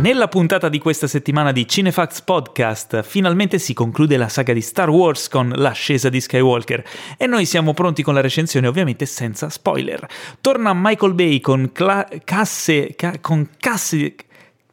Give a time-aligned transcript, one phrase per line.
[0.00, 4.88] Nella puntata di questa settimana di Cinefax Podcast finalmente si conclude la saga di Star
[4.88, 6.82] Wars con l'ascesa di Skywalker
[7.18, 10.08] e noi siamo pronti con la recensione ovviamente senza spoiler.
[10.40, 14.14] Torna Michael Bay con cla- casse, ca- con casse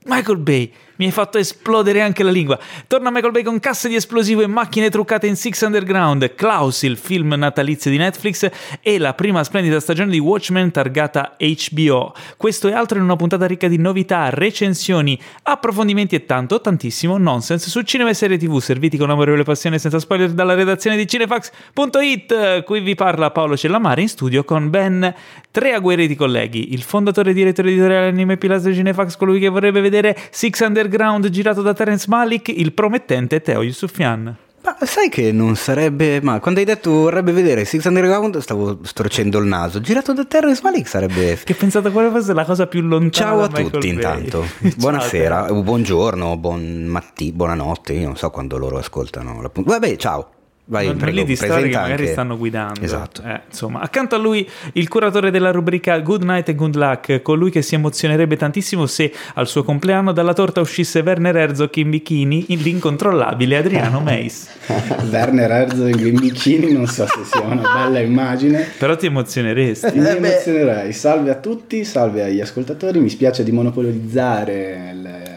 [0.05, 2.59] Michael Bay mi hai fatto esplodere anche la lingua.
[2.87, 6.97] Torna Michael Bay con casse di esplosivo e macchine truccate in Six Underground, Klaus, il
[6.97, 8.49] film natalizio di Netflix
[8.81, 12.13] e la prima splendida stagione di Watchmen targata HBO.
[12.35, 17.69] Questo e altro in una puntata ricca di novità, recensioni, approfondimenti e tanto, tantissimo nonsense
[17.69, 22.63] su cinema e serie tv serviti con amorevole passione senza spoiler dalla redazione di cinefax.it.
[22.63, 25.13] Qui vi parla Paolo Cellamare in studio con ben
[25.51, 30.15] tre agguerriti colleghi, il fondatore e direttore editoriale anime pilastro Cinefax, colui che vorrebbe vedere
[30.29, 34.35] Six Underground Underground girato da Terence Malik, il promettente Teo Yusufian.
[34.63, 36.19] Ma sai che non sarebbe.
[36.21, 39.81] Ma quando hai detto vorrebbe vedere Six Underground, stavo storcendo il naso.
[39.81, 41.37] Girato da Terence Malik sarebbe.
[41.43, 43.11] Che pensate quale fosse la cosa più lontana.
[43.11, 44.45] Ciao a tutti, intanto.
[44.77, 47.93] Buonasera, buongiorno, buon matti, buonanotte.
[47.93, 49.79] Io non so quando loro ascoltano la puntata.
[49.79, 50.29] Vabbè, ciao.
[50.69, 52.11] Vai, non prego, lì di storie che magari anche...
[52.11, 52.81] stanno guidando.
[52.81, 53.23] Esatto.
[53.23, 57.51] Eh, insomma, accanto a lui il curatore della rubrica Good Night and Good Luck, colui
[57.51, 62.45] che si emozionerebbe tantissimo se al suo compleanno dalla torta uscisse Werner Herzog in bikini,
[62.49, 64.49] l'incontrollabile Adriano Meis.
[65.09, 68.67] Werner Herzog in bikini non so se sia una bella immagine.
[68.77, 69.97] Però ti emozioneresti.
[69.97, 70.91] Mi eh emozionerei.
[70.91, 72.99] Salve a tutti, salve agli ascoltatori.
[72.99, 75.36] Mi spiace di monopolizzare il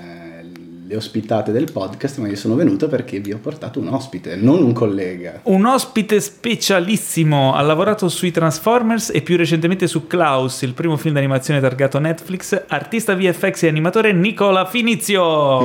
[0.91, 4.61] le ospitate del podcast, ma io sono venuto perché vi ho portato un ospite, non
[4.61, 5.39] un collega.
[5.45, 11.15] Un ospite specialissimo, ha lavorato sui Transformers e più recentemente su Klaus, il primo film
[11.15, 15.61] d'animazione targato Netflix, artista VFX e animatore Nicola Finizio.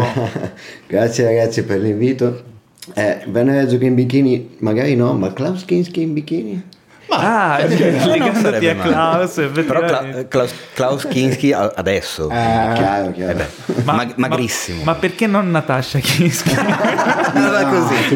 [0.85, 2.43] Grazie ragazzi per l'invito.
[2.93, 6.63] Eh, Venezuela in bikini, magari no, ma Klaus Kinski in bikini?
[7.07, 13.39] Ma ah, legandoti a Klaus, però Cla- Klaus, Klaus Kinski adesso, ah, chiaro, chiaro.
[13.39, 14.83] Eh ma, Mag- magrissimo.
[14.83, 16.53] Ma, ma, perché non Natasha Kinski?
[16.55, 18.15] non va così.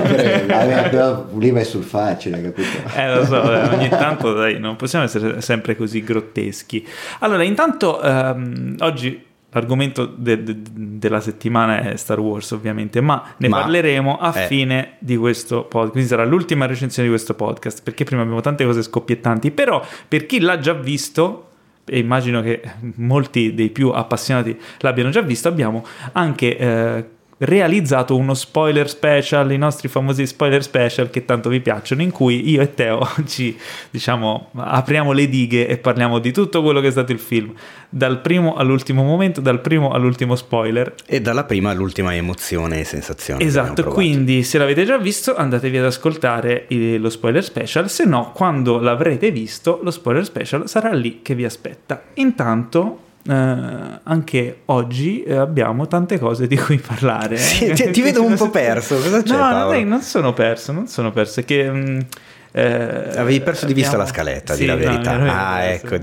[0.49, 2.67] Allora, però lì vai sul facile, capito?
[2.95, 6.85] Eh, lo so, eh, ogni tanto dai, non possiamo essere sempre così grotteschi.
[7.19, 13.47] Allora, intanto um, oggi L'argomento de- de- della settimana è Star Wars, ovviamente, ma ne
[13.47, 14.45] ma parleremo a è...
[14.45, 15.91] fine di questo podcast.
[15.91, 19.49] Quindi sarà l'ultima recensione di questo podcast, perché prima abbiamo tante cose scoppiettanti.
[19.49, 21.49] Però, per chi l'ha già visto,
[21.85, 22.61] e immagino che
[22.97, 27.05] molti dei più appassionati l'abbiano già visto, abbiamo anche eh,
[27.39, 32.49] realizzato uno spoiler special, i nostri famosi spoiler special che tanto vi piacciono, in cui
[32.49, 33.57] io e Teo ci
[33.89, 37.53] diciamo apriamo le dighe e parliamo di tutto quello che è stato il film,
[37.89, 40.93] dal primo all'ultimo momento, dal primo all'ultimo spoiler.
[41.05, 43.43] E dalla prima all'ultima emozione e sensazione.
[43.43, 48.79] Esatto, quindi se l'avete già visto andatevi ad ascoltare lo spoiler special, se no quando
[48.79, 52.03] l'avrete visto lo spoiler special sarà lì che vi aspetta.
[52.15, 57.37] Intanto Uh, anche oggi eh, abbiamo tante cose di cui parlare.
[57.37, 58.95] Sì, ti, ti vedo un po' perso.
[58.95, 61.41] Cosa c'è, no, non, è, non, sono perso, non sono perso.
[61.41, 62.05] È che, um,
[62.51, 64.05] eh, Avevi perso di vista abbiamo...
[64.05, 65.17] la scaletta, sì, di la verità.
[65.17, 65.97] No, ah, ecco.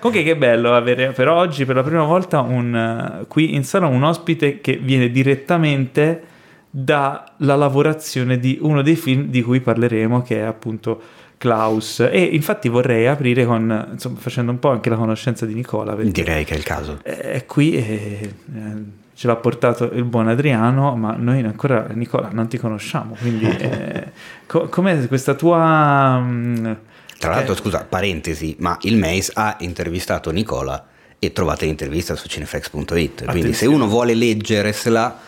[0.00, 4.02] Comunque, che bello avere per oggi, per la prima volta, un, qui in sala un
[4.02, 6.30] ospite che viene direttamente
[6.70, 11.00] dalla lavorazione di uno dei film di cui parleremo, che è appunto
[11.42, 15.96] Klaus e infatti vorrei aprire con, insomma, facendo un po' anche la conoscenza di Nicola.
[15.96, 17.00] Direi che è il caso.
[17.02, 22.46] È qui e eh, ce l'ha portato il buon Adriano, ma noi ancora, Nicola, non
[22.46, 24.12] ti conosciamo, quindi eh,
[24.46, 26.20] co- com'è questa tua...
[26.20, 26.72] Mh, mm,
[27.18, 30.86] Tra l'altro, eh, scusa, parentesi, ma il Mace ha intervistato Nicola
[31.18, 35.18] e trovate l'intervista su cinefx.it, quindi se uno vuole leggersela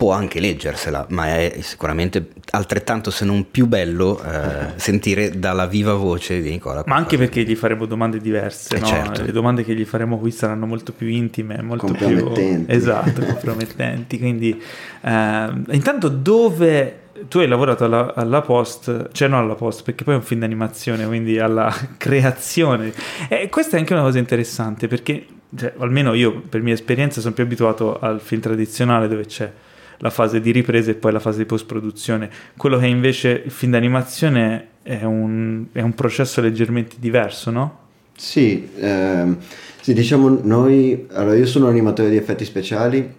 [0.00, 5.92] può anche leggersela, ma è sicuramente altrettanto se non più bello eh, sentire dalla viva
[5.92, 6.82] voce di Nicola.
[6.86, 8.86] Ma anche perché gli faremo domande diverse, eh no?
[8.86, 9.22] certo.
[9.22, 12.64] le domande che gli faremo qui saranno molto più intime, molto compromettenti.
[12.64, 14.18] più esatto, compromettenti.
[14.18, 14.58] Quindi
[15.02, 20.14] eh, intanto dove tu hai lavorato alla, alla, post, cioè non alla post, perché poi
[20.14, 22.90] è un film d'animazione, quindi alla creazione.
[23.28, 27.34] E questa è anche una cosa interessante perché, cioè, almeno io per mia esperienza sono
[27.34, 29.52] più abituato al film tradizionale dove c'è
[30.00, 32.30] la fase di ripresa e poi la fase di post-produzione.
[32.56, 37.78] Quello che invece il film d'animazione è un, è un processo leggermente diverso, no?
[38.16, 39.38] Sì, ehm,
[39.80, 43.14] sì, diciamo noi, allora io sono animatore di effetti speciali,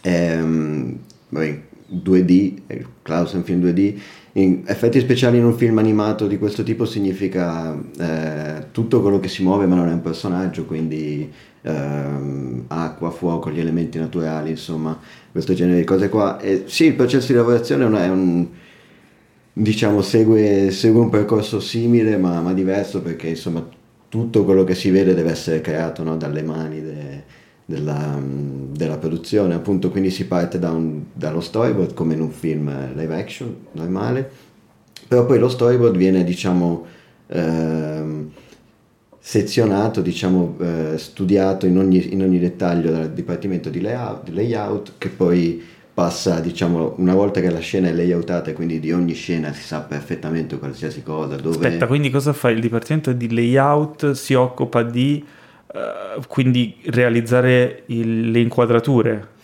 [0.00, 0.98] ehm,
[1.30, 2.54] 2D,
[3.02, 3.98] Klaus è un film 2D,
[4.42, 9.28] in effetti speciali in un film animato di questo tipo significa eh, tutto quello che
[9.28, 11.30] si muove ma non è un personaggio, quindi
[11.62, 14.98] ehm, acqua, fuoco, gli elementi naturali, insomma,
[15.30, 16.38] questo genere di cose qua.
[16.40, 18.46] E sì, il processo di lavorazione è un,
[19.52, 23.66] diciamo, segue, segue, un percorso simile ma, ma, diverso perché insomma
[24.08, 26.16] tutto quello che si vede deve essere creato no?
[26.16, 27.24] dalle mani de,
[27.68, 32.94] della, della produzione, appunto quindi si parte da un, dallo storyboard come in un film
[32.94, 34.30] live action normale,
[35.06, 36.86] però poi lo storyboard viene diciamo
[37.26, 38.30] ehm,
[39.18, 44.92] sezionato, diciamo eh, studiato in ogni, in ogni, dettaglio dal dipartimento di layout, di layout
[44.96, 45.62] che poi
[45.92, 49.80] passa, diciamo, una volta che la scena è layoutata, quindi di ogni scena si sa
[49.80, 51.36] perfettamente qualsiasi cosa.
[51.36, 51.66] Dove...
[51.66, 52.48] Aspetta, quindi cosa fa?
[52.48, 55.22] Il dipartimento di layout si occupa di
[55.72, 59.36] uh, quindi realizzare il, le inquadrature?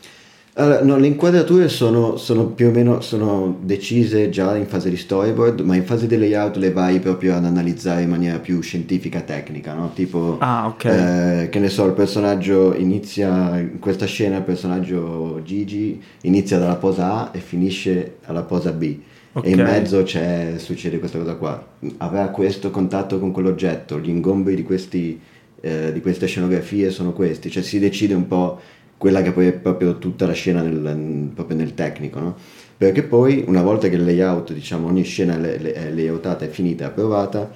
[0.56, 4.96] Allora, no, le inquadrature sono, sono, più o meno sono decise già in fase di
[4.96, 9.22] storyboard, ma in fase di layout le vai proprio ad analizzare in maniera più scientifica,
[9.22, 9.90] tecnica, no?
[9.92, 11.42] Tipo, ah, okay.
[11.42, 16.76] eh, che ne so, il personaggio inizia, in questa scena il personaggio Gigi inizia dalla
[16.76, 18.96] posa A e finisce alla posa B.
[19.32, 19.50] Okay.
[19.50, 21.66] E in mezzo succede questa cosa qua.
[21.96, 25.20] Avrà questo contatto con quell'oggetto, gli ingombi di, questi,
[25.64, 28.60] eh, di queste scenografie sono questi, cioè si decide un po'
[28.98, 32.36] quella che poi è proprio tutta la scena nel, proprio nel tecnico, no?
[32.76, 36.86] Perché poi una volta che il layout, diciamo, ogni scena è layoutata, è finita, è
[36.88, 37.50] approvata,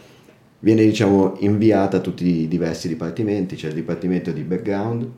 [0.60, 5.08] viene diciamo inviata a tutti i diversi dipartimenti, c'è il dipartimento di background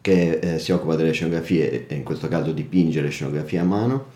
[0.00, 4.06] che eh, si occupa delle scenografie e in questo caso dipinge le scenografie a mano,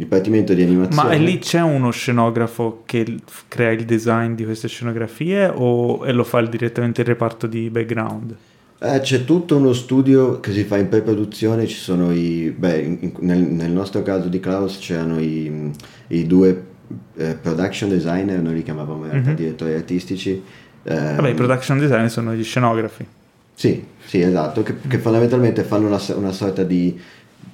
[0.00, 1.08] dipartimento di animazione.
[1.08, 3.18] Ma lì c'è uno scenografo che
[3.48, 8.34] crea il design di queste scenografie o e lo fa direttamente il reparto di background?
[8.82, 13.12] Eh, c'è tutto uno studio che si fa in pre-produzione, ci sono i, beh, in,
[13.18, 15.70] nel, nel, nostro caso di Klaus c'erano i,
[16.08, 16.64] i due
[17.16, 19.36] eh, production designer, noi li chiamavamo in realtà mm-hmm.
[19.36, 20.42] direttori artistici.
[20.82, 23.06] Eh, Vabbè, i production designer sono gli scenografi.
[23.52, 26.98] Sì, sì, esatto, che, che fondamentalmente fanno una, una sorta di,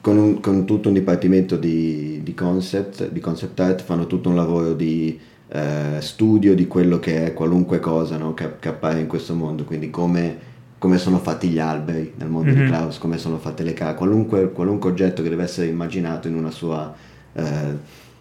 [0.06, 4.37] con, un, con, tutto un dipartimento di, di, concept, di concept art, fanno tutto un
[4.37, 5.19] lavoro di
[5.49, 8.32] eh, studio di quello che è qualunque cosa no?
[8.32, 12.50] che, che appare in questo mondo, quindi come come sono fatti gli alberi nel mondo
[12.50, 12.56] mm-hmm.
[12.56, 12.69] di mhm.
[12.69, 16.52] Klaus, come sono fatte le case, qualunque, qualunque, oggetto che deve essere immaginato in una
[16.52, 16.94] sua
[17.32, 17.44] eh,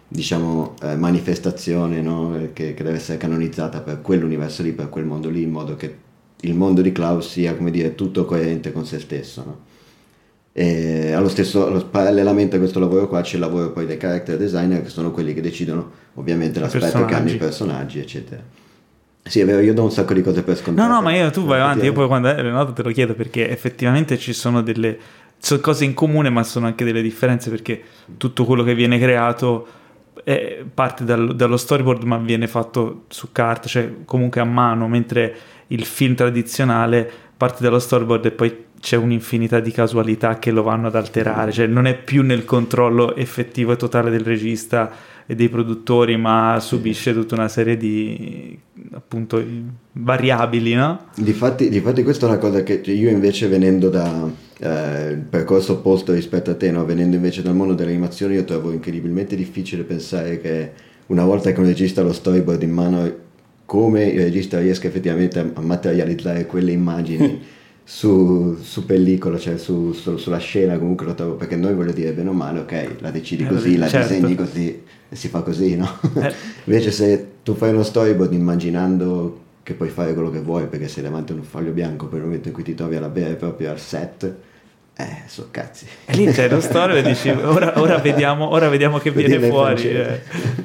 [0.08, 2.32] diciamo eh, manifestazione no?
[2.52, 5.98] che, che, deve essere canonizzata per quell'universo lì, per quel mondo lì, in modo che
[6.40, 9.44] il mondo di Klaus sia come dire tutto coerente con se stesso.
[9.44, 9.65] No?
[10.58, 14.38] E allo stesso, allo, parallelamente a questo lavoro qua c'è il lavoro poi dei character
[14.38, 18.42] designer che sono quelli che decidono ovviamente l'aspetto che hanno i personaggi eccetera.
[19.22, 20.88] Sì, è vero, io do un sacco di cose per scontate.
[20.88, 23.12] No, no, ma io, tu vai avanti, io poi quando le note te lo chiedo
[23.12, 24.98] perché effettivamente ci sono delle
[25.36, 27.82] sono cose in comune, ma sono anche delle differenze perché
[28.16, 29.66] tutto quello che viene creato
[30.24, 35.36] è, parte dal, dallo storyboard, ma viene fatto su carta, cioè comunque a mano, mentre
[35.66, 40.88] il film tradizionale parte dallo storyboard e poi c'è un'infinità di casualità che lo vanno
[40.88, 44.90] ad alterare, cioè non è più nel controllo effettivo e totale del regista
[45.26, 48.56] e dei produttori, ma subisce tutta una serie di
[48.92, 49.42] appunto
[49.92, 51.06] variabili, no?
[51.16, 56.50] Difatti, difatti questa è una cosa che io invece venendo da eh, percorso opposto rispetto
[56.50, 56.84] a te, no?
[56.84, 60.72] venendo invece dal mondo dell'animazione, io trovo incredibilmente difficile pensare che
[61.06, 63.14] una volta che un regista ha lo storyboard in mano,
[63.64, 67.42] come il regista riesca effettivamente a materializzare quelle immagini
[67.88, 72.12] su, su, pellicola, cioè su, su, sulla scena, comunque lo trovo perché noi voglio dire
[72.12, 74.12] bene o male, ok, la decidi eh, così, la certo.
[74.12, 75.88] disegni così e si fa così, no?
[76.16, 76.34] Eh.
[76.66, 81.04] Invece se tu fai uno storyboard immaginando che puoi fare quello che vuoi perché sei
[81.04, 83.36] davanti a un foglio bianco per il momento in cui ti trovi alla vera e
[83.36, 84.34] propria al set,
[84.98, 85.84] eh, so cazzi.
[86.06, 89.90] E lì c'è lo storia e dici, ora, ora, vediamo, ora vediamo che viene fuori.
[89.90, 90.22] Eh.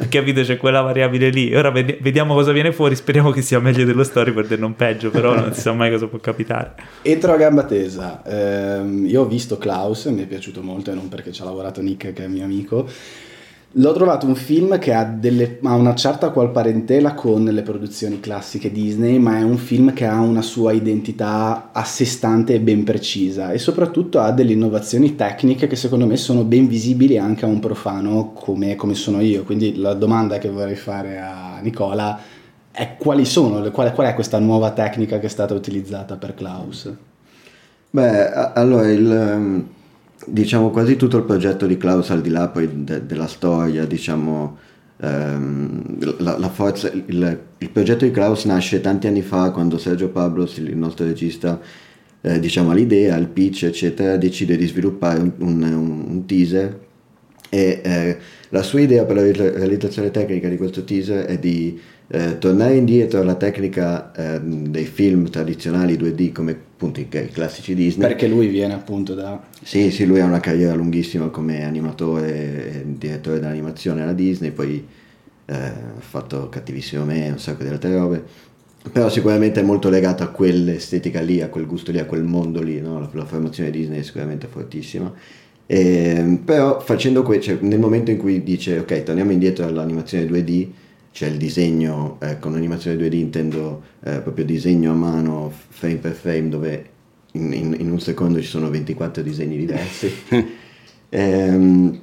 [0.07, 0.41] Capito?
[0.41, 1.53] C'è quella variabile lì.
[1.53, 5.35] Ora vediamo cosa viene fuori, speriamo che sia meglio dello storyboard e non peggio, però
[5.35, 6.75] non si sa mai cosa può capitare.
[7.01, 8.23] Entro a gamba tesa.
[8.23, 11.81] Eh, io ho visto Klaus, mi è piaciuto molto e non perché ci ha lavorato
[11.81, 12.87] Nick che è mio amico.
[13.75, 18.19] L'ho trovato un film che ha, delle, ha, una certa qual parentela con le produzioni
[18.19, 22.59] classiche Disney, ma è un film che ha una sua identità a sé stante e
[22.59, 27.45] ben precisa e soprattutto ha delle innovazioni tecniche che secondo me sono ben visibili anche
[27.45, 29.43] a un profano come, come sono io.
[29.43, 32.19] Quindi la domanda che vorrei fare a Nicola
[32.71, 36.91] è quali sono, qual, qual è questa nuova tecnica che è stata utilizzata per Klaus?
[37.89, 39.65] Beh, allora il
[40.25, 44.57] diciamo quasi tutto il progetto di Klaus al di là poi de- della storia, diciamo
[44.97, 50.09] ehm, la, la, forza, il, il, progetto di Klaus nasce tanti anni fa quando Sergio
[50.09, 51.59] Pablos, il nostro regista,
[52.21, 56.89] eh, diciamo l'idea, il pitch eccetera, decide di sviluppare un, un, un teaser
[57.49, 58.17] e eh,
[58.49, 61.77] la sua idea per la realizzazione tecnica di questo teaser è di
[62.13, 67.73] eh, tornare indietro alla tecnica eh, dei film tradizionali 2D come appunto i, i, classici
[67.73, 68.05] Disney.
[68.05, 69.41] Perché lui viene appunto da...
[69.63, 74.85] Sì, sì, lui ha una carriera lunghissima come animatore e direttore d'animazione alla Disney, poi
[75.45, 78.21] eh, ha fatto Cattivissimo Me, un sacco di altre robe.
[78.91, 82.61] però sicuramente è molto legato a quell'estetica lì, a quel gusto lì, a quel mondo
[82.61, 82.99] lì, no?
[82.99, 85.13] la, la formazione Disney è sicuramente fortissima.
[85.65, 90.67] E, però facendo que- cioè, nel momento in cui dice ok torniamo indietro all'animazione 2D
[91.11, 96.13] c'è il disegno eh, con l'animazione 2D intendo eh, proprio disegno a mano frame per
[96.13, 96.89] frame dove
[97.33, 100.11] in, in, in un secondo ci sono 24 disegni diversi.
[101.13, 101.99] Ehm,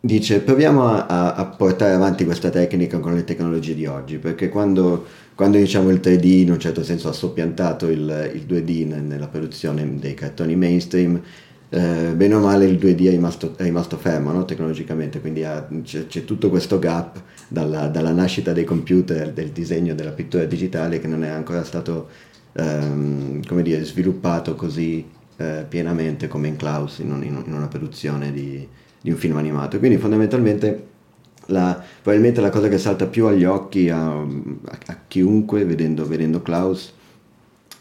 [0.00, 5.06] dice proviamo a, a, portare avanti questa tecnica con le tecnologie di oggi perché quando,
[5.36, 9.96] quando diciamo il 3D in un certo senso ha soppiantato il, il 2D nella produzione
[10.00, 11.22] dei cartoni mainstream
[11.72, 14.44] eh, bene o male il 2D è rimasto, è rimasto fermo no?
[14.44, 19.94] tecnologicamente, quindi ha, c'è, c'è, tutto questo gap dalla, dalla, nascita dei computer, del disegno,
[19.94, 22.08] della pittura digitale che non è ancora stato
[22.54, 28.32] ehm, come dire, sviluppato così eh, pienamente come in Klaus in, un, in, una produzione
[28.32, 28.66] di,
[29.00, 29.78] di, un film animato.
[29.78, 30.88] Quindi fondamentalmente
[31.46, 34.26] la, probabilmente la cosa che salta più agli occhi a, a,
[34.86, 36.92] a chiunque vedendo, vedendo Klaus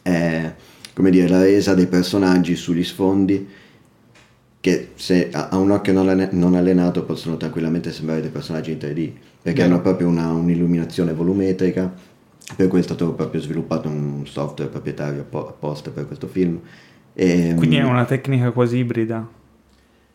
[0.03, 0.53] è
[0.93, 3.47] come dire, la resa dei personaggi sugli sfondi
[4.61, 9.11] che se a un occhio non allenato possono tranquillamente sembrare dei personaggi in 3D,
[9.41, 11.93] perché hanno proprio una, un'illuminazione volumetrica,
[12.55, 16.59] per cui è stato proprio sviluppato un software proprietario apposta per questo film.
[17.13, 19.27] E, Quindi è una tecnica quasi ibrida?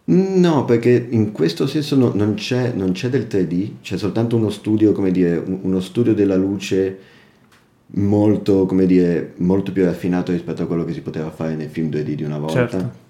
[0.07, 4.51] No, perché in questo senso no, non, c'è, non, c'è, del 3D, c'è soltanto uno
[4.51, 6.99] studio, come dire, uno studio della luce
[7.87, 11.89] molto, come dire, molto più raffinato rispetto a quello che si poteva fare nei film
[11.89, 12.69] 2D di una volta.
[12.69, 13.03] Certo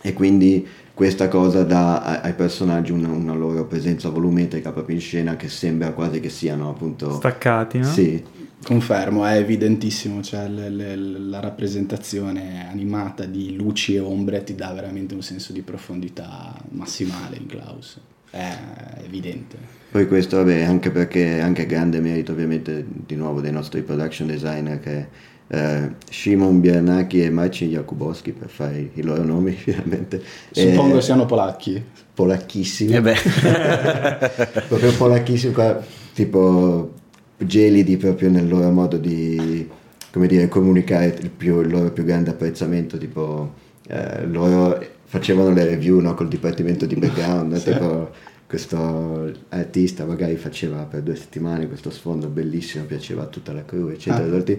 [0.00, 5.36] e quindi questa cosa dà ai personaggi una, una, loro presenza volumetrica proprio in scena
[5.36, 7.84] che sembra quasi che siano appunto staccati, no?
[7.84, 8.22] Sì.
[8.62, 14.70] Confermo, è evidentissimo, cioè le, le, la rappresentazione animata di luci e ombre ti dà
[14.74, 18.54] veramente un senso di profondità massimale in Klaus, è
[19.02, 19.56] evidente.
[19.90, 24.78] Poi questo, vabbè, anche perché anche grande merito ovviamente di nuovo dei nostri production designer
[24.78, 25.06] che
[25.52, 30.22] eh, Shimon Biernacki e Maciej Jakubowski per fare i loro nomi finalmente.
[30.50, 31.82] Suppongo eh, siano polacchi.
[32.14, 32.94] Polacchissimi.
[32.94, 33.02] Eh
[34.68, 36.92] proprio polacchissimi, qua, tipo
[37.36, 39.68] gelidi proprio nel loro modo di
[40.10, 43.54] come dire, comunicare il, più, il loro più grande apprezzamento, tipo
[43.88, 47.72] eh, loro facevano le review no, col dipartimento di background, sì.
[47.72, 48.10] tipo
[48.46, 53.90] questo artista magari faceva per due settimane questo sfondo bellissimo, piaceva a tutta la crew,
[53.90, 54.24] eccetera.
[54.24, 54.56] Ah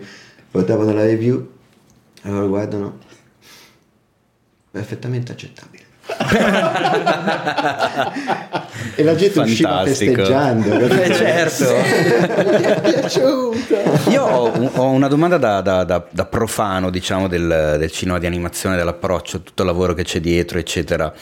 [0.52, 1.50] portavano la review,
[2.24, 3.00] allora guardano,
[4.70, 5.90] perfettamente accettabile.
[8.96, 9.44] e la gente Fantastico.
[9.44, 11.66] usciva festeggiando eh, certo.
[11.66, 13.76] Mi è piaciuto
[14.10, 18.26] io ho, ho una domanda da, da, da, da profano diciamo del, del, cinema di
[18.26, 21.14] animazione dell'approccio tutto il lavoro che c'è dietro eccetera.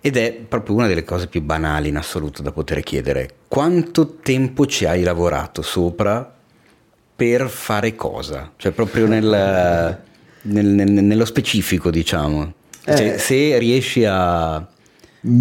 [0.00, 3.30] Ed è proprio una delle cose più banali in assoluto da poter chiedere.
[3.48, 6.30] Quanto tempo ci hai lavorato sopra
[7.16, 8.52] per fare cosa?
[8.56, 9.98] Cioè proprio nel,
[10.42, 12.52] nel, nel, nello specifico, diciamo.
[12.84, 12.96] Eh.
[12.96, 14.66] Cioè, se riesci a, a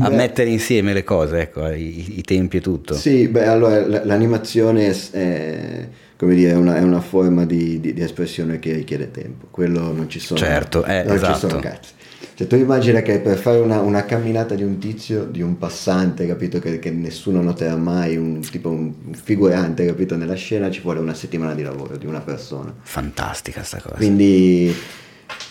[0.10, 2.94] mettere insieme le cose, ecco, i, i, tempi e tutto.
[2.94, 5.88] Sì, beh, allora l'animazione è, è,
[6.18, 9.48] dire, è, una, è una, forma di, di, di, espressione che richiede tempo.
[9.52, 11.34] Quello non ci sono, certo, eh, non esatto.
[11.34, 11.92] ci sono cazzi.
[12.36, 16.26] Cioè, tu immagina che per fare una, una, camminata di un tizio, di un passante,
[16.26, 21.00] capito, che, che nessuno noterà mai, un, tipo un figurante, capito, nella scena, ci vuole
[21.00, 22.74] una settimana di lavoro di una persona.
[22.82, 23.96] Fantastica sta cosa.
[23.96, 24.76] Quindi...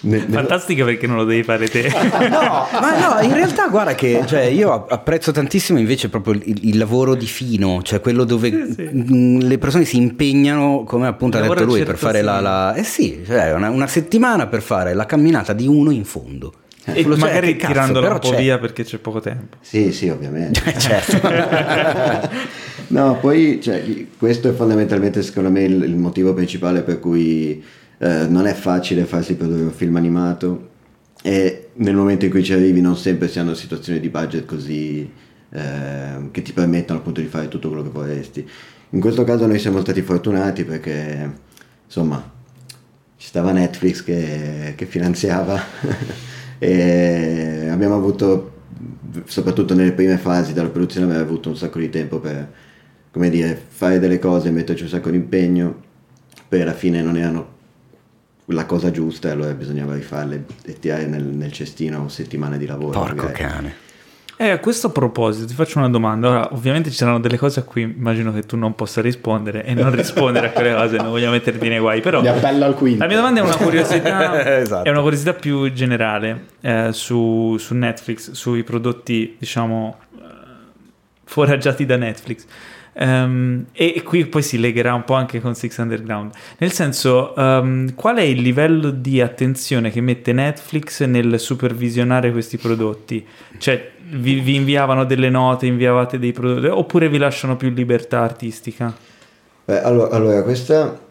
[0.03, 1.89] Ne, Fantastica perché non lo devi fare te.
[2.29, 6.79] no, ma no, in realtà guarda che cioè, io apprezzo tantissimo invece proprio il, il,
[6.79, 9.47] lavoro di fino, cioè quello dove sì, sì.
[9.47, 13.23] le persone si impegnano, come appunto ha detto lui, per fare la, la, Eh sì,
[13.25, 16.53] cioè una, una settimana per fare la camminata di uno in fondo.
[16.85, 18.41] E Lo magari cazzo, tirandola un po' c'è.
[18.41, 19.57] via perché c'è poco tempo.
[19.61, 20.61] Sì, sì, ovviamente.
[20.79, 21.21] certo.
[22.89, 23.85] no, poi cioè,
[24.19, 27.63] questo è fondamentalmente secondo me il, il motivo principale per cui
[27.99, 30.71] eh, non è facile farsi produrre un film animato
[31.23, 35.09] e nel momento in cui ci arrivi non sempre si hanno situazioni di budget così
[35.51, 38.49] eh, che ti permettono appunto di fare tutto quello che vorresti.
[38.91, 41.31] In questo caso noi siamo stati fortunati perché
[41.85, 42.31] insomma
[43.17, 45.61] ci stava Netflix che, che finanziava
[46.63, 48.53] e abbiamo avuto,
[49.25, 52.53] soprattutto nelle prime fasi della produzione, abbiamo avuto un sacco di tempo per,
[53.11, 55.81] come dire, fare delle cose, metterci un sacco di impegno,
[56.49, 57.49] poi alla fine non erano
[58.45, 62.93] la cosa giusta e allora bisognava rifarle e tirare nel, nel cestino settimane di lavoro.
[62.93, 63.33] Porco magari.
[63.33, 63.75] cane.
[64.43, 66.29] Eh, a questo proposito ti faccio una domanda.
[66.29, 69.73] Ora, ovviamente ci saranno delle cose a cui immagino che tu non possa rispondere e
[69.73, 72.01] non rispondere a quelle cose, non voglio metterti nei guai.
[72.01, 72.99] Però Mi appello al quinto.
[72.99, 74.83] La mia domanda è una curiosità, esatto.
[74.89, 80.23] è una curiosità più generale eh, su, su, Netflix, sui prodotti, diciamo, eh,
[81.23, 82.45] foraggiati da Netflix.
[82.95, 86.33] Um, e qui poi si legherà un po' anche con Six Underground.
[86.59, 92.59] Nel senso, um, qual è il livello di attenzione che mette Netflix nel supervisionare questi
[92.59, 93.25] prodotti?
[93.59, 98.95] Cioè, vi, vi inviavano delle note, inviavate dei prodotti, oppure vi lasciano più libertà artistica?
[99.65, 101.11] Beh, allora, allora, questa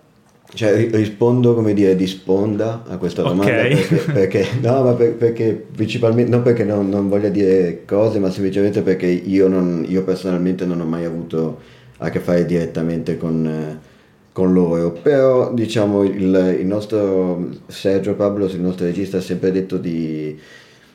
[0.53, 3.75] cioè, rispondo come dire di sponda a questa domanda okay.
[3.75, 8.29] perché, perché, no, ma per, perché principalmente non perché non, non voglia dire cose, ma
[8.29, 11.59] semplicemente perché io, non, io, personalmente non ho mai avuto
[11.97, 13.79] a che fare direttamente con,
[14.31, 14.91] con loro.
[14.91, 20.37] Però diciamo il, il nostro Sergio Pablos, il nostro regista, ha sempre detto di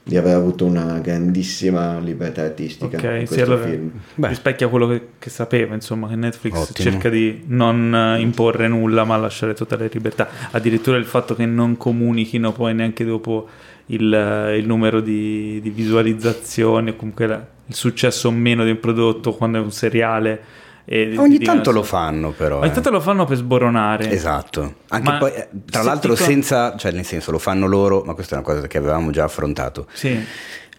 [0.08, 3.90] di aver avuto una grandissima libertà artistica okay, in sì, allora film.
[4.14, 4.28] Beh.
[4.28, 6.90] rispecchia quello che, che, sapeva, insomma, che Netflix Ottimo.
[6.90, 10.28] cerca di non eh, imporre nulla ma lasciare totale libertà.
[10.52, 13.48] Addirittura il fatto che non comunichino poi neanche dopo
[13.86, 18.70] il, eh, il numero di, di visualizzazioni o comunque la, il successo o meno di
[18.70, 20.40] un prodotto quando è un seriale
[20.88, 22.60] e Ogni tanto lo fanno però.
[22.60, 22.72] Ogni eh.
[22.72, 24.08] tanto lo fanno per sboronare.
[24.08, 24.76] Esatto.
[24.88, 26.24] Anche ma poi, eh, tra l'altro con...
[26.24, 29.24] senza, cioè nel senso lo fanno loro, ma questa è una cosa che avevamo già
[29.24, 29.88] affrontato.
[29.92, 30.24] Sì.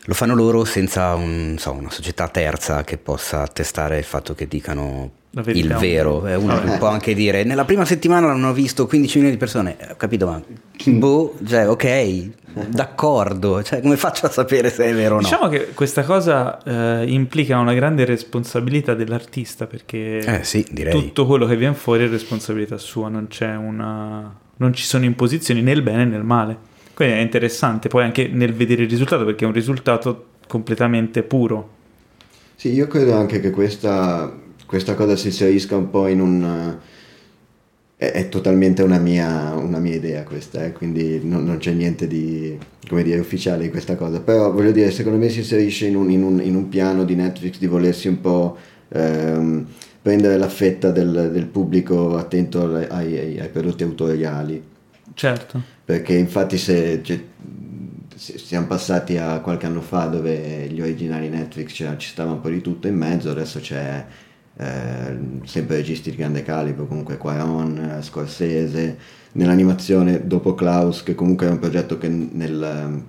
[0.06, 4.48] Lo fanno loro senza un, so, una società terza che possa attestare il fatto che
[4.48, 5.12] dicano
[5.46, 6.26] il vero.
[6.28, 6.78] Eh, uno Vabbè.
[6.78, 10.42] può anche dire, nella prima settimana l'hanno visto 15 milioni di persone, ho capito, ma
[10.86, 12.30] boh, cioè, ok,
[12.68, 15.24] d'accordo, cioè, come faccio a sapere se è vero o no?
[15.24, 21.46] Diciamo che questa cosa eh, implica una grande responsabilità dell'artista perché eh, sì, tutto quello
[21.46, 24.36] che viene fuori è responsabilità sua, non, una...
[24.58, 26.76] non ci sono imposizioni né nel bene né nel male.
[26.94, 31.76] Quindi è interessante poi anche nel vedere il risultato perché è un risultato completamente puro.
[32.56, 34.36] Sì, io credo anche che questa,
[34.68, 36.78] questa cosa si inserisca un po' in un
[37.98, 40.72] è, è totalmente una mia, una mia, idea questa, eh?
[40.72, 42.58] quindi non, non, c'è niente di
[42.88, 46.12] come dire, ufficiale in questa cosa, però voglio dire, secondo me si inserisce in un,
[46.12, 48.56] in un, in un piano di Netflix di volersi un po'
[48.90, 49.66] ehm,
[50.02, 54.64] prendere la fetta del, del pubblico attento ai, ai, ai, prodotti autoriali.
[55.14, 55.62] Certo.
[55.84, 57.20] Perché infatti se, cioè,
[58.16, 62.50] siamo passati a qualche anno fa dove gli originali Netflix cioè, ci stava un po'
[62.50, 64.06] di tutto in mezzo, adesso c'è
[64.58, 68.98] eh, sempre registi di grande calibro, comunque Quaron, eh, Scorsese,
[69.34, 73.04] nell'animazione dopo Klaus, che comunque è un progetto che nel,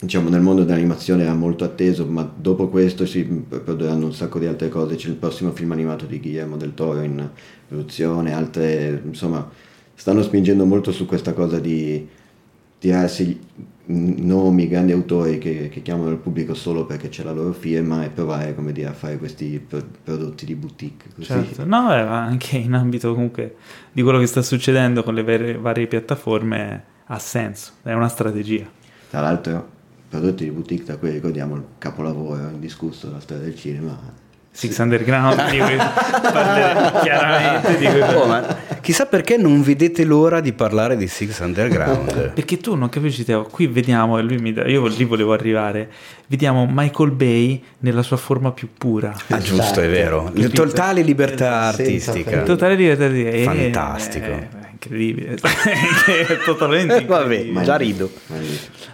[0.00, 4.46] diciamo, nel mondo dell'animazione era molto atteso, ma dopo questo si produrranno un sacco di
[4.46, 7.28] altre cose, c'è il prossimo film animato di Guillermo del Toro in
[7.68, 9.48] produzione, altre, insomma,
[9.94, 12.08] stanno spingendo molto su questa cosa di
[12.78, 13.38] tirarsi
[13.86, 18.08] nomi, grandi autori che, che, chiamano il pubblico solo perché c'è la loro firma e
[18.08, 19.64] provare come dire, a fare questi
[20.02, 21.10] prodotti di boutique.
[21.14, 21.26] Così.
[21.26, 21.64] Certo.
[21.64, 23.56] No, eh, anche in ambito comunque
[23.92, 28.68] di quello che sta succedendo con le varie, varie piattaforme ha senso, è una strategia.
[29.08, 29.68] Tra l'altro,
[30.08, 34.24] prodotti di boutique, da cui ricordiamo il capolavoro indiscusso della storia del cinema,
[34.56, 37.76] Six Underground, di cui parleremo chiaramente.
[37.76, 38.00] Di cui...
[38.00, 42.30] oh, ma chissà perché non vedete l'ora di parlare di Six Underground.
[42.32, 45.90] perché tu non capisci, Teo, qui vediamo, e lui mi da, io lì volevo arrivare,
[46.28, 49.14] vediamo Michael Bay nella sua forma più pura.
[49.28, 50.32] Ah, giusto, è vero.
[50.54, 52.40] Totale libertà artistica.
[52.42, 53.50] Totale libertà artistica.
[53.52, 54.24] Fantastico.
[54.24, 55.36] Eh, eh, incredibile,
[56.46, 57.52] totalmente incredibile.
[57.52, 58.10] Vabbè, già rido.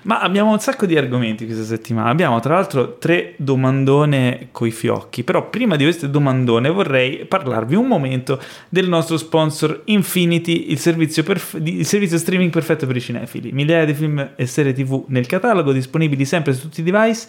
[0.03, 2.11] Ma abbiamo un sacco di argomenti questa settimana.
[2.11, 5.23] Abbiamo tra l'altro tre domandone coi fiocchi.
[5.23, 11.23] Però prima di queste domandone vorrei parlarvi un momento del nostro sponsor Infinity, il servizio,
[11.23, 13.53] perf- il servizio streaming perfetto per i cinefili.
[13.53, 17.27] Migliaia di film e serie TV nel catalogo, disponibili sempre su tutti i device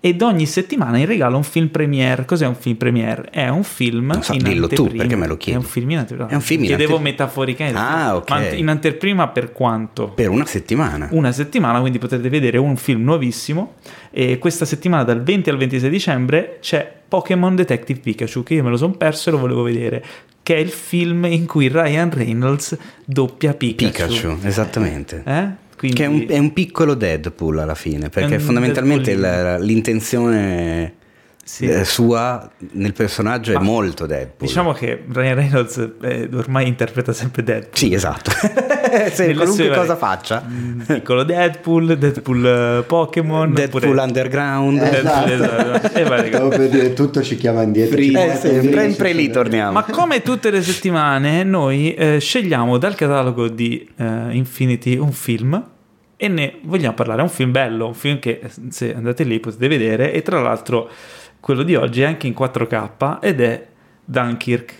[0.00, 2.24] ed ogni settimana in regalo un film premiere.
[2.24, 3.28] Cos'è un film premiere?
[3.30, 4.90] È un film so, in dillo anteprima.
[4.90, 5.58] tu, perché me lo chiedi?
[5.58, 6.28] È un film in anteprima.
[6.28, 7.24] È un film in Chiedevo anteprima.
[7.24, 7.78] metaforicamente.
[7.78, 8.30] Ah, ok.
[8.30, 10.08] Ma in anteprima per quanto?
[10.10, 11.08] Per una settimana.
[11.10, 13.74] Una settimana, quindi potete vedere un film nuovissimo.
[14.10, 18.70] E questa settimana, dal 20 al 26 dicembre, c'è Pokémon Detective Pikachu, che io me
[18.70, 20.04] lo sono perso e lo volevo vedere.
[20.42, 24.06] Che è il film in cui Ryan Reynolds doppia Pikachu.
[24.12, 25.22] Pikachu, esattamente.
[25.26, 25.64] Eh?
[25.76, 25.96] Quindi...
[25.96, 30.94] Che è un, è un, piccolo Deadpool alla fine, perché fondamentalmente la, l'intenzione
[31.44, 31.66] sì.
[31.66, 34.48] eh, sua nel personaggio Ma è molto Deadpool.
[34.48, 37.76] Diciamo che Ryan Reynolds eh, ormai interpreta sempre Deadpool.
[37.76, 38.30] Sì, esatto.
[39.12, 40.44] Se qualunque cosa faccia.
[40.46, 44.00] Mm, piccolo Deadpool, Deadpool uh, Pokémon, Deadpool pure...
[44.00, 44.78] Underground.
[44.78, 45.98] Deadpool, esatto.
[45.98, 46.66] esatto.
[46.66, 47.96] dire tutto ci chiama indietro.
[47.96, 49.72] Ci eh, sempre, sempre lì torniamo.
[49.72, 55.62] Ma come tutte le settimane noi eh, scegliamo dal catalogo di uh, Infinity un film
[56.16, 57.20] e ne vogliamo parlare.
[57.20, 60.88] È un film bello, un film che se andate lì potete vedere e tra l'altro
[61.40, 63.66] quello di oggi è anche in 4K ed è
[64.04, 64.74] Dunkirk.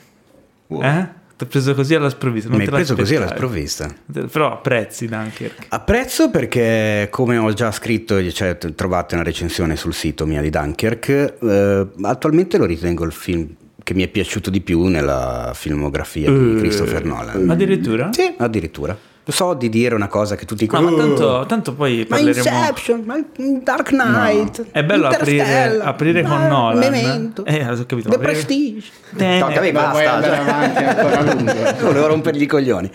[0.69, 0.83] Wow.
[0.83, 1.09] Eh?
[1.37, 2.49] Ti ho preso così alla sprovvista.
[2.49, 3.95] Mi hai preso così alla sprovvista.
[4.31, 5.67] Però apprezzi Dunkirk.
[5.69, 11.35] Apprezzo perché, come ho già scritto, cioè, trovate una recensione sul sito mia di Dunkirk.
[11.43, 13.49] Eh, attualmente lo ritengo il film
[13.83, 17.51] che mi è piaciuto di più nella filmografia di Eh, Christopher Nolan.
[17.51, 18.09] Addirittura?
[18.13, 18.97] Sì, addirittura.
[19.29, 20.97] So di dire una cosa che tutti No, dicono.
[20.97, 22.47] ma tanto, "Oh, tanto poi ma parleremo...
[22.49, 23.21] Inception, ma
[23.63, 24.67] Dark Knight.
[24.71, 26.79] È bello aprire, aprire con ma Nolan.
[26.79, 28.09] Memento, Eh, ho capito.
[28.09, 28.89] The aprire- Prestige.
[29.17, 29.41] Tenet.
[29.41, 30.13] No, Ma puoi basta.
[30.13, 30.45] andare cioè.
[30.45, 31.53] avanti ancora a lungo.
[31.87, 32.91] Volevo rompergli i coglioni.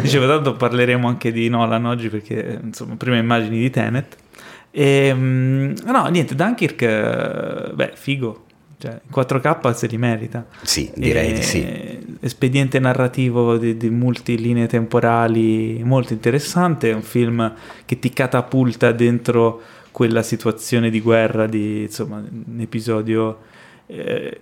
[0.00, 4.16] Dicevo, tanto parleremo anche di Nolan oggi perché, insomma, prima immagini di Tenet.
[4.72, 8.45] E, mm, no, niente, Dunkirk, eh, beh, figo.
[8.78, 10.46] Cioè, in 4K se li merita.
[10.62, 12.16] Sì, direi E- di sì.
[12.20, 16.90] Espediente narrativo di, di multilinee temporali molto interessante.
[16.90, 19.60] È un film che ti catapulta dentro
[19.90, 23.38] quella situazione di guerra, di insomma, un episodio
[23.86, 24.40] eh,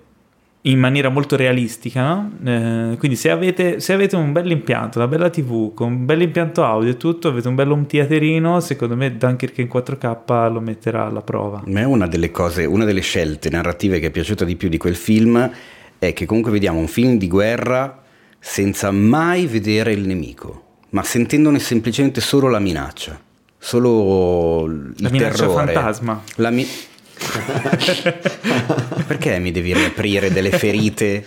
[0.66, 2.26] in maniera molto realistica.
[2.42, 6.22] Eh, quindi, se avete, se avete un bel impianto, una bella TV con un bel
[6.22, 10.60] impianto audio e tutto, avete un bel home theaterino, secondo me Dunkirk in 4K lo
[10.60, 11.58] metterà alla prova.
[11.58, 14.78] A me una delle cose, una delle scelte narrative che è piaciuta di più di
[14.78, 15.50] quel film
[15.98, 18.02] è che comunque vediamo un film di guerra
[18.38, 23.18] senza mai vedere il nemico, ma sentendone semplicemente solo la minaccia,
[23.58, 25.72] solo il La minaccia terrore.
[25.72, 26.22] fantasma.
[26.36, 26.66] La mi-
[29.06, 31.24] Perché mi devi riaprire delle ferite?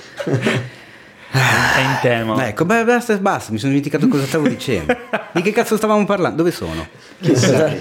[1.30, 2.48] È in tema.
[2.48, 4.96] Ecco, beh, basta, basta, mi sono dimenticato cosa stavo dicendo.
[5.34, 6.38] Di che cazzo stavamo parlando?
[6.38, 6.88] Dove sono?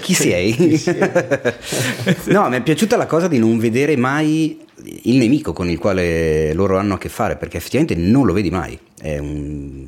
[0.01, 0.83] Chi sei?
[2.25, 4.65] no, mi è piaciuta la cosa di non vedere mai
[5.03, 8.49] il nemico con il quale loro hanno a che fare, perché effettivamente non lo vedi
[8.49, 8.77] mai.
[8.99, 9.85] È, un-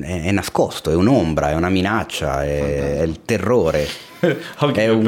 [0.00, 3.86] è- è nascosto, è un'ombra, è una minaccia, è, è il terrore.
[4.60, 5.02] Ok, È un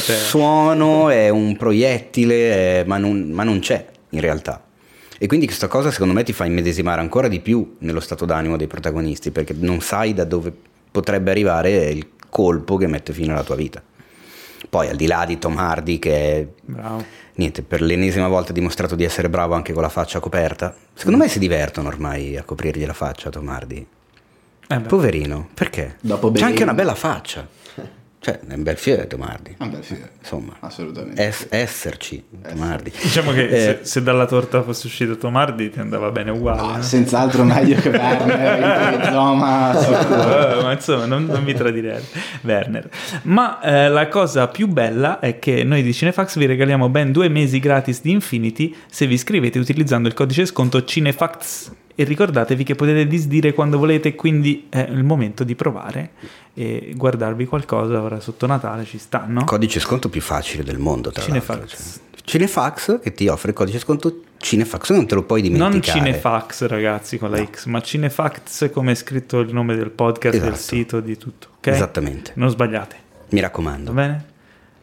[0.00, 0.14] te.
[0.14, 4.64] suono, è un proiettile, ma, non, ma non c'è in realtà.
[5.18, 8.56] E quindi questa cosa secondo me ti fa immedesimare ancora di più nello stato d'animo
[8.56, 10.52] dei protagonisti, perché non sai da dove
[10.90, 13.80] potrebbe arrivare il colpo che mette fine alla tua vita.
[14.68, 17.04] Poi al di là di Tom Hardy che è, Bravo.
[17.36, 21.18] Niente, per l'ennesima volta ha dimostrato di essere bravo anche con la faccia coperta, secondo
[21.18, 23.86] me si divertono ormai a coprirgli la faccia a Tom Hardy.
[24.68, 24.80] Eh.
[24.80, 25.96] Poverino, perché?
[26.00, 27.46] Dopo C'è anche una bella faccia.
[28.26, 29.54] Cioè, è un bel fiore Tom Hardy.
[29.58, 31.24] Ah, beh, sì, Insomma, assolutamente.
[31.28, 32.90] es- esserci Tom Hardy.
[33.00, 36.60] Diciamo che Eh, se, se dalla torta fosse uscito Tomardi ti andava bene uguale.
[36.60, 36.82] Ah, no?
[36.82, 40.58] senz'altro meglio che Werner, Zoma, sicuro.
[40.58, 42.02] Eh, ma insomma non, non mi tradirei
[42.42, 42.88] Werner
[43.22, 47.28] ma eh, la cosa più bella è che noi di Cinefax vi regaliamo ben due
[47.28, 52.74] mesi gratis di Infinity se vi iscrivete utilizzando il codice sconto Cinefax e ricordatevi che
[52.74, 56.10] potete disdire quando volete quindi è il momento di provare
[56.54, 59.44] e guardarvi qualcosa ora sotto Natale ci sta no?
[59.44, 61.56] Codice sconto più facile del mondo, tra Cinefax.
[61.58, 61.76] l'altro.
[61.76, 62.04] cioè.
[62.22, 65.98] Cinefax che ti offre il codice sconto Cinefax, non te lo puoi non dimenticare.
[66.00, 70.52] Cinefax ragazzi con la X ma Cinefax come è scritto il nome del podcast del
[70.52, 70.62] Esatto.
[70.76, 71.66] sito di tutto ok?
[71.68, 72.32] Esattamente.
[72.34, 72.96] non sbagliate
[73.30, 73.92] Mi va raccomando.
[73.92, 74.24] bene?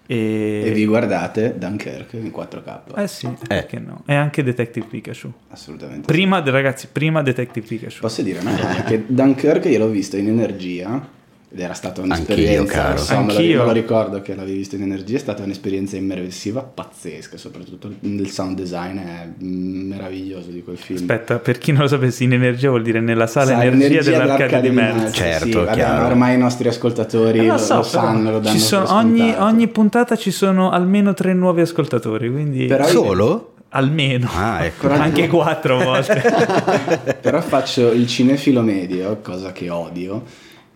[0.05, 2.79] E, E vi guardate Dunkirk in 4K.
[2.95, 4.03] Eh sì, perché no?
[4.05, 5.31] E anche Detective Pikachu.
[5.49, 6.05] Assolutamente.
[6.05, 7.99] Prima, ragazzi, prima Detective Pikachu.
[8.01, 8.83] Posso dire una cosa?
[8.83, 11.21] che Dunkirk io l'ho visto in energia
[11.53, 13.59] ed era stata Anch'io, un'esperienza, me lo- Anch'io.
[13.59, 18.27] me lo ricordo che l'avevi visto in energia, è stata un'esperienza immersiva pazzesca, soprattutto il
[18.31, 20.97] sound design è meraviglioso di quel film.
[20.99, 24.09] Aspetta, per chi non lo sapesse, in energia vuol dire nella sala Sa, energia, l'energia
[24.11, 25.15] dell'Arcadia di Merz.
[25.15, 28.57] Certo, sì, vabbè, ormai i nostri ascoltatori Eh, lo, lo so, lo sanno, lo danno
[28.57, 33.53] ci sono- ogni, ogni puntata ci sono almeno tre nuovi ascoltatori, quindi Però- Solo?
[33.69, 34.29] almeno.
[34.35, 34.89] Ah, ecco.
[34.89, 36.21] Anche quattro volte.
[37.21, 40.23] Però faccio il cinefilo medio, cosa che odio.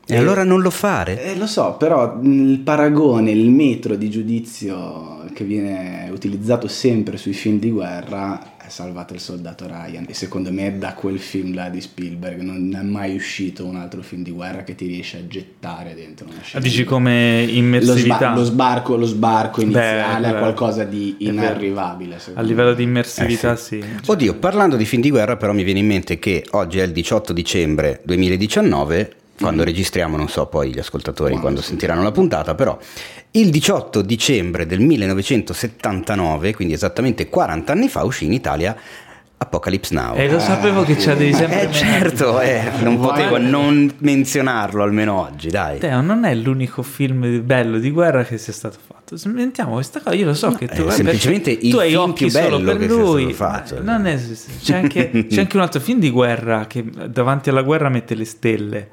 [0.10, 1.22] E allora non lo fare?
[1.24, 7.17] Eh, lo so, però mh, il paragone, il metro di giudizio che viene utilizzato sempre
[7.17, 11.54] sui film di guerra è Salvato il soldato Ryan e secondo me da quel film
[11.54, 15.17] là di Spielberg non è mai uscito un altro film di guerra che ti riesce
[15.17, 16.62] a gettare dentro una scena.
[16.63, 18.17] Dici come lo, immersività.
[18.17, 22.17] sba- lo sbarco, lo sbarco iniziale Beh, è qualcosa di inarrivabile.
[22.34, 22.76] A livello me.
[22.76, 23.84] di immersività, Eh sì.
[24.06, 26.91] Oddio, parlando di film di guerra, però mi viene in mente che oggi è il
[26.91, 32.56] 18 dicembre 2019, quando registriamo, non so poi gli ascoltatori Quando, quando sentiranno la puntata,
[32.56, 32.78] però
[33.32, 38.76] il 18 dicembre del 1979, quindi esattamente 40 anni fa, uscì in Italia
[39.39, 40.15] Apocalypse Now.
[40.15, 41.69] E lo sapevo che c'avevi sempre.
[41.69, 45.78] Eh certo, eh, non potevo non menzionarlo almeno oggi, dai.
[45.78, 49.15] Teo, non è l'unico film bello di guerra che sia stato fatto.
[49.15, 50.15] Smettiamo questa cosa.
[50.15, 52.78] Io lo so che tu, è eh, semplicemente il tu hai film più bello per
[52.78, 53.34] che sia lui.
[53.34, 53.78] stato fatto.
[53.78, 54.19] Eh, non è-
[54.63, 58.26] c'è, anche, c'è anche un altro film di guerra che davanti alla guerra mette le
[58.26, 58.89] stelle.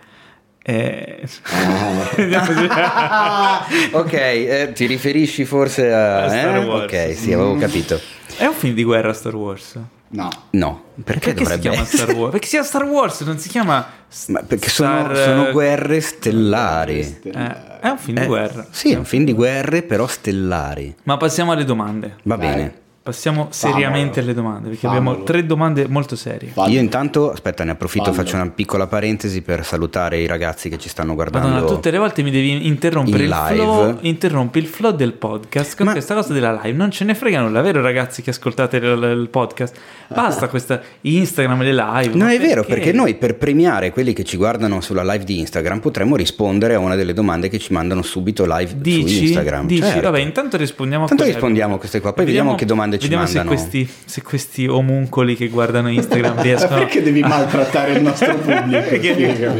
[0.66, 1.28] Eh,
[3.92, 6.24] ok, eh, ti riferisci forse a...
[6.24, 6.64] A Star eh?
[6.64, 6.84] Wars.
[6.84, 8.00] Ok, sì, avevo capito.
[8.38, 9.78] è un film di guerra Star Wars.
[10.08, 12.02] No, No, perché, Perché si dovrebbe chiama essere?
[12.04, 12.30] Star Wars?
[12.30, 13.86] Perché si chiama Star Wars, non si chiama
[14.28, 17.18] Ma perché sono, Star- sono guerre stellari.
[17.24, 18.66] Eh, è un film di Eh, guerra.
[18.70, 20.94] Sì, è un film di guerre però stellari.
[21.02, 22.16] Ma passiamo alle domande.
[22.22, 22.46] Va Vai.
[22.46, 22.74] bene.
[23.04, 25.24] Passiamo seriamente alle domande, perché abbiamo Fammelo.
[25.26, 26.48] tre domande molto serie.
[26.48, 26.72] Fallo.
[26.72, 30.88] Io intanto, aspetta, ne approfitto, faccio una piccola parentesi per salutare i ragazzi che ci
[30.88, 31.48] stanno guardando.
[31.48, 33.54] Madonna, tutte le volte mi devi interrompere in il live.
[33.62, 36.74] flow, interrompi il flow del podcast con Ma- questa cosa della live.
[36.74, 38.84] Non ce ne frega nulla, vero ragazzi che ascoltate il,
[39.20, 39.76] il podcast?
[40.08, 42.14] Basta questa Instagram e le live.
[42.16, 45.80] No, è vero, perché noi per premiare quelli che ci guardano sulla live di Instagram
[45.80, 49.66] potremmo rispondere a una delle domande che ci mandano subito live su Dici, Instagram.
[49.66, 50.00] dici, Certo.
[50.10, 51.38] vabbè, intanto rispondiamo a Intanto quelle.
[51.38, 53.56] rispondiamo a queste qua, poi vediamo che domande ci vediamo mandano.
[53.56, 59.52] Se questi, se questi omuncoli che guardano Instagram riescono Perché devi maltrattare il nostro pubblico?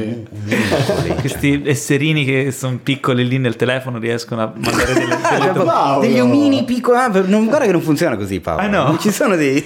[1.21, 6.01] Questi esserini che sono piccoli lì nel telefono riescono a mandare delle, delle do- Paolo.
[6.01, 6.97] Degli omini piccoli.
[6.99, 8.63] Ah, non, guarda che non funziona così, Paolo.
[8.63, 8.85] Ah, no?
[8.85, 9.65] Non ci sono dei.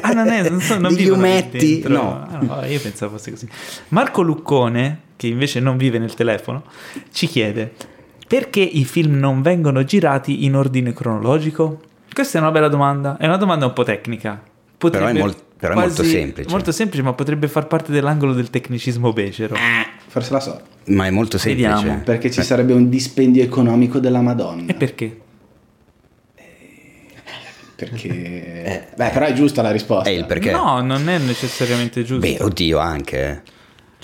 [0.00, 1.82] Ah, non è, non so, non degli ometti.
[1.86, 2.26] No.
[2.30, 3.48] Ah, no, io pensavo fosse così.
[3.88, 6.64] Marco Luccone, che invece non vive nel telefono,
[7.12, 7.72] ci chiede
[8.26, 11.80] perché i film non vengono girati in ordine cronologico?
[12.14, 14.40] Questa è una bella domanda, è una domanda un po' tecnica.
[14.78, 16.48] Però è mol- però è molto semplice.
[16.50, 19.56] Molto semplice, ma potrebbe far parte dell'angolo del tecnicismo becero.
[20.06, 20.60] Forse la so.
[20.86, 21.70] Ma è molto semplice.
[21.70, 22.02] Vediamo.
[22.04, 24.70] Perché ci sarebbe un dispendio economico della Madonna.
[24.70, 25.20] E perché?
[27.76, 28.88] Perché...
[28.94, 30.08] Beh, però è giusta la risposta.
[30.08, 30.52] È il perché.
[30.52, 32.26] No, non è necessariamente giusto.
[32.26, 33.42] Beh, oddio, anche.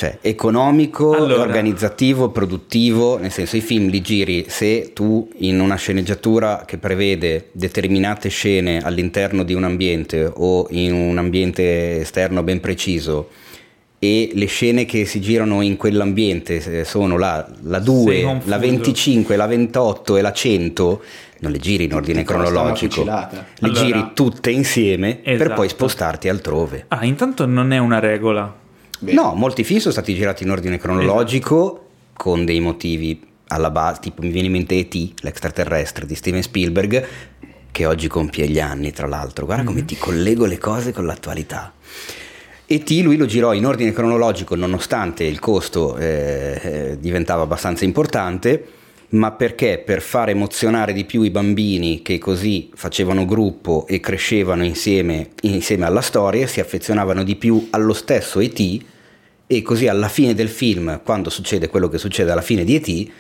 [0.01, 1.43] Cioè, economico, Allora.
[1.43, 7.51] organizzativo, produttivo, nel senso i film li giri se tu in una sceneggiatura che prevede
[7.53, 13.29] determinate scene all'interno di un ambiente o in un ambiente esterno ben preciso
[13.99, 18.49] e le scene che si girano in quell'ambiente eh, sono la, la Sei 2, confuso.
[18.49, 21.03] la 25, la 28 e la 100,
[21.41, 23.11] non le giri in ordine cronologico, le
[23.61, 23.79] Allora.
[23.85, 25.53] giri tutte insieme per Esatto.
[25.57, 26.87] poi spostarti altrove.
[26.89, 28.60] Ah, intanto non è una regola.
[29.01, 29.21] Bene.
[29.21, 34.23] No, molti film sono stati girati in ordine cronologico con dei motivi alla base, tipo
[34.23, 37.07] mi viene in mente E.T., l'extraterrestre di Steven Spielberg,
[37.73, 39.47] che oggi compie gli anni, tra l'altro.
[39.47, 41.73] Guarda come ti collego le cose con l'attualità.
[42.67, 42.91] E.T.
[43.03, 48.65] lui lo girò in ordine cronologico nonostante il costo eh, eh, diventava abbastanza importante,
[49.11, 54.65] ma perché per far emozionare di più i bambini che così facevano gruppo e crescevano
[54.65, 58.81] insieme, insieme alla storia, si affezionavano di più allo stesso E.T.
[59.47, 63.11] e così alla fine del film, quando succede quello che succede alla fine di E.T.,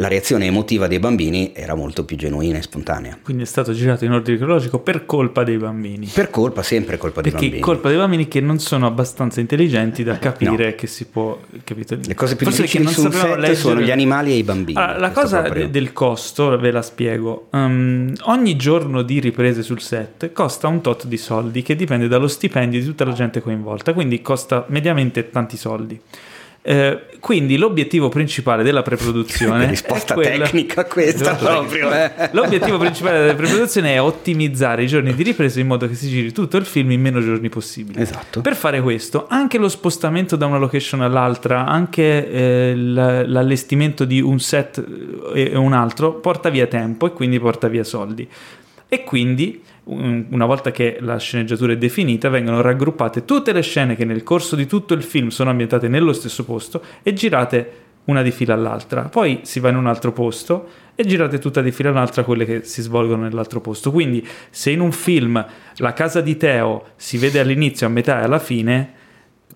[0.00, 3.18] la reazione emotiva dei bambini era molto più genuina e spontanea.
[3.20, 6.06] Quindi è stato girato in ordine cronologico per colpa dei bambini.
[6.06, 7.64] Per colpa, sempre colpa dei Perché bambini.
[7.66, 11.36] colpa dei bambini che non sono abbastanza intelligenti da capire che si può.
[11.64, 11.98] Capito?
[12.00, 14.30] Le cose più Forse difficili perché su un non sapevano set sono leggere- gli animali
[14.30, 14.78] e i bambini.
[14.78, 15.64] Allora, la cosa proprio.
[15.64, 17.48] de- del costo, ve la spiego.
[17.50, 22.28] Um, ogni giorno di riprese sul set costa un tot di soldi che dipende dallo
[22.28, 26.00] stipendio di tutta la gente coinvolta, quindi costa mediamente tanti soldi.
[26.70, 32.28] Eh, quindi l'obiettivo principale della preproduzione Che risposta quella- tecnica questa Esatto, proprio, eh.
[32.32, 36.30] L'obiettivo principale della preproduzione è ottimizzare i giorni di ripresa in modo che si giri
[36.30, 38.02] tutto il film in meno giorni possibili.
[38.02, 38.42] Esatto.
[38.42, 44.38] Per fare questo, anche lo spostamento da una location all'altra, anche eh, l'allestimento di un
[44.38, 44.84] set
[45.34, 48.28] e un altro, porta via tempo e quindi porta via soldi.
[48.90, 54.04] E quindi, una volta che la sceneggiatura è definita, vengono raggruppate tutte le scene che
[54.04, 58.30] nel corso di tutto il film sono ambientate nello stesso posto e girate una di
[58.30, 59.02] fila all'altra.
[59.02, 62.64] Poi si va in un altro posto e girate tutta di fila all'altra quelle che
[62.64, 63.90] si svolgono nell'altro posto.
[63.90, 65.44] Quindi, se in un film
[65.76, 68.94] la casa di Teo si vede all'inizio, a metà e alla fine,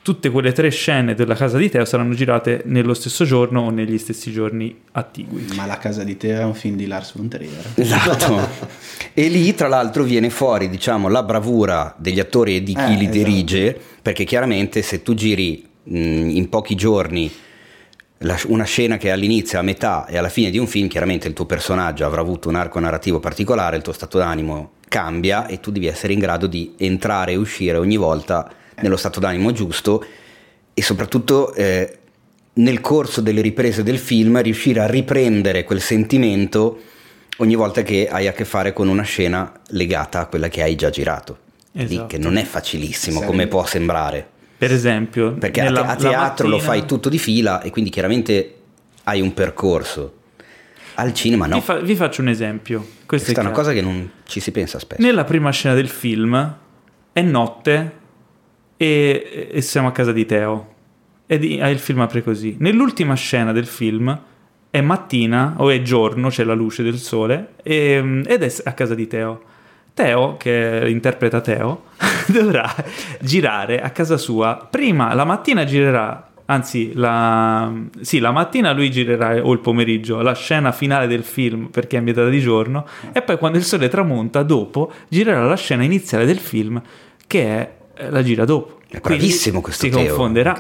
[0.02, 3.98] tutte quelle tre scene della casa di Teo saranno girate nello stesso giorno o negli
[3.98, 5.46] stessi giorni attigui.
[5.54, 7.72] Ma la casa di te è un film di Lars von Trier.
[7.74, 8.40] Esatto.
[9.14, 12.88] e lì, tra l'altro, viene fuori, diciamo, la bravura degli attori e di chi Eh,
[12.96, 13.10] li esatto.
[13.16, 15.96] dirige, perché chiaramente se tu giri mh,
[16.30, 17.30] in pochi giorni
[18.18, 21.28] la- una scena che è all'inizio, a metà e alla fine di un film, chiaramente
[21.28, 25.58] il tuo personaggio avrà avuto un arco narrativo particolare, il tuo stato d'animo cambia e
[25.60, 30.04] tu devi essere in grado di entrare e uscire ogni volta nello stato d'animo giusto
[30.74, 31.98] e soprattutto eh,
[32.54, 36.80] nel corso delle riprese del film riuscire a riprendere quel sentimento
[37.38, 40.74] ogni volta che hai a che fare con una scena legata a quella che hai
[40.74, 41.38] già girato.
[41.72, 42.06] Lì Esatto.
[42.06, 44.28] che non è facilissimo Sarebbe- come può sembrare.
[44.58, 47.90] Per esempio, Perché a, nella- a teatro lo mattina- fai tutto di fila e quindi
[47.90, 48.54] chiaramente
[49.04, 50.16] hai un percorso.
[50.96, 51.54] Al cinema no.
[51.56, 52.78] Vi, fa- vi faccio un esempio.
[53.06, 53.54] Questo Questa è una chiaro.
[53.54, 55.00] cosa che non ci si pensa spesso.
[55.00, 56.56] Nella prima scena del film
[57.14, 57.92] è notte
[58.82, 60.70] e, e siamo a casa di Teo.
[61.26, 62.56] E di- ah, il film apre così.
[62.58, 64.20] Nell'ultima scena del film
[64.70, 68.96] è mattina o è giorno, c'è la luce del sole e- ed è a casa
[68.96, 69.42] di Teo.
[69.94, 71.84] Teo, che interpreta Teo,
[72.26, 72.68] dovrà
[73.20, 74.66] girare a casa sua.
[74.68, 80.34] Prima la mattina girerà anzi la, sì, la mattina lui girerà o il pomeriggio la
[80.34, 84.42] scena finale del film perché è ambientata di giorno e poi quando il sole tramonta
[84.42, 86.82] dopo girerà la scena iniziale del film
[87.28, 87.70] che è
[88.08, 88.80] la gira dopo.
[88.88, 90.50] È bravissimo questo si Teo, confonderà.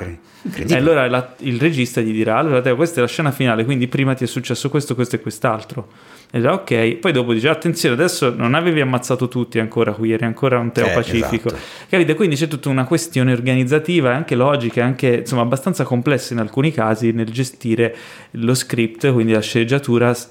[0.42, 3.64] incre- E allora la- il regista gli dirà: Allora, Teo, questa è la scena finale,
[3.64, 5.88] quindi prima ti è successo questo, questo e quest'altro.
[6.30, 10.24] E dirà ok, poi dopo dice: Attenzione, adesso non avevi ammazzato tutti ancora qui, eri
[10.24, 11.48] ancora un Teo Eh, pacifico.
[11.48, 11.62] esatto.
[11.90, 12.14] Capite?
[12.14, 16.72] Quindi c'è tutta una questione organizzativa e anche logica, anche insomma abbastanza complessa in alcuni
[16.72, 17.94] casi nel gestire
[18.32, 20.30] lo script, quindi la sceneggiatura s-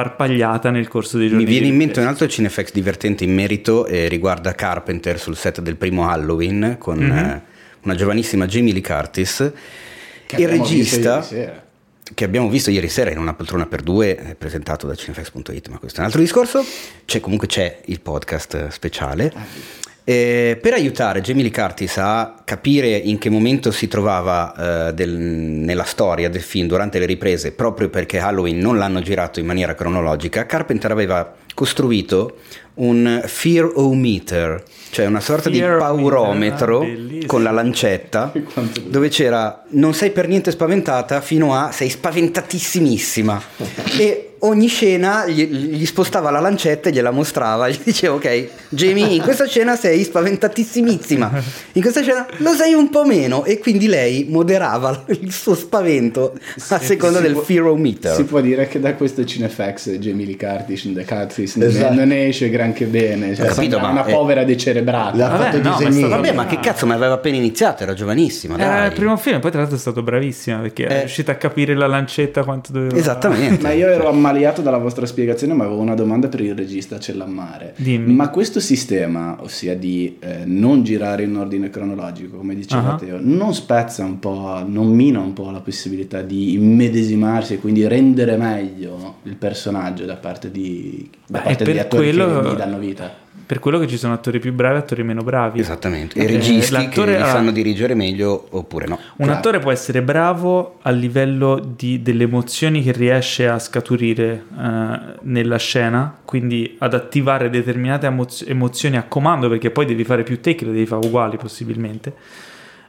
[0.00, 1.44] sparpagliata nel corso dei giorni.
[1.44, 5.60] Mi viene in mente un altro cinefx divertente in merito e riguarda Carpenter sul set
[5.62, 7.16] del primo Halloween con Mhm.
[7.16, 7.42] eh,
[7.82, 9.52] una giovanissima Jamie Lee Curtis.
[10.26, 11.24] Che il regista
[12.14, 15.78] che abbiamo visto ieri sera in una poltrona per due eh, presentato da cinefx.it, ma
[15.78, 16.64] questo è un altro discorso.
[17.04, 19.32] C'è, comunque c'è il podcast eh, speciale.
[20.08, 25.18] Eh, per aiutare Jamie Lee Curtis a capire in che momento si trovava eh, del-
[25.18, 29.74] nella storia del film durante le riprese, proprio perché Halloween non l'hanno girato in maniera
[29.74, 32.36] cronologica, Carpenter aveva costruito
[32.74, 38.32] un fear-o-meter, cioè una sorta di Fear-o-meter, paurometro ah, con la lancetta
[38.86, 43.42] dove c'era non sei per niente spaventata fino a sei spaventatissimissima.
[43.98, 49.06] e ogni scena gli, gli spostava la lancetta e gliela mostrava gli diceva ok Jamie
[49.14, 53.86] in questa scena sei spaventatissimissima in questa scena lo sei un po' meno e quindi
[53.86, 56.34] lei moderava il suo spavento
[56.68, 60.36] a seconda si del può- fearometer Si può dire che da questo Cinefax Jamie Lee
[60.36, 61.94] Curtis, The Curtis non, Esatto.
[61.94, 63.34] non ne esce granché bene.
[63.34, 65.16] Cioè, capito, ma una è- povera decerebrata.
[65.16, 67.82] L'ha Vabbè, fatto no, ma è stato- vabbè ma che cazzo ma aveva appena iniziato
[67.82, 68.86] era giovanissima Era dai.
[68.88, 70.98] il primo film, poi tra l'altro è stato bravissima perché è Eh.
[71.00, 72.96] riuscita a capire la lancetta quanto doveva.
[72.96, 76.98] esattamente Ma io ero ammaliato dalla vostra spiegazione, ma avevo una domanda per il regista
[76.98, 77.74] Cellammare.
[77.76, 78.12] Dimmi.
[78.12, 82.96] Ma questo sistema, ossia di eh, non girare in ordine cronologico, come diceva Ah.
[82.96, 87.86] Teo, non spezza un po', non mina un po' la possibilità di immedesimarsi e quindi
[87.86, 92.54] rendere meglio il personaggio da parte di, da Beh, parte degli attori quello- che gli
[92.56, 93.24] danno vita?
[93.46, 95.60] Per quello che ci sono attori più bravi e attori meno bravi.
[95.60, 99.32] esattamente e Eh, registi che li sanno dirigere meglio oppure no Un Claro.
[99.38, 105.58] attore può essere bravo a livello di- delle emozioni che riesce a scaturire eh, nella
[105.58, 110.64] scena, quindi ad attivare determinate emoz- emozioni a comando, perché poi devi fare più take,
[110.64, 112.12] le devi fare uguali possibilmente.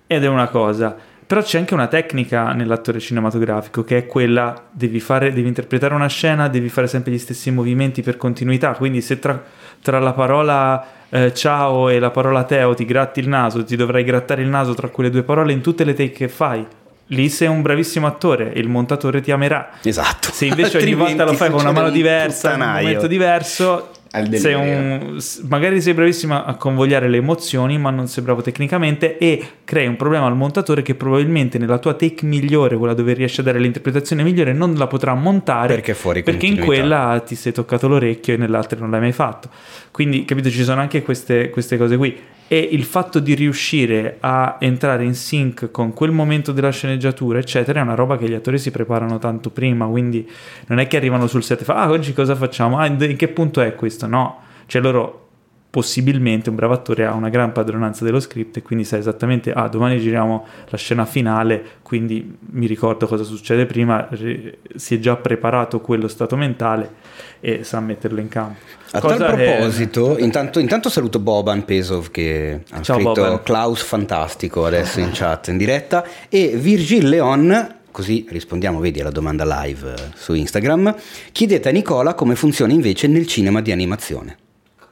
[0.08, 0.96] Ed è una cosa.
[1.28, 6.08] Però c'è anche una tecnica nell'attore cinematografico che è quella, devi, fare, devi interpretare una
[6.08, 9.44] scena, devi fare sempre gli stessi movimenti per continuità, quindi se tra,
[9.82, 14.04] tra la parola eh, ciao e la parola Teo ti gratti il naso, ti dovrai
[14.04, 16.66] grattare il naso tra quelle due parole in tutte le take che fai.
[17.12, 19.70] Lì sei un bravissimo attore e il montatore ti amerà.
[19.82, 23.92] esatto Se invece ogni volta lo fai con una mano diversa, in un momento diverso,
[24.34, 29.46] sei un, magari sei bravissimo a convogliare le emozioni, ma non sei bravo tecnicamente e
[29.64, 33.44] crei un problema al montatore che probabilmente nella tua take migliore, quella dove riesci a
[33.44, 37.88] dare l'interpretazione migliore, non la potrà montare Perché fuori perché in quella ti sei toccato
[37.88, 39.50] l'orecchio e nell'altra non l'hai mai fatto.
[39.92, 42.18] Quindi, capito, ci sono anche queste, queste cose qui.
[42.50, 47.82] E il fatto di riuscire a entrare in sync con quel momento della sceneggiatura, eccetera,
[47.82, 49.86] è una roba che gli attori si preparano tanto prima.
[49.86, 50.30] Quindi
[50.68, 52.78] non è che arrivano sul set e fanno, ah, oggi cosa facciamo?
[52.78, 54.08] Ah, in che punto è questo?
[54.08, 55.27] No, cioè loro
[55.70, 59.68] possibilmente un bravo attore ha una gran padronanza dello script e quindi sa esattamente, ah,
[59.68, 65.16] domani giriamo la scena finale, quindi mi ricordo cosa succede prima, ri- si è già
[65.18, 66.96] preparato quello stato mentale
[67.40, 68.60] e sa metterlo in campo.
[68.92, 73.44] A Cosa tal proposito, intanto, intanto saluto Boban Pesov che ha Ciao, scritto Boban.
[73.44, 79.44] Klaus Fantastico adesso in chat in diretta e Virgil Leon, così rispondiamo vedi alla domanda
[79.64, 80.96] live eh, su Instagram,
[81.34, 84.38] chiedete a Nicola come funziona invece nel cinema di animazione.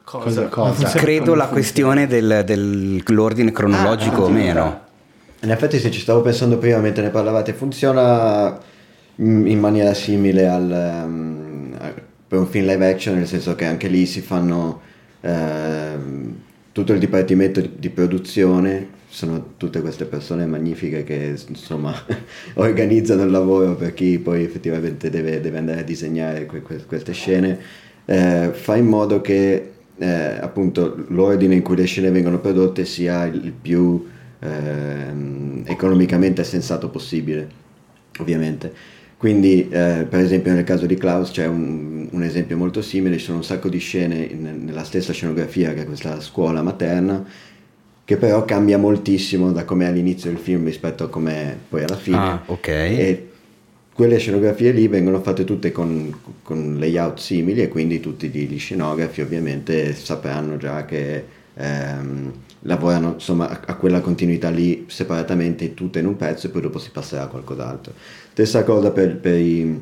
[0.05, 0.45] Cosa?
[0.49, 0.87] cosa?
[0.89, 4.79] Credo la questione del- dell'ordine cronologico Ah, o meno.
[5.41, 8.57] In effetti sì, ci stavo pensando prima mentre ne parlavate, funziona
[9.21, 11.93] mm, in maniera simile al, a-
[12.27, 14.81] per un film live action, nel senso che anche lì si fanno
[15.21, 16.35] ehm,
[16.71, 21.93] tutto il dipartimento di, di produzione, sono tutte queste persone magnifiche che insomma
[22.55, 27.13] organizzano il lavoro per chi poi effettivamente deve, deve andare a disegnare que- que- queste
[27.13, 27.57] scene,
[28.05, 33.25] eh, fa in modo che eh, appunto l'ordine in cui le scene vengono prodotte sia
[33.25, 34.05] il più
[34.39, 37.47] ehm, economicamente sensato possibile,
[38.19, 38.73] ovviamente.
[39.17, 43.25] Quindi, eh, per esempio, nel caso di Klaus c'è un, un esempio molto simile: ci
[43.25, 47.25] sono un sacco di scene in- nella stessa scenografia che è questa scuola materna,
[48.03, 51.95] che però cambia moltissimo da come è all'inizio del film rispetto a come poi alla
[51.95, 52.17] fine.
[52.17, 52.67] Ah, ok.
[52.67, 53.29] E
[53.95, 59.21] quelle scenografie lì vengono fatte tutte con, con layout simili e quindi tutti gli, scenografi
[59.21, 61.23] ovviamente sapranno già che
[61.53, 62.33] ehm,
[62.63, 66.77] lavorano insomma a, a, quella continuità lì separatamente, tutte in un pezzo e poi dopo
[66.77, 67.93] si passerà a qualcos'altro.
[68.33, 69.81] Stessa cosa per, per, i,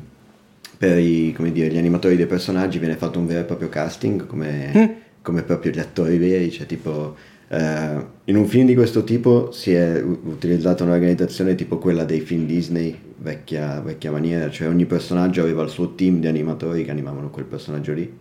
[0.78, 4.72] per i, dire, gli animatori dei personaggi, viene fatto un vero e proprio casting come,
[4.76, 4.84] mm.
[5.22, 7.16] come proprio gli attori veri, cioè tipo
[7.54, 12.46] Uh, in un film di questo tipo si è utilizzata un'organizzazione tipo quella dei film
[12.46, 17.30] Disney, vecchia, vecchia, maniera, cioè ogni personaggio aveva il suo team di animatori che animavano
[17.30, 18.12] quel personaggio lì.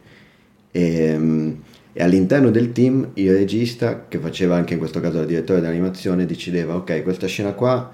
[0.69, 1.57] E, um,
[1.93, 6.27] e all'interno del team il regista, che faceva anche in questo caso il direttore dell'animazione,
[6.27, 7.91] decideva ok, questa scena qua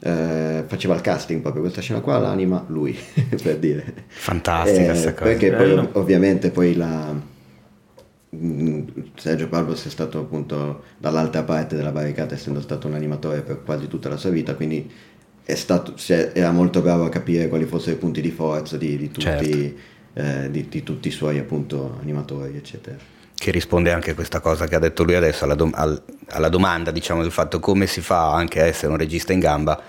[0.00, 2.96] eh, faceva il casting proprio questa scena qua l'anima lui
[3.42, 3.94] per dire.
[4.06, 5.24] Fantastica questa eh, cosa.
[5.24, 7.36] perché poi, ovviamente poi la
[8.30, 13.88] Sergio Barbos è stato appunto dall'altra parte della barricata essendo stato un animatore per quasi
[13.88, 14.90] tutta la sua vita quindi
[15.46, 19.22] stato, era molto bravo a capire quali fossero i punti di forza di, di, tutti,
[19.22, 19.50] certo.
[20.12, 22.98] eh, di, di tutti, i suoi appunto animatori eccetera
[23.34, 26.50] che risponde anche a questa cosa che ha detto lui adesso alla, dom- al- alla
[26.50, 29.80] domanda diciamo del fatto come si fa anche a essere un regista in gamba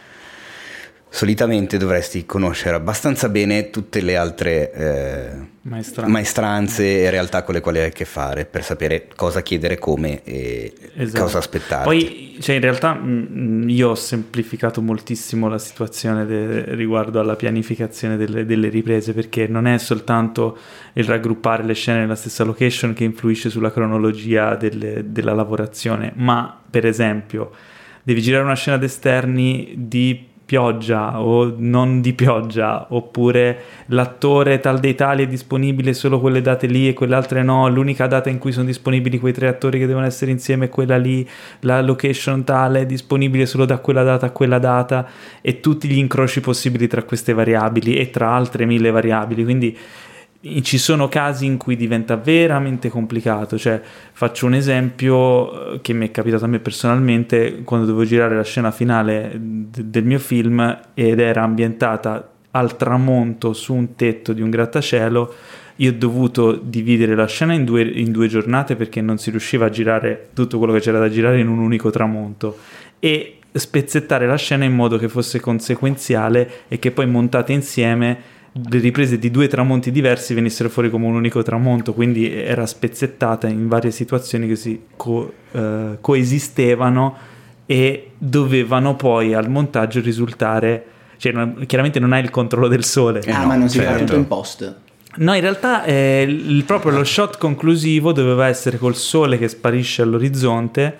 [1.12, 6.12] solitamente dovresti conoscere abbastanza bene tutte le altre eh, maestranze.
[6.12, 7.02] maestranze.
[7.02, 10.72] e realtà con le quali hai a che fare per sapere cosa chiedere, come e
[10.96, 11.24] esatto.
[11.24, 11.84] cosa aspettare.
[11.84, 18.16] Poi, cioè, in realtà mh, io ho semplificato moltissimo la situazione de- riguardo alla pianificazione
[18.16, 20.58] delle, delle, riprese perché non è soltanto
[20.94, 26.62] il raggruppare le scene nella stessa location che influisce sulla cronologia delle, della lavorazione, ma
[26.70, 27.52] per esempio
[28.04, 34.96] devi girare una scena d'esterni di pioggia o non di pioggia, oppure l'attore tal dei
[34.96, 38.52] tali è disponibile solo quelle date lì e quelle altre no, l'unica data in cui
[38.52, 41.28] sono disponibili quei tre attori che devono essere insieme è quella lì,
[41.60, 45.08] la location tale è disponibile solo da quella data a quella data
[45.40, 49.78] e tutti gli incroci possibili tra queste variabili e tra altre mille variabili, quindi
[50.62, 53.82] ci sono casi in cui diventa veramente complicato, cioè
[54.14, 58.44] faccio un esempio eh, che mi è capitato a me personalmente quando dovevo girare la
[58.44, 64.42] scena finale d- del mio film ed era ambientata al tramonto su un tetto di
[64.42, 65.34] un grattacielo,
[65.76, 69.66] io ho dovuto dividere la scena in due, in due giornate perché non si riusciva
[69.66, 72.58] a girare tutto quello che c'era da girare in un unico tramonto
[73.00, 78.80] e spezzettare la scena in modo che fosse conseguenziale e che poi montate insieme le
[78.80, 83.68] riprese di due tramonti diversi venissero fuori come un unico tramonto, quindi era spezzettata in
[83.68, 87.16] varie situazioni che si co- eh, coesistevano
[87.66, 90.86] e dovevano poi al montaggio risultare,
[91.18, 93.22] cioè non, chiaramente non hai il controllo del sole.
[93.28, 93.94] ah, no, ma non si certo.
[93.94, 94.76] fa tutto in post.
[95.18, 100.02] No, in realtà eh, il, proprio lo shot conclusivo doveva essere col sole che sparisce
[100.02, 100.98] all'orizzonte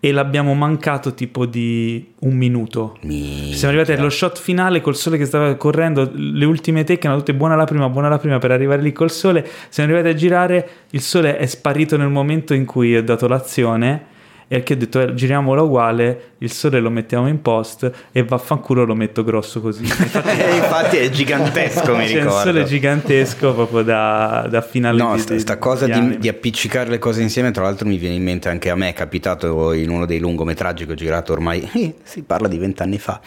[0.00, 2.96] e l'abbiamo mancato tipo di un minuto.
[3.02, 3.56] Minchia.
[3.56, 7.34] Siamo arrivati allo shot finale col sole che stava correndo, le ultime tecche erano tutte
[7.34, 9.46] buona la prima, buona la prima per arrivare lì col sole.
[9.68, 14.14] Siamo arrivati a girare, il sole è sparito nel momento in cui ho dato l'azione
[14.48, 18.84] e che ho detto eh, giriamola uguale, il sole lo mettiamo in post e vaffanculo
[18.84, 19.82] lo metto grosso così.
[20.06, 22.28] Infatti, infatti è gigantesco, mi ricordo.
[22.28, 25.02] Il sole è gigantesco proprio da, da finale.
[25.02, 28.14] No, di, sta, sta cosa di, di, appiccicare le cose insieme, tra l'altro mi viene
[28.14, 31.68] in mente anche a me, è capitato in uno dei lungometraggi che ho girato ormai,
[31.74, 33.20] eh, si parla di vent'anni fa.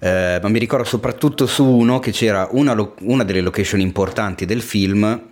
[0.00, 4.46] Eh, ma mi ricordo soprattutto su uno che c'era una, lo- una delle location importanti
[4.46, 5.28] del film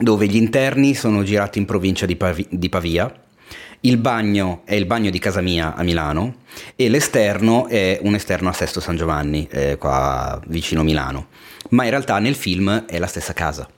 [0.00, 3.12] dove gli interni sono girati in provincia di, Pavi- di Pavia
[3.80, 6.36] il bagno è il bagno di casa mia a Milano
[6.74, 11.28] e l'esterno è un esterno a Sesto San Giovanni, eh, qua vicino Milano.
[11.70, 13.68] Ma in realtà nel film è la stessa casa.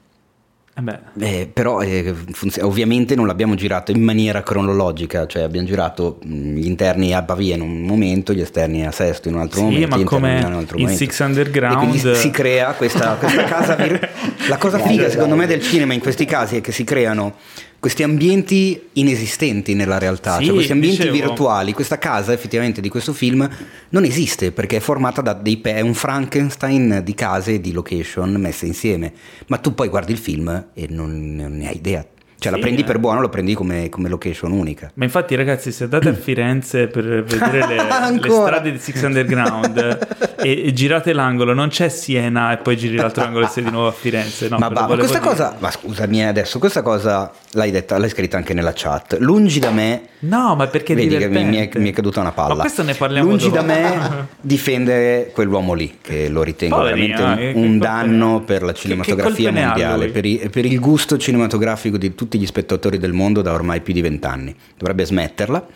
[0.72, 6.18] Eh eh, però eh, funziona, ovviamente non l'abbiamo girato in maniera cronologica, cioè abbiamo girato
[6.22, 9.64] gli interni a Pavia in un momento, gli esterni a Sesto in un altro sì,
[9.64, 9.96] momento.
[9.96, 10.96] ma come in, in momento.
[10.96, 11.74] Six Underground.
[11.74, 13.74] E quindi si crea questa, questa casa.
[13.74, 14.08] vir-
[14.48, 17.34] la cosa figa secondo me del cinema in questi casi è che si creano
[17.80, 21.26] questi ambienti inesistenti nella realtà, sì, cioè questi ambienti dicevo.
[21.26, 21.72] virtuali.
[21.72, 23.48] Questa casa effettivamente di questo film
[23.88, 27.72] non esiste perché è formata da dei pe- è un Frankenstein di case e di
[27.72, 29.12] location messe insieme.
[29.46, 32.06] Ma tu poi guardi il film e non, non ne hai idea.
[32.40, 32.84] Cioè, sì, la prendi eh.
[32.84, 34.90] per buono, lo prendi come, come, location unica.
[34.94, 37.76] Ma infatti, ragazzi, se andate a Firenze per vedere le,
[38.18, 42.96] le strade di Six Underground e, e, girate l'angolo, non c'è Siena e poi giri
[42.96, 44.48] l'altro angolo e sei di nuovo a Firenze.
[44.48, 45.30] No, ma, ma questa dire.
[45.30, 49.18] cosa, ma scusami adesso, questa cosa l'hai detta, l'hai scritta anche nella chat.
[49.20, 50.08] Lungi da me.
[50.20, 52.54] No, ma perché vedi che mi, mi, è, mi, è, caduta una palla.
[52.54, 53.56] Ma questo ne parliamo Lungi dopo.
[53.56, 58.72] da me difendere quell'uomo lì, che lo ritengo Poverina, veramente un, un danno per la
[58.72, 63.12] cinematografia che, che mondiale, per, i, per il gusto cinematografico di tutti gli spettatori del
[63.12, 64.54] mondo da ormai più di vent'anni.
[64.76, 65.66] Dovrebbe smetterla.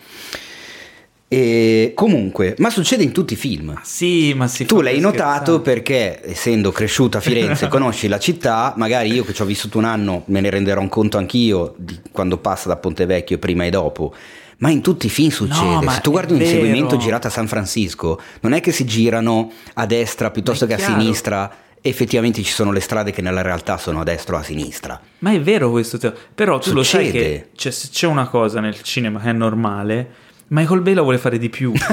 [1.27, 3.77] E comunque, ma succede in tutti i film.
[3.81, 9.11] Sì, ma si Tu l'hai notato perché, essendo cresciuta a Firenze, conosci la città, magari
[9.11, 12.67] io che ci ho vissuto un anno me ne renderò conto anch'io di quando passa
[12.67, 14.13] da Ponte Vecchio prima e dopo.
[14.57, 15.83] Ma in tutti i film succede.
[15.83, 19.51] ma Se tu guardi un inseguimento girato a San Francisco, non è che si girano
[19.73, 21.51] a destra piuttosto che a sinistra.
[21.87, 24.99] Effettivamente ci sono le strade che nella realtà sono a destra o a sinistra.
[25.19, 26.13] Ma è vero questo, Teo.
[26.33, 27.23] però tu lo sai Succede.
[27.23, 30.07] che c'è, se c'è una cosa nel cinema che è normale,
[30.47, 31.71] Michael Bay la vuole fare di più.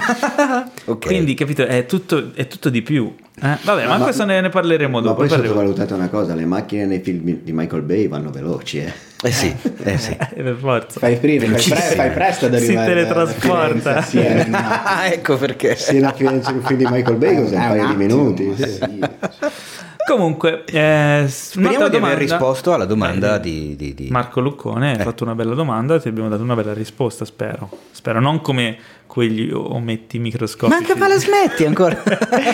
[0.84, 1.06] Ok.
[1.06, 3.14] Quindi, capito, è tutto, è tutto di più.
[3.40, 3.56] Eh?
[3.62, 5.14] Vabbè, ma, ma- questo ne, ne parleremo Ma dopo.
[5.20, 5.54] poi parleremo.
[5.54, 8.92] sottovalutate una cosa, le macchine nei film di Michael Bay vanno veloci, eh.
[9.24, 9.54] Eh sì,
[9.84, 10.16] eh sì.
[10.34, 10.98] Eh, per forza.
[10.98, 14.02] Fai, prima, fai, pre- fai presto ad Si arrivare a teletrasporta.
[14.02, 14.56] Sì, eh, no.
[14.58, 15.76] Ah, ecco perché.
[15.76, 17.56] Se la Firenze un film di Michael Bay cos'è?
[17.56, 18.54] Un Eh, paio di minuti.
[18.56, 18.68] sì.
[18.68, 18.98] sì.
[20.04, 24.90] Comunque, eh, Speriamo di aver domanda- risposto alla domanda Eh, di, di- di- Marco Luccone,
[24.94, 25.02] hai Eh.
[25.04, 27.70] fatto una bella domanda, ti abbiamo dato una bella risposta, spero.
[27.92, 28.76] Spero, non come
[29.12, 30.80] quegli ometti microscopici.
[30.80, 32.02] Ma che ma la smetti ancora?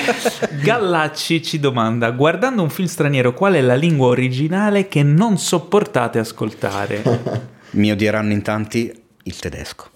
[0.60, 6.18] Gallacci ci domanda, guardando un film straniero, qual è la lingua originale che non sopportate
[6.18, 7.00] ascoltare?
[7.78, 8.92] Mi odieranno in tanti
[9.22, 9.86] il tedesco.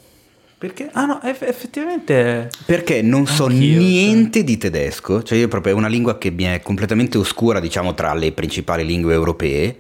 [0.57, 0.89] Perché?
[0.93, 2.49] Ah no, eff- effettivamente...
[2.65, 6.45] Perché non so Anch'io, niente di tedesco, cioè io proprio è una lingua che mi
[6.45, 9.79] è completamente oscura, diciamo, tra le principali lingue europee,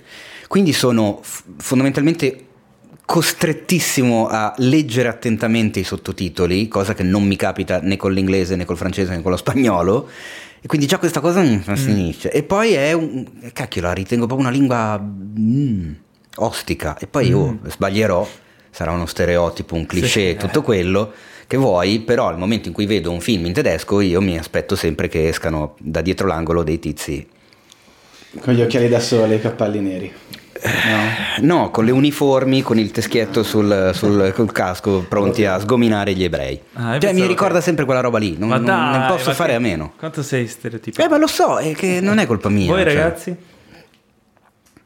[0.48, 2.46] quindi sono f- fondamentalmente
[3.04, 8.64] costrettissimo a leggere attentamente i sottotitoli, cosa che non mi capita né con l'inglese né
[8.64, 10.08] col francese né con lo spagnolo.
[10.60, 12.30] E quindi già questa cosa mi fa finisce.
[12.30, 13.26] E poi è un.
[13.52, 15.92] Cacchio, la ritengo proprio una lingua mm,
[16.36, 16.96] ostica.
[16.98, 18.26] E poi io sbaglierò,
[18.70, 21.12] sarà uno stereotipo, un cliché, tutto quello
[21.48, 24.74] che vuoi, però al momento in cui vedo un film in tedesco io mi aspetto
[24.74, 27.26] sempre che escano da dietro l'angolo dei tizi.
[28.40, 30.12] Con gli occhiali da sole e i cappelli neri.
[30.64, 31.60] No?
[31.60, 36.22] No, con le uniformi, con il teschietto sul, sul- col casco, pronti a sgominare gli
[36.22, 36.60] ebrei.
[36.74, 39.50] Ah, io cioè, mi ricorda che- sempre quella roba lì, non, dai, non posso fare
[39.50, 39.92] che- a meno.
[39.98, 41.04] Quanto sei stereotipato?
[41.04, 42.66] Eh, ma lo so, è che non è colpa mia.
[42.66, 42.94] Voi cioè.
[42.94, 43.36] ragazzi?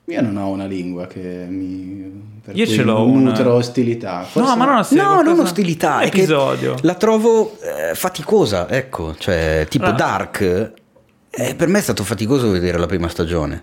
[0.09, 1.19] Io non ho una lingua che
[1.49, 2.35] mi...
[2.45, 3.31] Per Io cui ce l'ho una.
[3.31, 4.23] nutro ostilità.
[4.23, 6.77] Forse- No, ma non No, non ostilità, è che Episodio.
[6.83, 9.93] la trovo eh, faticosa, ecco, cioè tipo Ah.
[9.93, 10.73] Dark.
[11.37, 13.63] Eh, per me è stato faticoso vedere la prima stagione,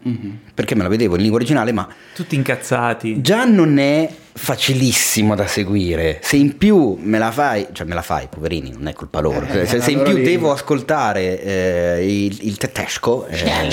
[0.54, 3.22] perché me la vedevo in lingua originale, ma Tutti incazzati.
[3.22, 6.20] già non è facilissimo da seguire.
[6.22, 9.46] Se in più me la fai, cioè me la fai, poverini, non è colpa loro.
[9.48, 13.68] Eh, se, se in più loro devo ascoltare eh, il, il tedesco, eh,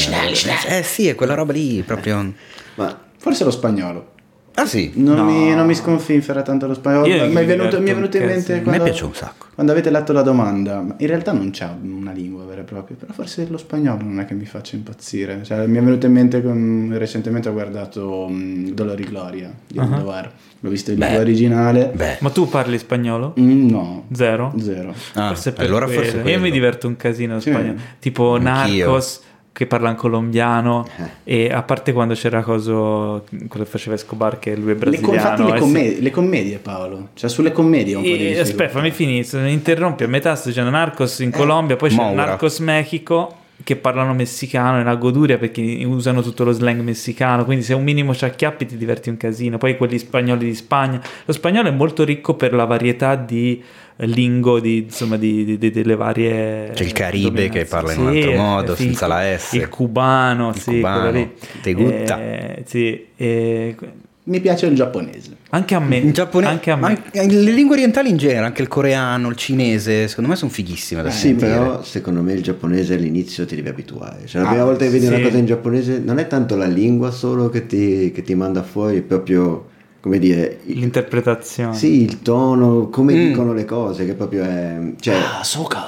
[0.67, 2.33] eh sì, è quella roba lì proprio.
[2.77, 4.13] Ma Forse lo spagnolo.
[4.61, 5.25] Ah sì, Non, No.
[5.25, 7.07] mi, non mi sconfinfera tanto lo spagnolo.
[7.07, 8.55] Io Mi mi è venuto, mi è venuto in mente casino.
[8.57, 9.47] a me quando, piace un sacco.
[9.55, 10.81] quando avete letto la domanda.
[10.81, 14.21] Ma In realtà non c'è una lingua vera e propria, però forse lo spagnolo non
[14.21, 15.41] è che mi faccia impazzire.
[15.43, 19.79] Cioè, mi è venuto in mente con- recentemente ho guardato mm, Dolor y Gloria di.
[19.79, 20.31] Almodovar.
[20.63, 21.91] L'ho visto in lingua originale.
[21.95, 23.33] Beh, Ma tu parli spagnolo?
[23.41, 24.53] Mm, no, Zero?
[24.61, 24.93] zero.
[25.15, 26.01] ah, forse per allora quello.
[26.03, 26.41] forse Io quello.
[26.41, 27.51] mi diverto un casino in Sì.
[27.51, 27.79] spagnolo.
[27.99, 28.85] Tipo Anch'io.
[28.87, 29.21] Narcos
[29.53, 30.87] che parla in colombiano
[31.25, 31.47] Eh.
[31.47, 35.15] e a parte quando c'era coso quello che faceva Escobar che lui è Le, brasiliano
[35.15, 37.09] infatti le, eh, commedie, le commedie, Paolo.
[37.15, 40.71] Cioè sulle commedie un po' di aspetta, fammi finire, mi interrompi a metà sto dicendo
[40.71, 42.25] Narcos in Colombia, poi c'è Maura.
[42.27, 47.63] Narcos Mexico che parlano messicano, è una goduria perché usano tutto lo slang messicano, quindi
[47.63, 49.59] se un minimo ci acchiappi ti diverti un casino.
[49.59, 53.90] Poi quelli spagnoli di Spagna, lo spagnolo è molto ricco per la varietà di eh,
[54.07, 56.71] lingo, di, insomma, di, di- di- delle varie...
[56.75, 59.53] C'è il Caribe che parla in un altro eh, modo, sì, senza la S.
[59.53, 61.31] Il cubano, Il sì, cubano, lì.
[61.63, 62.21] te gutta.
[62.21, 63.77] Eh, sì, eh,
[64.25, 65.37] Mi piace il giapponese.
[65.51, 65.97] anche a me.
[65.97, 66.81] In Giappone, anche a me.
[66.81, 70.51] ma anche- le lingue orientali in genere, anche il coreano, il cinese, secondo me sono
[70.51, 71.51] fighissime da sì, sentire.
[71.51, 74.27] però secolo me il giapponese all'inizio ti devi abituare.
[74.27, 75.13] Cioè, la Ah, prima volta che vedi sì.
[75.13, 78.63] una cosa in giapponese non è tanto la lingua solo che ti, che ti manda
[78.63, 79.70] fuori, è proprio,
[80.01, 81.75] come dire, L'interpretazione.
[81.75, 83.27] sì, il tono, come Mm.
[83.29, 84.79] dicono le cose, che proprio è...
[84.99, 85.87] Cioè, Ah, Soka.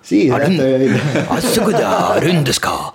[0.00, 2.70] sì, esatto, è- Asukuda, rundeska.
[2.70, 2.94] Tipo,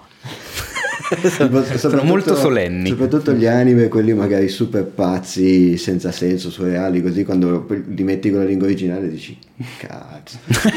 [1.78, 2.90] Sono molto solenni.
[2.90, 8.30] Soprattutto gli anime, quelli magari super pazzi, senza senso, surreali, così quando poi li metti
[8.30, 9.38] con la lingua originale dici,
[9.78, 10.38] cazzo.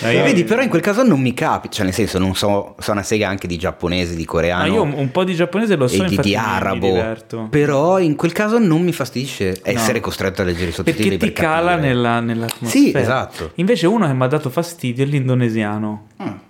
[0.00, 2.74] Dai, io- Vedi, però in quel caso non mi capita, cioè nel senso non so,
[2.78, 5.88] so una sega anche di giapponese, di Ma coreano io un, po' di giapponese lo
[5.88, 10.44] so, e di, di arabo, però in quel caso non mi fastidisce essere costretto a
[10.44, 12.68] leggere i sottotitoli Perché ti per cala nella, nell'atmosfera.
[12.68, 13.50] Sì, esatto.
[13.56, 16.06] Invece uno che mi ha dato fastidio è l'indonesiano.
[16.16, 16.48] Ah.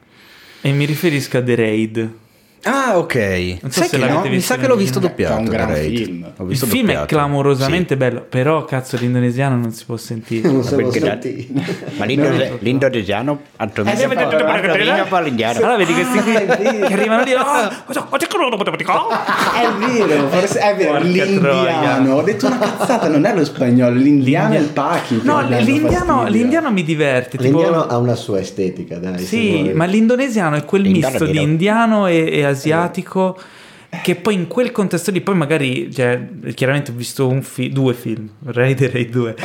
[0.62, 2.10] E mi riferisco a The Raid.
[2.64, 3.14] Ah, ok.
[3.62, 4.22] Non so Sai se che no?
[4.22, 5.36] Mi sa che l'ho visto doppiato.
[5.36, 5.96] È un gran Raid.
[5.96, 6.32] film.
[6.48, 7.06] Il film è doppiato.
[7.06, 10.48] clamorosamente bello, però cazzo l'indonesiano non si può sentire.
[10.50, 11.52] Non perché da- stati...
[11.96, 14.04] Ma l'indone- l'indonesiano Eh, sì,
[15.58, 16.32] Allora vedi questi qui
[16.86, 17.32] che arrivano lì.
[17.32, 17.84] "Ah,
[19.08, 19.68] È
[20.06, 20.98] vero, forse è vero.
[21.00, 22.14] L'indiano.
[22.16, 25.20] Ho detto una cazzata, non è lo spagnolo, l'indiano e il paki.
[25.20, 25.40] che No,
[26.28, 27.38] l'indiano, mi diverte.
[27.38, 29.18] L'indiano ha una sua estetica, dai.
[29.18, 33.38] Sì, ma l'indonesiano è quel misto è di indiano e, e asiatico
[34.04, 36.20] che poi in quel contesto lì, poi magari, cioè,
[36.54, 39.34] chiaramente ho visto un fi- due film, Raider e due.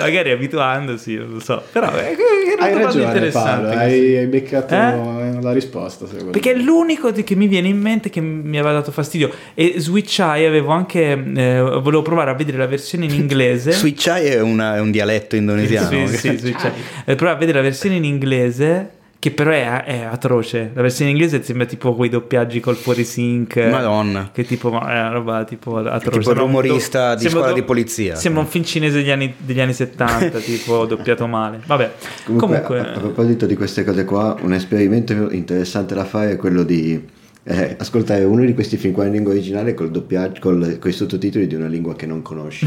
[0.00, 2.14] magari abituandosi, non lo so, però è,
[2.58, 3.66] Hai una cosa ragione interessante.
[3.66, 5.38] Paolo, hai, hai beccato Eh?
[5.40, 8.92] la risposta Perché è l'unico di- che mi viene in mente che mi aveva dato
[8.92, 9.30] fastidio.
[9.54, 11.10] E Switch Eye avevo anche.
[11.12, 13.72] eh, volevo provare a vedere la versione in inglese.
[13.80, 16.06] Switch Eye è, una- è un dialetto indonesiano.
[16.06, 16.72] Sì, sì, Switch Eye.
[17.10, 18.90] Eh, provare a vedere la versione in inglese.
[19.20, 20.70] Che però è, è atroce.
[20.72, 23.54] La versione in inglese sembra tipo quei doppiaggi col fuorisync.
[23.56, 24.30] eh, Madonna.
[24.32, 26.20] Che tipo, è una roba tipo atroce.
[26.20, 28.14] Tipo rumorista di sembra scuola di polizia.
[28.14, 31.60] Sembra un film cinese degli anni, degli anni 70, tipo doppiato male.
[31.66, 31.92] Vabbè,
[32.24, 32.78] Comunque, comunque.
[32.80, 37.06] a, a proposito di queste cose qua, un esperimento interessante da fare è quello di
[37.50, 40.94] eh, ascoltare uno di questi film qua in lingua originale col doppiaggio, col, con i
[40.94, 42.64] sottotitoli di una lingua che non conosci.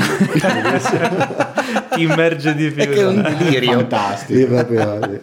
[1.96, 2.84] ti immerge di più.
[2.84, 3.72] È che è un delirio.
[3.72, 4.40] Fantastico.
[4.40, 5.22] Io proprio-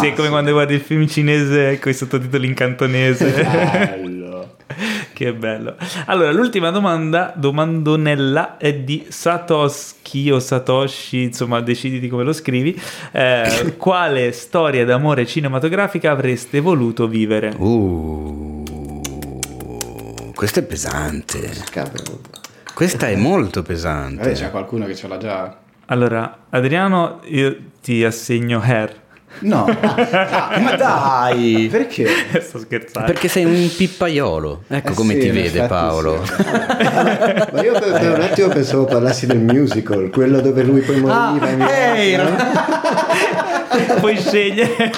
[0.00, 3.30] Sì, è come quando guardi il film cinese con i sottotitoli in cantonese.
[3.30, 4.56] Bello.
[5.12, 5.76] che bello.
[6.06, 12.78] Allora, l'ultima domanda, domandonella, è di Satoshi o Satoshi, insomma, deciditi come lo scrivi.
[13.12, 17.54] Eh, quale storia d'amore cinematografica avreste voluto vivere?
[17.56, 18.47] Uh,
[20.38, 21.50] questo è pesante.
[22.72, 24.32] Questa è molto Vabbè, pesante.
[24.34, 25.58] c'è qualcuno che ce l'ha già.
[25.86, 29.00] Allora, Adriano, io ti assegno Hair.
[29.40, 29.66] No.
[30.30, 31.68] Ah, Ma dai!
[31.70, 32.06] Perché?
[32.40, 33.10] Sto scherzando.
[33.10, 34.62] Perché sei un pippaiolo.
[34.68, 36.22] Ecco Eh come sì, ti vede Paolo.
[36.24, 36.32] sì.
[37.52, 41.48] Ma io per, per un attimo pensavo parlassi del musical, quello dove lui poi moriva.
[41.48, 42.18] in- ehi,
[44.00, 44.90] Puoi scegliere.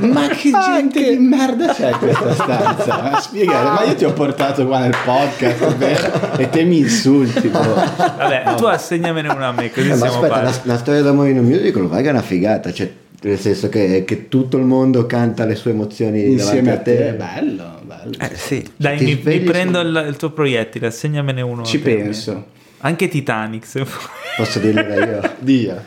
[0.00, 3.02] Ma che gente di merda c'è in questa stanza?
[3.02, 6.36] Ma Spiegare, ma io ti ho portato qua nel podcast vero?
[6.36, 7.48] e te mi insulti.
[7.48, 7.74] boh.
[7.96, 11.30] Vabbè, tu assegnamene una a me, così Eh, ma siamo aspetta, la, la storia d'amore
[11.30, 12.90] in un musical va che è una figata, cioè,
[13.22, 17.08] nel senso che, che tutto il mondo canta le sue emozioni Insieme a te.
[17.08, 17.16] a te.
[17.16, 18.12] Bello, bello.
[18.18, 18.66] Eh sì.
[18.76, 21.62] Dai, ti mi, mi prendo il, il tuo proiettile, assegnamene uno.
[21.64, 22.02] Ci per me.
[22.04, 22.46] penso.
[22.78, 23.98] Anche Titanic, se vuoi.
[24.36, 25.34] Posso dirlo io?
[25.38, 25.84] Dia.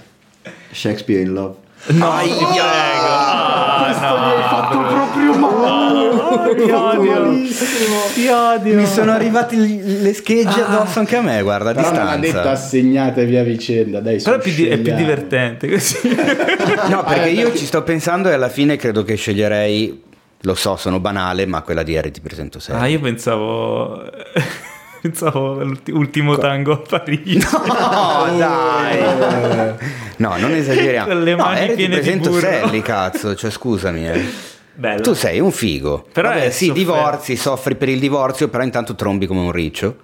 [0.72, 1.56] Shakespeare in Love.
[1.88, 2.34] No, Aia!
[2.34, 3.43] ti prego.
[3.76, 6.56] Ah, no, proprio male.
[6.56, 7.32] ti odio.
[8.14, 8.76] Ti odio.
[8.76, 12.22] Mi sono arrivate le schegge addosso anche a me, guarda, a Però non ha detto
[12.22, 12.52] distanza.
[12.52, 14.22] assegnatevi a vicenda, dai.
[14.22, 15.98] Però è più, di- è più divertente così.
[16.90, 20.02] No, perché io ci sto pensando e alla fine credo che sceglierei,
[20.42, 22.90] lo so, sono banale, ma quella di Harry ti presento Ah, sempre.
[22.90, 24.02] io pensavo...
[25.04, 27.38] Pensavo all'ultimo tango a Parigi.
[27.38, 27.50] No,
[28.38, 29.76] dai!
[30.16, 31.08] No, non esageriamo.
[31.08, 32.80] Con le no, mani ti piene di burro.
[32.82, 34.08] Cazzo, cioè scusami.
[34.08, 34.22] eh.
[34.76, 35.02] Bello.
[35.02, 36.08] Tu sei un figo.
[36.10, 36.74] Però Vabbè, sì, sofferto.
[36.94, 39.98] divorzi, soffri per il divorzio, però intanto trombi come un riccio.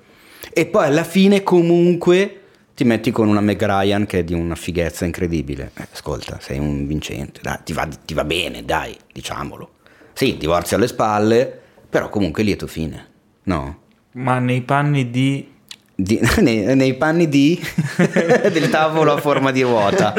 [0.52, 2.42] E poi alla fine comunque
[2.76, 5.72] ti metti con una Meg Ryan che è di una fighezza incredibile.
[5.76, 9.70] Eh, ascolta, sei un vincente, dai, ti va, ti va bene, dai, diciamolo.
[10.12, 13.08] Sì, divorzio alle spalle, però comunque lieto fine.
[13.44, 13.80] No?
[14.14, 15.48] Ma nei panni di...
[15.96, 17.60] Di- nei, nei panni di
[18.52, 20.14] del tavolo a forma di ruota.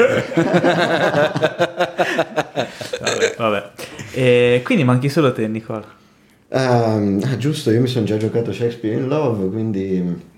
[2.99, 3.71] Vabbè, vabbè.
[4.13, 5.83] E quindi manchi solo te, Nicola.
[6.49, 10.29] Ehm, ah, giusto, io mi sono già giocato Shakespeare in Love, quindi...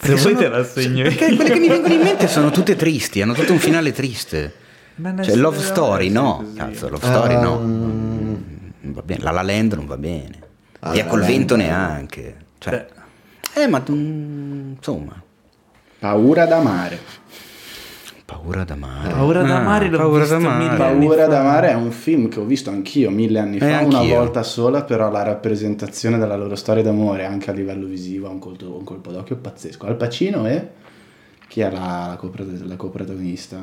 [0.00, 1.14] Vuoi sono- te l'assegno io.
[1.14, 4.52] Perché quelle che mi vengono in mente sono tutte tristi, hanno tutto un finale triste.
[5.22, 6.52] Cioè, Love Story, no.
[6.56, 7.60] Cazzo, Love Story, no.
[7.60, 8.38] Ehm,
[8.80, 9.22] Non va bene.
[9.22, 10.38] La La Land non va bene.
[10.80, 12.36] Ah, Via La col La vento neanche.
[12.58, 12.86] Cioè,
[13.56, 15.20] eh, ma tu, insomma,
[15.98, 16.98] Paura d'amare.
[18.26, 19.12] paura d'amare.
[19.12, 20.76] Paura Ah, d'amare l'ho paura visto d'amare.
[20.76, 24.42] Paura d'amare è un film che ho visto anch'io mille anni fa, Eh, una volta
[24.42, 28.76] sola, però la rappresentazione della loro storia d'amore anche a livello visivo ha un colpo,
[28.76, 29.86] un colpo d'occhio pazzesco.
[29.86, 30.68] Al Pacino e
[31.48, 33.58] chi è la, la, copro- la coprotagonista?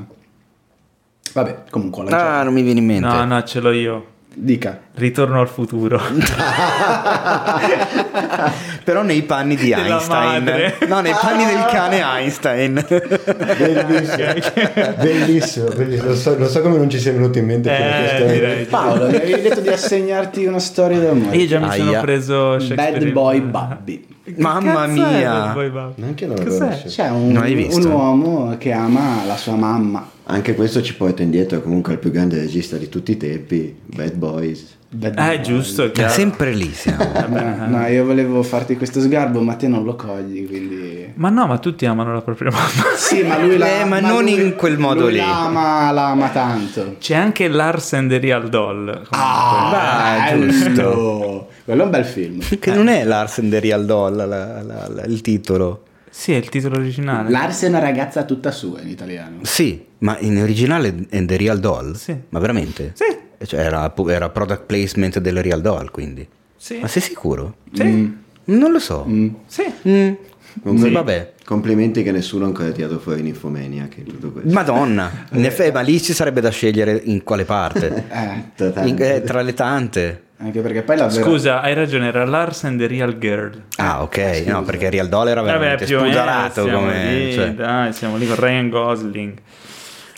[1.34, 2.40] Vabbè, comunque ho lanciato.
[2.40, 3.06] Ah, non mi viene in mente.
[3.08, 4.06] No, no, ce l'ho io.
[4.36, 4.80] Dica.
[4.94, 6.00] Ritorno al futuro.
[8.84, 10.44] Però nei panni di Della Einstein.
[10.44, 10.76] madre.
[10.88, 12.86] No, nei panni del cane Einstein.
[12.88, 16.08] Bellissimo, bellissimo, bellissimo.
[16.08, 18.66] Non so, non so come non ci sia venuto in mente prima Eh, questa- direi.
[18.66, 21.36] Paolo, mi avevi detto di assegnarti una storia d'amore.
[21.38, 22.02] Io già mi sono Aia.
[22.02, 24.06] preso Shakespeare Bad in- Boy Bobby.
[24.24, 25.32] Che Mamma cazzo è mia.
[25.32, 25.94] Bad Boy Bobby?
[26.02, 26.58] Neanche non lo Cos'è?
[26.60, 26.88] conosco.
[26.88, 27.88] C'è un, Non l'hai visto?
[27.88, 30.10] un uomo che ama la sua mamma.
[30.26, 34.14] Anche questo ci porta indietro comunque al più grande regista di tutti i tempi, Bad
[34.14, 34.78] Boys.
[34.94, 35.36] Bad Ah, Boy.
[35.38, 36.14] è giusto, è Ma chiaro.
[36.14, 37.04] sempre lì siamo.
[37.34, 41.12] No, no, io volevo farti questo sgarbo, ma te non lo cogli, quindi...
[41.16, 42.96] Ma no, ma tutti amano la propria mamma.
[42.96, 45.18] Sì, ma lui la Eh, ma non lui- in quel modo lui lì.
[45.18, 46.96] La ama, la ama tanto.
[47.00, 49.08] C'è anche Lars and the Real Doll.
[49.10, 50.52] Ah, bello!
[50.52, 51.48] giusto.
[51.64, 52.40] Quello è un bel film.
[52.60, 55.84] Che non è Lars and the Real Doll la- la- la- il titolo.
[56.10, 57.30] Sì, è il titolo originale.
[57.32, 59.38] Lars è una ragazza tutta sua in italiano.
[59.42, 61.94] Sì, ma in originale è The Real Doll?
[61.96, 62.16] Sì.
[62.30, 62.92] Ma veramente?
[62.94, 63.06] Sì.
[63.46, 66.28] Cioè, era, era product placement del Real Doll, quindi.
[66.56, 66.80] Sì.
[66.80, 67.56] Ma sei sicuro?
[67.74, 68.18] Sì.
[68.46, 69.06] Non lo so.
[69.48, 69.64] Sì.
[69.88, 70.14] Mm.
[70.62, 71.32] Compli- Vabbè.
[71.46, 74.52] Complimenti che nessuno ha ancora tirato fuori tutto questo.
[74.52, 78.06] Madonna, in effetti, ma lì ci sarebbe da scegliere in quale parte.
[78.14, 78.88] Eh.
[78.88, 80.24] In- eh, tra le tante.
[80.38, 81.24] anche perché poi la vera...
[81.24, 83.64] Scusa, hai ragione, era Lars and the Real Girl.
[83.78, 87.14] Ah, ok, no, perché Real Doll era veramente più o meno spudarato siamo come...
[87.14, 89.34] lì, cioè, dai, siamo lì con Ryan Gosling.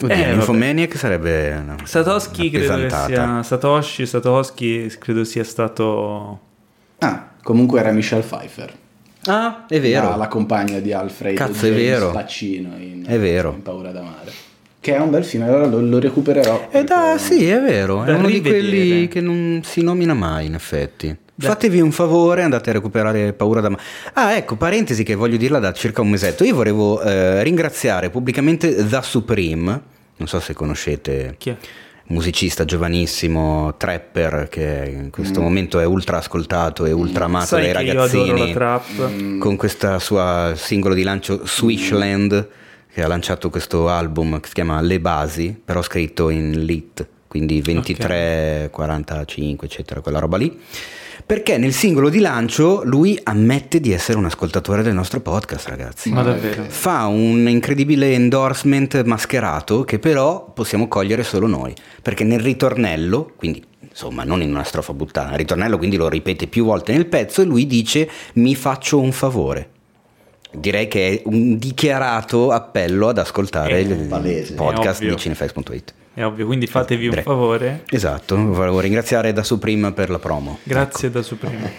[0.02, 0.32] Oddio, Eh, vabbè.
[0.32, 1.60] Nymphomaniac sarebbe...
[1.62, 6.40] una- Satoshi una credo sia Satoshi, Satoshi credo sia stato
[7.00, 8.74] Ah, comunque era Michelle Pfeiffer.
[9.26, 10.10] Ah, è vero.
[10.10, 12.12] La, la compagna di Alfred Cazzo, è vero.
[12.12, 13.52] Pacino in, È vero.
[13.54, 14.32] in Paura d'amare.
[14.80, 16.68] Che è un bel film, allora lo, lo recupererò.
[16.72, 18.60] Eh da, sì, è vero, è Da uno di rivedere.
[18.62, 21.16] quelli che non si nomina mai, in effetti.
[21.38, 23.70] Fatevi un favore, andate a recuperare Paura da...
[23.70, 23.78] Ma-
[24.14, 26.44] Ah, ecco, parentesi che voglio dirla da circa un mesetto.
[26.44, 29.82] Io volevo eh, ringraziare pubblicamente The Supreme,
[30.18, 31.58] non so se conoscete, chi è?
[32.08, 37.84] musicista giovanissimo, trapper, che in questo momento è ultra ascoltato e ultra amato Sai dai
[37.86, 39.38] che io adoro la ragazzini trap.
[39.40, 42.48] con questa sua singolo di lancio Swishland
[42.94, 47.60] che ha lanciato questo album che si chiama Le Basi però scritto in lit quindi
[47.62, 50.60] 23 45 eccetera quella roba lì
[51.26, 56.12] perché nel singolo di lancio lui ammette di essere un ascoltatore del nostro podcast ragazzi
[56.12, 56.66] Ma davvero?
[56.68, 63.64] fa un incredibile endorsement mascherato che però possiamo cogliere solo noi, perché nel ritornello, quindi
[63.82, 67.42] insomma non in una strofa buttata, nel ritornello quindi lo ripete più volte nel pezzo
[67.42, 69.70] e lui dice mi faccio un favore.
[70.52, 74.54] Direi che è un dichiarato appello ad ascoltare il palese.
[74.54, 75.94] podcast di Cinefx.it.
[76.16, 77.84] È ovvio, quindi fatevi un favore.
[77.90, 80.60] Esatto, volevo ringraziare da Supreme per la promo.
[80.64, 81.74] Grazie da Supreme.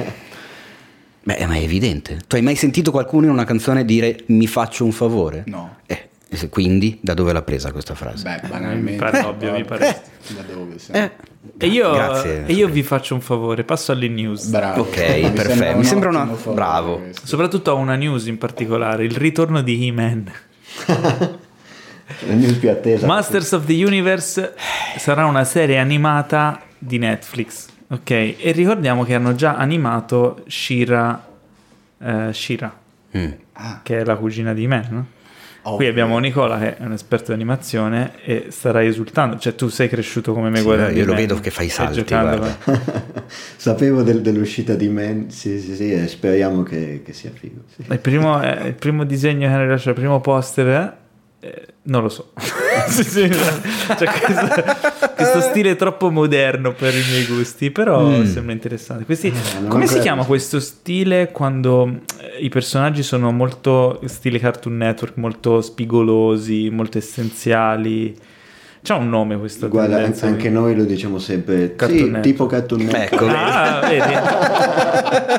[1.22, 2.18] Beh, ma è evidente.
[2.26, 5.42] Tu hai mai sentito qualcuno in una canzone dire mi faccio un favore?
[5.46, 5.78] No.
[5.86, 6.08] Eh,
[6.50, 8.22] quindi da dove l'ha presa questa frase?
[8.24, 8.90] Beh, banalmente.
[8.90, 10.02] Mi pare ovvio, mi pare.
[10.34, 10.78] Da dove?
[10.78, 10.92] sì.
[10.92, 11.10] Eh,
[11.58, 12.44] E io, Grazie.
[12.44, 14.48] e io vi faccio un favore, passo alle news.
[14.48, 14.82] Bravo.
[14.82, 15.78] Ok, perfetto.
[15.78, 16.98] Mi sembra una- bravo.
[16.98, 17.26] questo.
[17.26, 20.30] Soprattutto a una news in particolare, il ritorno di He-Man.
[22.26, 23.06] La news più attesa.
[23.06, 24.54] Masters of the Universe
[24.98, 27.66] sarà una serie animata di Netflix.
[27.88, 31.24] Ok, e ricordiamo che hanno già animato Shira,
[32.02, 32.84] eh, Shira
[33.16, 33.30] Mm.
[33.82, 35.06] che è la cugina di Me, no?
[35.62, 35.88] Qui Ovvio.
[35.88, 40.32] abbiamo Nicola che è un esperto di animazione e starai esultando, cioè tu sei cresciuto
[40.34, 42.46] come me Sì, guardando io lo Me, vedo che fai salti, giocando
[43.56, 47.62] Sapevo del- dell'uscita di Man, sì, sì, sì, e speriamo che, che sia figo.
[47.74, 47.84] sì.
[47.90, 50.96] Il primo, eh, il primo disegno che hanno rilasciato, il primo poster,
[51.40, 52.32] eh, eh, non lo so.
[52.86, 54.64] Cioè, questo,
[55.14, 58.24] questo stile è troppo moderno per i miei gusti, però Mm.
[58.24, 59.04] sembra interessante.
[59.04, 64.76] Questi- non come si chiama questo stile quando eh, i personaggi sono molto stile Cartoon
[64.76, 68.16] Network, molto spigolosi, molto essenziali?
[68.86, 70.26] C'ha un nome questa Guarda, tendenza?
[70.26, 73.12] anche noi lo diciamo sempre, sì, tipo Cartoon Network.
[73.14, 74.14] Ecco, Ah, vedi?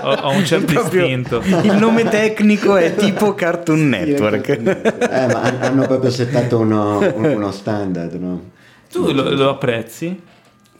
[0.04, 1.42] ho, ho un certo Proprio istinto.
[1.64, 4.50] Il nome tecnico è tipo Cartoon Network.
[4.50, 8.42] Eh, ma han- hanno proprio settato uno, un- uno standard, no?
[8.92, 10.20] Tu lo, lo apprezzi?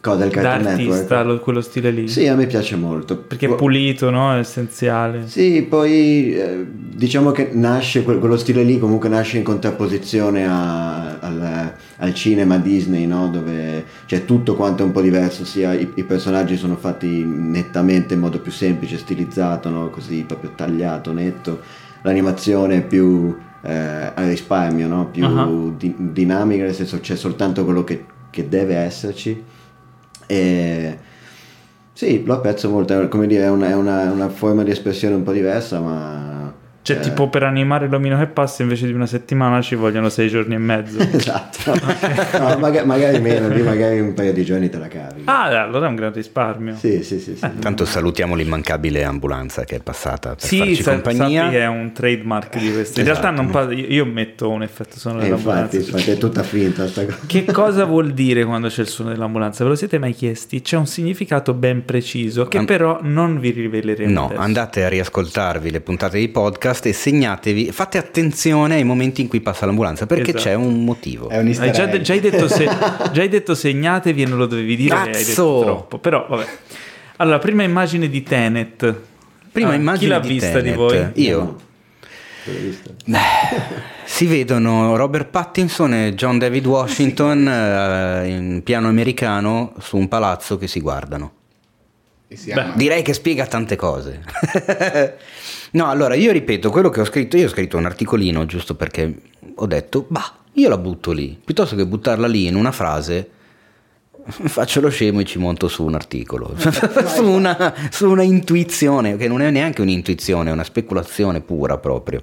[0.00, 1.26] Cosa, Da Cartoon artista, Network?
[1.26, 2.06] lo- quello stile lì?
[2.06, 3.16] Sì, a me piace molto.
[3.16, 4.32] Perché è Pu- pulito, no?
[4.32, 5.26] È essenziale.
[5.26, 11.18] Sì, poi eh, diciamo che nasce, quel- quello stile lì comunque nasce in contrapposizione a-
[11.18, 13.28] al, al cinema Disney, no?
[13.28, 18.14] dove c'è tutto quanto è un po' diverso, sia i, i personaggi sono fatti nettamente
[18.14, 19.90] in modo più semplice, stilizzato, no?
[19.90, 21.60] così proprio tagliato, netto,
[22.02, 25.06] l'animazione è più eh, a risparmio, no?
[25.10, 25.48] più Ah.
[25.76, 29.56] di- dinamica, nel senso c'è soltanto quello che, che deve esserci.
[30.28, 30.98] E
[31.92, 35.32] sì, lo apprezzo molto, come dire, è, una, una- una forma di espressione un po'
[35.32, 36.37] diversa, ma...
[36.88, 40.28] Cioè, eh, tipo per animare l'omino che passa, invece di una settimana ci vogliono sei
[40.28, 40.96] giorni e mezzo.
[41.18, 41.74] Esatto,
[42.38, 45.22] No, maga- magari meno, lì magari un paio di giorni te la cavi.
[45.24, 46.76] ah, dai, allora è un gran risparmio.
[46.76, 47.36] Sì, sì, sì.
[47.36, 47.46] sì.
[47.58, 51.48] Tanto salutiamo l'immancabile ambulanza che è passata per Sì, farci sa- compagnia.
[51.50, 53.00] che è un trademark di questo.
[53.00, 53.42] In realtà Esatto.
[53.42, 55.76] non pa- io io metto un effetto sonoro Eh, dell'ambulanza.
[55.76, 57.18] infatti, infatti, è tutta finta sta cosa.
[57.26, 59.64] Che cosa vuol dire quando c'è il suono dell'ambulanza?
[59.64, 60.62] Ve lo siete mai chiesti?
[60.62, 64.12] C'è un significato ben preciso che An- però non vi riveleremo.
[64.12, 64.40] No, adesso.
[64.40, 69.40] andate a riascoltarvi le puntate di podcast e segnatevi, fate attenzione ai momenti in cui
[69.40, 70.44] passa l'ambulanza perché Esatto.
[70.44, 71.28] c'è un motivo.
[71.28, 72.64] È un Hai già, già hai detto se,
[73.12, 75.60] già hai detto segnatevi e non lo dovevi dire, hai detto Cazzo!
[75.64, 75.98] troppo.
[75.98, 76.46] Però vabbè.
[77.16, 78.94] Allora, prima immagine di Tenet.
[79.50, 80.64] Prima Ah, immagine Chi l'ha di vista Tenet.
[80.64, 81.06] di voi?
[81.14, 81.56] Io.
[84.04, 90.56] Si vedono Robert Pattinson e John David Washington eh, in piano americano su un palazzo
[90.56, 91.32] che si guardano.
[92.28, 92.36] E.
[92.74, 94.22] Direi che spiega tante cose.
[95.72, 97.36] no, allora io ripeto quello che ho scritto.
[97.36, 99.14] Io ho scritto un articolino giusto perché
[99.54, 101.38] ho detto, bah, io la butto lì.
[101.42, 103.30] Piuttosto che buttarla lì in una frase,
[104.28, 109.28] faccio lo scemo e ci monto su un articolo, su, una, su una intuizione, che
[109.28, 112.22] non è neanche un'intuizione, è una speculazione pura proprio.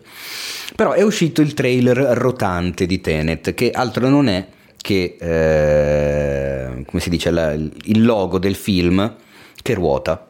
[0.76, 4.46] Però è uscito il trailer rotante di Tenet, che altro non è
[4.78, 9.16] che, eh, come si dice, la- il logo del film
[9.62, 10.28] che ruota.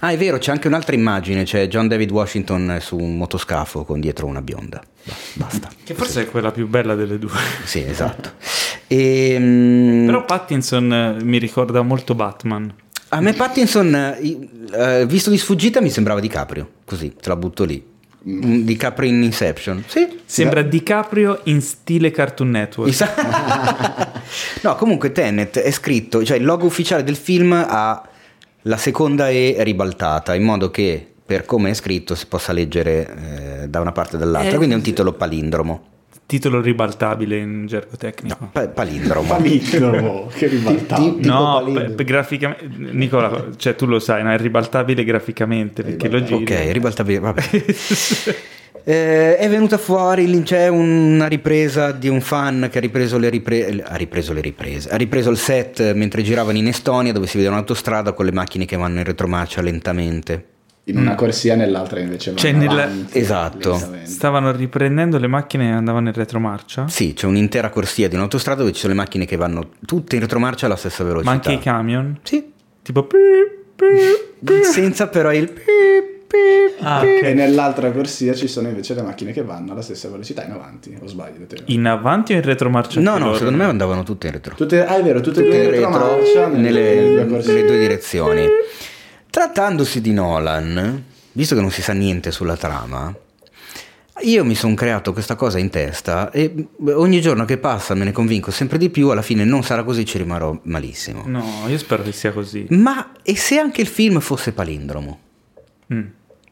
[0.00, 4.00] Ah, è vero, c'è anche un'altra immagine, c'è John David Washington su un motoscafo con
[4.00, 4.82] dietro una bionda.
[5.34, 5.68] Basta.
[5.82, 7.30] Che forse è quella più bella delle due.
[7.64, 8.32] Sì, esatto.
[8.86, 12.72] E, mm, Però Pattinson eh, mi ricorda molto Batman.
[13.08, 17.64] a me Pattinson, eh, eh, visto di sfuggita, mi sembrava DiCaprio, così, te la butto
[17.64, 17.82] lì.
[18.28, 19.84] Mm, DiCaprio in Inception.
[19.86, 20.06] Sì.
[20.24, 24.16] Sembra DiCaprio in stile Cartoon Network.
[24.60, 28.06] No, comunque Tenet è scritto, cioè il logo ufficiale del film ha
[28.68, 33.68] la seconda E ribaltata, in modo che per come è scritto si possa leggere eh,
[33.68, 35.84] da una parte e dall'altra, Eh, quindi è un titolo palindromo.
[36.26, 38.50] Titolo ribaltabile in gergo tecnico.
[38.52, 39.28] Pa- palindromo.
[39.28, 40.48] Palindromo, che.
[40.50, 41.94] Ti- tipo no, palindromo.
[41.94, 44.30] per graficamente Nicola, cioè tu lo sai, no?
[44.30, 46.42] è ribaltabile graficamente perché lo giri.
[46.42, 47.42] Ok, ribaltabile, vabbè.
[48.84, 53.82] Eh, è venuta fuori, c'è una ripresa di un fan che ha ripreso le riprese,
[53.82, 57.48] ha ripreso le riprese, ha ripreso il set mentre giravano in Estonia dove si vede
[57.48, 60.44] un'autostrada con le macchine che vanno in retromarcia lentamente.
[60.84, 63.90] In una corsia e nell'altra invece Cioè, vanno nella- avanti, Esatto.
[64.04, 66.88] Stavano riprendendo le macchine e andavano in retromarcia.
[66.88, 70.22] Sì, c'è un'intera corsia di un'autostrada dove ci sono le macchine che vanno tutte in
[70.22, 71.28] retromarcia alla stessa velocità.
[71.28, 72.18] Ma anche i camion.
[72.22, 73.16] Sì, Tipo pi,
[73.76, 73.84] pi,
[74.42, 74.64] pi.
[74.64, 75.50] senza però il
[76.80, 77.34] Ah, E ok.
[77.34, 81.06] nell'altra corsia ci sono invece le macchine che vanno alla stessa velocità in avanti, o
[81.06, 81.46] sbaglio?
[81.66, 83.00] In avanti o in retromarcia?
[83.00, 83.38] No, no, loro?
[83.38, 84.54] secondo me andavano tutte in retro.
[84.54, 87.64] Tutte, ah, è vero, tutte e Tutte due in retro retromarcia nelle, nelle due nelle
[87.66, 88.46] due direzioni.
[89.30, 93.14] Trattandosi di Nolan, visto che non si sa niente sulla trama,
[94.22, 98.12] io mi sono creato questa cosa in testa e ogni giorno che passa me ne
[98.12, 101.22] convinco sempre di più, alla fine non sarà così, ci rimarrò malissimo.
[101.26, 102.66] No, io spero che sia così.
[102.70, 105.18] Ma e se anche il film fosse palindromo?
[105.92, 106.02] Mm.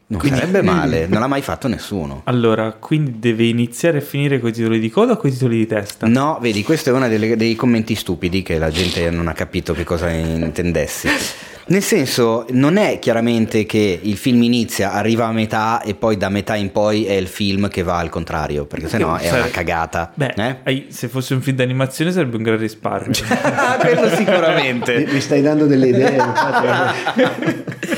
[0.09, 2.21] Non sarebbe male, non l'ha mai fatto nessuno.
[2.25, 5.57] Allora, quindi deve iniziare e finire con i titoli di coda o con i titoli
[5.57, 6.07] di testa?
[6.07, 9.73] No, vedi, questo è uno delle- dei commenti stupidi che la gente non ha capito
[9.73, 11.09] che cosa intendessi.
[11.69, 16.29] Nel senso, non è chiaramente che il film inizia, arriva a metà e poi da
[16.29, 20.13] metà in poi è il film che va al contrario, perché sennò è una cagata.
[20.13, 20.85] Beh, eh?
[20.87, 23.19] se fosse un film d'animazione sarebbe un gran risparmio.
[23.81, 25.05] Quello Mi, sicuramente.
[25.11, 26.15] mi stai dando delle idee.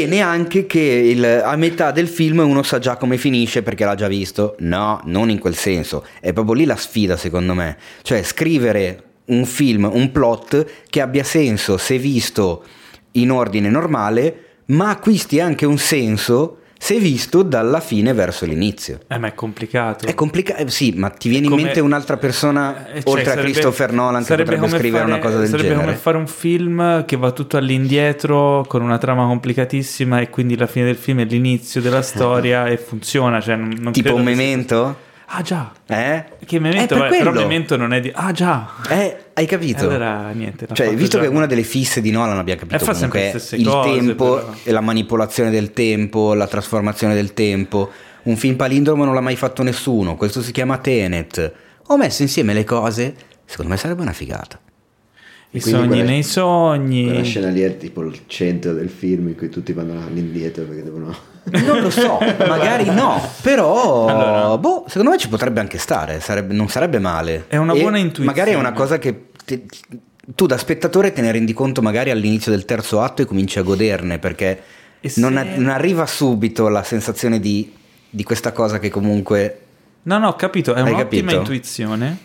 [0.00, 3.94] e neanche che il- a metà del film uno sa già come finisce perché l'ha
[3.94, 4.56] già visto.
[4.60, 6.04] No, non in quel senso.
[6.20, 7.76] È proprio lì la sfida, secondo me.
[8.02, 12.64] Cioè, scrivere un film, un plot che abbia senso se visto
[13.12, 18.98] in ordine normale, ma acquisti anche un senso se visto dalla fine verso l'inizio.
[19.06, 20.04] Eh, ma è complicato.
[20.04, 23.24] È complicato, sì, ma ti viene in Come- mente un'altra persona Eh, cioè, oltre a
[23.34, 25.84] sarebbe- Christopher Nolan che sarebbe potrebbe scrivere fare- una cosa del sarebbe genere?
[25.86, 30.66] come fare un film che va tutto all'indietro con una trama complicatissima e quindi la
[30.66, 33.40] fine del film è l'inizio della storia e funziona.
[33.40, 34.96] Cioè, non, non Tipo un sia- memento?
[35.34, 35.70] Ah già.
[35.86, 36.24] Eh?
[36.44, 38.10] Che memento, Eh, per vabbè, però memento non è di...
[38.12, 38.68] Ah già.
[38.88, 39.88] Eh, hai capito?
[39.88, 40.66] Allora niente.
[40.72, 41.24] Cioè, visto già.
[41.24, 44.54] che una delle fisse di Nolan abbiamo capito Eh, comunque il cose, tempo però.
[44.64, 47.90] e la manipolazione del tempo, la trasformazione del tempo.
[48.24, 51.52] Un film palindromo non l'ha mai fatto nessuno, questo si chiama Tenet.
[51.88, 53.14] Ho messo insieme le cose,
[53.44, 54.60] secondo me sarebbe una figata.
[55.54, 57.04] I sogni quella- nei sogni.
[57.04, 60.82] Quella scena lì è tipo il centro del film in cui tutti vanno all'indietro perché
[60.82, 61.14] devono...
[61.44, 64.58] Non lo so, magari no, però Allora.
[64.58, 67.44] boh, secondo me ci potrebbe anche stare, sarebbe- non sarebbe male.
[67.48, 68.28] È una E buona intuizione.
[68.30, 69.66] Magari è una cosa che te-
[70.36, 73.62] tu da spettatore te ne rendi conto magari all'inizio del terzo atto e cominci a
[73.62, 74.62] goderne perché
[75.00, 77.72] se- non, non arriva subito la sensazione di,
[78.08, 79.58] di questa cosa che comunque...
[80.04, 81.36] No, no, ho capito, è Hai un'ottima capito?
[81.38, 82.18] intuizione.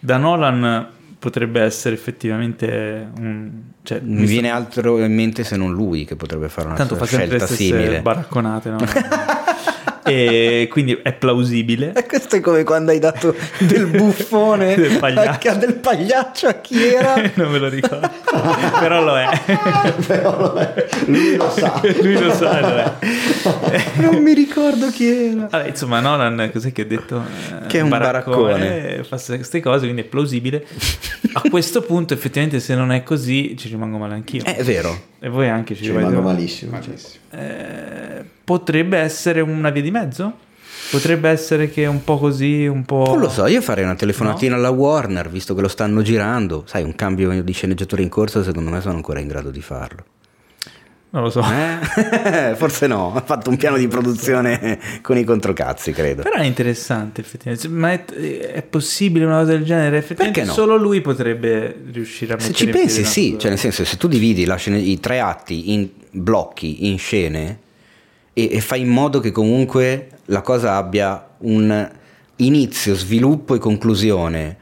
[0.00, 0.88] Da Nolan
[1.18, 3.50] potrebbe essere effettivamente un...
[3.82, 7.06] Cioè, Mi viene altro in mente se non lui che potrebbe fare una Tanto fa
[7.06, 8.00] sempre le scelta stesse simile.
[8.02, 8.78] baracconate, no?
[10.06, 11.92] e quindi è plausibile.
[11.94, 15.48] E questo è come quando hai dato del buffone Del pagliaccio.
[15.50, 17.14] a- del pagliaccio a chi era?
[17.34, 18.08] non me lo ricordo.
[18.78, 19.28] Però lo è.
[21.06, 21.80] Lui lo sa.
[22.02, 22.76] Lui lo sa, lo
[23.70, 23.82] è.
[23.96, 25.48] non mi ricordo chi era.
[25.50, 27.22] Vabbè, insomma, Nolan, cos'è che ha detto?
[27.62, 28.96] Eh, Che è un baraccone.
[28.98, 30.64] eh, Fa queste cose, quindi è plausibile.
[31.34, 34.44] A questo punto, effettivamente, se non è così, ci rimango male anch'io.
[34.44, 35.14] È vero.
[35.18, 36.72] E voi anche ci Ci rimango malissimo.
[36.72, 37.24] Malissimo.
[37.30, 40.44] Eh, potrebbe essere una via di mezzo?
[40.90, 43.04] Potrebbe essere che è un po' così, un po'...
[43.06, 46.62] Non lo so, io farei una telefonatina alla Warner, visto che lo stanno girando.
[46.66, 50.04] Sai, un cambio di sceneggiatore in corso, secondo me sono ancora in grado di farlo.
[51.16, 51.40] Non lo so.
[51.40, 52.54] Eh?
[52.56, 56.20] Forse no, ha fatto un piano di produzione con i controcazzi, credo.
[56.22, 57.68] Però è interessante, effettivamente.
[57.68, 59.96] Ma è, è possibile una cosa del genere?
[59.96, 60.52] Effettivamente Perché no?
[60.54, 63.40] solo lui potrebbe riuscire a Se mettere ci in piedi pensi, sì, cosa.
[63.40, 67.60] cioè nel senso, se tu dividi la scene- i tre atti in blocchi, in scene,
[68.34, 71.90] e, e fai in modo che comunque la cosa abbia un
[72.36, 74.56] inizio, sviluppo e conclusione,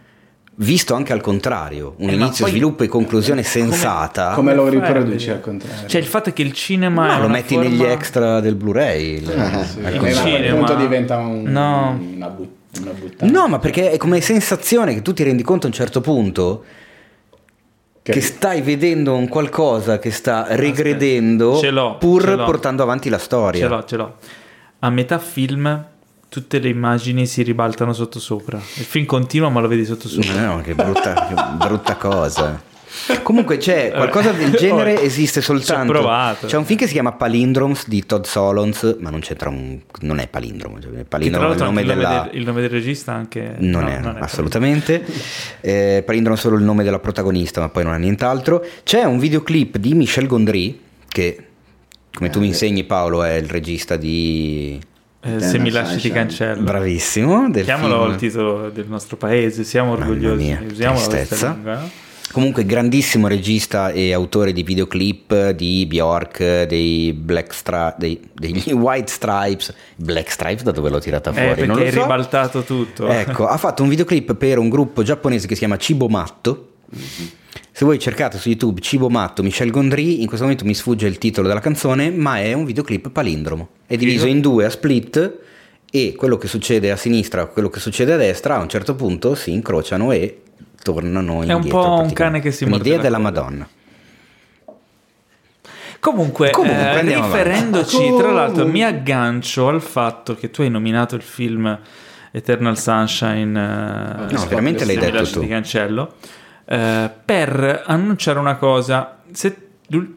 [0.56, 4.64] visto anche al contrario, un Eh, ma inizio, poi- sviluppo e conclusione sensata, Come lo
[4.64, 5.88] Come a riproduci al contrario?
[5.88, 9.14] Cioè il fatto è che il cinema è lo metti forma- negli extra del Blu-ray.
[9.16, 11.98] il- Ah, Sì, al eh, il ma cinema- punto diventa un- No.
[12.14, 12.48] una, but-
[12.80, 13.26] una buttata.
[13.30, 16.64] No, ma perché è come sensazione che tu ti rendi conto a un certo punto
[18.02, 22.44] Che- che stai vedendo un qualcosa che sta regredendo Ce l'ho, pur ce l'ho.
[22.44, 23.62] portando avanti la storia.
[23.62, 24.16] Ce l'ho, ce l'ho.
[24.80, 25.86] A metà film
[26.34, 28.56] tutte le immagini si ribaltano sotto sopra.
[28.56, 30.46] Il film continua ma lo vedi sotto sopra.
[30.46, 32.60] No, che brutta, che brutta cosa.
[33.22, 35.92] Comunque c'è qualcosa del genere esiste soltanto.
[35.92, 36.48] Ho provato.
[36.48, 40.18] C'è un film che si chiama Palindromes di Todd Solons, ma non c'entra un non
[40.18, 43.12] è palindromo, cioè, palindromo è il nome il, della nome del, il nome del regista
[43.12, 43.54] anche...
[43.58, 45.04] non no, è assolutamente.
[45.64, 48.64] Eh, palindromo è solo il nome della protagonista, ma poi non è nient'altro.
[48.82, 51.46] C'è un videoclip di Michel Gondry che
[52.12, 54.78] come tu mi insegni Paolo è il regista di
[55.26, 56.62] Eh, se mi lasci ti cancello.
[56.62, 58.10] bravissimo Chiamalo film.
[58.12, 60.56] il titolo del nostro paese, siamo orgogliosi.
[60.70, 61.52] Usiamo tristezza.
[61.52, 61.74] lingua.
[61.80, 61.90] no?
[62.32, 69.10] Comunque grandissimo regista e autore di videoclip di Bjork, dei Black Stri- dei, degli White
[69.10, 69.72] Stripes.
[69.96, 71.48] Black Stripes da dove l'ho tirata Eh, fuori?
[71.48, 72.00] perché non lo so.
[72.02, 73.06] ribaltato tutto.
[73.06, 76.70] Ecco, ha fatto un videoclip per un gruppo giapponese che si chiama Cibo Matto.
[77.76, 81.18] Se voi cercate su YouTube Cibo Matto Michel Gondry, in questo momento mi sfugge il
[81.18, 83.68] titolo della canzone, ma è un videoclip palindromo.
[83.84, 85.38] È diviso in due a split
[85.90, 89.34] e quello che succede a sinistra, quello che succede a destra, a un certo punto
[89.34, 90.42] si incrociano e
[90.84, 91.68] tornano un indietro.
[91.68, 92.14] po' un praticamente.
[92.14, 93.18] cane che si morde Un'idea la della.
[93.18, 93.68] Madonna.
[95.98, 97.42] Comunque, Comunque, eh, andiamo avanti.
[97.48, 101.76] riferendoci, tra l'altro, mi aggancio al fatto che tu hai nominato il film
[102.30, 104.28] Eternal Sunshine.
[104.28, 105.40] eh, No, veramente l'hai detto tu.
[105.40, 106.14] Ti cancello.
[106.64, 109.18] Eh, per annunciare una cosa.
[109.32, 109.56] Se,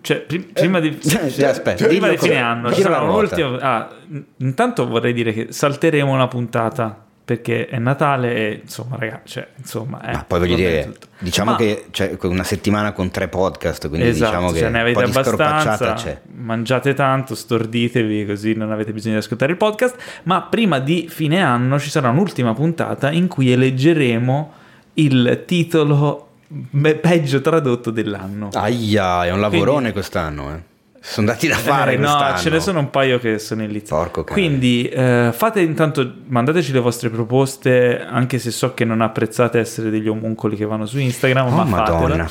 [0.01, 3.57] cioè, pri- prima di, cioè, aspetta, prima di fine anno, ci sarà un'ultima.
[3.59, 3.89] ah,
[4.37, 10.01] intanto vorrei dire che salteremo una puntata perché è Natale e insomma, ragazzi, cioè, insomma,
[10.01, 14.07] eh, Ma poi voglio dire, diciamo Ma- che c'è una settimana con tre podcast, quindi
[14.07, 16.21] esatto, diciamo che cioè ne avete abbastanza, c'è.
[16.37, 21.43] mangiate tanto, storditevi così non avete bisogno di ascoltare il podcast, ma prima di fine
[21.43, 24.53] anno ci sarà un'ultima puntata in cui eleggeremo
[24.93, 26.26] il titolo
[26.71, 28.49] me- peggio tradotto dell'anno.
[28.53, 30.75] Aia, è un lavorone Quindi- quest'anno, eh.
[30.99, 32.37] Sono dati da fare Eh, no, quest'anno.
[32.39, 33.95] ce ne sono un paio che sono in lizza.
[33.95, 34.37] Porco cane.
[34.41, 39.89] Quindi eh, fate intanto, mandateci le vostre proposte, anche se so che non apprezzate essere
[39.89, 42.27] degli omuncoli che vanno su Instagram, Oh, ma Madonna.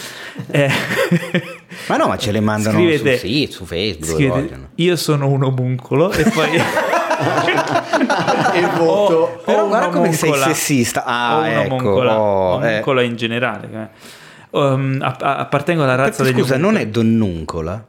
[0.51, 0.69] Eh,
[1.89, 5.45] Ma no, ma ce le mandano Scrivete- su, sì, su Facebook, scrivete, io sono un
[5.45, 6.49] omuncolo e poi...
[8.55, 9.15] E voto.
[9.15, 10.55] O- Però o guarda come sei un'omuncola.
[10.55, 11.05] sessista.
[11.05, 12.69] Ah, o ecco, un'omuncola, oh, eh.
[12.71, 13.69] omuncola in generale.
[13.73, 14.15] eh.
[14.59, 17.85] Um, app- appartengo alla razza Perché, degli scusa, non è donnuncola?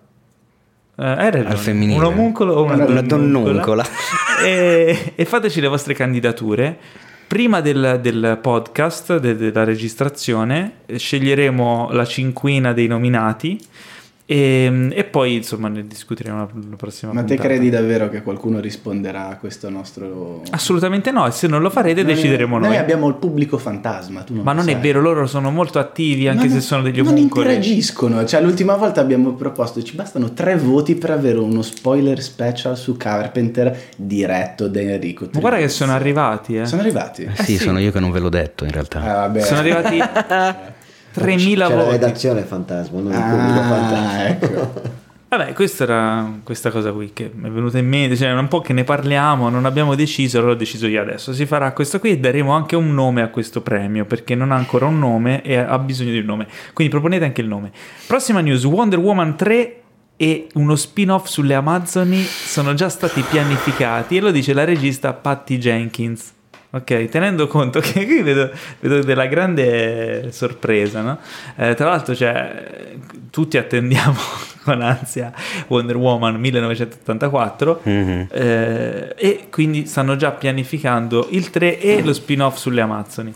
[0.99, 1.49] Eh, hai ragione.
[1.49, 1.97] Al femminile.
[1.99, 3.85] Un omuncolo o una, Una donnuncola?
[4.43, 6.77] e, e fateci le vostre candidature.
[7.27, 13.59] Prima del, del podcast, de- della registrazione, eh, sceglieremo la cinquina dei nominati
[14.29, 17.47] e, e poi insomma ne discuteremo la, la prossima Ma te puntata.
[17.47, 20.41] credi davvero che qualcuno risponderà a questo nostro...
[20.49, 22.67] Assolutamente no, e se non lo farete Noi- decideremo noi.
[22.67, 24.81] Noi abbiamo il pubblico fantasma, tu non Ma lo non è sai.
[24.81, 27.45] vero, loro sono molto attivi anche Ma se non- sono degli Non omuncoli.
[27.45, 32.75] interagiscono, cioè l'ultima volta abbiamo proposto, ci bastano tre voti per avere uno spoiler special
[32.77, 35.29] su Carpenter diretto da Enrico.
[35.31, 36.65] Ma guarda che sono arrivati, eh.
[36.65, 37.23] Sono arrivati?
[37.23, 37.63] Eh sì, sì.
[37.63, 38.99] sono io che non ve l'ho detto in realtà.
[39.01, 39.39] Ah, vabbè.
[39.41, 39.99] Sono arrivati
[41.17, 41.91] 3.000 C'è la voti.
[41.91, 44.11] redazione fantasma, non il pubblico fantasma.
[44.11, 45.05] Ah, ecco.
[45.29, 48.61] Vabbè, questa era questa cosa qui che mi è venuta in mente, cioè un po'
[48.61, 51.33] che ne parliamo, non abbiamo deciso, allora ho deciso io adesso.
[51.33, 54.55] Si farà questo qui e daremo anche un nome a questo premio, perché non ha
[54.55, 56.47] ancora un nome e ha bisogno di un nome.
[56.71, 57.71] Quindi proponete anche il nome.
[58.07, 59.81] Prossima news, Wonder Woman 3
[60.15, 65.57] e uno spin-off sulle Amazzoni sono già stati pianificati e lo dice la regista Patty
[65.57, 66.35] Jenkins.
[66.69, 68.51] Ok, tenendo conto che qui vedo,
[68.81, 71.17] vedo della grande sorpresa, no?
[71.55, 72.95] Eh, tra l'altro, cioè,
[73.29, 74.15] tutti attendiamo
[74.63, 75.31] con ansia
[75.67, 78.27] Wonder Woman 1984 Mhm.
[78.31, 83.33] eh, e quindi stanno già pianificando il 3 e lo spin-off sulle Amazzoni.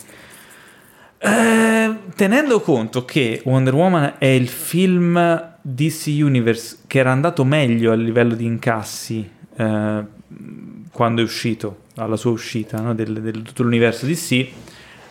[1.23, 7.91] Eh, tenendo conto che Wonder Woman è il film DC Universe che era andato meglio
[7.91, 10.03] a livello di incassi eh,
[10.91, 14.47] quando è uscito, alla sua uscita no, del, del tutto l'universo DC,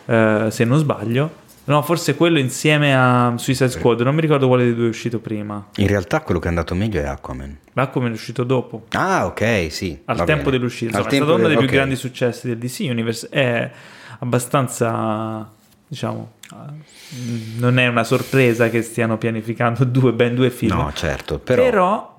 [0.05, 4.63] eh, se non sbaglio, No, forse quello insieme a Suicide Squad, non mi ricordo quale
[4.63, 5.67] dei due è uscito prima.
[5.75, 7.57] In realtà quello che è andato meglio è Aquaman.
[7.73, 8.87] Ma come è uscito dopo?
[8.93, 9.97] Ah, ok, sì.
[10.05, 10.57] Al tempo bene.
[10.57, 10.97] dell'uscita.
[10.97, 13.29] Al Insomma, è tempo stato uno dei del- più grandi successi del DC Universe.
[13.29, 13.71] È
[14.19, 15.49] abbastanza,
[15.87, 20.75] diciamo, eh, non è una sorpresa che stiano pianificando due, ben due film.
[20.75, 21.63] No, certo, però...
[21.63, 22.10] Però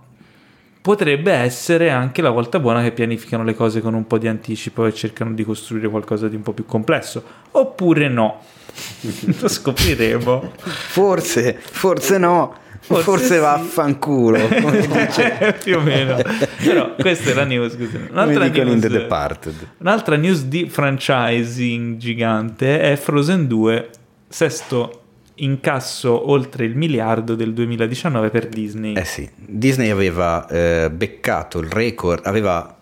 [0.82, 4.84] potrebbe essere anche la volta buona che pianificano le cose con un po' di anticipo
[4.84, 7.22] e cercano di costruire qualcosa di un po' più complesso.
[7.52, 8.40] Oppure no.
[9.40, 10.52] Lo scopriremo.
[10.58, 12.56] Forse, forse no.
[12.80, 13.38] Forse Forse, sì.
[13.38, 14.48] vaffanculo.
[15.62, 16.16] Più o meno.
[16.64, 17.76] Però questa è la news.
[18.10, 19.08] Un'altra news,
[19.78, 23.90] un'altra news di franchising gigante è Frozen 2,
[24.26, 25.01] sesto
[25.36, 28.94] incasso oltre il miliardo del 2019 per Disney.
[28.94, 32.76] Eh sì, Disney aveva eh, beccato il record, aveva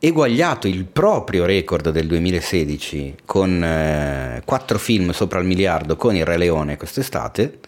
[0.00, 4.42] eguagliato il proprio record del 2016 con eh,
[4.76, 7.58] film sopra il miliardo con il Re Leone quest'estate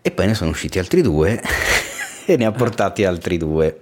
[0.00, 1.42] e poi ne sono usciti altri due
[2.32, 3.78] e ne ha portati altri due.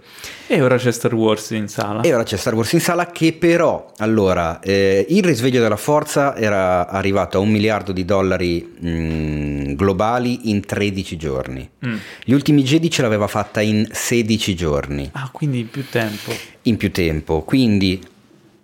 [0.46, 2.02] E ora c'è Star Wars in sala.
[2.02, 6.36] E ora c'è Star Wars in sala che però, allora, eh, il risveglio della forza
[6.36, 11.68] era arrivato a un miliardo di dollari mh, globali in 13 giorni.
[11.84, 11.96] Mm.
[12.24, 16.32] Gli ultimi Jedi ce l'aveva fatta in 16 giorni, Ah, quindi più tempo.
[16.62, 17.42] in più tempo.
[17.42, 18.00] Quindi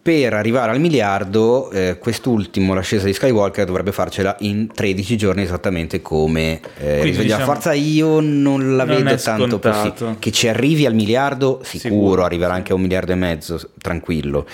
[0.03, 6.03] per arrivare al miliardo, eh, quest'ultimo, l'ascesa di Skywalker, dovrebbe farcela in 13 giorni esattamente
[6.03, 7.73] come eh, diciamo, forza.
[7.73, 10.17] Io non la non vedo tanto possibile.
[10.19, 14.45] Che ci arrivi al miliardo, sicuro, Sicuro, arriverà anche a un miliardo e mezzo, tranquillo.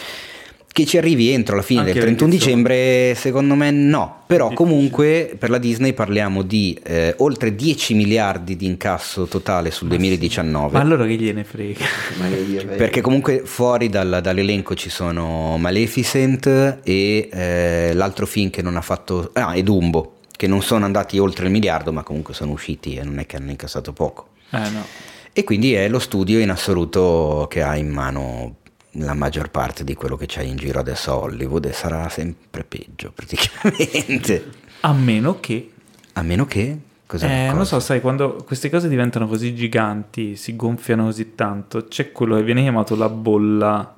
[0.71, 4.23] Che ci arrivi entro la fine Anche del 31 perché, insomma, dicembre, secondo me no.
[4.27, 9.89] Però comunque per la Disney parliamo di eh, oltre 10 miliardi di incasso totale sul
[9.89, 10.73] 2019.
[10.75, 11.85] Ma allora che gliene frega?
[12.19, 16.47] Ma Perché comunque fuori dal- dall'elenco ci sono Maleficent
[16.85, 19.31] e eh, l'altro film che non ha fatto...
[19.33, 23.03] Ah, e Dumbo, che non sono andati oltre il miliardo, ma comunque sono usciti e
[23.03, 24.29] non è che hanno incassato poco.
[24.51, 24.85] Eh no.
[25.33, 28.57] E quindi è lo studio in assoluto che ha in mano
[28.99, 32.65] la maggior parte di quello che c'è in giro adesso a Hollywood e sarà sempre
[32.65, 34.45] peggio praticamente.
[34.81, 35.73] A meno che...
[36.15, 36.79] A meno che...
[37.07, 37.53] Cos'è Eh, cosa?
[37.57, 42.37] non so, sai, quando queste cose diventano così giganti, si gonfiano così tanto, c'è quello
[42.37, 43.97] che viene chiamato la bolla,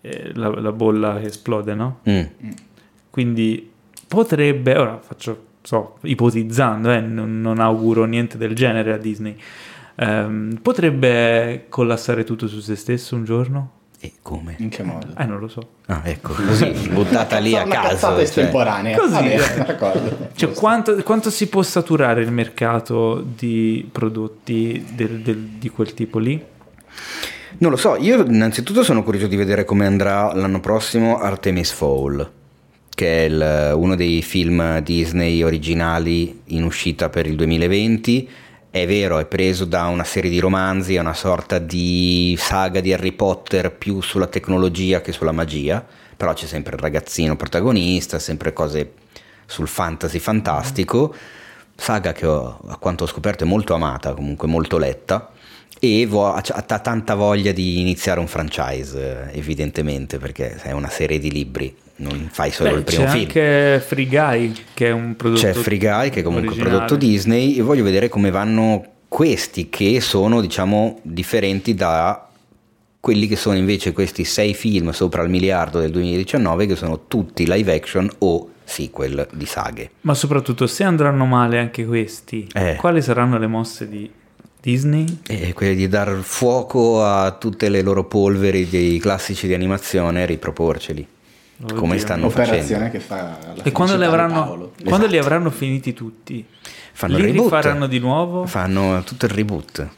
[0.00, 1.98] eh, la, la bolla che esplode, no?
[2.08, 2.22] Mm.
[3.10, 3.68] Quindi
[4.06, 9.36] potrebbe, ora faccio, so, ipotizzando, eh, non, non auguro niente del genere a Disney,
[9.96, 13.70] ehm, potrebbe collassare tutto su se stesso un giorno?
[14.04, 14.56] E come?
[14.58, 15.06] In che modo?
[15.16, 15.60] Eh, non lo so.
[15.86, 17.88] Ah, ecco, così, buttata lì a Una caso.
[17.88, 18.22] cazzata cioè.
[18.24, 18.98] estemporanea.
[18.98, 19.12] Così.
[19.12, 20.16] Va bene, d'accordo.
[20.34, 26.18] Cioè, quanto, quanto si può saturare il mercato di prodotti del- del- di quel tipo
[26.18, 26.42] lì?
[27.58, 32.28] Non lo so, io innanzitutto sono curioso di vedere come andrà l'anno prossimo Artemis Fowl,
[32.92, 38.28] che è il- uno dei film Disney originali in uscita per il 2020.
[38.74, 42.90] È vero, è preso da una serie di romanzi, è una sorta di saga di
[42.90, 45.84] Harry Potter più sulla tecnologia che sulla magia,
[46.16, 48.92] però c'è sempre il ragazzino protagonista, sempre cose
[49.44, 51.14] sul fantasy fantastico,
[51.76, 55.30] saga che ho- a quanto ho scoperto è molto amata, comunque molto letta
[55.78, 61.30] e vo- ha, tanta voglia di iniziare un franchise evidentemente perché è una serie di
[61.30, 65.14] libri non fai solo Beh, il primo c'è film anche Free Guy, che è un
[65.16, 66.76] prodotto c'è Free Guy che è comunque originale.
[66.76, 72.26] prodotto Disney e voglio vedere come vanno questi che sono diciamo differenti da
[72.98, 77.44] quelli che sono invece questi sei film sopra il miliardo del 2019 che sono tutti
[77.46, 82.76] live action o sequel di saghe Ma soprattutto, se andranno male anche questi, Eh.
[82.76, 84.08] quali saranno le mosse di
[84.60, 85.04] Disney?
[85.26, 90.26] e quelli di dar fuoco a tutte le loro polveri dei classici di animazione e
[90.26, 91.06] riproporceli
[91.62, 91.76] Oddio.
[91.76, 94.72] come stanno facendo che fa la E quando, li avranno, Paolo.
[94.84, 95.26] quando li Esatto.
[95.32, 96.44] avranno finiti tutti?
[96.94, 98.46] fanno li reboot rifaranno di nuovo?
[98.46, 99.88] fanno tutto il reboot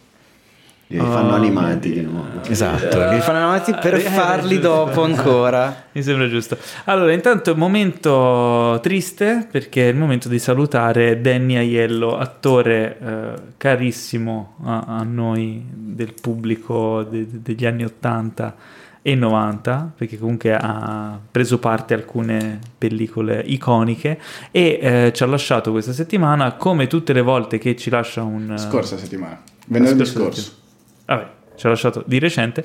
[0.89, 2.43] Li fanno Oh, animati di nuovo.
[2.47, 4.69] esatto li fanno avanti per Eh, farli giusto.
[4.69, 6.59] dopo ancora Mi sembra giusto.
[6.85, 12.99] Allora, intanto è un momento triste perché è il momento di salutare Danny Aiello, attore
[13.01, 18.55] eh, carissimo a, a noi del pubblico de- de- degli anni 80
[19.07, 24.19] e 90, perché comunque ha preso parte a alcune pellicole iconiche
[24.51, 28.55] e eh, ci ha lasciato questa settimana, come tutte le volte che ci lascia un...
[28.57, 29.43] Scorsa settimana.
[29.67, 30.41] Venerdì scorso.
[30.41, 30.63] settimana.
[31.05, 32.65] Vabbè, ci ha lasciato di recente.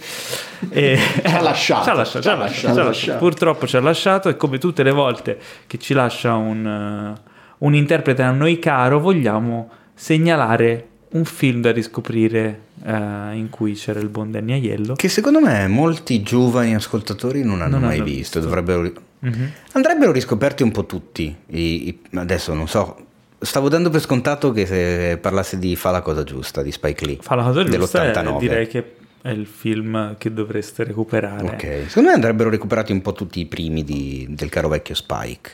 [0.70, 0.98] E...
[1.28, 2.84] Ci ha lasciato, Ci ha lasciato, ci ha ci ha lasciato, lasciato.
[2.88, 3.18] lasciato.
[3.18, 5.38] Purtroppo ci ha lasciato e come tutte le volte
[5.68, 7.22] che ci lascia un, eh,
[7.58, 12.92] un interprete a noi caro, vogliamo segnalare un film da riscoprire eh,
[13.34, 14.94] in cui c'era il buon Danny Aiello.
[14.96, 18.40] che secondo me molti giovani ascoltatori non hanno Non mai hanno visto, visto.
[18.40, 18.92] dovrebbero
[19.22, 19.52] Mhm.
[19.74, 21.36] Andrebbero riscoperti un po' tutti.
[21.48, 23.06] I- i- adesso non so.
[23.38, 27.18] Stavo dando per scontato che se parlasse di Fa la cosa giusta di Spike Lee.
[27.20, 28.38] Fa la cosa giusta dell'89.
[28.40, 31.44] direi che è il film che dovreste recuperare.
[31.48, 31.84] Ok.
[31.88, 35.52] Secondo me andrebbero recuperati un po' tutti i primi di- del caro vecchio Spike.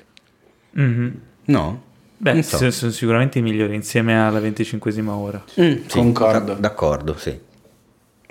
[0.72, 1.20] Mhm.
[1.46, 1.84] No?
[2.18, 5.44] Beh, sono, sicuramente i migliori insieme alla 25esima ora.
[5.60, 6.54] Mm, sì, Concordo.
[6.54, 7.38] d'accordo, sì.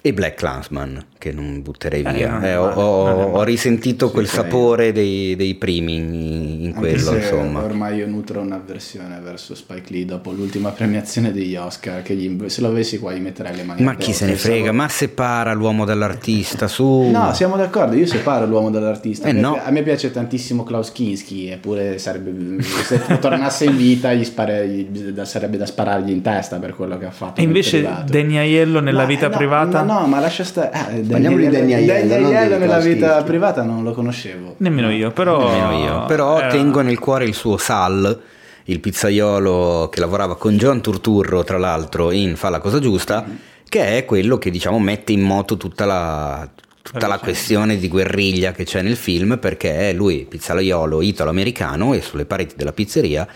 [0.06, 2.42] E Black Clansman, che non butterei Eh, via.
[2.42, 7.10] Eh, ho, male, ho- ho risentito quel sapore dei, dei primi in, in Anche quello,
[7.12, 7.62] se insomma.
[7.64, 12.60] ormai io nutro un'avversione verso Spike Lee dopo l'ultima premiazione degli Oscar, che gli- se
[12.60, 14.72] lo avessi qua gli metterei le mani Ma chi se ne pensavo- frega?
[14.72, 17.08] Ma separa l'uomo dall'artista, su.
[17.10, 19.28] No, siamo d'accordo, io separo l'uomo dall'artista.
[19.28, 19.58] Eh, A me- no.
[19.64, 25.18] A me piace tantissimo Klaus Kinski, eppure sarebbe, se tornasse in vita gli spare- gli-
[25.22, 27.40] sarebbe da sparargli in testa per quello che ha fatto.
[27.40, 27.80] E invece.
[28.04, 29.82] Danny Aiello nella Ma, vita eh, no, privata?
[29.82, 30.70] No, no, ma lascia stare.
[30.96, 33.24] Eh, Parliamo di Danny Aiello, Danny Aiello nella vita Kinski.
[33.24, 34.54] privata non lo conoscevo.
[34.58, 35.38] Nemmeno io, però...
[35.38, 36.04] Nemmeno io.
[36.06, 38.20] Però era- tengo nel cuore il suo Sal,
[38.64, 43.24] il pizzaiolo che lavorava con John Turturro, tra l'altro, in Fa la cosa giusta,
[43.68, 46.48] che è quello che diciamo mette in moto tutta la,
[46.82, 52.24] tutta la questione di guerriglia che c'è nel film, perché lui, pizzaiolo italo-americano, e sulle
[52.24, 53.26] pareti della pizzeria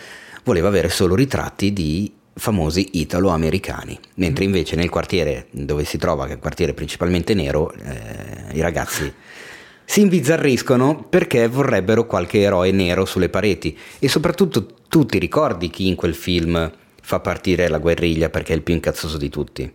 [0.44, 6.32] voleva avere solo ritratti di famosi italo-americani, mentre invece nel quartiere dove si trova, che
[6.32, 9.12] è un quartiere principalmente nero, eh, i ragazzi
[9.90, 15.86] si imbizzarriscono perché vorrebbero qualche eroe nero sulle pareti e soprattutto tu ti ricordi chi
[15.86, 16.70] in quel film
[17.01, 19.73] fa partire la guerriglia perché è il più incazzoso di tutti?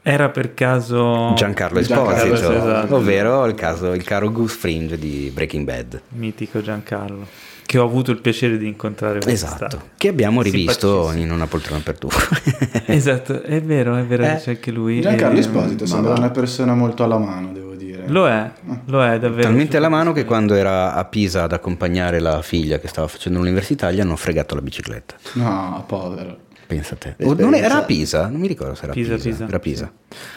[0.00, 1.32] Era per caso...
[1.34, 2.94] Giancarlo Giancarlo, Esposito, esatto.
[2.94, 6.02] ovvero il, caso, il caro Goose Fringe di Breaking Bad.
[6.10, 7.26] Mitico Giancarlo,
[7.72, 9.64] che ho avuto il piacere di incontrare quest'estate.
[9.64, 12.10] Esatto, che abbiamo rivisto in una poltrona per due.
[12.84, 14.36] Esatto, è vero, è vero, Eh.
[14.36, 15.00] c'è anche lui.
[15.00, 18.02] Giancarlo E- Esposito sembra una persona molto alla mano, devo dire.
[18.08, 18.50] Lo è,
[18.84, 19.44] lo è davvero.
[19.44, 23.38] Talmente alla mano che quando era a Pisa ad accompagnare la figlia che stava facendo
[23.38, 25.14] l'università gli hanno fregato la bicicletta.
[25.34, 26.36] No, povero.
[26.74, 27.08] Pensa a te.
[27.08, 27.42] O Esperienza.
[27.44, 28.26] non era a Pisa?
[28.28, 29.28] Non mi ricordo se era a Pisa, Pisa.
[29.28, 29.44] Pisa.
[29.46, 29.92] Era a Pisa.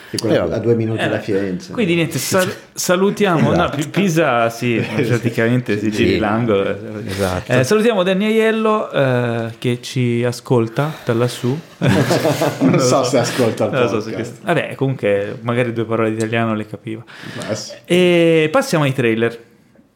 [0.09, 1.73] Sì, Eh, a due minuti Eh, da Firenze.
[1.73, 6.17] Quindi niente, sal- salutiamo, no, P- Pisa sì, praticamente si giri Sì.
[6.19, 6.75] l'angolo.
[7.05, 7.51] Esatto.
[7.51, 11.57] Eh, salutiamo Danny Aiello eh, che ci ascolta da lassù.
[12.59, 14.15] Non so se ascolta il Non lo so se podcast.
[14.15, 17.03] questo- Vabbè, comunque magari due parole di italiano le capiva.
[17.47, 19.37] Ma sì, E passiamo ai trailer.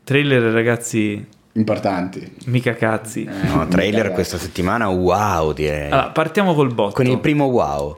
[0.03, 2.31] Trailer ragazzi, Importanti.
[2.45, 3.27] mica cazzi.
[3.43, 5.89] No, trailer questa settimana, wow direi.
[5.89, 6.93] Allora, partiamo col botto.
[6.93, 7.97] Con il primo wow.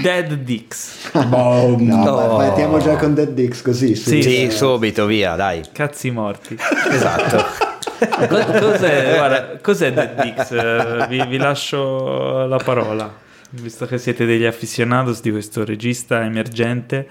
[0.00, 1.10] Dead Dix.
[1.26, 2.36] Boh, No, No.
[2.36, 3.96] partiamo già con Dead Dix così.
[3.96, 4.22] Sì.
[4.22, 5.62] Sì, subito, via, dai.
[5.72, 6.56] Cazzi morti.
[6.90, 7.70] Esatto.
[8.02, 10.50] Co- cos'è, guarda, cos'è Dead Dix?
[10.52, 13.12] Eh, Vi, vi lascio la parola,
[13.50, 17.08] visto che siete degli aficionados di questo regista emergente,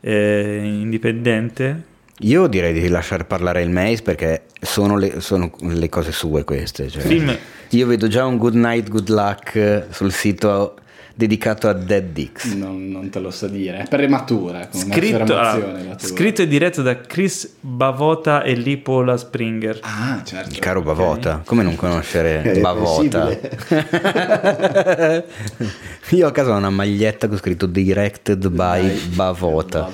[0.00, 1.82] eh, indipendente.
[2.22, 6.88] Io direi di lasciare parlare il Mace perché sono le, sono le cose sue queste.
[6.88, 7.00] cioè.
[7.02, 7.36] Film-
[7.70, 10.74] Io vedo già un good night, good luck sul sito
[11.14, 12.54] dedicato a Dead Dix.
[12.54, 13.78] non, non te lo so dire.
[13.78, 14.68] È prematura.
[14.72, 19.78] Scritto, ah, scritto e diretto da Chris Bavota e Lipola Springer.
[19.82, 20.50] Ah, certo.
[20.50, 23.28] Il caro Bavota, come non conoscere È Bavota?
[26.10, 29.90] Io a casa ho una maglietta con scritto Directed by Bavota.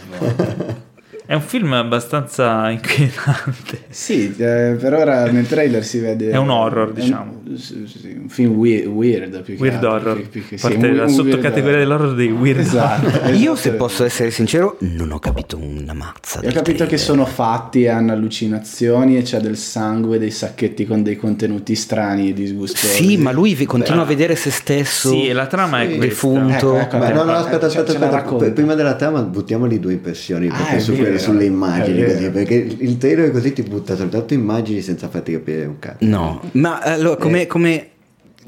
[1.35, 3.81] È un film abbastanza inquietante.
[3.89, 6.31] Sì, eh, per ora nel trailer si vede.
[6.31, 7.43] È un horror, è un- diciamo.
[7.57, 9.43] sì, sì, un film we- weird.
[9.43, 10.15] Più che Weird altro, horror.
[10.21, 13.09] più- più che- sì, Parte un- la un sottocategoria weird- dell'horror dei weird Esatto.
[13.31, 13.57] Io, esatto.
[13.57, 16.39] se posso essere sincero, non ho capito una mazza.
[16.39, 16.99] Ho capito che trailer.
[17.01, 22.29] sono fatti e hanno allucinazioni e c'è del sangue, dei sacchetti con dei contenuti strani
[22.29, 22.87] e disgustosi.
[23.03, 25.09] Sì, ma lui vi- continua a vedere se stesso.
[25.11, 25.97] Sì, e la trama è Sì.
[25.97, 26.05] questa.
[26.29, 26.77] defunto.
[26.79, 28.53] Ecco, ecco, no, no, aspetta, aspetta, aspetta.
[28.53, 32.13] Prima della trama buttiamo lì due impressioni Ah, su vero, quelle- sulle è immagini, vero.
[32.13, 36.05] così, perché il trailer così ti butta soltanto immagini senza farti capire un cazzo.
[36.07, 37.47] No, ma allora, come, Eh.
[37.47, 37.89] come-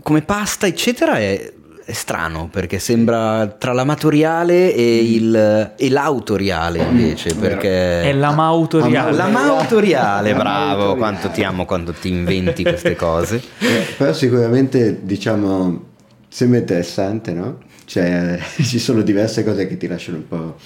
[0.02, 1.52] come pasta, eccetera, è,
[1.84, 7.34] è strano perché sembra tra l'amatoriale e, il, e l'autoriale invece.
[7.34, 9.16] Perché È l'amautoriale.
[9.16, 13.40] L'amautoriale, bravo, quanto ti amo quando ti inventi queste cose.
[13.58, 15.84] Eh, però sicuramente diciamo
[16.28, 17.58] sembra interessante, no?
[17.86, 20.56] Cioè ci sono diverse cose che ti lasciano un po'...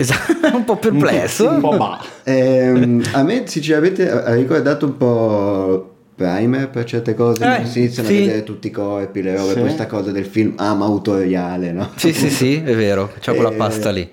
[0.00, 1.48] Esatto, un po' perplesso.
[1.48, 2.00] Un po' bah.
[2.24, 8.08] Ehm, a me sinceramente ha ricordato un po' Primer per certe cose, Eh, si iniziano
[8.08, 8.14] sì.
[8.16, 9.60] a vedere tutti i corpi, le robe, Sì.
[9.60, 11.90] questa cosa del film amautoriale, no?
[11.94, 14.08] Sì, sì, sì, è vero, c'è quella Eh, pasta lì.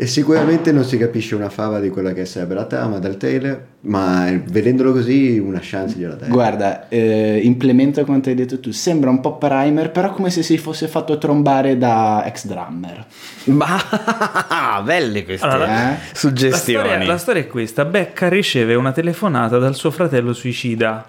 [0.00, 3.66] E sicuramente non si capisce una fava di quella che sarebbe la trama del trailer,
[3.80, 6.30] ma eh, vedendolo così una chance gliela dai.
[6.30, 10.56] Guarda, eh, implemento quanto hai detto tu, sembra un po' primer, però come se si
[10.56, 13.04] fosse fatto trombare da ex drummer.
[13.44, 15.90] Ma belle queste Allora, Eh?
[15.90, 16.88] La suggestioni.
[16.88, 21.04] storia, la storia è questa: Becca riceve una telefonata dal suo fratello suicida.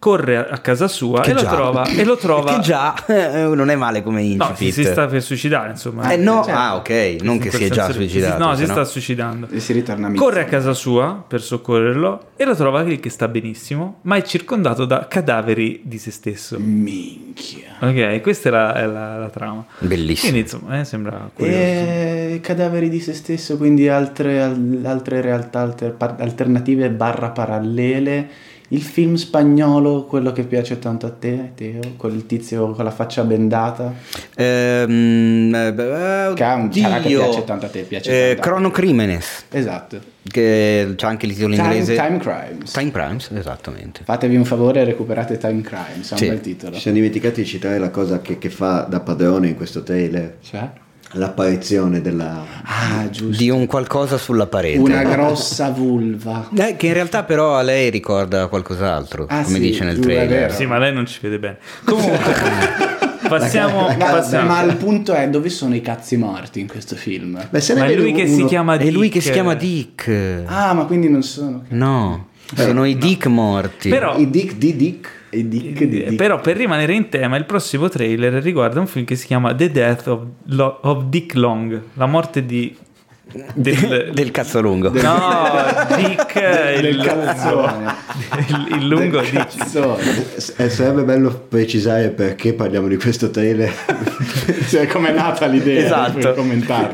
[0.00, 2.54] Corre a casa sua Che e lo, trova, e lo trova.
[2.54, 4.56] Che già eh, non è male come No, incipit.
[4.56, 6.10] si, si sta per suicidare, insomma.
[6.10, 6.58] Eh no, Certo.
[6.58, 8.42] ah ok, non che si è già suicidato.
[8.42, 9.48] No, si sennò- sta suicidando.
[9.50, 13.10] E si ritorna a Corre a casa sua per soccorrerlo e lo trova lì che
[13.10, 16.58] sta benissimo, ma è circondato da cadaveri di se stesso.
[16.58, 17.76] Minchia.
[17.80, 19.64] Ok, questa è la, è la- la trama.
[19.80, 20.30] Bellissimo.
[20.32, 21.58] Quindi insomma, eh, sembra curioso.
[21.58, 28.28] E cadaveri di se stesso, quindi altre, al- altre realtà alter- alternative barra parallele.
[28.72, 33.24] Il film spagnolo, quello che piace tanto a te, Teo, quel tizio con la faccia
[33.24, 33.92] bendata.
[34.36, 38.44] Ehm, eh, beh, Che ha un- che piace tanto a te, piace Eh, tanto a
[38.44, 38.74] Chrono te.
[38.80, 39.98] Crimenes, Esatto.
[40.22, 41.94] che c'ha anche il titolo Time, inglese.
[41.96, 42.70] Time Crimes.
[42.72, 44.02] Time Crimes, esattamente.
[44.04, 46.28] Fatevi un favore e recuperate Time Crimes, è un Sì.
[46.28, 46.74] bel titolo.
[46.74, 50.36] Ci siamo dimenticati di citare la cosa che, che fa da padrone in questo trailer,
[50.42, 50.68] Cioè?
[51.12, 52.44] L'apparizione della...
[52.64, 53.36] Ah, giusto.
[53.42, 54.78] Di un qualcosa sulla parete.
[54.78, 56.48] Una grossa vulva.
[56.56, 60.52] Eh, che in realtà però a lei ricorda qualcos'altro, Ah, come sì, dice nel trailer.
[60.52, 61.58] Sì, ma lei non ci vede bene.
[61.84, 62.18] Comunque,
[63.28, 63.88] passiamo.
[63.88, 64.46] Ma, passiamo.
[64.48, 67.44] ma il punto è dove sono i cazzi morti in questo film?
[67.50, 69.24] Beh, se ne Ma è vede lui che uno- si chiama È lui che Dick.
[69.24, 70.42] si chiama Dick.
[70.46, 71.62] Ah, ma quindi non sono.
[71.68, 73.88] No, sono i Dick morti.
[73.88, 75.18] Però- I Dick di Dick.
[75.30, 76.14] E Dick di Eh, Dick.
[76.16, 79.70] Però per rimanere in tema, il prossimo trailer riguarda un film che si chiama The
[79.70, 82.76] Death of, Lo- of Dick Long, la morte di...
[83.54, 84.90] Del, del cazzo lungo.
[84.90, 84.96] No,
[85.96, 87.94] Dick è Del il, cazzone.
[88.48, 89.56] il, il lungo Del Dick.
[89.56, 90.02] cazzone.
[90.56, 93.72] Eh, sarebbe bello precisare perché parliamo di questo trailer.
[94.70, 96.34] Cioè, com'è nata l'idea Esatto.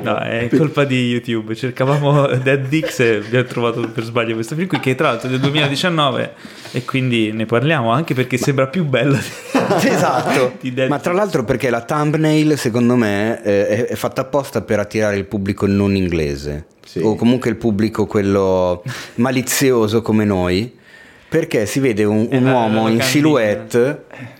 [0.02, 1.54] No, è colpa di YouTube.
[1.54, 5.30] Cercavamo Dead Dicks e abbiamo trovato per sbaglio questo film qui, che tra l'altro è
[5.30, 6.32] del 2019
[6.72, 9.18] e quindi ne parliamo anche perché sembra più bello.
[9.82, 14.20] Esatto, di Dead ma tra l'altro perché la thumbnail secondo me eh, è, è fatta
[14.22, 16.25] apposta per attirare il pubblico non inglese
[16.84, 17.00] Sì.
[17.00, 18.82] o comunque il pubblico quello
[19.16, 20.74] malizioso come noi.
[21.28, 24.04] Perché si vede un, un la- uomo in silhouette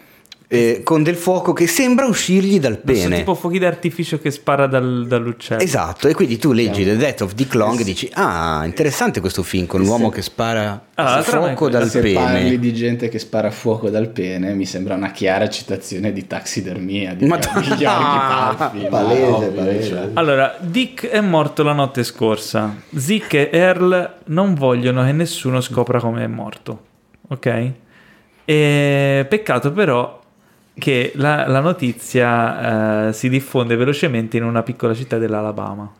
[0.49, 4.67] eh, con del fuoco che sembra uscirgli dal Sono pene tipo fuochi d'artificio che spara
[4.67, 5.61] dal- dall'uccello.
[5.61, 9.43] Esatto, e quindi tu leggi The Death of Dick Long e dici: Ah, interessante questo
[9.43, 12.15] film con l'uomo che spara Ah, fuoco dal Se pene.
[12.15, 17.15] parli di gente che spara fuoco dal pene, mi sembra una chiara citazione di taxidermia
[17.15, 18.87] di, Ma- Gheorghi Palfi.
[18.89, 19.89] Palese, palese.
[19.89, 20.09] cioè.
[20.15, 22.75] Allora, Dick è morto la notte scorsa.
[22.95, 26.81] Zick e Earl non vogliono che nessuno scopra come è morto.
[27.29, 27.71] Ok?
[28.45, 30.16] E peccato però
[30.79, 35.91] che la, la notizia eh, si diffonde velocemente in una piccola città dell'Alabama.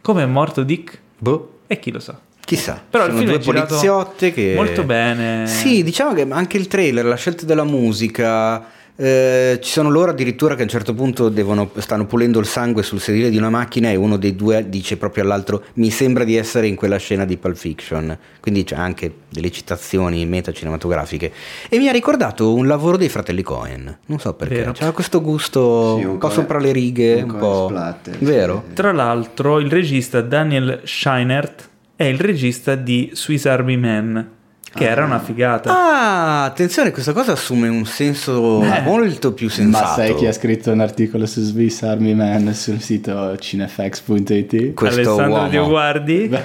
[0.00, 0.98] Come è morto Dick?
[1.18, 2.18] Boh, E chi lo sa.
[2.44, 2.80] chissà.
[2.88, 4.52] Però il Sono film due poliziotte che.
[4.54, 5.46] molto bene.
[5.46, 8.64] Sì, diciamo che anche il trailer, la scelta della musica.
[8.98, 12.82] Eh, ci sono loro addirittura che a un certo punto devono, stanno pulendo il sangue
[12.82, 16.36] sul sedile di una macchina e uno dei due dice proprio all'altro mi sembra di
[16.36, 21.32] essere in quella scena di Pulp Fiction quindi c'è anche delle citazioni meta-cinematografiche
[21.68, 24.72] e mi ha ricordato un lavoro dei fratelli Cohen non so perché Vero.
[24.72, 28.16] c'era questo gusto Sì, un un po' Coen- sopra le righe un un po' splatter,
[28.16, 28.24] sì.
[28.24, 28.64] vero?
[28.72, 34.28] Tra l'altro, il regista Daniel Scheinert è il regista di Swiss Army Man,
[34.76, 35.70] che era una figata.
[35.72, 39.84] Ah, attenzione, questa cosa assume un senso molto più sensato.
[39.84, 44.74] Ma sai chi ha scritto un articolo su Swiss Army Man sul sito cinefx.it?
[44.74, 45.48] questo Alessandro uomo?
[45.48, 46.30] Dioguardi.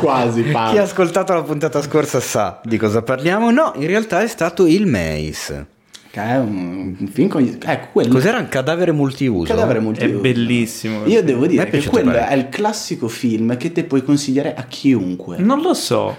[0.00, 3.50] Quasi, Chi ha ascoltato la puntata scorsa sa di cosa parliamo.
[3.50, 5.66] No, in realtà è stato il Mace.
[6.10, 7.58] Che è un, un film con...
[7.64, 8.12] Ecco, quello...
[8.12, 9.52] Cos'era un cadavere multiuso?
[9.52, 10.18] Cadavere È multiuso.
[10.18, 11.06] bellissimo.
[11.06, 12.34] Io devo dire è che quello parecchio.
[12.34, 15.38] è il classico film che te puoi consigliare a chiunque.
[15.38, 16.16] Non lo so.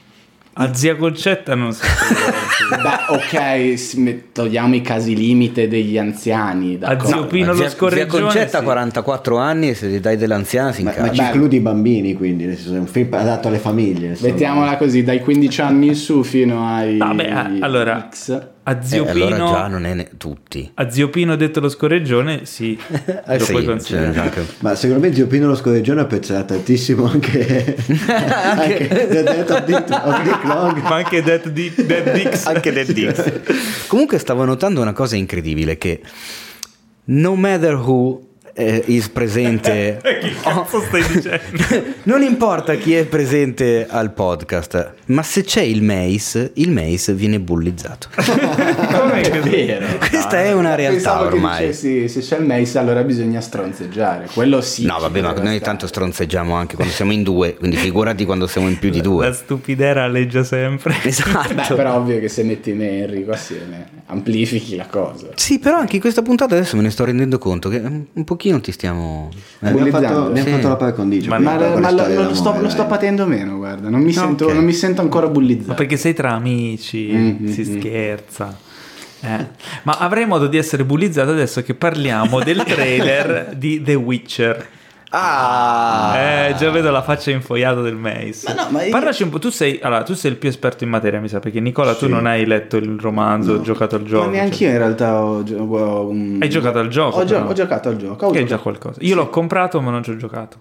[0.57, 1.84] A zia Concetta non so.
[2.82, 6.76] Beh, ok, togliamo i casi limite degli anziani.
[6.76, 7.07] A d'accordo.
[7.07, 8.10] zio Pino Ma lo scorreggione.
[8.10, 8.65] zia Concetta ha sì.
[8.65, 11.14] 44 anni e se gli dai dell'anziana si Ma, ma incazza.
[11.14, 14.07] ci includi i bambini, quindi, nel senso, è un film adatto alle famiglie.
[14.07, 14.32] insomma.
[14.32, 18.48] Mettiamola così, dai 15 anni in su fino ai Vabbè, a- allora, X.
[18.68, 19.26] A zio Eh, Pino.
[19.28, 20.72] allora già non è ne- tutti.
[20.74, 22.76] A zio Pino detto lo scorreggione, sì.
[23.28, 24.20] Eh lo sì, puoi considerare.
[24.20, 27.76] anche- Ma secondo me Zio Pino lo scorreggione apprezzerà tantissimo anche,
[28.10, 30.82] anche The Death of Dick, of Dick Long.
[30.82, 32.46] Ma anche Dead, Dick, Dead Dicks.
[32.48, 33.86] anche del Dix.
[33.88, 36.02] Comunque stavo notando una cosa incredibile che
[37.06, 38.22] No Matter Who
[38.57, 39.99] eh, is presente.
[40.02, 41.94] che cazzo stai dicendo?
[42.03, 47.40] non importa chi è presente al podcast, ma se c'è il Mace, il Mace viene
[47.40, 48.07] bullizzato.
[48.15, 49.86] Com'è che vero.
[49.98, 51.68] Questa è una realtà Pensavo ormai.
[51.68, 54.30] dicessi, se c'è il Mace allora bisogna stronzeggiare.
[54.34, 54.86] Quello sì.
[54.86, 55.60] No, vabbè, ma noi stare.
[55.60, 59.03] tanto stronzeggiamo anche quando siamo in due, quindi figurati quando siamo in più di La
[59.03, 59.34] due.
[59.34, 60.95] stupidera alleggia sempre.
[61.03, 61.53] Esatto.
[61.53, 65.27] Beh, però ovvio che se metti me e Enrico assieme amplifichi la cosa.
[65.36, 68.44] Sì, però anche in questa puntata adesso me ne sto rendendo conto che un pochino
[68.61, 69.30] ti stiamo...
[69.61, 69.67] eh.
[69.69, 70.53] Abbiamo fatto, abbiamo Sì.
[70.53, 71.30] fatto la par condicio.
[71.30, 74.11] Ma- Ma, le ma lo, storie lo sto, lo sto patendo meno, guarda, non mi,
[74.13, 74.53] sento, ok.
[74.53, 75.69] non mi sento ancora bullizzato.
[75.69, 78.57] Ma perché sei tra amici, Mm, si mm, scherza.
[79.22, 79.47] Eh.
[79.84, 84.67] Ma avrai modo di essere bullizzato adesso che parliamo del trailer di The Witcher.
[85.18, 86.14] Ah!
[86.18, 88.42] Eh, già vedo la faccia infoiata del Mace.
[88.48, 90.84] Ma no, ma io- Parlaci un po', tu sei, allora, tu sei il più esperto
[90.84, 92.12] in materia, mi sa, perché Nicola, tu Sì.
[92.12, 93.62] non hai letto il romanzo, No.
[93.62, 94.26] giocato al gioco.
[94.26, 94.68] Ma neanche cioè.
[94.68, 97.90] io in realtà ho, gio- ho un- Hai giocato al gioco, Ho, gio- ho giocato
[97.90, 98.26] al gioco.
[98.26, 99.00] ho Che è già qualcosa.
[99.02, 100.58] Io l'ho comprato, ma non ci ho giocato.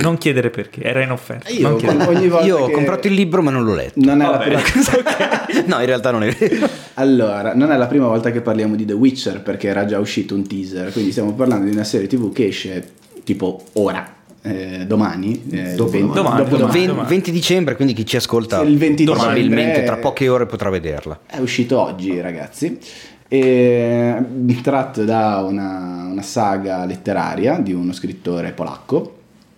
[0.00, 1.50] Non chiedere perché, era in offerta.
[1.50, 2.08] Io non chiedere.
[2.08, 4.00] ogni volta Io ho che- comprato il libro ma non l'ho letto.
[4.00, 4.44] Non è la Vabbè.
[4.44, 4.60] prima...
[5.66, 6.68] no, in realtà non è vero.
[6.94, 10.34] Allora, non è la prima volta che parliamo di The Witcher perché era già uscito
[10.34, 12.92] un teaser, quindi stiamo parlando di una serie TV che esce
[13.24, 16.86] tipo ora, eh, domani, eh, Dopo il 20 domani, dopo domani.
[16.86, 16.98] domani.
[17.00, 21.20] Ven- 20 dicembre, quindi chi ci ascolta Il 20 probabilmente tra poche ore potrà vederla.
[21.26, 22.78] È uscito oggi, ragazzi.
[23.26, 24.16] E,
[24.62, 29.16] tratto da una, una saga letteraria di uno scrittore polacco.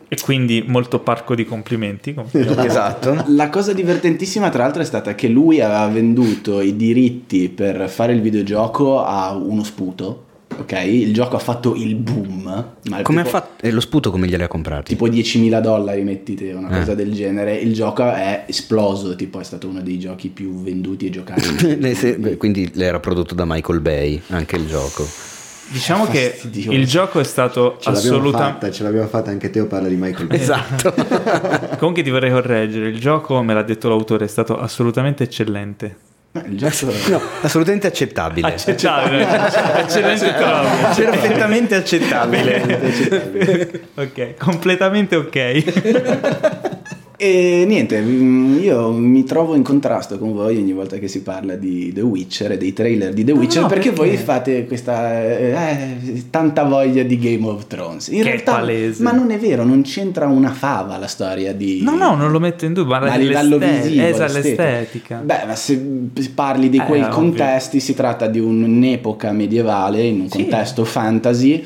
[0.09, 2.15] E quindi molto parco di complimenti.
[2.15, 2.61] complimenti.
[2.65, 3.25] Esatto.
[3.27, 8.13] La cosa divertentissima, tra l'altro, è stata che lui aveva venduto i diritti per fare
[8.13, 10.26] il videogioco a uno sputo.
[10.59, 12.43] Ok, il gioco ha fatto il boom.
[12.89, 13.65] Ma Come ha tipo- fatto?
[13.67, 14.93] E lo sputo come glieli ha comprati?
[14.95, 16.79] tipo 10.000 dollari mettite una Eh.
[16.79, 21.07] cosa del genere il gioco è esploso tipo è stato uno dei giochi più venduti
[21.07, 25.07] e giocati Le se- beh, quindi era prodotto da Michael Bay, anche il gioco.
[25.69, 26.71] Diciamo che Fastidioso.
[26.79, 28.53] il gioco è stato assolutamente...
[28.61, 30.39] fatta, ce l'abbiamo fatta anche Teo parla di Michael Bay.
[30.39, 30.95] Esatto.
[31.79, 35.97] Comunque ti vorrei correggere, il gioco, me l'ha detto l'autore, è stato assolutamente eccellente.
[36.47, 38.49] Il gioco No, assolutamente accettabile.
[38.49, 39.27] Accettabile,
[39.81, 41.11] eccellente proprio.
[41.11, 43.83] Perfettamente accettabile.
[43.95, 46.76] ok, completamente ok.
[47.19, 51.55] E niente mm, io mi trovo in contrasto con voi ogni volta che si parla
[51.55, 54.09] di The Witcher e dei trailer di The Witcher no, perché, perché?
[54.09, 59.03] voi fate questa eh, tanta voglia di Game of Thrones in Che realtà palese.
[59.03, 62.39] ma non è vero non c'entra una fava la storia di No, no, non lo
[62.41, 65.21] metto in dubbio, ma, ma a livello visivo esatto, l'estetica.
[65.25, 65.81] Beh, ma se
[66.35, 67.15] parli di Eh, quei ovvio.
[67.15, 70.39] contesti, si tratta di un'epoca medievale in un Sì.
[70.43, 71.65] contesto fantasy.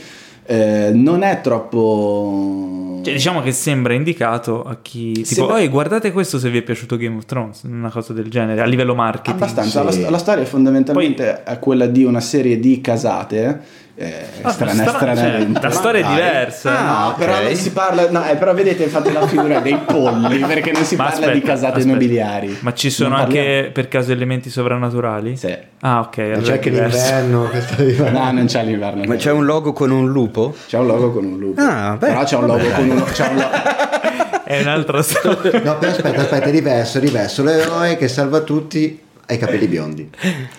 [0.50, 3.00] Eh, non è troppo.
[3.04, 6.58] Cioè, diciamo che sembra indicato a chi Se tipo, va- "Oi, guardate questo se vi
[6.58, 9.40] è piaciuto Game of Thrones, una cosa del genere, a livello marketing.
[9.40, 9.88] Abbastanza.
[9.90, 10.00] sì.
[10.02, 13.60] La, la storia fondamentalmente è quella di una serie di casate.
[14.02, 15.60] Eh, Ah, strana, stra- stranamente.
[15.60, 16.78] cioè, la storia è diversa.
[16.78, 18.10] Ah, No, però non si parla.
[18.10, 21.34] No, eh, però vedete, fate la figura dei polli perché non si Ma parla aspetta,
[21.34, 21.88] di casate aspetta.
[21.92, 22.56] nobiliari.
[22.60, 25.36] Ma ci sono Non parliamo- anche per caso elementi sovrannaturali?
[25.36, 25.54] Sì.
[25.80, 26.16] Ah, ok.
[26.16, 27.50] Non allora c'è anche l'inverno.
[28.10, 29.04] No, non c'è l'inverno.
[29.04, 30.54] Ma c'è un logo con un lupo?
[30.66, 31.60] C'è un logo con un lupo.
[31.60, 33.04] Ah, beh, però c'è un logo con uno.
[33.04, 33.48] C'è un lo-
[34.50, 35.60] È un'altra storia.
[35.62, 37.44] No, aspetta, aspetta, è diverso, è diverso.
[37.44, 38.98] L'eroe che salva tutti
[39.30, 40.08] ha i capelli biondi.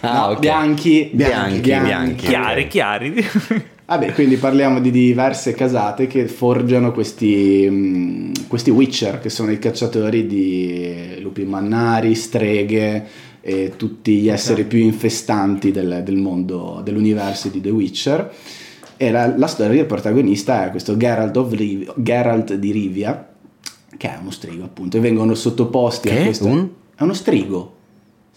[0.02, 0.40] Ah, no, ok.
[0.40, 2.26] bianchi, Bianchi, bianchi.
[2.28, 3.26] chiari, chiari.
[3.86, 9.60] Vabbè, quindi parliamo di diverse casate che forgiano questi, mh, questi Witcher, che sono i
[9.60, 13.06] cacciatori di lupi mannari, streghe
[13.42, 18.34] e tutti gli esseri più infestanti del, del mondo, dell'universo di The Witcher.
[18.96, 23.28] E la, la storia del protagonista è questo Geralt, of Riv- Geralt di Rivia,
[23.98, 26.46] che è uno strigo appunto, e vengono sottoposti Che a questo...
[26.46, 26.70] Un?
[26.96, 27.76] È uno strigo.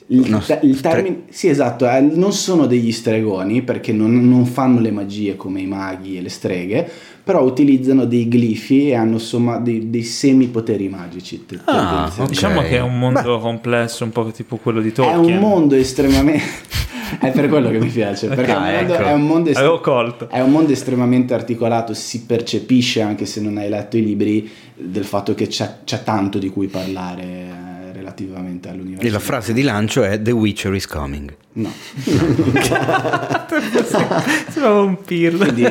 [0.07, 4.45] Il, te- il stre- termine, sì, esatto, eh, non sono degli stregoni perché non, non
[4.45, 6.87] fanno le magie come i maghi e le streghe,
[7.25, 11.47] però utilizzano dei glifi e hanno insomma dei, dei semipoteri magici.
[11.47, 11.73] te- Ah,
[12.11, 12.23] tendenzialmente.
[12.23, 12.29] ok.
[12.29, 15.37] Diciamo che è un mondo complesso, un po' tipo quello di È Tolkien.
[15.37, 16.43] un mondo estremamente.
[17.21, 18.29] è per quello che mi piace.
[18.29, 19.03] Perché Ah, è, un mondo, ecco.
[19.09, 23.71] è un mondo est- è un mondo estremamente articolato, si percepisce anche se non hai
[23.71, 27.74] letto i libri del fatto che c'è, c'è tanto di cui parlare eh,
[28.15, 29.07] relativamente all'universo.
[29.07, 31.35] E la frase di lancio è The Witcher is coming.
[31.55, 31.71] No.
[34.49, 35.45] Sembrava un pirlo.
[35.45, 35.63] Quindi,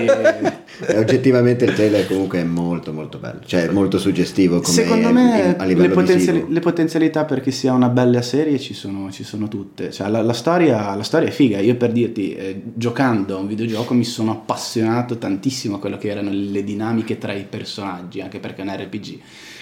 [0.85, 5.11] E oggettivamente il trailer comunque è molto molto bello, cioè è molto suggestivo come Secondo
[5.11, 6.53] me a le, livello potenziali- visivo.
[6.53, 9.91] le potenzialità perché sia una bella serie ci sono, ci sono tutte.
[9.91, 11.59] Cioè, la, la storia, la storia è figa.
[11.59, 16.09] Io per dirti, eh, giocando a un videogioco mi sono appassionato tantissimo a quello che
[16.09, 19.19] erano le dinamiche tra i personaggi, anche perché è un RPG.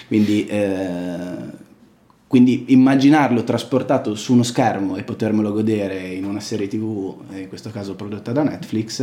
[0.08, 1.70] Quindi, eh,
[2.32, 7.48] quindi immaginarlo trasportato su uno schermo e potermelo godere in una serie tv, eh, in
[7.48, 9.00] questo caso prodotta da Netflix,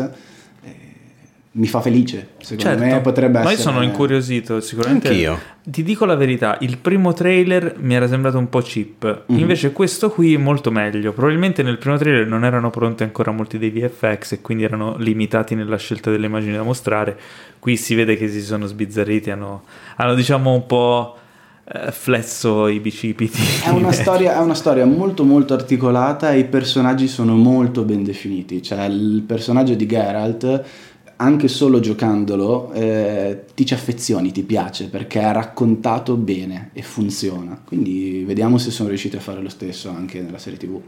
[0.63, 0.75] eh,
[1.51, 2.29] mi fa felice.
[2.39, 3.55] Secondo Certo, me potrebbe ma essere.
[3.55, 5.09] io sono incuriosito, sicuramente.
[5.09, 5.39] Anch'io.
[5.63, 9.37] Ti dico la verità, il primo trailer mi era sembrato un po' cheap, Mhm.
[9.37, 11.13] invece questo qui è molto meglio.
[11.13, 15.53] Probabilmente nel primo trailer non erano pronti ancora molti dei VFX e quindi erano limitati
[15.53, 17.15] nella scelta delle immagini da mostrare.
[17.59, 19.65] Qui si vede che si sono sbizzarriti, hanno,
[19.97, 21.13] hanno diciamo un po'
[21.91, 23.39] flesso i bicipiti.
[23.63, 28.03] È una, storia, è una storia molto molto articolata e i personaggi sono molto ben
[28.03, 28.61] definiti.
[28.61, 30.63] Cioè il personaggio di Geralt,
[31.21, 37.61] anche solo giocandolo, eh, ti ci affezioni, ti piace perché è raccontato bene e funziona.
[37.65, 40.79] Quindi vediamo se sono riusciti a fare lo stesso anche nella serie TV.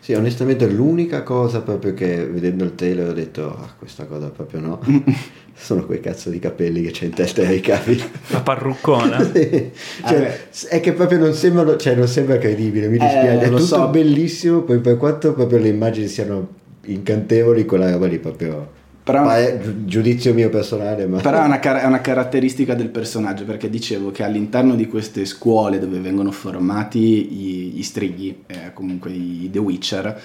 [0.00, 4.60] Sì, onestamente l'unica cosa proprio che vedendo il trailer ho detto, ah, questa cosa proprio
[4.60, 4.80] no,
[5.54, 8.02] sono quei cazzo di capelli che c'è in testa ai capi.
[8.28, 9.22] La parruccona.
[9.34, 9.70] Sì.
[10.06, 10.48] Cioè, Vabbè.
[10.68, 13.88] è che proprio non sembrano, cioè non sembra credibile, mi dispiace, è lo tutto so.
[13.88, 16.48] bellissimo, poi per quanto proprio le immagini siano
[16.86, 18.82] incantevoli, quella roba lì proprio...
[19.04, 21.20] Però- ma è giu- giudizio mio personale, ma...
[21.20, 25.26] Però è una, car- è una caratteristica del personaggio perché dicevo che all'interno di queste
[25.26, 30.20] scuole dove vengono formati gli, gli strighi, eh, comunque i The Witcher,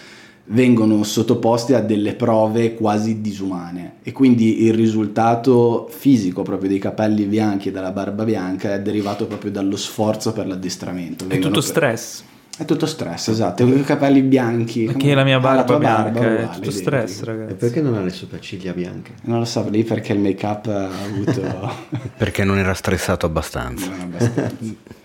[0.51, 7.25] vengono sottoposti a delle prove quasi disumane e quindi il risultato fisico proprio dei capelli
[7.25, 11.25] bianchi e della barba bianca è derivato proprio dallo sforzo per l'addestramento.
[11.25, 12.23] È Vengono tutto per- stress.
[12.59, 13.65] È tutto stress, esatto.
[13.65, 14.83] I capelli bianchi.
[14.83, 16.71] Perché la mia Ah, barba tua bianca barba è uguale, tutto identica.
[17.07, 17.53] stress, E ragazzi.
[17.53, 19.11] perché non ha le sopracciglia bianche?
[19.21, 21.71] Non lo so, lì perché il make up ha avuto...
[22.17, 23.87] Perché non era stressato abbastanza.
[23.89, 24.55] non abbastanza.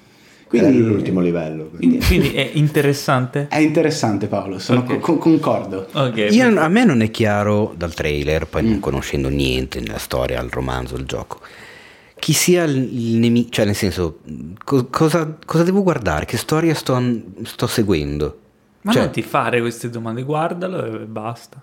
[0.48, 1.70] Quindi Quindi l'ultimo livello.
[1.76, 3.46] Quindi, quindi è interessante.
[3.48, 4.98] È interessante Paolo, sono Ok.
[4.98, 5.86] co- concordo.
[5.92, 6.26] Ok.
[6.30, 10.50] Io- a me non è chiaro dal trailer, poi non conoscendo niente nella storia, il
[10.50, 11.40] romanzo, il gioco,
[12.24, 14.20] chi sia il, nemico, cioè nel senso,
[14.64, 16.98] co- cosa, cosa devo guardare, che storia sto,
[17.42, 18.38] sto seguendo?
[18.80, 21.62] Ma Cioè, non ti fare queste domande, guardalo e basta.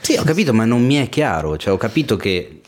[0.00, 2.60] Sì, ho capito, ma non mi è chiaro, cioè ho capito che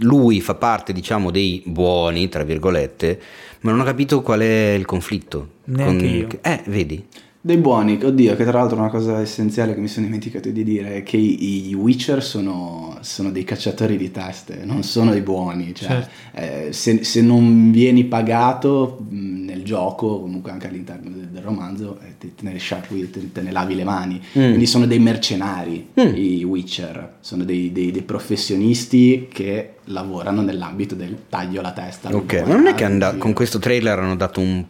[0.00, 3.22] lui fa parte, diciamo, dei buoni, tra virgolette,
[3.60, 5.48] ma non ho capito qual è il conflitto.
[5.64, 6.28] Neanche io.
[6.42, 7.06] Eh, vedi?
[7.46, 10.94] Dei buoni, oddio, che tra l'altro una cosa essenziale che mi sono dimenticato di dire
[10.96, 15.74] è che i, i Witcher sono, sono dei cacciatori di teste, non sono dei buoni.
[15.74, 16.10] Cioè, Certo.
[16.36, 22.14] eh, se, se non vieni pagato nel gioco, comunque anche all'interno del, del romanzo, eh,
[22.18, 24.22] te, te ne sciacqui, te, te ne lavi le mani.
[24.32, 26.14] Quindi sono dei mercenari Mm.
[26.16, 32.08] i Witcher, sono dei, dei- dei professionisti che lavorano nell'ambito del taglio alla testa.
[32.08, 33.18] Ok, ma non è che sì.
[33.18, 34.64] con questo trailer hanno dato un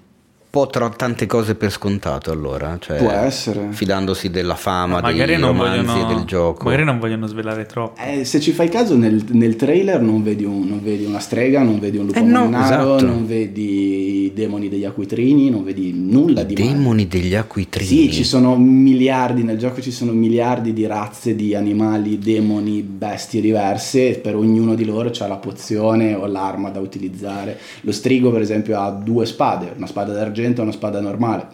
[0.54, 3.66] po' tro- tante cose per scontato allora, cioè, Può essere.
[3.70, 6.64] fidandosi della fama, dei magari non romanzi vogliono del gioco.
[6.66, 8.00] Magari non vogliono svelare troppo.
[8.00, 11.62] Eh, se ci fai caso nel, nel trailer non vedi, un- non vedi una strega,
[11.64, 13.04] non vedi un lupo Eh no, mannaro, esatto.
[13.04, 16.72] non vedi i demoni degli acquitrini, non vedi nulla di male.
[16.72, 17.86] Demoni degli acquitrini.
[17.88, 23.40] Sì, ci sono miliardi, nel gioco ci sono miliardi di razze di animali, demoni, bestie
[23.40, 27.58] diverse, per ognuno di loro c'ha la pozione o l'arma da utilizzare.
[27.80, 31.46] Lo strigo per esempio ha due spade, una spada d'argento e una spada normale.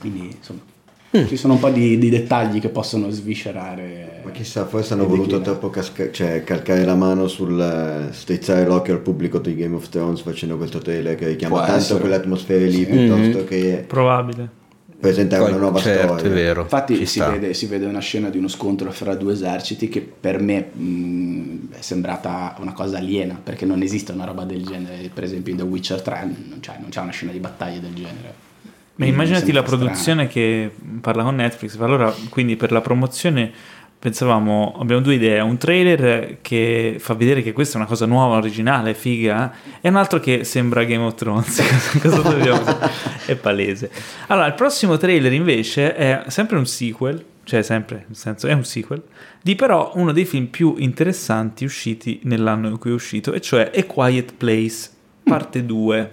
[0.00, 0.70] Quindi insomma
[1.14, 1.26] Mm.
[1.26, 4.22] ci sono un po' di, di dettagli che possono sviscerare.
[4.24, 8.94] Ma chissà, forse hanno voluto troppo casca- cioè, calcare la mano sul eh, strizzare l'occhio
[8.94, 13.44] al pubblico di Game of Thrones facendo questo trailer che richiama tanto atmosfere lì piuttosto
[13.44, 14.60] che Probabile.
[15.02, 16.30] Presentare Poi, una nuova certo, storia.
[16.30, 16.62] è vero.
[16.62, 20.40] Infatti si vede, si vede una scena di uno scontro fra due eserciti che per
[20.40, 25.24] me mh, è sembrata una cosa aliena, perché non esiste una roba del genere, per
[25.24, 28.50] esempio in The Witcher 3 non c'è, non c'è una scena di battaglia del genere.
[28.94, 30.70] Ma immaginati la produzione che
[31.00, 31.76] parla con Netflix.
[31.80, 33.50] Allora, quindi per la promozione
[34.02, 38.34] pensavamo, abbiamo due idee, un trailer che fa vedere che questa è una cosa nuova,
[38.34, 41.62] originale, figa, e un altro che sembra Game of Thrones.
[42.02, 42.64] cosa dobbiamo?
[43.24, 43.92] È palese.
[44.26, 48.64] Allora, il prossimo trailer invece è sempre un sequel, cioè sempre, nel senso è un
[48.64, 49.04] sequel,
[49.40, 53.70] di però uno dei film più interessanti usciti nell'anno in cui è uscito, e cioè
[53.72, 54.90] A Quiet Place,
[55.22, 56.12] parte 2.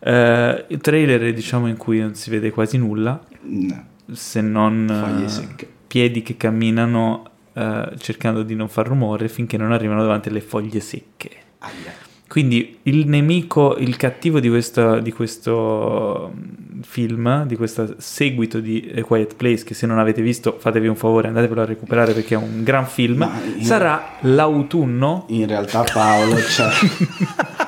[0.00, 5.28] Eh, il trailer diciamo in cui non si vede quasi nulla, No, se non foglie
[5.28, 5.68] secche.
[5.92, 10.80] Piedi che camminano eh, cercando di non far rumore finché non arrivano davanti alle foglie
[10.80, 11.28] secche.
[11.58, 11.92] Aia.
[12.26, 18.90] Quindi il nemico, il cattivo di, questa- di questo mm, film, di questo seguito di
[18.96, 22.36] A Quiet Place, che se non avete visto fatevi un favore, andatevelo a recuperare perché
[22.36, 25.26] è un gran film, in- sarà l'autunno.
[25.28, 26.70] In realtà Paolo c'è...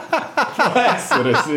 [0.74, 1.54] Essere, sì.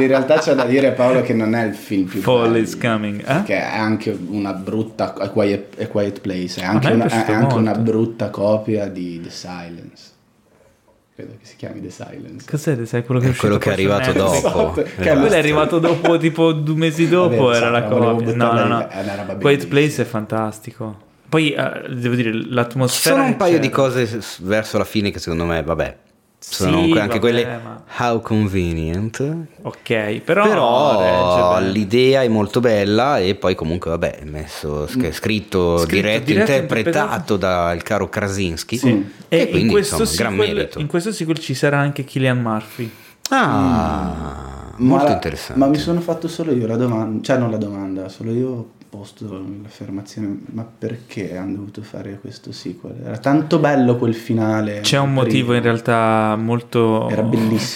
[0.00, 2.76] In realtà c'è da dire Paolo che non è il film più Fall bello, is
[2.78, 3.42] coming, eh?
[3.42, 7.54] Che è anche una brutta A Quiet, A Quiet Place, è anche, una, è anche
[7.54, 10.10] una brutta copia di The Silence.
[11.14, 12.46] Credo che si chiami The Silence.
[12.50, 12.86] Cos'è?
[12.86, 14.42] Sai quello che è, È quello uscito che è arrivato Netflix?
[14.42, 14.80] dopo.
[14.80, 15.18] Esatto, Esatto.
[15.20, 18.34] Quello è arrivato dopo, tipo due mesi dopo, Vabbè, era la esatto, volevo copia.
[18.34, 19.36] No, no, no.
[19.38, 19.66] Quiet.
[19.68, 21.10] Place è fantastico.
[21.28, 23.14] Poi eh, devo dire, Ci l'atmosfera.
[23.16, 25.96] sono un paio di c'era- cose verso la fine che secondo me, vabbè,
[26.44, 29.36] sono Sì, anche vabbè, quelle ma- how convenient.
[29.62, 30.42] Ok, però.
[30.48, 36.24] Però l'idea è molto bella e poi comunque vabbè è messo, sch- scritto, Scritto, diretto,
[36.24, 39.10] diretto, interpretato dal caro Krasinski Sì.
[39.28, 42.04] e, E quindi in, questo insomma gran sequel, merito in questo sequel ci sarà anche
[42.04, 42.90] Killian Murphy.
[43.30, 47.56] ah molto Ma- interessante Ma mi sono fatto solo io la domanda, cioè non la
[47.56, 49.26] domanda, solo io posto
[49.62, 53.00] l'affermazione, ma perché hanno dovuto fare questo sequel?
[53.02, 54.80] Era tanto bello quel finale.
[54.80, 55.22] C'è un prima.
[55.22, 57.10] motivo in realtà molto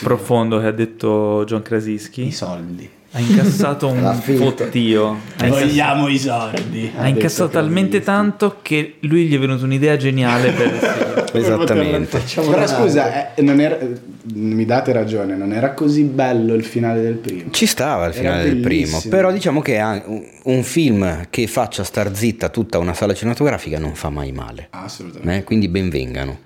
[0.02, 2.26] profondo che ha detto John Krasinski.
[2.26, 2.90] I soldi.
[3.16, 5.16] Ha incassato un fottio.
[5.38, 6.92] Vogliamo i soldi.
[6.96, 12.66] ha incassato talmente tanto che lui gli è venuta un'idea geniale per il esattamente Però
[12.66, 13.78] scusa, eh, non era,
[14.34, 17.50] mi date ragione, non era così bello il finale del primo.
[17.52, 19.80] ci stava Era finale del primo però diciamo che
[20.44, 25.36] un film che faccia star zitta tutta una sala cinematografica non fa mai male Assolutamente.
[25.36, 26.38] eh, quindi benvengano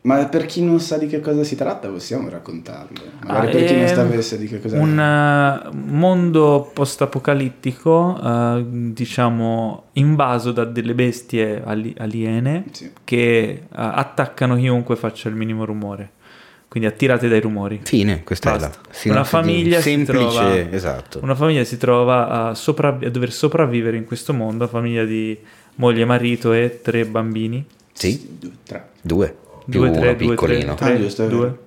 [0.00, 3.02] Ma per chi non sa di che cosa si tratta, possiamo raccontarlo.
[3.26, 8.64] Magari Ah, per chi non è sapesse di che cosa Un eh, mondo post-apocalittico, eh,
[8.68, 12.90] diciamo, invaso da delle bestie ali- aliene Sì.
[13.04, 16.10] che eh, attaccano chiunque faccia il minimo rumore.
[16.68, 17.80] Quindi attirate dai rumori.
[17.82, 18.68] fine questa Basta.
[18.68, 22.54] è la Una sinopsi di- famiglia si semplice trova- esatto Una famiglia si trova a,
[22.54, 25.36] sopravvi- a dover sopravvivere in questo mondo, famiglia di
[25.76, 27.64] moglie, marito e tre bambini.
[27.92, 28.88] sì Due, tre.
[29.00, 29.34] due
[29.68, 31.58] più due, uno tre, due, piccolino tre, tre, Ah, giusto, due.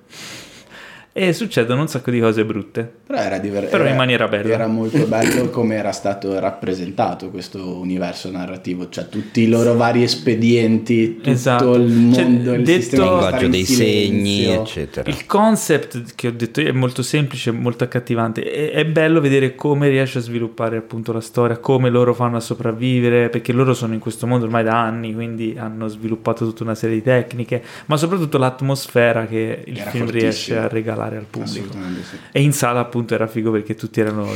[1.14, 2.90] E succedono un sacco di cose brutte.
[3.06, 4.50] Però era diver- Però era- in maniera bella.
[4.54, 10.02] Era molto bello come era stato rappresentato questo universo narrativo, cioè tutti i loro vari
[10.02, 11.74] espedienti, tutto Esatto.
[11.74, 16.68] il Cioè, mondo, il detto- linguaggio dei segni eccetera Il concept che ho detto io
[16.68, 18.42] è molto semplice, molto accattivante.
[18.50, 22.40] È, è bello vedere come riesce a sviluppare appunto la storia, come loro fanno a
[22.40, 26.74] sopravvivere, perché loro sono in questo mondo ormai da anni, quindi hanno sviluppato tutta una
[26.74, 30.20] serie di tecniche, ma soprattutto l'atmosfera che il Era film fortissimo.
[30.30, 31.72] riesce a regalare al pubblico.
[31.72, 32.16] Sì.
[32.32, 34.28] E in sala appunto era figo perché tutti erano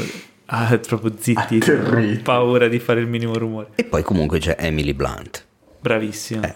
[0.47, 2.23] ah, troppo zitti, Atterriti.
[2.23, 3.69] paura di fare il minimo rumore.
[3.75, 5.45] e poi comunque c'è Emily Blunt
[5.81, 6.43] Bravissimo.
[6.45, 6.55] Eh.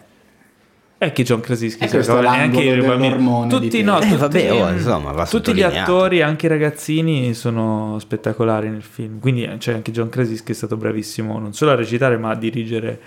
[0.98, 3.08] È che John Krasinski E si ricorda neanche l'angolo i bambini.
[3.08, 6.48] dell'ormone di Tutti no, Eh, tutti, vabbè, oh, insomma, va tutti gli attori, anche i
[6.50, 9.18] ragazzini, sono spettacolari nel film.
[9.18, 13.00] Quindi c'è anche John Krasinski è stato bravissimo non solo a recitare, ma a dirigere.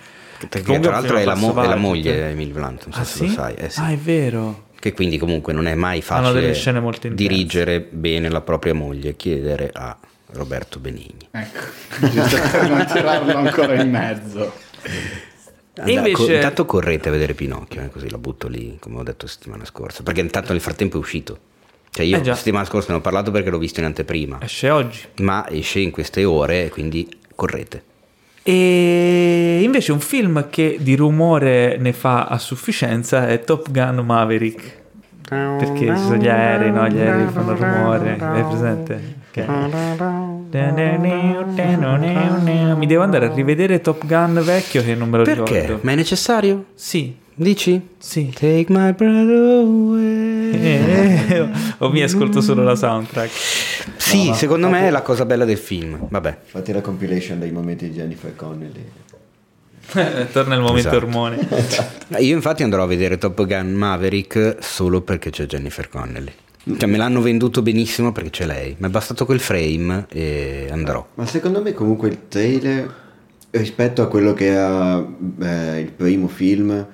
[0.48, 3.04] perché tra l'altro è la, mo- è la moglie di Emily Blunt non so Ah,
[3.04, 3.26] se sì?
[3.26, 3.80] lo sai eh, sì.
[3.80, 4.63] Ah, è vero.
[4.84, 6.54] Che quindi comunque non è mai facile
[7.14, 9.96] dirigere bene la propria moglie chiedere a
[10.32, 11.26] Roberto Benigni.
[11.30, 14.52] Ecco, giusto per non tirarlo ancora in mezzo.
[15.76, 19.02] Andate- invece- co- intanto correte a vedere Pinocchio eh, così la butto lì come ho
[19.02, 21.38] detto settimana scorsa perché intanto nel frattempo è uscito.
[21.88, 24.36] Cioè io Eh, la settimana scorsa ne ho parlato perché l'ho visto in anteprima.
[24.42, 25.00] Esce oggi.
[25.20, 27.82] ma esce in queste ore quindi correte
[28.46, 34.82] E invece un film che di rumore ne fa a sufficienza è Top Gun Maverick.
[35.26, 36.86] Perché ci sono gli aerei, no?
[36.86, 38.18] Gli aerei fanno rumore.
[38.20, 39.14] Hai presente?
[39.30, 39.46] Che-
[42.76, 45.60] Mi devo andare a rivedere Top Gun vecchio che non me lo perché?
[45.60, 45.78] ricordo.
[45.82, 46.66] ma è necessario?
[46.74, 47.80] Sì, dici?
[47.98, 48.30] sì.
[48.34, 51.48] take my breath away Eh,
[51.78, 53.30] o mi ascolto solo la soundtrack.
[53.96, 57.38] sì No, secondo me fate- è la cosa bella del film vabbè Fate la compilation
[57.38, 58.84] dei momenti di Jennifer Connelly.
[60.32, 60.96] Torna il momento Esatto.
[60.96, 61.46] ormone.
[62.18, 66.32] Io infatti andrò a vedere Top Gun Maverick solo perché c'è Jennifer Connelly.
[66.78, 68.74] Cioè me l'hanno venduto benissimo perché c'è lei.
[68.78, 71.06] Mi è bastato quel frame e andrò.
[71.16, 73.02] Ma secondo me comunque il trailer
[73.50, 75.06] rispetto a quello che era
[75.42, 76.86] eh, il primo film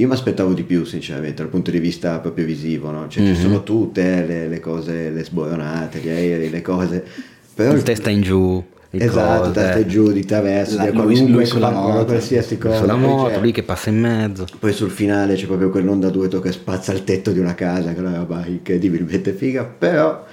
[0.00, 3.06] io mi aspettavo di più sinceramente dal punto di vista proprio visivo no?
[3.08, 3.34] cioè Mhm.
[3.34, 7.04] ci sono tutte le, le cose le sboronate gli aerei le cose
[7.54, 9.86] però Il testa in giù, esatto coso, testa eh.
[9.86, 12.04] giù di traverso La- lui- qualunque lui sulla moto.
[12.06, 14.46] qualsiasi cosa sulla moto, c'è- lui che passa in mezzo.
[14.58, 17.96] poi sul finale c'è proprio quell'onda d'urto che spazza il tetto di una casa, che
[17.98, 20.24] è una roba incredibilmente figa, però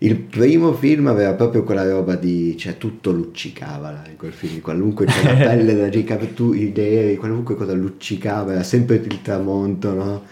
[0.00, 4.60] il primo film aveva proprio quella roba di, cioè tutto luccicava là, in quel film,
[4.60, 9.92] qualunque c'è la pelle da giocare, tu idee, qualunque cosa luccicava, era sempre il tramonto,
[9.94, 10.22] no?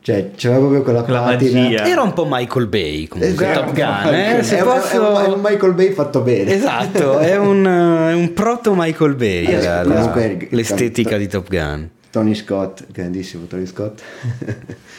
[0.00, 1.62] Cioè c'era proprio quella Quella patina.
[1.62, 1.86] magia.
[1.86, 3.60] Era un po' Michael Bay comunque, Esatto.
[3.60, 4.14] Top Gun.
[4.14, 4.42] Eh?
[4.42, 4.90] Se è, un- posso...
[4.92, 6.52] è un, è un Michael Bay fatto bene.
[6.52, 11.48] Esatto, è un, eh, è un proto Michael Bay Eh, la- comunque l'estetica di Top
[11.48, 11.88] Gun.
[12.10, 14.02] Tony Scott, grandissimo Tony Scott.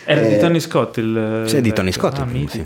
[0.06, 1.44] Era di Eh, Tony Scott il...
[1.46, 2.66] Sì, è di Tony Scott, Ah, il primo, sì.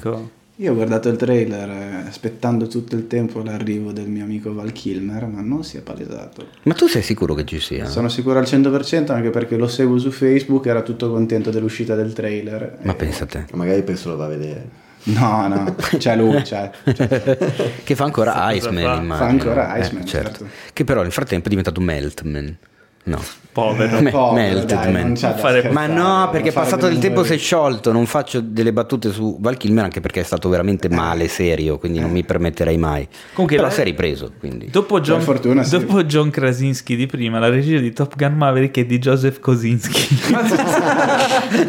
[0.61, 4.73] Io ho guardato il trailer eh, aspettando tutto il tempo l'arrivo del mio amico Val
[4.73, 6.47] Kilmer, ma non si è palesato.
[6.63, 7.85] Ma tu sei sicuro che ci sia?
[7.85, 12.11] Sono sicuro al 100% anche perché lo seguo su Facebook, era tutto contento dell'uscita del
[12.11, 12.79] trailer.
[12.81, 13.45] Ma E- pensa a te.
[13.53, 14.69] Magari penso lo va a vedere.
[15.03, 16.69] No, no, c'è lui, c'è.
[16.83, 17.37] c'è.
[17.85, 18.95] Che fa ancora Iceman, fa?
[18.95, 19.15] immagino.
[19.15, 20.29] Fa ancora Eh, Iceman, certo.
[20.39, 20.47] certo.
[20.73, 22.57] Che però nel frattempo è diventato Meltman.
[23.05, 23.21] No.
[23.59, 24.01] Povero.
[24.01, 25.15] Me- Povero, melted dai, man.
[25.15, 27.91] Fare- Ma no, perché fare passato del tempo si è sciolto.
[27.91, 31.77] Non faccio delle battute su Val Kilmer anche perché è stato veramente male, serio.
[31.77, 33.07] Quindi non mi permetterei mai.
[33.33, 34.31] Comunque, Però la- si è ripreso.
[34.39, 34.67] Quindi.
[34.69, 35.77] Dopo John, fortuna, sì.
[35.77, 40.31] dopo John Krasinski di prima, la regia di Top Gun Maverick è di Joseph Kosinski,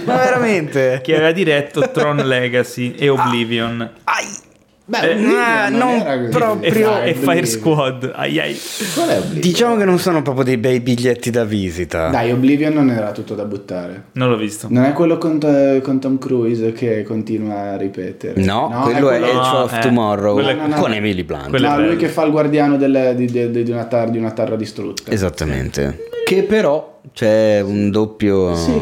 [0.04, 1.00] Ma veramente?
[1.02, 3.90] che aveva diretto Tron Legacy e Oblivion.
[4.04, 4.48] Ai.
[4.90, 6.24] Beh, Eh, Oblivion ah, non non così.
[6.24, 7.46] E, proprio- e Fire.
[7.46, 8.12] Squad.
[8.12, 8.52] Ai ai.
[8.54, 9.20] È?
[9.38, 12.08] Diciamo che non sono proprio dei bei biglietti da visita.
[12.08, 14.06] Dai, Oblivion non era tutto da buttare.
[14.14, 14.66] Non l'ho visto.
[14.68, 15.38] Non è quello con,
[15.82, 18.40] con Tom Cruise che continua a ripetere.
[18.42, 20.80] No, quello è, quello- Edge no, of eh, Tomorrow quello è- No, no, no.
[20.80, 21.50] con Emily Blunt.
[21.50, 24.18] Quello è No, lui che fa il guardiano del- di, di- di una tar- di
[24.18, 25.12] una terra distrutta.
[25.12, 26.06] Esattamente.
[26.24, 28.72] Che però c'è un doppio Sì.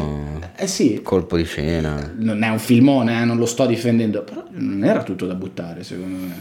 [0.61, 2.13] Eh sì, colpo di scena.
[2.17, 5.85] non è un filmone, eh, non lo sto difendendo, però non era tutto da buttare,
[5.85, 6.35] secondo me.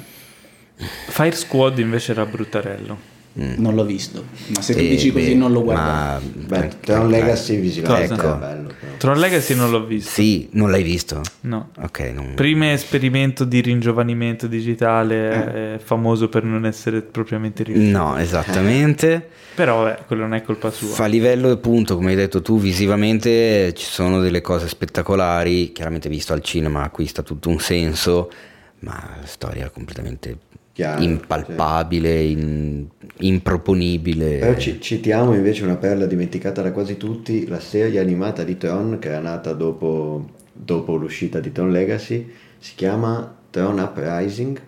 [1.07, 3.15] Fire Squad invece era bruttarello.
[3.39, 5.81] Non l'ho visto, ma se tu Eh, dici così beh, non lo guardo.
[5.83, 6.19] Ma
[6.57, 8.35] Beh, Tron Legacy visivamente Ecco.
[8.35, 8.71] bello.
[8.79, 8.93] Però.
[8.97, 10.09] Tron Legacy non l'ho visto.
[10.09, 11.21] Sì, non l'hai visto?
[11.41, 11.69] No.
[11.79, 12.33] Ok, non...
[12.35, 17.95] Primo esperimento di ringiovanimento digitale, è famoso per non essere propriamente riuscito.
[17.95, 19.29] No, esattamente.
[19.53, 20.87] Però vabbè, quello non è colpa sua.
[20.89, 26.33] Fa livello appunto, come hai detto tu, visivamente ci sono delle cose spettacolari, chiaramente visto
[26.33, 28.31] al cinema acquista tutto un senso,
[28.79, 30.37] ma la storia è completamente
[30.77, 32.85] Chiaro, impalpabile, in-
[33.21, 34.37] improponibile.
[34.37, 38.99] Però ci- citiamo invece una perla dimenticata da quasi tutti, la serie animata di Tron
[38.99, 42.29] che era nata dopo, dopo l'uscita di Tron Legacy,
[42.59, 44.61] si chiama Tron Uprising,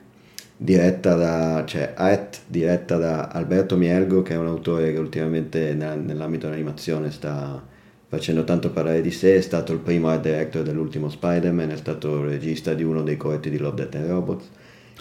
[0.58, 5.94] diretta da, cioè, at, diretta da Alberto Mielgo che è un autore che ultimamente nella-
[5.94, 7.64] nell'ambito dell'animazione sta
[8.08, 12.24] facendo tanto parlare di sé, è stato il primo art director dell'ultimo Spider-Man, è stato
[12.24, 14.50] il regista di uno dei corti di Love, Death and Robots.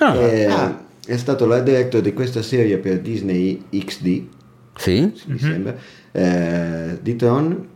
[0.01, 0.15] Ah.
[0.17, 0.87] E- Ah.
[1.09, 4.23] È stato l'art director di questa serie per Disney XD,
[4.77, 5.11] Sì?
[5.27, 5.75] mi sembra,
[6.13, 7.67] eh, di Tron,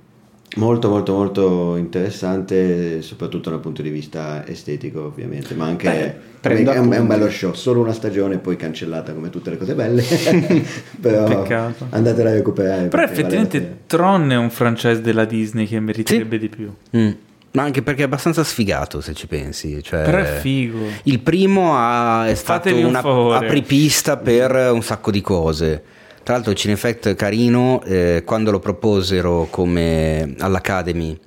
[0.57, 6.79] molto molto molto interessante, soprattutto dal punto di vista estetico ovviamente, ma anche Beh, è,
[6.79, 10.03] un, è un bello show, solo una stagione poi cancellata come tutte le cose belle,
[11.01, 11.87] però Peccato.
[11.89, 12.89] andatela a recuperare.
[12.89, 13.75] Però vale la effettivamente pena.
[13.87, 16.71] Tron è un franchise della Disney che meriterebbe di più.
[16.95, 17.11] Mm.
[17.53, 19.83] Ma anche perché è abbastanza sfigato se ci pensi.
[19.83, 20.79] Cioè, Però è figo.
[21.05, 23.45] Il primo ha- è stato Fatevi un una favore.
[23.47, 25.83] apripista per un sacco di cose.
[26.23, 31.19] Tra l'altro il Cinefect carino, eh, quando lo proposero come all'Academy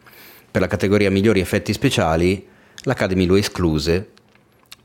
[0.50, 2.48] per la categoria migliori effetti speciali,
[2.84, 4.10] l'Academy lo escluse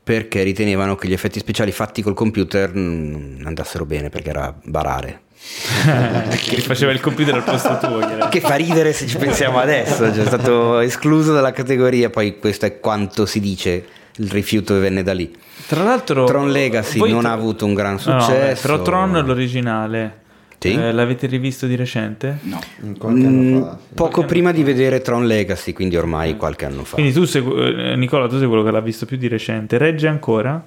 [0.03, 5.21] perché ritenevano che gli effetti speciali fatti col computer non andassero bene perché era barare.
[6.37, 8.27] che faceva il computer al posto tuo.
[8.29, 12.65] Che fa ridere se ci pensiamo adesso, cioè è stato escluso dalla categoria, poi questo
[12.65, 13.85] è quanto si dice,
[14.17, 15.33] il rifiuto venne da lì.
[15.67, 18.61] Tra l'altro, Tron Legacy non tra- ha avuto un gran No, no, successo.
[18.61, 20.19] però Tron l'originale.
[20.61, 20.73] Sì?
[20.75, 22.37] eh, l'avete rivisto di recente?
[22.41, 22.59] No.
[22.99, 23.77] Qualche Mm, anno fa.
[23.87, 23.93] sì.
[23.95, 26.95] poco prima di vedere Tron Legacy, quindi ormai qualche anno fa.
[26.95, 29.79] Quindi tu sei, eh, Nicola, tu sei quello che l'ha visto più di recente.
[29.79, 30.63] Regge ancora?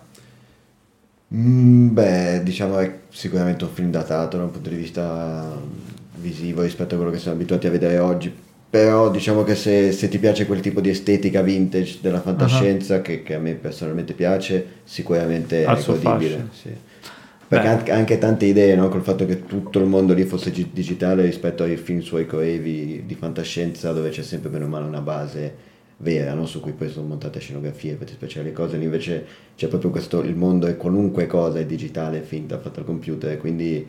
[1.33, 5.59] Mm, beh, diciamo è sicuramente un film datato da un punto di vista
[6.17, 8.33] visivo rispetto a quello che siamo abituati a vedere oggi.
[8.71, 13.23] Però diciamo che se, se ti piace quel tipo di estetica vintage della fantascienza, che,
[13.23, 16.49] che a me personalmente piace, sicuramente è godibile.
[16.53, 16.71] sì.
[17.47, 18.89] Perché anche, anche tante idee, no?
[18.89, 23.05] col fatto che tutto il mondo lì fosse gi- digitale rispetto ai film suoi coevi
[23.07, 25.55] di fantascienza dove c'è sempre meno male una base
[26.05, 26.47] vera, no?
[26.47, 29.25] su cui poi sono montate scenografie, effetti speciali, cose, invece
[29.57, 33.37] c'è proprio questo, il mondo è qualunque cosa è digitale, è finta, fatta al computer,
[33.39, 33.85] quindi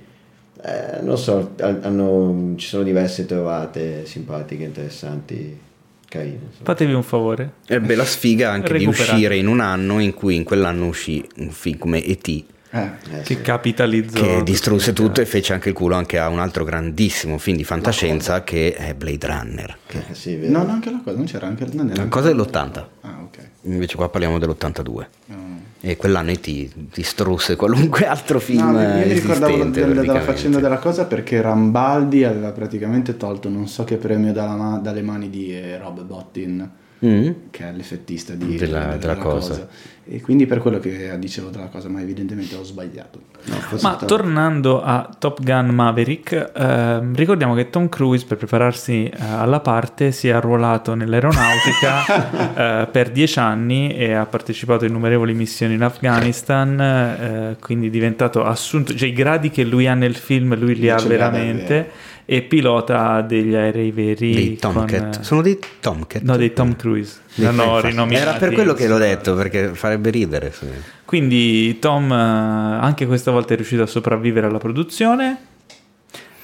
[0.63, 5.59] eh, non so, ha- hanno- ci sono diverse trovate simpatiche, interessanti,
[6.07, 6.39] carine.
[6.63, 7.51] Fatevi un favore.
[7.67, 11.49] Ebbe la sfiga anche di uscire in un anno in cui in quell'anno uscì un
[11.51, 12.43] film come E.T.
[12.75, 12.81] Eh.
[12.81, 13.41] Eh, Che sì.
[13.41, 14.19] capitalizzò.
[14.19, 17.37] che tutto distrusse il tutto e fece anche il culo anche a un altro grandissimo
[17.37, 19.77] film di fantascienza che è Blade Runner.
[19.87, 20.51] Eh, sì, vero.
[20.51, 23.37] No, no, anche la cosa, non c'era anche non La cosa dell'80, Ah, ok.
[23.63, 25.05] invece qua parliamo dell'82.
[25.27, 25.53] No.
[25.81, 26.71] E quell'anno E.T.
[26.93, 32.23] distrusse qualunque altro film No, io mi ricordavo del- della faccenda della cosa perché Rambaldi
[32.23, 36.67] aveva praticamente tolto non so che premio dalla dalle mani di eh, Rob Bottin,
[37.05, 37.31] Mm?
[37.51, 39.67] che è l'effettista di, Della- della cosa.
[40.07, 43.19] E quindi per quello che dicevo della cosa, ma evidentemente ho sbagliato.
[43.45, 49.05] No, Ma sta- tornando a Top Gun Maverick, ehm, ricordiamo che Tom Cruise per prepararsi
[49.05, 54.87] eh, alla parte si è arruolato nell'aeronautica eh, per dieci anni e ha partecipato a
[54.87, 59.95] innumerevoli missioni in Afghanistan, eh, quindi è diventato assunto, cioè i gradi che lui ha
[59.95, 62.13] nel film lui li li ha veramente davvero.
[62.25, 64.33] E pilota degli aerei veri.
[64.33, 65.19] Dei con, Tomcat.
[65.19, 66.23] eh, Sono dei Tomcat.
[66.23, 67.19] No, dei Tom Cruise.
[67.35, 68.15] Dei- rinominati.
[68.15, 70.51] Era per quello che l'ho detto, perché farebbe ridere.
[70.51, 70.65] sì.
[71.05, 75.53] Quindi Tom eh, anche questa volta è riuscito a sopravvivere alla produzione.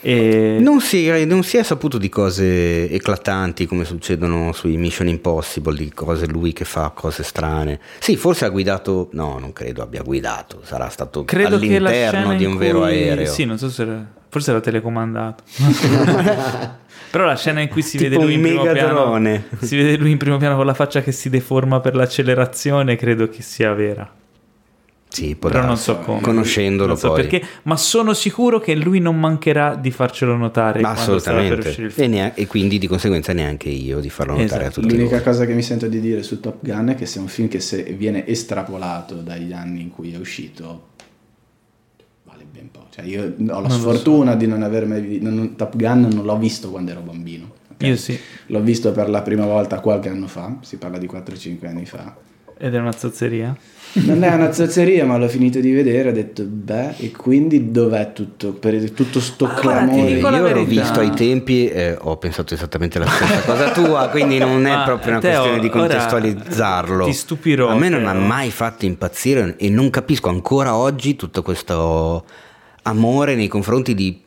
[0.04, 0.58] E...
[0.60, 5.78] Non si, è, non si, è saputo di cose eclatanti come succedono sui Mission Impossible,
[5.78, 7.80] di cose lui che fa cose strane.
[8.00, 12.56] Sì, forse ha guidato, no, non credo abbia guidato, sarà stato credo all'interno di un
[12.56, 12.66] cui...
[12.66, 13.32] vero aereo.
[13.32, 15.44] Sì, non so se era, forse era telecomandato.
[17.12, 20.18] Però la scena in cui si vede lui in primo piano, si vede lui in
[20.18, 24.10] primo piano con la faccia che si deforma per l'accelerazione, credo che sia vera.
[25.10, 26.22] Sì, però non so come.
[26.22, 27.28] Conoscendolo non so poi.
[27.28, 30.80] perché, ma sono sicuro che lui non mancherà di farcelo notare.
[30.80, 31.92] Ma assolutamente.
[31.96, 34.80] E, neanche, e, quindi di conseguenza neanche io di farlo notare esatto.
[34.80, 34.96] a tutti.
[34.96, 35.24] L'unica voi.
[35.26, 37.50] cosa che mi sento di dire su Top Gun è che se è un film
[37.50, 40.91] che se viene estrapolato dagli anni in cui è uscito
[42.70, 42.88] po'.
[42.90, 44.38] Cioè io ho la non sfortuna so.
[44.38, 47.52] di non aver mai visto Top Gun non l'ho visto quando ero bambino.
[47.74, 47.90] Okay?
[47.90, 48.20] Io sì.
[48.48, 52.16] L'ho visto per la prima volta qualche anno fa, si parla di 4-5 anni fa.
[52.64, 53.58] Ed è una zozzeria?
[53.94, 56.10] Non è una zozzeria, ma l'ho finito di vedere.
[56.10, 58.54] Ho detto, beh, e quindi dov'è tutto?
[58.54, 60.12] Per tutto sto ah, clamore?
[60.12, 64.10] Io l'ho visto ai tempi e ho pensato esattamente la stessa cosa tua.
[64.10, 67.06] Quindi non è proprio una Teo, questione di contestualizzarlo.
[67.06, 67.70] Ti stupirò.
[67.70, 72.26] A me non ha mai fatto impazzire e non capisco ancora oggi tutto questo
[72.84, 74.22] amore nei confronti di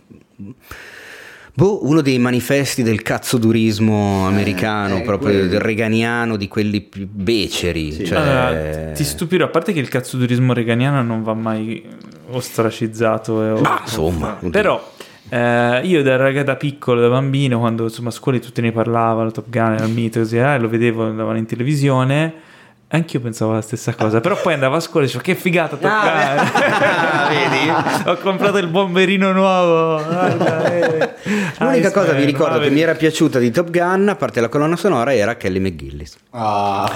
[1.56, 5.46] Boh, uno dei manifesti del cazzodurismo americano, eh, proprio quello.
[5.46, 7.92] del reganiano, di quelli più beceri.
[7.92, 8.06] Sì.
[8.06, 8.18] Cioè...
[8.18, 11.84] Allora, ti stupirò, a parte che il cazzodurismo reganiano non va mai
[12.30, 13.56] ostracizzato.
[13.56, 14.38] Eh, Ma insomma.
[14.50, 14.92] Però...
[15.26, 19.30] Eh, io da ragazzo da piccolo, da bambino, quando insomma a scuola tutti ne parlavano,
[19.30, 22.34] Top Gun era il mito, così, eh, lo vedevo, andavano in televisione
[22.94, 26.72] Anch'io pensavo la stessa cosa, però poi andavo a scuola e dicevo che figata toccare.
[26.94, 27.70] Ah, vedi?
[28.08, 30.02] Ho comprato il bomberino nuovo.
[30.02, 31.14] Guarda, eh.
[31.58, 34.76] L'unica cosa mi ricordo che mi era piaciuta di Top Gun, a parte la colonna
[34.76, 36.16] sonora, era Kelly McGillis.
[36.30, 36.90] Ah.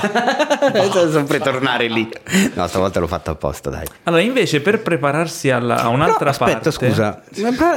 [0.72, 2.08] Devo sempre tornare lì.
[2.54, 3.86] No, stavolta l'ho fatto apposta, dai.
[4.04, 6.70] Allora, invece, per prepararsi alla, a un'altra però, aspetta, parte...
[6.70, 7.22] scusa,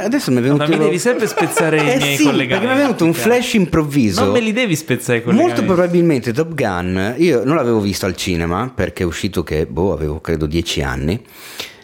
[0.04, 0.64] adesso mi è venuto...
[0.64, 2.48] Ma mi devi sempre spezzare eh i miei sì, collegamenti.
[2.48, 4.22] perché mi è venuto un flash improvviso.
[4.22, 5.60] Non me li devi spezzare i collegamenti.
[5.60, 9.92] Molto probabilmente Top Gun, io non l'avevo visto al cinema perché è uscito che, boh,
[9.92, 11.20] avevo credo dieci anni,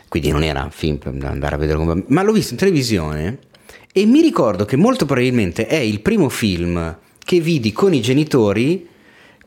[0.08, 2.04] quindi non era film per andare a vedere.
[2.06, 3.38] Ma l'ho visto in televisione
[3.92, 8.87] e mi ricordo che molto probabilmente è il primo film che vidi con i genitori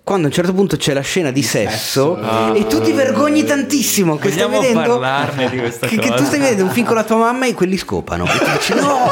[0.04, 2.56] quando a un certo punto c'è la scena di sesso, sesso.
[2.56, 6.16] e tu ti vergogni tantissimo che Vogliamo stai vedendo parlarne di questa che, cosa che
[6.16, 8.26] tu stai vedendo un film con la tua mamma e quelli scopano.
[8.26, 9.08] E tu dici no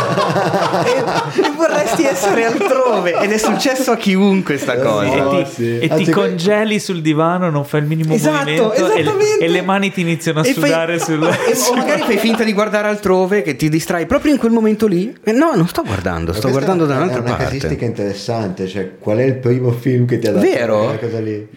[0.83, 3.19] e, e, vorresti essere altrove.
[3.19, 5.37] Ed è successo a chiunque questa cosa.
[5.37, 5.79] E ti, sì.
[5.79, 9.91] e ti congeli sul divano non fai il minimo esatto, movimento e, e, le mani
[9.91, 11.23] ti iniziano a e sudare fai, sul
[11.71, 15.15] o magari fai finta di guardare altrove che ti distrai proprio in quel momento lì.
[15.25, 17.31] No non sto guardando sto guardando da un'altra parte.
[17.31, 20.78] è una casistica interessante cioè qual è il primo film che ti ha dato vero?
[20.99, 21.47] Cosa lì.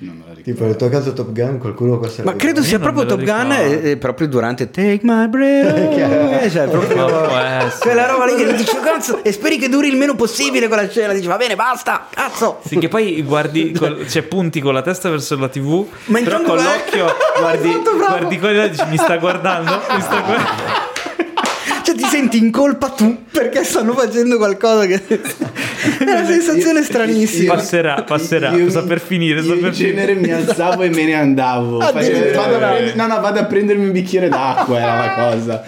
[0.43, 3.91] Tipo nel tuo caso Top Gun qualcuno questo ma credo sia proprio Top Gun e,
[3.91, 7.07] e proprio durante Take My Breath cioè proprio
[7.81, 11.13] quella roba lì che dici cazzo e speri che duri il meno possibile quella scena.
[11.13, 12.61] Dici va bene basta cazzo.
[12.67, 16.41] Sì che poi guardi col, cioè punti con la testa verso la tv ma però
[16.43, 17.07] con l'occhio
[17.39, 20.91] guardi, guardi quello e dici mi sta guardando mi sta guardando
[22.03, 27.55] ti senti in colpa tu perché stanno facendo qualcosa che è una sensazione io, stranissima.
[27.55, 31.81] Passerà passerà io, sta per finire io in genere mi alzavo e me ne andavo.
[31.81, 35.63] Facevo, vado prendere, no no vado a prendermi un bicchiere d'acqua era la cosa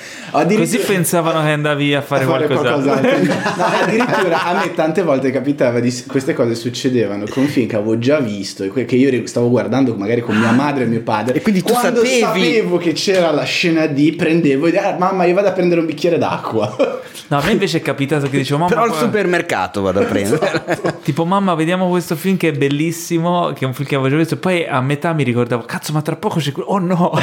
[0.56, 5.30] così pensavano che andavi a fare, a fare qualcos'altro, no, addirittura a me tante volte
[5.30, 9.94] capitava di queste cose succedevano con film che avevo già visto che io stavo guardando
[9.94, 11.38] magari con mia madre e mio padre.
[11.38, 12.20] E quindi tu quando sapevi?
[12.20, 15.80] sapevo che c'era la scena di prendevo e dicevo ah, mamma io vado a prendere
[15.80, 17.02] un bicchiere d'acqua.
[17.28, 20.64] No a me invece è capitato che dicevo mamma però al supermercato vado a prendere.
[20.66, 20.98] Esatto.
[21.02, 24.16] tipo mamma vediamo questo film che è bellissimo che è un film che avevo già
[24.16, 24.36] visto.
[24.36, 27.10] Poi a metà mi ricordavo cazzo ma tra poco c'è quello oh no.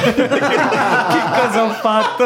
[1.11, 2.23] Che cosa ho fatto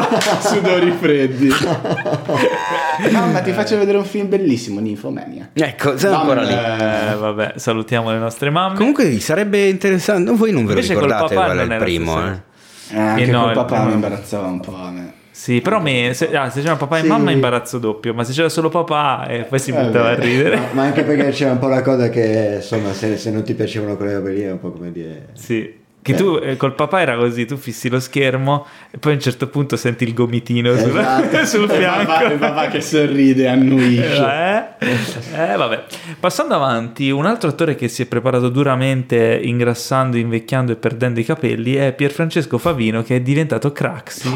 [0.76, 1.50] sudori freddi
[3.12, 8.12] mamma ti faccio vedere un film bellissimo Ninfomania ecco siamo ancora lì eh, vabbè salutiamo
[8.12, 11.76] le nostre mamme comunque sarebbe interessante voi non ve lo Invece ricordate qual è il
[11.78, 12.54] primo eh?
[12.92, 16.14] Eh, anche eh no, col papà mi imbarazzava un po' a me sì, però me,
[16.14, 17.08] se, ah, se c'era papà e sì.
[17.08, 20.56] mamma imbarazzo doppio, ma se c'era solo papà e eh, poi si buttava a ridere.
[20.56, 23.54] Ma, ma, anche perché c'era un po' la cosa che insomma se, se non ti
[23.54, 25.28] piacevano quelle robe lì è un po' come dire...
[25.34, 25.84] Sì.
[26.06, 26.16] Che eh.
[26.16, 29.48] tu eh, col papà era così, tu fissi lo schermo e poi a un certo
[29.48, 31.36] punto senti il gomitino esatto.
[31.44, 32.06] sul, sul fianco.
[32.06, 34.78] Papà, il papà che sorride, annuisce.
[34.78, 34.94] Eh?
[35.34, 35.84] eh, vabbè.
[36.20, 41.26] Passando avanti, un altro attore che si è preparato duramente ingrassando, invecchiando e perdendo i
[41.26, 44.30] capelli è Pierfrancesco Favino che è diventato Craxi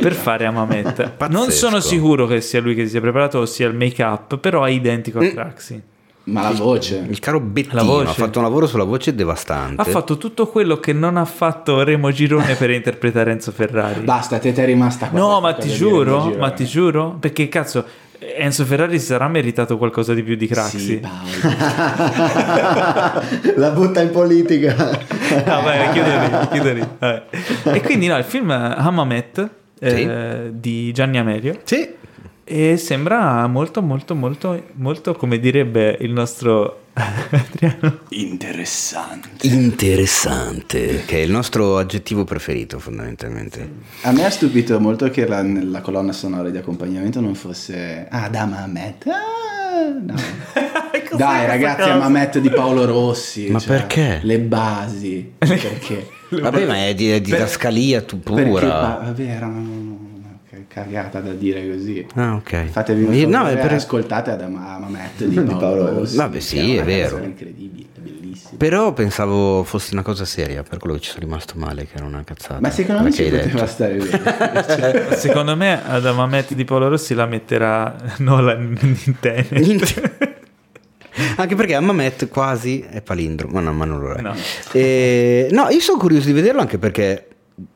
[0.00, 1.12] per fare Amamet.
[1.30, 4.38] non sono sicuro che sia lui che si sia preparato o sia il make up,
[4.38, 5.28] però è identico a mm.
[5.28, 5.82] Craxi.
[6.26, 7.06] Ma la voce.
[7.08, 9.80] Il caro Bettino ha fatto un lavoro sulla voce devastante.
[9.80, 14.00] Ha fatto tutto quello che non ha fatto Remo Girone per interpretare Enzo Ferrari.
[14.00, 15.18] Basta, te, te è rimasta qua.
[15.18, 17.84] No, ma ti giuro, ma ti giuro, perché cazzo,
[18.18, 20.78] Enzo Ferrari si sarà meritato qualcosa di più di Craxi.
[20.78, 21.16] Sì, Paolo.
[23.54, 24.74] La butta in politica.
[25.44, 26.88] Ah, vai, chiudili, chiudili.
[26.98, 27.22] Vabbè.
[27.72, 29.48] E quindi no, il film Hamamet
[29.78, 31.94] eh, di Gianni Amelio Sì.
[32.48, 39.46] E sembra molto molto molto molto come direbbe il nostro Adriano Interessante.
[39.48, 43.68] Interessante, che è il nostro aggettivo preferito fondamentalmente.
[44.02, 48.28] A me ha stupito molto che la, la colonna sonora di accompagnamento non fosse Ah,
[48.28, 49.06] da Mamet.
[49.08, 50.14] Ah, no.
[51.16, 53.48] Dai, ragazzi, è Mamet di Paolo Rossi.
[53.50, 54.20] Ma cioè, perché?
[54.22, 55.32] Le basi.
[55.38, 56.08] Perché?
[56.28, 58.42] Vabbè, ma è di, è didascalia tu Perché?
[58.42, 58.68] pura.
[58.68, 59.95] pa- vabbè, era una una
[60.76, 62.06] cagata da dire così.
[62.16, 62.66] Ah, ok.
[62.66, 66.16] Fatevi un favore no, è per- ascoltate Adam Mamet di Di Paolo, Rossi.
[66.16, 67.16] Vabbè, sì, una è vero.
[67.22, 68.50] incredibile, bellissima.
[68.58, 72.04] Però pensavo fosse una cosa seria, per quello che ci sono rimasto male, che era
[72.04, 72.60] una cazzata.
[72.60, 75.16] Ma secondo me ci poteva stare bene.
[75.16, 79.14] secondo me ad Amamet di Paolo Rossi la metterà Nolan in
[79.50, 80.34] Niente.
[81.36, 84.20] Anche perché Amamet quasi è palindromo, ma no, ma non lo è.
[84.20, 84.34] No.
[84.72, 87.25] Eh, no, io sono curioso di vederlo anche perché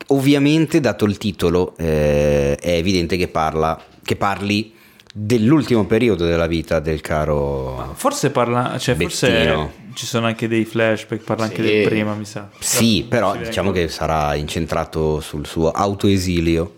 [0.09, 4.75] ovviamente dato il titolo eh, è evidente che parla che parli
[5.13, 11.25] dell'ultimo periodo della vita del caro forse parla cioè forse ci sono anche dei flashback
[11.25, 11.63] parla anche Sì.
[11.63, 13.87] del prima mi sa Sì, però Ci diciamo vengo.
[13.87, 16.75] che sarà incentrato sul suo autoesilio,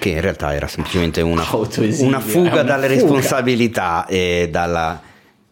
[0.00, 3.00] che in realtà era semplicemente una, una fuga una dalle fuga.
[3.00, 5.00] responsabilità e dalla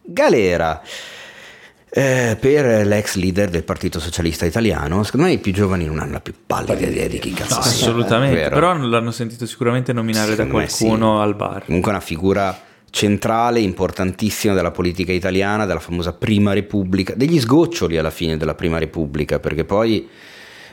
[0.01, 0.81] galera.
[1.97, 6.11] Eh, per l'ex leader del Partito Socialista Italiano, secondo me i più giovani non hanno
[6.11, 7.71] la più pallida idea di chi cazzo No, sia.
[7.87, 8.53] assolutamente Vero?
[8.53, 10.83] però l'hanno sentito sicuramente nominare da Secondo sì.
[10.83, 12.59] qualcuno al bar Comunque è una figura
[12.91, 18.77] centrale, importantissima della politica italiana, della famosa Prima Repubblica, degli sgoccioli alla fine della Prima
[18.77, 20.07] Repubblica, perché poi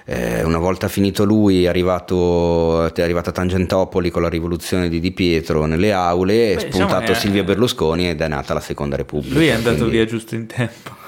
[0.04, 5.12] eh, una volta finito lui è arrivato, è arrivata Tangentopoli con la rivoluzione di Di
[5.12, 9.34] Pietro nelle aule, è Beh, spuntato diciamo Silvio Berlusconi ed è nata la Seconda Repubblica.
[9.36, 11.02] lui è andato quindi- via giusto in tempo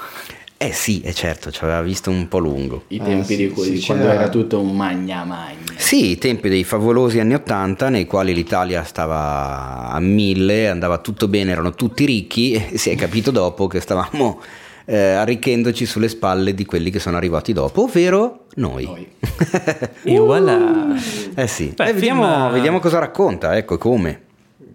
[0.59, 2.85] Eh sì, è certo, ci aveva visto un po' lungo.
[2.87, 5.55] I Ah, tempi sì, di cui, sì, di quando c'era- era tutto un magna magna.
[5.75, 11.27] Sì, i tempi dei favolosi anni Ottanta nei quali l'Italia stava a mille, andava tutto
[11.27, 14.41] bene, erano tutti ricchi e si è capito dopo che stavamo
[14.85, 18.85] eh, arricchendoci sulle spalle di quelli che sono arrivati dopo, ovvero noi.
[18.85, 19.07] Noi.
[20.03, 20.95] e voilà
[21.35, 24.21] Eh sì, Beh, Eh, vediamo, film- vediamo cosa racconta, ecco come.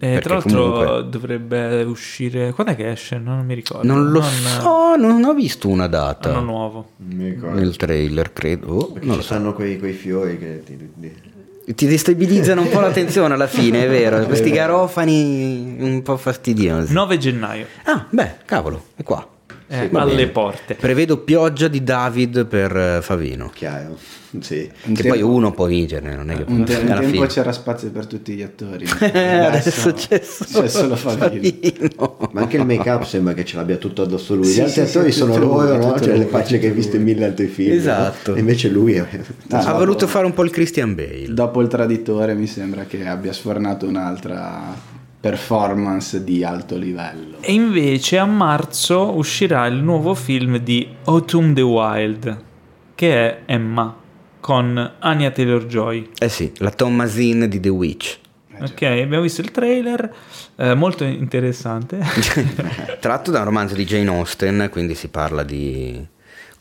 [0.02, 3.18] Eh, Perché tra l'altro comunque- dovrebbe uscire quando è che esce?
[3.18, 7.28] non mi ricordo Non lo so, non ho visto una data anno nuovo Non mi
[7.30, 7.56] ricordo.
[7.60, 8.66] nel trailer, credo.
[8.74, 9.34] Oh, Perché non ci lo so.
[9.34, 11.30] stanno quei, quei fiori che ti, ti-
[11.74, 14.24] Ti destabilizzano un po' l'attenzione alla fine, è vero?
[14.26, 16.92] Questi garofani un po' fastidiosi.
[16.92, 19.24] 9 gennaio Ah, beh, cavolo, è qua.
[19.72, 23.50] Eh, alle porte Prevedo pioggia di David per eh, Favino.
[23.54, 23.96] Chiaro.
[24.40, 24.66] Sì.
[24.70, 27.26] Che tempo- poi uno può vincere, non è che Un, te- un alla tempo fine.
[27.26, 28.86] c'era spazio per tutti gli attori.
[29.12, 31.50] Eh, adesso c'è solo, c'è solo Favino.
[31.50, 32.30] Favino.
[32.32, 34.46] Ma anche il make up sembra che ce l'abbia tutto addosso lui.
[34.46, 35.98] Sì, Gli altri sì, attori sì, sono loro, no?
[35.98, 37.70] Cioè le lui, facce che hai visto in mille altri film.
[37.72, 37.76] no?
[37.76, 38.34] Esatto.
[38.34, 39.06] E invece lui è...
[39.50, 41.26] Ah, ha voluto fare un po' il Christian Bale.
[41.28, 44.74] Dopo il traditore mi sembra che abbia sfornato un'altra
[45.22, 47.36] performance di alto livello.
[47.40, 52.42] E invece a marzo uscirà il nuovo film di Autumn the Wild,
[52.96, 53.96] che è Emma,
[54.40, 56.08] con Anya Taylor-Joy.
[56.18, 58.18] Eh sì, la Thomasin di The Witch.
[58.62, 60.12] Ok, abbiamo visto il trailer,
[60.56, 62.00] eh, molto interessante.
[62.98, 66.04] Tratto da un romanzo di Jane Austen, quindi si parla di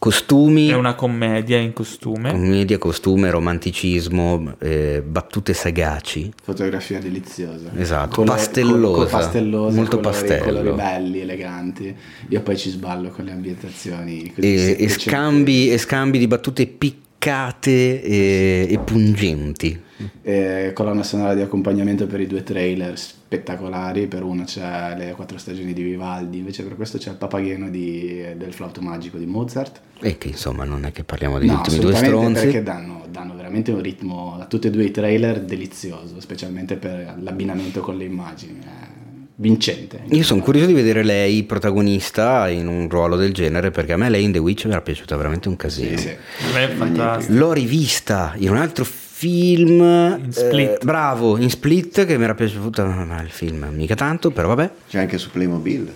[0.01, 2.31] costumi, è una commedia in costume.
[2.31, 6.33] commedia, costume, romanticismo, eh, battute sagaci.
[6.41, 7.69] Fotografia deliziosa.
[7.77, 10.43] Esatto, pastellosa, col- pastellosa, molto colori, pastello.
[10.59, 11.95] colori belli, eleganti.
[12.29, 16.65] Io poi ci sballo con le ambientazioni così E, e scambi, e scambi di battute
[16.65, 19.79] piccate e, e pungenti.
[20.23, 22.97] E colonna sonora di accompagnamento per i due trailer
[23.35, 24.07] spettacolari.
[24.07, 28.21] Per uno c'è le quattro stagioni di Vivaldi, invece per questo c'è il papageno di-
[28.35, 29.79] del flauto magico di Mozart.
[30.01, 32.41] E che insomma non è che parliamo degli No, ultimi due stronzi.
[32.43, 37.15] perché danno, danno veramente un ritmo a tutti e due i trailer delizioso, specialmente per
[37.21, 38.59] l'abbinamento con le immagini.
[38.59, 38.89] È
[39.35, 40.01] vincente.
[40.09, 44.09] Io sono curioso di vedere lei protagonista in un ruolo del genere perché a me
[44.09, 45.97] lei in The Witch mi era piaciuta veramente un casino.
[45.97, 47.33] Sì, sì.
[47.33, 48.99] L'ho rivista in un altro film.
[49.27, 50.69] In Split.
[50.69, 52.85] eh, bravo, in Split che mi era piaciuto.
[52.85, 54.69] Ma il film mica tanto, però vabbè.
[54.89, 55.91] C'è anche su Playmobil.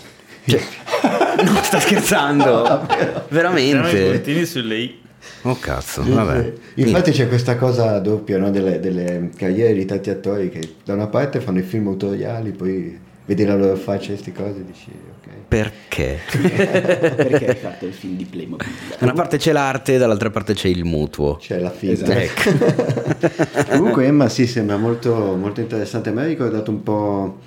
[0.46, 0.62] Cioè,
[1.44, 2.86] non sta scherzando.
[2.90, 4.12] I Veramente.
[4.12, 5.02] puntini sulle i.
[5.42, 6.54] Oh cazzo, vabbè.
[6.76, 8.52] Infatti c'è questa cosa doppia no?
[8.52, 13.00] delle, delle carriere di tanti attori che da una parte fanno i film autoriali, poi
[13.26, 15.30] vedi la loro faccia e queste cose e dici ok.
[15.48, 16.20] Perché?
[16.30, 18.68] Perché hai fatto il film di Playmobil?
[18.98, 21.36] Da una parte c'è l'arte, dall'altra parte c'è il mutuo.
[21.36, 22.22] C'è la finta.
[22.22, 22.50] Esatto.
[22.50, 23.66] Ecco.
[23.78, 26.10] Comunque Emma sì, sembra molto, molto interessante.
[26.10, 27.38] A me ha ricordato un po'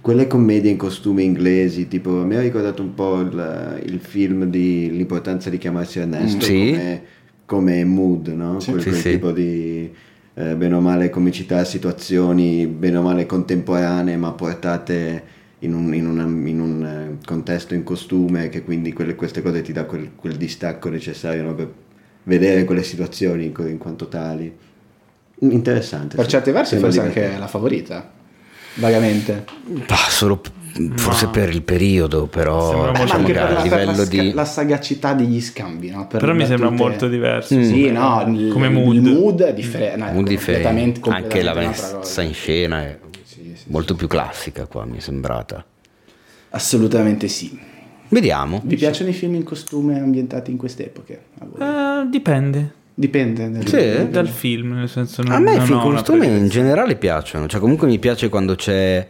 [0.00, 4.90] quelle commedie in costumi inglesi, tipo mi ha ricordato un po' il, il film di
[4.90, 6.70] l'importanza di chiamarsi Ernesto Sì.
[6.70, 7.02] come,
[7.46, 8.58] come mood, no?
[8.60, 8.70] Sì.
[8.72, 9.10] quel, Sì, quel sì.
[9.10, 9.94] tipo di
[10.34, 16.06] eh, bene o male comicità, situazioni bene o male contemporanee ma portate in un, in
[16.06, 20.10] una- in un, eh, contesto in costume che quindi quelle- queste cose ti dà quel,
[20.16, 21.54] quel distacco necessario no?
[21.54, 21.72] per
[22.24, 24.52] vedere quelle situazioni in, in quanto tali.
[25.40, 26.16] Interessante.
[26.16, 26.30] Per sì.
[26.30, 28.10] certi versi forse anche la favorita.
[28.76, 29.44] Vagamente.
[29.88, 30.40] Ah, solo
[30.96, 31.30] forse No.
[31.30, 34.32] per il periodo, però diciamo anche che per la, per livello la, sca- di...
[34.32, 36.06] la sagacità degli scambi, no?
[36.06, 37.54] Per Però mi sembra battute- molto diverso.
[37.56, 37.62] Mm.
[37.62, 38.96] Sì, no, il, Come il mood.
[38.98, 39.96] mood è differente.
[39.98, 41.10] no, un completamente- differente.
[41.10, 45.00] Anche la completamente messa in scena è Sì, sì, molto più classica qua, mi è
[45.00, 45.64] sembrata.
[46.50, 47.58] Assolutamente sì.
[48.08, 48.60] Vediamo.
[48.64, 51.20] Vi piacciono i film in costume ambientati in queste epoche?
[51.58, 53.48] Eh, dipende Dipende.
[53.48, 53.76] nel- Sì.
[53.76, 56.96] nel- dal film, nel senso non, A me i film ho una costumi in generale
[56.96, 59.08] piacciono, cioè comunque mi piace quando c'è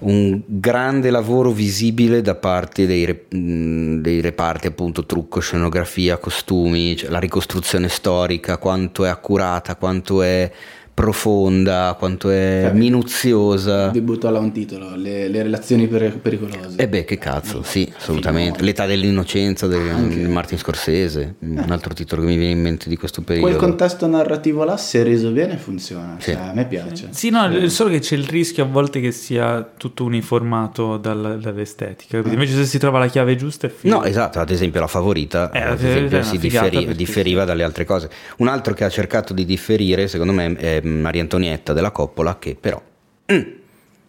[0.00, 6.96] un grande lavoro visibile da parte dei, re- mh, dei reparti appunto trucco, scenografia, costumi,
[6.96, 10.50] cioè la ricostruzione storica, quanto è accurata, quanto è
[10.96, 12.74] profonda, quanto è Vabbè.
[12.74, 13.88] minuziosa.
[13.88, 16.76] Debutto là un titolo, le, le relazioni per- pericolose.
[16.78, 18.62] E beh, che cazzo, sì, assolutamente.
[18.62, 20.26] L'età dell'innocenza di Anche.
[20.26, 23.58] Martin Scorsese, un altro titolo che mi viene in mente di questo Quel periodo.
[23.58, 26.16] contesto narrativo là, se reso bene, funziona.
[26.18, 26.32] Sì.
[26.32, 27.08] Cioè, a me piace.
[27.10, 31.38] Sì, no, il- solo che c'è il rischio a volte che sia tutto uniformato dal-
[31.42, 32.16] dall'estetica.
[32.16, 32.32] capito?
[32.32, 33.96] Invece se si trova la chiave giusta è figo.
[33.98, 37.44] No, esatto, ad esempio la favorita, Eh, ad esempio, si una figata differi- perché differiva
[37.44, 38.08] dalle altre cose.
[38.38, 42.56] Un altro che ha cercato di differire, secondo me, è Maria Antonietta della Coppola, che
[42.58, 42.82] però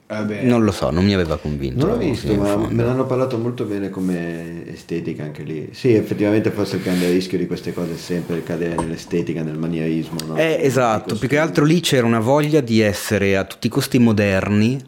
[0.08, 0.44] Vabbè.
[0.44, 1.86] non lo so, non mi aveva convinto.
[1.86, 2.74] Non l'ho visto, ma fondo.
[2.74, 5.70] me l'hanno parlato molto bene come estetica anche lì.
[5.74, 10.18] Sì, effettivamente forse il grande rischio di queste cose è sempre cadere nell'estetica, nel manierismo.
[10.26, 10.38] No?
[10.38, 14.00] Eh, esatto, più che altro lì c'era una voglia di essere a tutti i costi
[14.00, 14.82] moderni,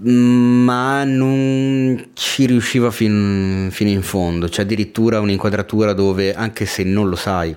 [0.00, 4.48] ma non ci riusciva fin- fino in fondo.
[4.48, 7.54] C'è addirittura un'inquadratura dove, anche se non lo sai,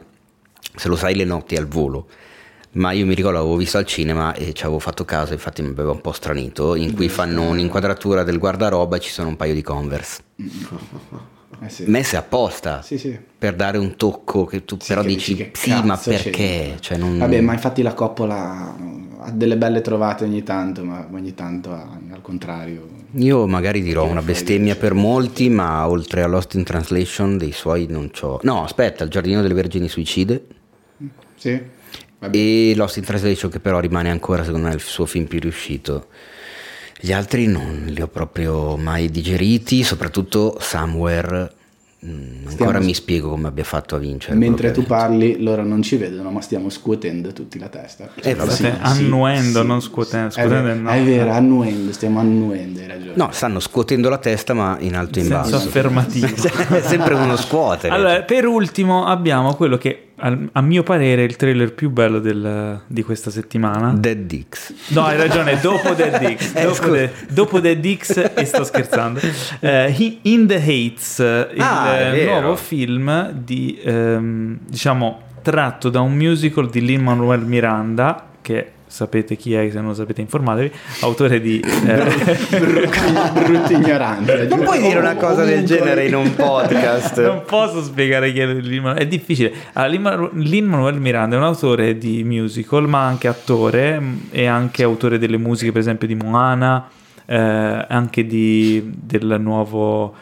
[0.76, 2.08] se lo sai le notti al volo.
[2.74, 5.70] Ma io mi ricordo, l'avevo visto al cinema e ci avevo fatto caso, infatti mi
[5.70, 9.54] aveva un po' stranito, in cui fanno un'inquadratura del guardaroba e ci sono un paio
[9.54, 10.22] di Converse,
[11.64, 11.84] Eh sì.
[11.88, 13.16] messe apposta Sì, sì.
[13.38, 16.78] per dare un tocco che tu però che dici, che sì, ma perché?
[16.80, 17.18] Cioè, non...
[17.20, 18.76] Vabbè, ma infatti la coppola
[19.20, 22.88] ha delle belle trovate ogni tanto, ma ogni tanto ha- al contrario.
[23.16, 27.86] Io magari dirò una bestemmia per molti, ma oltre a Lost in Translation dei suoi
[27.88, 28.40] non c'ho...
[28.44, 30.46] No, aspetta, Il Giardino delle Vergini Suicide
[31.36, 31.62] Sì?
[32.22, 32.38] Vabbè.
[32.38, 36.08] e Lost in Translation che però rimane ancora secondo me il suo film più riuscito.
[37.00, 41.52] Gli altri non li ho proprio mai digeriti, soprattutto Somewhere.
[42.06, 44.36] mm, ancora Stiamo- mi spiego come abbia fatto a vincere.
[44.36, 48.10] Mentre tu parli, loro non ci vedono, ma stiamo scuotendo tutti la testa.
[48.22, 48.52] Eh, vabbè.
[48.52, 50.28] State annuendo, non scuotendo.
[50.28, 50.90] È Scuotendo vero, no.
[50.92, 53.14] è vero, annuendo, stiamo annuendo, hai ragione.
[53.16, 55.56] No, stanno scuotendo la testa ma in alto e in basso.
[55.56, 56.28] affermativo.
[56.70, 57.94] è sempre uno scuotere.
[57.96, 60.10] Allora, per ultimo abbiamo quello che
[60.52, 63.94] a mio parere il trailer più bello del- di questa settimana.
[63.94, 64.74] Dead Dix.
[64.90, 66.54] No, hai ragione, dopo Dead X.
[66.56, 66.92] Eh, dopo.
[66.92, 69.20] The- dopo Dead X, e sto scherzando.
[69.60, 71.18] He- In the Hates,
[71.54, 77.42] il Ah, è eh, nuovo film di, ehm, diciamo, tratto da un musical di Lin-Manuel
[77.46, 81.60] Miranda, che sapete chi è, se non lo sapete informatevi, autore di...
[81.64, 82.04] eh,
[83.34, 84.48] Brutto ignorante.
[84.48, 87.22] Non puoi dire una cosa del genere in un podcast.
[87.22, 89.54] Non posso spiegare chi è Lin-Manuel, è difficile.
[89.74, 94.84] Allora, Lin- Lin-Manuel Miranda è un autore di musical, ma anche attore mh, e anche
[94.84, 96.90] autore delle musiche, per esempio, di Moana,
[97.26, 97.38] eh,
[97.88, 100.14] anche di, del nuovo,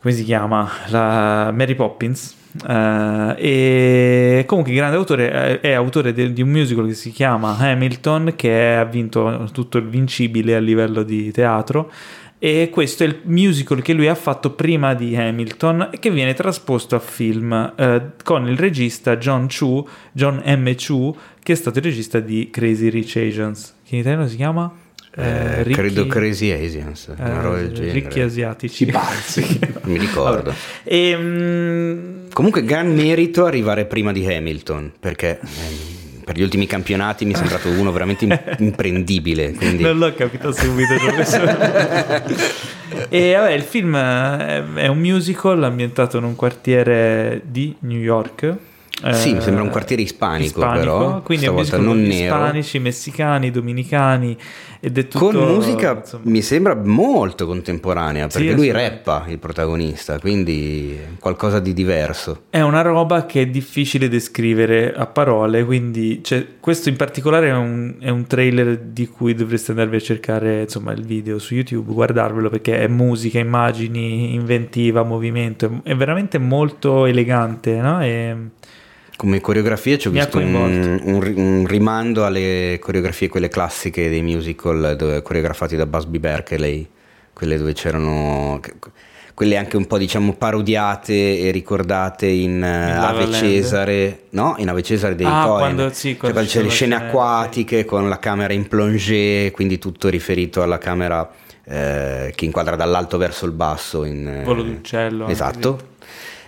[0.00, 0.70] come si chiama?
[0.86, 2.36] La Mary Poppins.
[2.68, 7.56] Eh, e comunque grande autore è, è autore de- di un musical che si chiama
[7.56, 11.90] Hamilton che ha vinto tutto il vincibile a livello di teatro
[12.44, 16.34] e questo è il musical che lui ha fatto prima di Hamilton e che viene
[16.34, 20.74] trasposto a film eh, con il regista John Chu, John M.
[20.74, 24.81] Chu, che è stato il regista di Crazy Rich Asians, che in italiano si chiama?
[25.14, 27.92] Eh, Ricchi- credo Crazy Asians, eh, una roba del genere.
[27.92, 28.86] Ricchi asiatici.
[28.86, 29.58] pazzi.
[29.84, 30.50] Mi ricordo.
[30.50, 30.56] Vabbè.
[30.84, 37.26] E, mm, Comunque gran merito arrivare prima di Hamilton, perché ehm, per gli ultimi campionati
[37.26, 39.52] mi è sembrato uno veramente im- imprendibile.
[39.52, 39.82] Quindi...
[39.82, 40.94] Non l'ho capito subito.
[43.08, 48.56] e vabbè, il film è un musical ambientato in un quartiere di New York.
[49.10, 52.12] Sì, mi sembra un eh, quartiere ispanico, però, quindi mescolo non nero.
[52.34, 54.36] ispanici, messicani, dominicani
[54.84, 56.22] ed è tutto Con musica insomma.
[56.26, 59.10] mi sembra molto contemporanea, Sì, perché lui assolutamente.
[59.10, 62.42] rappa il protagonista, quindi qualcosa di diverso.
[62.50, 67.52] È una roba che è difficile descrivere a parole, quindi cioè, questo in particolare è
[67.54, 71.92] un, è un trailer di cui dovreste andarvi a cercare insomma, il video su YouTube,
[71.92, 78.02] guardarvelo perché è musica, immagini, inventiva, movimento, è, è veramente molto elegante, no?
[78.02, 78.36] E-
[79.22, 84.20] Come coreografie ci ho Mi visto un, un un rimando alle coreografie, quelle classiche dei
[84.20, 86.88] musical dove- coreografati da Busby Berkeley,
[87.32, 88.58] quelle dove c'erano...
[89.32, 93.30] Quelle anche un po' diciamo parodiate e ricordate in, eh, La La Ave.
[93.32, 94.56] Cesare, no?
[94.58, 95.58] In Ave Cesare dei Ah, Coen.
[95.58, 99.52] quando- sì, Cioè, quando quando ci c'è le scene acquatiche con la camera in plongée,
[99.52, 101.30] quindi tutto riferito alla camera
[101.64, 104.02] eh, che inquadra dall'alto verso il basso.
[104.04, 105.90] In, eh, Volo d'uccello, anche Esatto.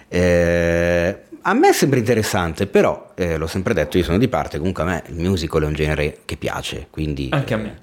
[0.09, 1.17] Eh,
[1.47, 4.87] a me sembra interessante, però eh, l'ho sempre detto, io sono di parte, comunque a
[4.87, 7.79] me il musical è un genere che piace, quindi, Anche a eh, me.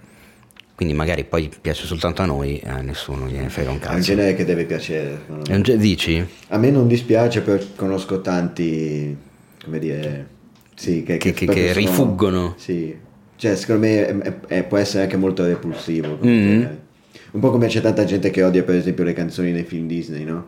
[0.76, 4.02] quindi magari poi piace soltanto a noi, a nessuno gliene frega un È un cazzo.
[4.02, 5.20] genere che deve piacere.
[5.62, 6.26] ge- dici?
[6.50, 9.16] A me non dispiace, però conosco tanti,
[9.64, 10.28] come dire,
[10.76, 12.56] sì, che, Che- che- che rifuggono.
[12.58, 12.96] Sì,
[13.36, 16.16] cioè secondo me è- è- è- può essere anche molto repulsivo.
[16.18, 16.20] Mm.
[16.22, 16.80] genere.
[17.32, 20.24] Un po' come c'è tanta gente che odia per esempio le canzoni nei film Disney,
[20.26, 20.48] no?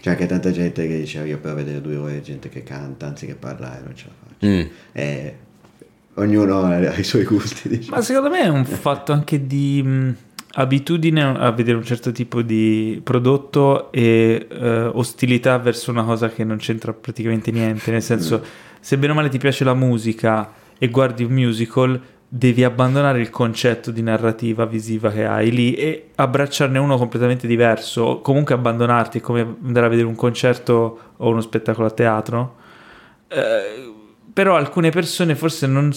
[0.00, 3.06] C'è anche tanta gente che dice "Ah, io per vedere due ore gente che canta
[3.06, 4.46] anziché parlare non ce la faccio.
[4.46, 4.62] Mm.
[4.92, 5.34] Eh,
[6.14, 7.96] ognuno ha i suoi gusti, diciamo.
[7.96, 10.16] Ma secondo me è un fatto anche di mh,
[10.52, 16.44] abitudine a vedere un certo tipo di prodotto e eh, ostilità verso una cosa che
[16.44, 17.90] non c'entra praticamente niente.
[17.90, 18.42] Nel senso,
[18.80, 22.00] se bene o male ti piace la musica e guardi un musical,
[22.32, 28.20] devi abbandonare il concetto di narrativa visiva che hai lì e abbracciarne uno completamente diverso.
[28.20, 32.56] Comunque abbandonarti, come andare a vedere un concerto o uno spettacolo a teatro.
[33.26, 33.92] Eh,
[34.32, 35.92] però alcune persone forse non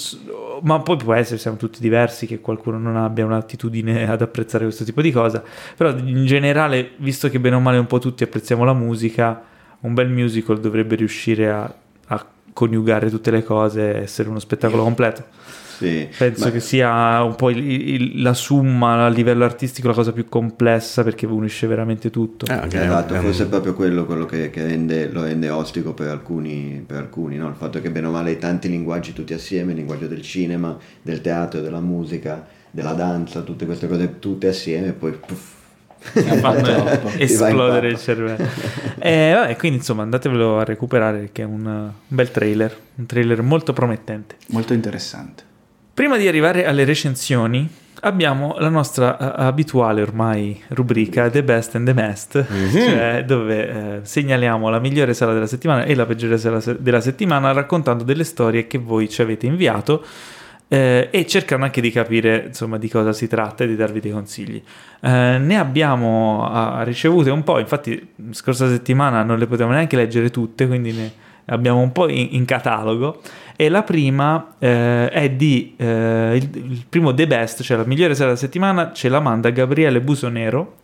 [0.64, 4.84] ma poi può essere siamo tutti diversi che qualcuno non abbia un'attitudine ad apprezzare questo
[4.84, 5.44] tipo di cosa
[5.78, 9.44] però in generale visto che bene o male un po' tutti apprezziamo la musica
[9.82, 11.76] un bel musical dovrebbe riuscire a,
[12.08, 15.26] a coniugare tutte le cose e essere uno spettacolo completo
[15.78, 19.94] Sì, penso ma- che sia un po' il- il- la summa a livello artistico la
[19.94, 24.26] cosa più complessa perché unisce veramente tutto Eh, ok, Esatto, forse è proprio quello, quello
[24.26, 27.48] che, che rende- lo rende ostico per alcuni, per alcuni no?
[27.48, 30.78] il fatto che bene o male hai tanti linguaggi tutti assieme, il linguaggio del cinema,
[31.02, 35.52] del teatro, della musica, della danza, tutte queste cose tutte assieme e poi puff,
[36.00, 36.86] fanno
[37.18, 38.46] esplodere il cervello.
[39.06, 43.42] E vabbè, quindi insomma andatevelo a recuperare perché è un, un bel trailer, un trailer
[43.42, 44.38] molto promettente.
[44.48, 45.44] Molto interessante.
[45.94, 47.70] Prima di arrivare alle recensioni
[48.02, 54.00] abbiamo la nostra eh, abituale ormai rubrica The Best and the Mest, cioè dove eh,
[54.02, 58.24] segnaliamo la migliore sala della settimana e la peggiore sala se- della settimana raccontando delle
[58.24, 60.04] storie che voi ci avete inviato
[60.68, 64.12] eh, e cercando anche di capire insomma di cosa si tratta e di darvi dei
[64.12, 64.64] consigli.
[65.00, 70.32] Eh, ne abbiamo ah, ricevute un po', infatti scorsa settimana non le potevamo neanche leggere
[70.32, 71.12] tutte, quindi ne
[71.46, 73.22] abbiamo un po' in, in catalogo.
[73.56, 78.14] E la prima eh, è di eh, il, il primo The Best, cioè la migliore
[78.14, 80.78] sera della settimana, ce la manda Gabriele Busonero.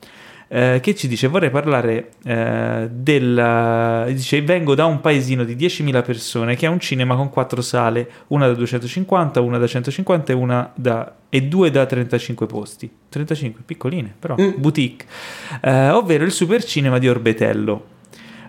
[0.52, 6.04] eh, che ci dice vorrei parlare eh, del dice vengo da un paesino di 10.000
[6.04, 10.36] persone che ha un cinema con quattro sale una da 250 una da 150 e
[10.36, 12.92] una da e due da 35 posti.
[13.10, 15.08] 35 piccoline però boutique.
[15.62, 17.98] Eh, ovvero il super cinema di Orbetello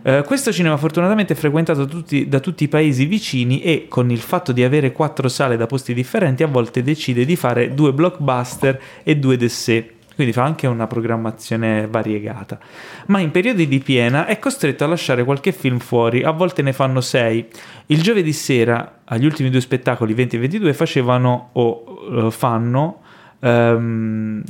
[0.02, 4.20] eh, questo cinema fortunatamente è frequentato tutti- da tutti i paesi vicini e con il
[4.20, 8.80] fatto di avere quattro sale da posti differenti a volte decide di fare due blockbuster
[9.02, 9.98] e due d'essè.
[10.14, 12.58] Quindi fa anche una programmazione variegata.
[13.06, 16.74] Ma in periodi di piena è costretto a lasciare qualche film fuori, a volte ne
[16.74, 17.46] fanno sei.
[17.86, 23.00] Il giovedì sera, agli ultimi due spettacoli 20 e 22, facevano o eh, fanno
[23.40, 24.42] ehm,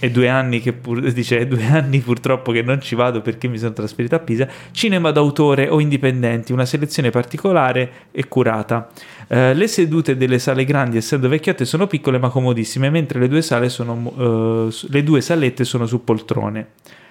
[0.00, 3.58] è due anni che pur, dice due anni purtroppo che non ci vado perché mi
[3.58, 8.88] sono trasferito a Pisa cinema d'autore o indipendenti una selezione particolare e curata
[9.28, 13.42] Eh, le sedute delle sale grandi essendo vecchiotte sono piccole ma comodissime mentre le due
[13.42, 16.66] sale sono eh, le due salette sono su poltrone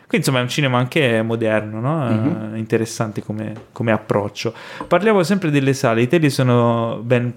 [0.10, 2.54] quindi insomma è un cinema anche moderno, no?
[2.56, 4.56] Eh, interessante come, come approccio.
[4.88, 7.32] Parliamo sempre delle sale, i teli sono ben,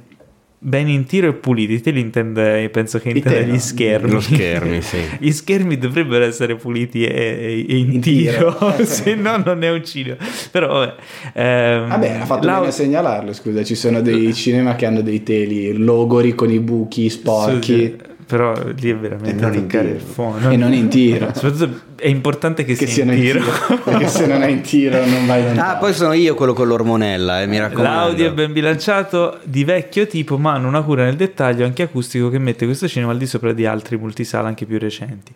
[0.65, 4.21] ben in tiro e puliti, i teli intende, penso che intenda gli schermi.
[4.21, 4.99] Schermi, sì.
[5.19, 8.85] Gli schermi dovrebbero essere puliti e, e in, In tiro, tiro.
[8.87, 10.17] se no non è un cinema.
[10.53, 10.95] Però vabbè.
[11.35, 15.01] ehm, Vabbè, ha fatto la- bene a segnalarlo, scusa, ci sono dei cinema che hanno
[15.03, 17.73] dei teli logori con i buchi sporchi.
[17.75, 18.11] Sì, sì.
[18.27, 19.83] Però lì è veramente E non in tiro.
[19.83, 20.49] il fondo.
[20.51, 21.31] E non in tiro.
[21.35, 23.41] Soprattutto è importante che, Che sia in tiro.
[23.85, 25.71] perché se non è in tiro non vai lontano.
[25.71, 27.89] Ah, poi sono io quello con l'ormonella, eh, mi raccomando.
[27.91, 32.29] L'audio è ben bilanciato, di vecchio tipo, ma hanno una cura nel dettaglio anche acustico
[32.31, 35.33] che mette questo cinema al di sopra di altri multisala anche più recenti.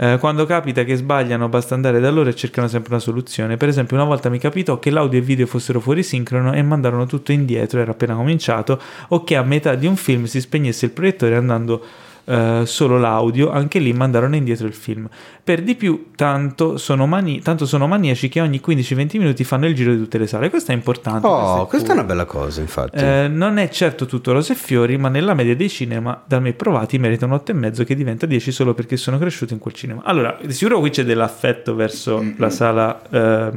[0.00, 3.56] Eh, quando capita che sbagliano basta andare da loro e cercano sempre una soluzione.
[3.56, 6.62] Per esempio una volta mi capitò che l'audio e il video fossero fuori sincrono e
[6.62, 10.84] mandarono tutto indietro, era appena cominciato, o che a metà di un film si spegnesse
[10.86, 11.82] il proiettore andando
[12.28, 15.08] eh, solo l'audio, anche lì mandarono indietro il film.
[15.42, 19.74] Per di più, tanto sono, mani- tanto sono maniaci che ogni 15-20 minuti fanno il
[19.74, 20.50] giro di tutte le sale.
[20.50, 21.26] Questo è importante.
[21.26, 23.02] Oh, questo questa è una bella cosa, infatti.
[23.02, 26.52] Eh, non è certo tutto rose e fiori, ma nella media dei cinema da me
[26.52, 30.02] provati merita un 8,5 che diventa 10 solo perché sono cresciuto in quel cinema.
[30.04, 33.50] Allora, di sicuro qui c'è dell'affetto verso la sala eh,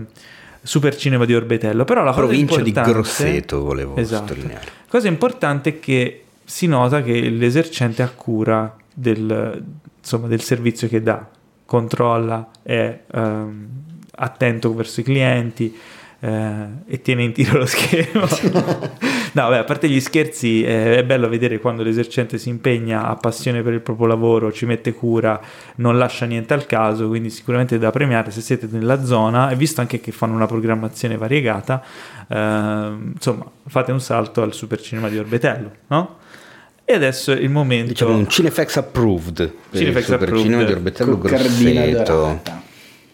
[0.64, 4.28] Super Cinema di Orbetello, però la Provincia di Grosseto, volevo Esatto.
[4.28, 4.66] sottolineare.
[4.88, 9.64] Cosa importante è che si nota che l'esercente ha cura del,
[9.98, 11.26] insomma, del servizio che dà,
[11.64, 13.68] controlla, è ehm,
[14.16, 15.74] attento verso i clienti
[16.20, 18.28] eh, e tiene in tiro lo schermo.
[19.32, 23.16] no, beh, a parte gli scherzi, eh, è bello vedere quando l'esercente si impegna, ha
[23.16, 25.40] passione per il proprio lavoro, ci mette cura,
[25.76, 29.56] non lascia niente al caso, quindi sicuramente è da premiare se siete nella zona e
[29.56, 31.82] visto anche che fanno una programmazione variegata,
[32.28, 36.20] ehm, insomma, fate un salto al Super Cinema di Orbetello, no?
[36.84, 37.90] E adesso è il momento...
[37.90, 39.36] Diciamo un Cinefax approved.
[39.70, 40.44] per Cinefax il Super approved.
[40.44, 42.42] Cinema di Orbetello Coccardina Grosseto.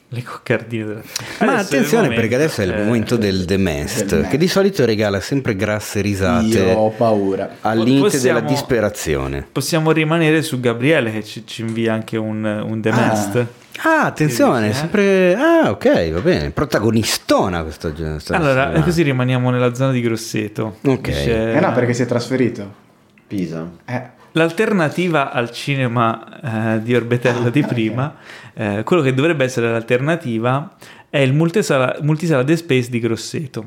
[0.10, 1.02] Le coccardine della...
[1.42, 4.48] Ma attenzione momento, perché adesso è il eh, momento del The Mest, del che di
[4.48, 7.58] solito regala sempre grasse risate Io ho paura.
[7.60, 9.46] al limite Possiamo- della disperazione.
[9.52, 12.96] Possiamo rimanere su Gabriele che ci, ci invia anche un, un The Ah.
[12.96, 13.46] Mest.
[13.84, 14.80] Ah, attenzione, dici, eh?
[14.80, 15.36] sempre...
[15.36, 16.50] Ah, ok, va bene.
[16.52, 20.78] Protagonistona questa questa Allora, così rimaniamo nella zona di Grosseto.
[20.86, 21.02] Ok.
[21.02, 22.86] Dice- Eh no, perché si è trasferito.
[23.28, 23.70] Pisa.
[23.86, 24.16] Eh.
[24.32, 28.16] L'alternativa al cinema eh, di Orbetello di prima,
[28.54, 30.76] eh, quello che dovrebbe essere l'alternativa,
[31.10, 33.66] è il multisala, multisala The Space di Grosseto.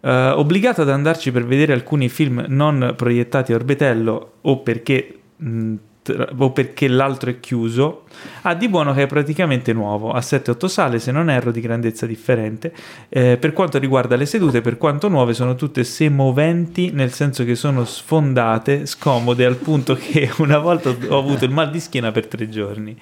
[0.00, 5.74] Eh, obbligato ad andarci per vedere alcuni film non proiettati a Orbetello o perché, mh,
[6.06, 8.04] tra- o perché l'altro è chiuso,
[8.42, 12.06] ha di buono che è praticamente nuovo, ha 7-8 sale se non erro di grandezza
[12.06, 12.72] differente.
[13.08, 17.56] Eh, per quanto riguarda le sedute, per quanto nuove, sono tutte semoventi, nel senso che
[17.56, 22.26] sono sfondate, scomode, al punto che una volta ho avuto il mal di schiena per
[22.26, 22.96] tre giorni.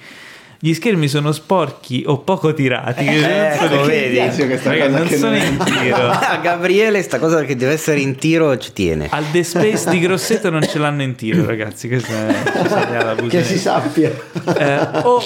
[0.65, 3.05] Gli schermi sono sporchi o poco tirati.
[3.05, 4.15] sono- ecco, vedi?
[4.15, 5.97] Piace questa Ragazzi, non che sono in tiro.
[6.25, 9.09] Ah, Gabriele, sta cosa che deve essere in tiro ci tiene.
[9.11, 11.87] Al The Space di Grosseto non ce l'hanno in tiro, ragazzi.
[11.87, 14.11] Questa è Che si sappia.
[14.57, 15.23] Eh, o,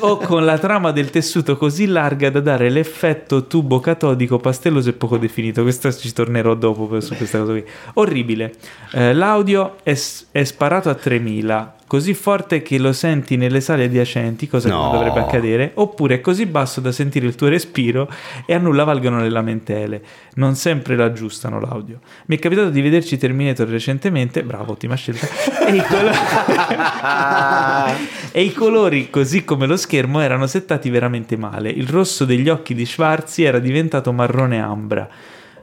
[0.00, 4.94] o con la trama del tessuto così larga da dare l'effetto tubo catodico pastelloso e
[4.94, 5.62] poco definito.
[5.62, 7.64] Questa ci tornerò dopo su questa cosa qui.
[7.94, 8.52] Orribile.
[8.94, 9.96] Eh, l'audio è,
[10.32, 14.84] è sparato a 3000, così forte che lo senti nelle sale adiacenti, cosa che No.
[14.84, 18.08] non dovrebbe accadere, oppure è così basso da sentire il tuo respiro
[18.46, 20.02] e a nulla valgono le lamentele.
[20.36, 21.98] Non sempre l'aggiustano l'audio.
[22.28, 25.26] Mi è capitato di vederci Terminator recentemente, bravo, ottima scelta,
[25.66, 26.12] e i, colo-
[28.32, 31.68] e i colori, così come lo schermo, erano settati veramente male.
[31.68, 35.06] Il rosso degli occhi di Schwarzi era diventato marrone ambra.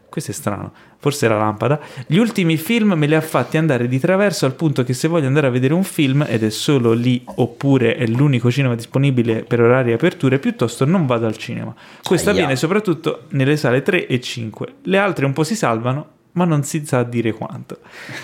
[0.07, 1.79] Questo è strano, forse era lampada.
[2.05, 5.27] Gli ultimi film me li ha fatti andare di traverso al punto che se voglio
[5.27, 9.61] andare a vedere un film ed è solo lì oppure è l'unico cinema disponibile per
[9.61, 11.73] orari e aperture, piuttosto non vado al cinema.
[12.03, 12.39] Questo Aia.
[12.39, 14.67] avviene soprattutto nelle sale 3 e 5.
[14.83, 17.77] Le altre un po' si salvano, ma non si sa dire quanto.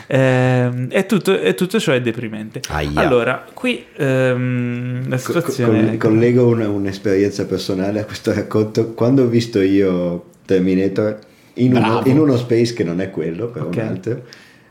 [0.07, 2.61] Ehm, e, tutto, e tutto ciò è deprimente.
[2.69, 2.99] Aia.
[2.99, 5.97] Allora, qui ehm, la Co- situazione...
[5.97, 8.93] co- collego una- un'esperienza personale a questo racconto.
[8.93, 11.19] Quando ho visto io Terminator
[11.55, 13.75] in uno, in uno space che non è quello, però Ok.
[13.75, 14.23] un altro,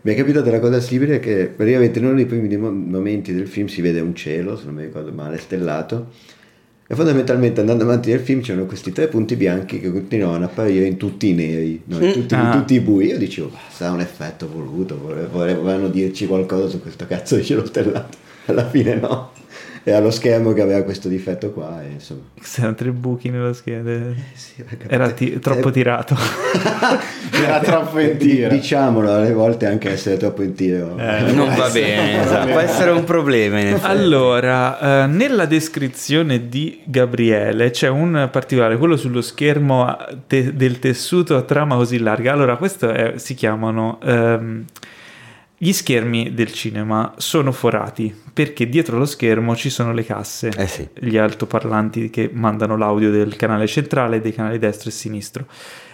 [0.02, 3.48] mi è capitata una cosa simile che praticamente in uno dei primi mo- momenti del
[3.48, 6.08] film si vede un cielo, se non mi ricordo male, stellato.
[6.86, 10.84] E fondamentalmente andando avanti nel film c'erano questi tre punti bianchi che continuavano a apparire
[10.84, 11.98] in tutti i neri, no?
[12.04, 12.52] in, tutti, in Ah.
[12.58, 13.06] tutti i bui.
[13.06, 17.36] Io dicevo, "Ma sarà un effetto voluto, vole- vole- volevano dirci qualcosa su questo cazzo
[17.36, 18.18] di cielo stellato.
[18.46, 19.30] Alla fine no.
[19.86, 22.20] E allo schermo che aveva questo difetto qua, e insomma.
[22.40, 24.14] C'erano tre buchi nello schermo.
[24.32, 26.16] Sì, perché- Era ti- troppo Eh, tirato.
[27.32, 28.48] Era troppo in tiro.
[28.48, 30.96] Diciamolo, alle volte anche essere troppo in tiro.
[30.96, 32.46] Eh, Non va bene, esatto.
[32.50, 33.60] può essere un problema.
[33.82, 40.78] Allora, eh, nella descrizione di Gabriele c'è un particolare, quello sullo schermo a- te- del
[40.78, 42.32] tessuto a trama così larga.
[42.32, 43.98] Allora, questo è- si chiamano...
[44.02, 44.64] ehm,
[45.64, 50.66] gli schermi del cinema sono forati perché dietro lo schermo ci sono le casse, Eh
[50.66, 50.86] sì.
[50.98, 55.46] gli altoparlanti che mandano l'audio del canale centrale dei canali destro e sinistro.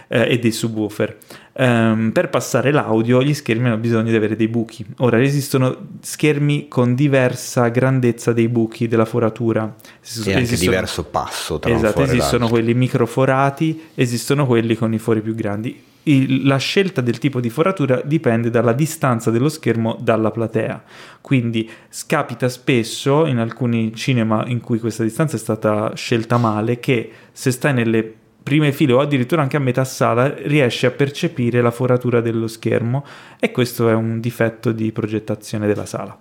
[0.09, 1.17] eh, e dei subwoofer.
[1.53, 4.85] Um, per passare l'audio gli schermi hanno bisogno di avere dei buchi.
[4.97, 9.73] Ora esistono schermi con diversa grandezza dei buchi della foratura.
[10.03, 14.99] Esistono, e anche esistono, diverso passo tra esatto, esistono quelli microforati, esistono quelli con i
[14.99, 15.81] fori più grandi.
[16.03, 20.83] Il, la scelta del tipo di foratura dipende dalla distanza dello schermo dalla platea.
[21.21, 21.69] Quindi
[22.07, 27.51] capita spesso in alcuni cinema in cui questa distanza è stata scelta male che se
[27.51, 32.21] stai nelle prime file o addirittura anche a metà sala riesce a percepire la foratura
[32.21, 33.05] dello schermo
[33.39, 36.17] e questo è un difetto di progettazione della sala.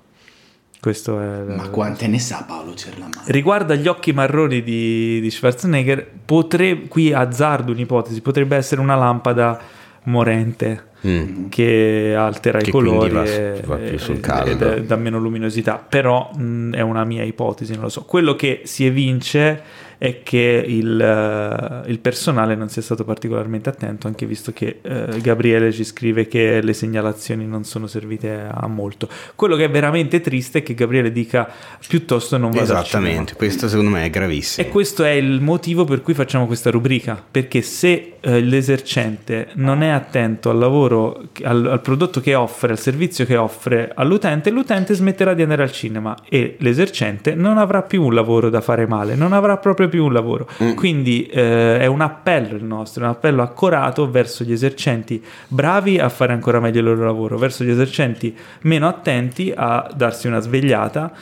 [0.81, 3.23] Questo è Ma quante ne sa Paolo Cerlamano?
[3.27, 9.61] Riguardo agli occhi marroni di, di Schwarzenegger, potre, qui azzardo un'ipotesi, potrebbe essere una lampada
[10.05, 11.49] morente mm.
[11.51, 14.73] che altera che i colori va, e, va più sul caldo.
[14.73, 18.05] e dà meno luminosità, però mh, mm, è una mia ipotesi, non lo so.
[18.05, 19.63] Quello che si evince
[20.01, 25.21] è che il, uh, il, personale non sia stato particolarmente attento, anche visto che uh,
[25.21, 29.11] Gabriele ci scrive che le segnalazioni non sono servite a molto.
[29.35, 31.47] Quello che è veramente triste è che Gabriele dica
[31.87, 34.67] piuttosto non vado Esattamente, questo secondo me è gravissimo.
[34.67, 39.83] E questo è il motivo per cui facciamo questa rubrica, perché se uh, l'esercente non
[39.83, 44.95] è attento al lavoro, al, al prodotto che offre, al servizio che offre all'utente, l'utente
[44.95, 49.15] smetterà di andare al cinema e l'esercente non avrà più un lavoro da fare male,
[49.15, 50.49] non avrà proprio più un lavoro.
[50.63, 50.73] Mm.
[50.73, 56.09] Quindi eh, è un appello il nostro, un appello accorato verso gli esercenti bravi a
[56.09, 61.13] fare ancora meglio il loro lavoro, verso gli esercenti meno attenti a darsi una svegliata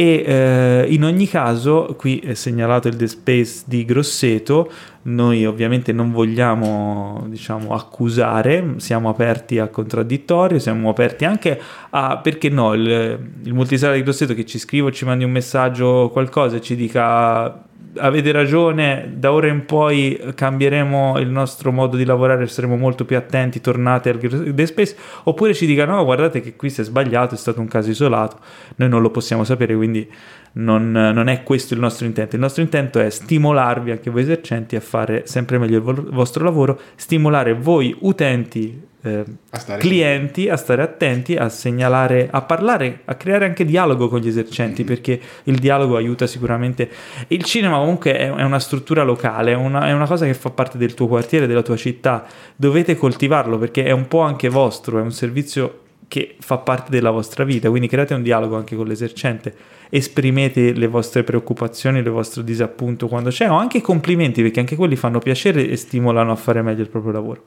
[0.00, 4.70] e eh, in ogni caso qui è segnalato il The Space di Grosseto
[5.02, 11.60] noi ovviamente non vogliamo diciamo accusare siamo aperti a contraddittorio siamo aperti anche
[11.90, 15.32] a perché no il, il multisala di Grosseto che ci scrive o ci mandi un
[15.32, 17.66] messaggio o qualcosa e ci dica
[17.98, 23.16] avete ragione, da ora in poi cambieremo il nostro modo di lavorare, saremo molto più
[23.16, 27.34] attenti, tornate al Day Space, oppure ci dicano no, guardate che qui si è sbagliato,
[27.34, 28.38] è stato un caso isolato,
[28.76, 30.08] noi non lo possiamo sapere, quindi
[30.52, 32.36] non, non, è questo il nostro intento.
[32.36, 36.80] Il nostro intento è stimolarvi anche voi esercenti a fare sempre meglio il vostro lavoro,
[36.96, 43.46] stimolare voi utenti eh, a clienti a stare attenti, a segnalare, a parlare, a creare
[43.46, 44.92] anche dialogo con gli esercenti, mm-hmm.
[44.92, 46.88] perché il dialogo aiuta sicuramente.
[47.28, 50.50] Il cinema comunque è, è una struttura locale, è una, è una, cosa che fa
[50.50, 52.24] parte del tuo quartiere, della tua città,
[52.54, 57.10] dovete coltivarlo perché è un po' anche vostro, è un servizio che fa parte della
[57.10, 59.54] vostra vita, quindi create un dialogo anche con l'esercente,
[59.90, 64.96] esprimete le vostre preoccupazioni, il vostro disappunto quando c'è, o anche complimenti, perché anche quelli
[64.96, 67.42] fanno piacere e stimolano a fare meglio il proprio lavoro.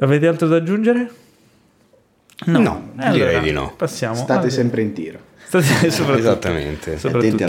[0.00, 1.10] Avete altro da aggiungere?
[2.46, 3.72] No, no allora, direi di no.
[3.76, 4.14] Passiamo.
[4.14, 4.50] State allora.
[4.50, 5.18] sempre in tiro.
[5.46, 6.98] soprattutto, Esattamente.
[6.98, 7.44] Soprattutto.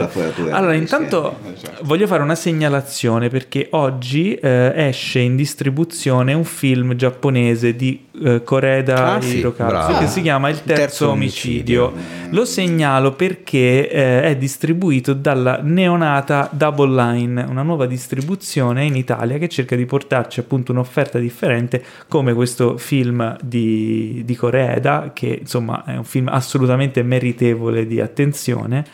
[0.51, 1.83] Allora, intanto esatto.
[1.83, 8.43] voglio fare una segnalazione perché oggi eh, esce in distribuzione un film giapponese di eh,
[8.43, 11.87] Koreda ah, Hirokazu sì, che si chiama Il terzo, terzo omicidio.
[11.87, 12.31] omicidio.
[12.31, 19.37] Lo segnalo perché eh, è distribuito dalla neonata Double Line, una nuova distribuzione in Italia
[19.37, 25.83] che cerca di portarci appunto un'offerta differente come questo film di, di Koreda che insomma
[25.85, 28.85] è un film assolutamente meritevole di attenzione.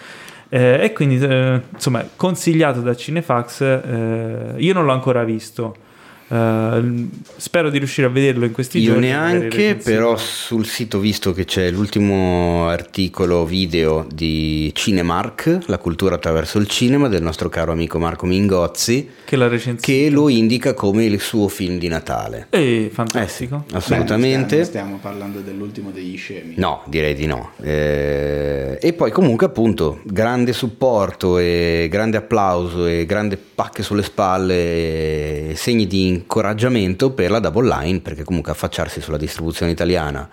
[0.54, 5.76] Eh, e quindi eh, insomma consigliato da Cinefax eh, io non l'ho ancora visto
[6.32, 9.08] Uh, spero di riuscire a vederlo in questi Io giorni.
[9.08, 16.16] Io neanche, però sul sito visto che c'è l'ultimo articolo video di Cinemark, la cultura
[16.16, 21.20] attraverso il cinema, del nostro caro amico Marco Mingozzi, che, che lo indica come il
[21.20, 22.48] suo film di Natale.
[22.50, 23.66] Eh, fantastico.
[23.70, 24.56] Eh, assolutamente.
[24.56, 26.54] Beh, stiamo, stiamo, parlando dell'ultimo degli scemi.
[26.56, 27.52] No, direi di no.
[27.62, 35.50] Eh, e poi comunque appunto grande supporto e grande applauso e grande pacche sulle spalle
[35.50, 40.30] e segni di incoraggiamento per la double line perché comunque affacciarsi sulla distribuzione italiana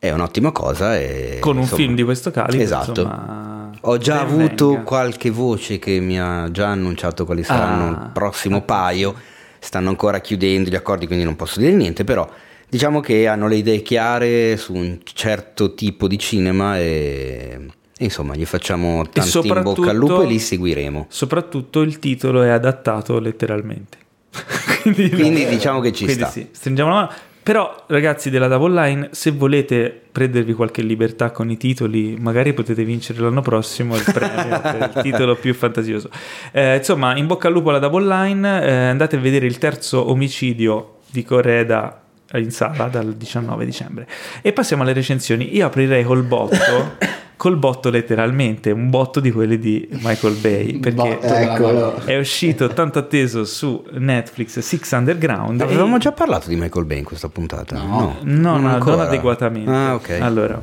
[0.00, 0.98] è un'ottima cosa.
[0.98, 2.62] E, Con un insomma, film di questo calibro.
[2.62, 3.02] Esatto.
[3.02, 4.82] Insomma, Ho già avuto venga.
[4.82, 9.14] qualche voce che mi ha già annunciato quali saranno ah, il prossimo ah, paio.
[9.58, 12.26] Stanno ancora chiudendo gli accordi, quindi non posso dire niente, però
[12.66, 17.66] diciamo che hanno le idee chiare su un certo tipo di cinema e
[17.98, 21.06] insomma gli facciamo tanti in bocca al lupo e li seguiremo.
[21.10, 23.98] Soprattutto il titolo è adattato letteralmente.
[24.82, 26.30] quindi, quindi diciamo che ci quindi sta.
[26.30, 27.12] Sì, stringiamo la mano.
[27.42, 32.84] Però, ragazzi della Double Line, se volete prendervi qualche libertà con i titoli, magari potete
[32.84, 36.10] vincere l'anno prossimo il premio per il titolo più fantasioso.
[36.52, 40.10] Eh, insomma, in bocca al lupo alla Double Line, eh, andate a vedere il terzo
[40.10, 42.02] omicidio di Coreda
[42.34, 44.06] in sala dal 19 dicembre.
[44.42, 45.56] E passiamo alle recensioni.
[45.56, 46.96] Io aprirei col botto
[47.40, 51.72] col botto letteralmente, un botto di quelli di Michael Bay, perché Eccolo.
[51.72, 52.04] Madonna.
[52.04, 55.62] è uscito tanto atteso su Netflix Six Underground.
[55.62, 57.78] Avevamo e- già parlato di Michael Bay in questa puntata?
[57.78, 58.16] No.
[58.20, 58.96] No, no, ancora.
[58.96, 59.70] non adeguatamente.
[59.70, 60.18] Ah, ok.
[60.20, 60.62] Allora,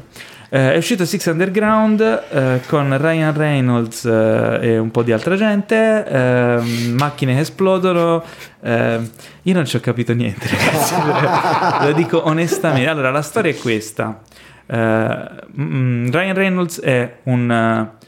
[0.49, 5.35] eh, è uscito Six Underground eh, con Ryan Reynolds eh, e un po' di altra
[5.35, 8.23] gente, ehm, macchine che esplodono.
[8.61, 9.09] ehm,
[9.41, 10.93] io non ci ho capito niente, ragazzi.
[11.87, 12.87] Lo dico onestamente.
[12.87, 14.21] Allora, la storia è questa.
[14.67, 15.25] Eh,
[15.59, 17.51] mm, Ryan Reynolds è un...
[17.51, 18.05] eh,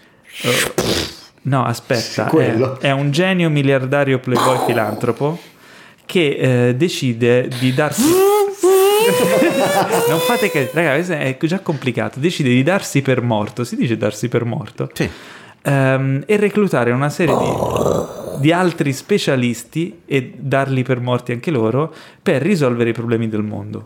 [0.48, 0.74] eh,
[1.44, 2.30] no, aspetta.
[2.30, 5.40] È, è un genio miliardario playboy filantropo
[6.06, 8.04] che eh, decide di darsi
[10.10, 13.96] non fate che raga questo è già complicato decide di darsi per morto si dice
[13.96, 15.08] darsi per morto Sì.
[15.62, 21.94] Ehm, e reclutare una serie di, di altri specialisti e darli per morti anche loro
[22.24, 23.86] per risolvere i problemi del mondo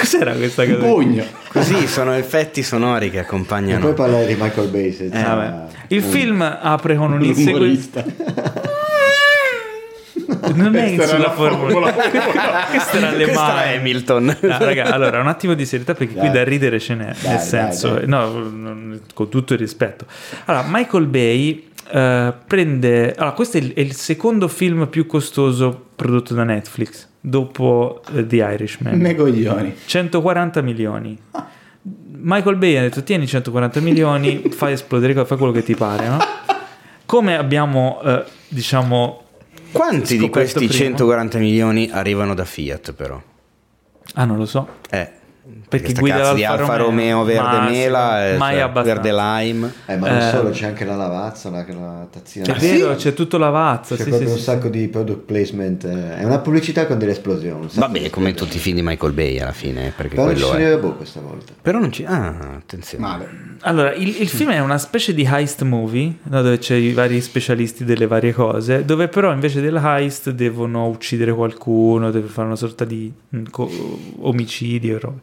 [0.00, 0.86] cos'era questa Un cosa?
[0.86, 1.24] pugno.
[1.48, 3.92] Così sono effetti sonori che E poi accompagnano.
[3.92, 4.96] parlare di Michael Bay.
[5.10, 8.02] Eh, il film apre con un inseguimento
[10.54, 14.36] non è Questa era sulla la formula Formula queste erano le Questo era mani Hamilton.
[14.40, 16.32] No, raga, allora un attimo di serietà perché qui Dai.
[16.32, 18.08] da ridere ce n'è, Dai, nel senso, dai, dai.
[18.08, 20.06] no, con tutto il rispetto.
[20.46, 25.88] Allora, Michael Bay eh, prende, allora questo è il, è il secondo film più costoso
[25.96, 28.98] prodotto da Netflix dopo eh, The Irishman.
[28.98, 29.74] Megoglioni.
[29.84, 31.18] 140 milioni.
[32.22, 36.18] Michael Bay ha detto tieni 140 milioni, fai esplodere, fai quello che ti pare, no?
[37.06, 39.24] Come abbiamo, eh, diciamo...
[39.72, 40.72] Quanti di questi prima.
[40.72, 43.20] 140 milioni arrivano da Fiat però?
[44.14, 44.66] Ah, non lo so.
[44.90, 45.08] Eh,
[45.70, 47.18] Perché guida cazzo di l'Alfa Alfa Romeo.
[47.20, 49.00] Romeo verde Ma mela, eh, mai cioè, abbastanza.
[49.02, 49.72] verde lime.
[49.86, 52.46] Eh, ma non Eh, solo, c'è anche la lavazza, la, la tazzina.
[52.46, 53.04] È Ah, vero, sì?
[53.04, 53.94] c'è tutto lavazzo.
[53.94, 54.44] C'è sì, proprio sì, un sì.
[54.44, 55.84] sacco di product placement.
[55.84, 57.68] eh, È una pubblicità con delle esplosioni.
[57.72, 60.58] Vabbè, come tutti i film di Michael Bay alla fine, perché Però non ci quello
[60.64, 60.70] è.
[60.74, 61.52] robot questa volta.
[61.62, 62.04] Però non ci...
[62.04, 63.04] Ah, attenzione.
[63.04, 63.28] Male.
[63.62, 67.20] Allora, il, il film è una specie di heist movie, no, dove c'è i vari
[67.20, 72.56] specialisti delle varie cose, dove però invece del heist devono uccidere qualcuno, deve fare una
[72.56, 73.70] sorta di mm, co-
[74.20, 75.18] omicidio e robe.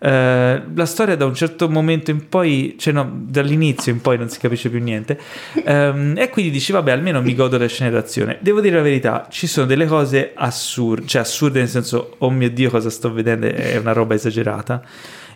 [0.00, 4.28] Eh, la storia da un certo momento in poi, cioè no, dall'inizio in poi non
[4.28, 5.18] si capisce più niente,
[5.64, 8.38] Ehm, e quindi dici, vabbè, almeno mi godo le scene d'azione.
[8.40, 12.50] Devo dire la verità, ci sono delle cose assurde, cioè assurde nel senso, oh mio
[12.50, 14.82] Dio, cosa sto vedendo, è una roba esagerata.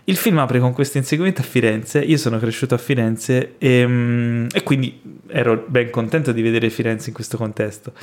[0.07, 1.99] Il film apre con questo inseguimento a Firenze.
[1.99, 7.09] Io sono cresciuto a Firenze e, mm, e quindi ero ben contento di vedere Firenze
[7.09, 7.93] in questo contesto.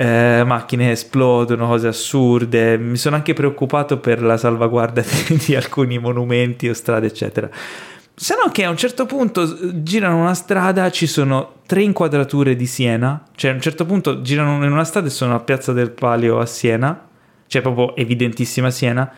[0.00, 2.78] Eh, macchine esplodono, cose assurde.
[2.78, 5.02] Mi sono anche preoccupato per la salvaguardia
[5.44, 7.50] di, alcuni monumenti o strade, eccetera.
[8.14, 12.66] Se no, che a un certo punto girano una strada, ci sono tre inquadrature di
[12.66, 13.24] Siena.
[13.34, 16.38] Cioè, a un certo punto girano in una strada e sono a Piazza del Palio
[16.38, 17.08] a Siena,
[17.48, 19.12] cioè proprio evidentissima Siena.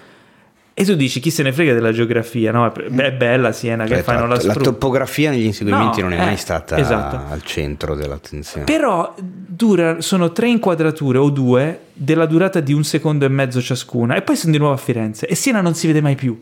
[0.80, 2.72] E tu dici, chi se ne frega della geografia, no?
[2.72, 6.22] È bella Siena, che fai, non la la, la topografia negli inseguimenti No, non è
[6.22, 7.20] eh, mai stata esatto.
[7.30, 8.64] al centro dell'attenzione.
[8.64, 14.14] Però dura, sono tre inquadrature o due della durata di un secondo e mezzo ciascuna
[14.14, 16.40] e poi sono di nuovo a Firenze e Siena non si vede mai più.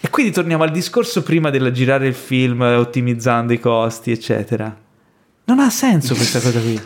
[0.00, 4.76] E quindi torniamo al discorso prima del girare il film eh, ottimizzando i costi, eccetera.
[5.50, 6.80] Non ha senso questa cosa qui.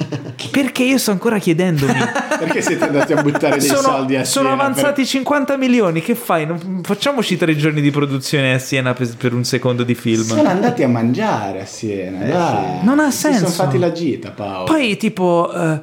[0.51, 1.93] Perché io sto ancora chiedendomi.
[2.39, 3.83] Perché siete andati a buttare dei soldi
[4.15, 6.01] Sono, a sono Siena avanzati 50 milioni.
[6.01, 6.47] Che fai?
[6.47, 10.23] Non- facciamoci tre giorni di produzione a Siena per, per un secondo di per- film.
[10.25, 12.25] Sono andati a mangiare a Siena.
[12.25, 12.79] dai.
[12.85, 13.49] Non ha Si senso.
[13.49, 14.65] sono fatti la gita, Paolo.
[14.65, 15.81] Poi, tipo, eh,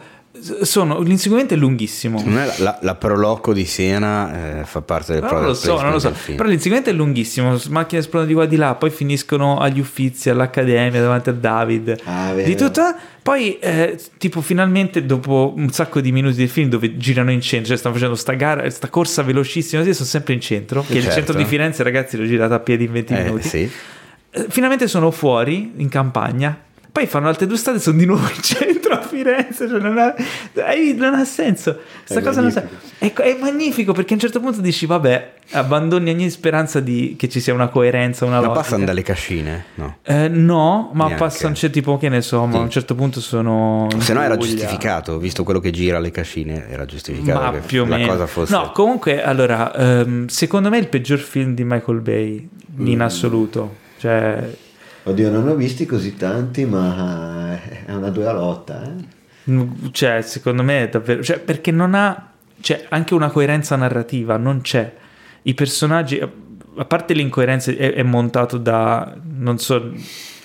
[0.62, 2.18] sono, l'inseguimento è lunghissimo.
[2.18, 5.54] Secondo me la, la, la Proloco di Siena eh, fa parte del Però non lo
[5.54, 6.14] so, non lo so.
[6.26, 7.58] Però l'inseguimento è lunghissimo.
[7.70, 12.02] Macchine esplodono di qua e di là, poi finiscono agli uffizi, all'accademia, davanti a David.
[12.06, 12.48] Ah, vero.
[12.48, 12.82] di tutto.
[13.24, 17.68] Poi, eh, tipo, finalmente, dopo un sacco di minuti del film dove girano in centro,
[17.70, 20.82] cioè stanno facendo sta gara, sta corsa velocissima, sì, sono sempre in centro.
[20.84, 21.16] Che il Certo.
[21.18, 23.48] centro di Firenze, ragazzi, l'ho girato a piedi in 20 Eh, minuti.
[23.48, 23.72] sì.
[24.32, 26.58] Eh, Finalmente sono fuori, in campagna.
[26.92, 29.68] Poi fanno altre due strade e sono di nuovo in centro a Firenze.
[29.70, 30.14] Cioè non, ha,
[30.98, 31.80] non ha senso.
[32.06, 32.64] Questa È cosa non sa-
[33.00, 33.22] magnifico.
[33.22, 37.30] è, è magnifico perché a un certo punto dici, vabbè, abbandoni ogni speranza di, che
[37.30, 38.60] ci sia una coerenza, una Ma logica.
[38.62, 39.66] passano dalle cascine?
[39.76, 39.98] No.
[40.04, 41.24] Eh, no, ma Neanche.
[41.24, 43.88] passano, c'è tipo che ne so, ma a un certo punto sono.
[44.00, 47.84] Se no era giustificato, visto quello che gira alle cascine, era giustificato Ma che più
[47.84, 48.06] o meno.
[48.08, 48.54] cosa fosse...
[48.54, 52.50] No, comunque, allora, ehm, secondo me è il peggior film di Michael Bay
[52.80, 53.02] in Mm.
[53.02, 53.76] assoluto.
[53.98, 54.56] Cioè,
[55.04, 58.84] Oddio, non ho visti così tanti, ma è una dura lotta.
[58.84, 59.52] Eh?
[59.52, 61.24] Mm, Cioè, secondo me è davvero.
[61.24, 62.30] Cioè, perché non ha.
[62.62, 64.94] C'è anche una coerenza narrativa, non c'è.
[65.44, 66.20] I personaggi.
[66.20, 69.16] A parte l'incoerenza, è, è montato da.
[69.38, 69.92] Non so.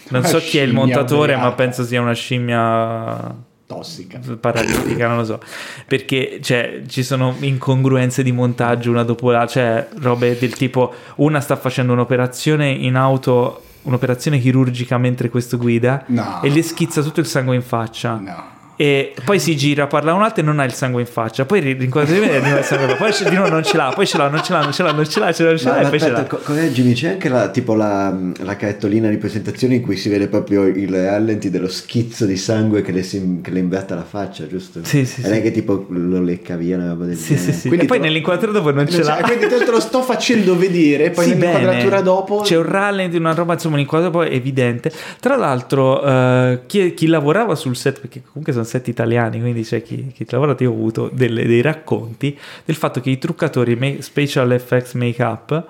[0.09, 1.57] Non so chi è il montatore, ma ubriaca.
[1.57, 3.35] penso sia una scimmia
[3.67, 4.21] Tossica.
[4.41, 5.41] paralitica, non lo so.
[5.87, 11.41] Perché cioè, ci sono incongruenze di montaggio una dopo l'altra, cioè robe del tipo una
[11.41, 16.41] sta facendo un'operazione in auto un'operazione chirurgica mentre questo guida No.
[16.43, 18.17] e le schizza tutto il sangue in faccia.
[18.19, 18.55] No.
[18.79, 21.47] E poi si gira, parla a un altro e non ha il sangue in faccia.
[21.47, 23.23] Poi ri- rinquadra di me e di nuovo il sangue in faccia.
[23.23, 24.93] Poi di nuovo non ce l'ha, poi ce l'ha, non ce l'ha, non ce l'ha,
[24.93, 26.27] non ce l'ha, ce l'ha, non ce l'ha, Ma e poi ce aspetta, l'ha.
[26.27, 30.29] co- correggimi, c'è anche la, tipo la, la cartolina di presentazione in cui si vede
[30.29, 34.47] proprio il rallenti dello schizzo di sangue che le, si- che le inverte la faccia,
[34.47, 34.81] giusto?
[34.83, 35.43] Sì, sì, E non è sì.
[35.43, 37.53] che tipo lo lecca via una roba del Sì, sì, genere.
[37.55, 37.69] sì.
[37.69, 39.15] Quindi e poi lo- nell'inquadratura dopo non ce Non l'ha.
[39.17, 42.03] c'è- Quindi te te lo sto facendo vedere, poi Sì, nell'inquadratura bene.
[42.03, 42.41] dopo...
[42.43, 44.93] c'è un rallenti, una roba insomma, un inquadratura poi evidente.
[45.19, 49.83] Tra l'altro, eh, chi, chi lavorava sul set, perché comunque sono set italiani, quindi c'è
[49.83, 54.53] chi, chi lavorava, io ho avuto delle- dei racconti del fatto che i truccatori special
[54.53, 55.65] effects make-up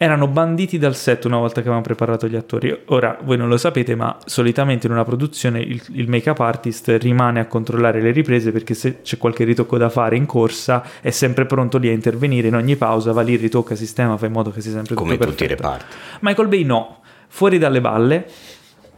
[0.00, 2.82] erano banditi dal set una volta che avevano preparato gli attori.
[2.86, 7.40] Ora, voi non lo sapete, ma solitamente in una produzione il, il make-up artist rimane
[7.40, 11.46] a controllare le riprese perché se c'è qualche ritocco da fare in corsa è sempre
[11.46, 14.60] pronto lì a intervenire in ogni pausa, va lì, ritocca, sistema, fa in modo che
[14.60, 15.96] sia sempre Come tutto tutti i reparti.
[16.20, 18.26] Michael Bay no, fuori dalle balle.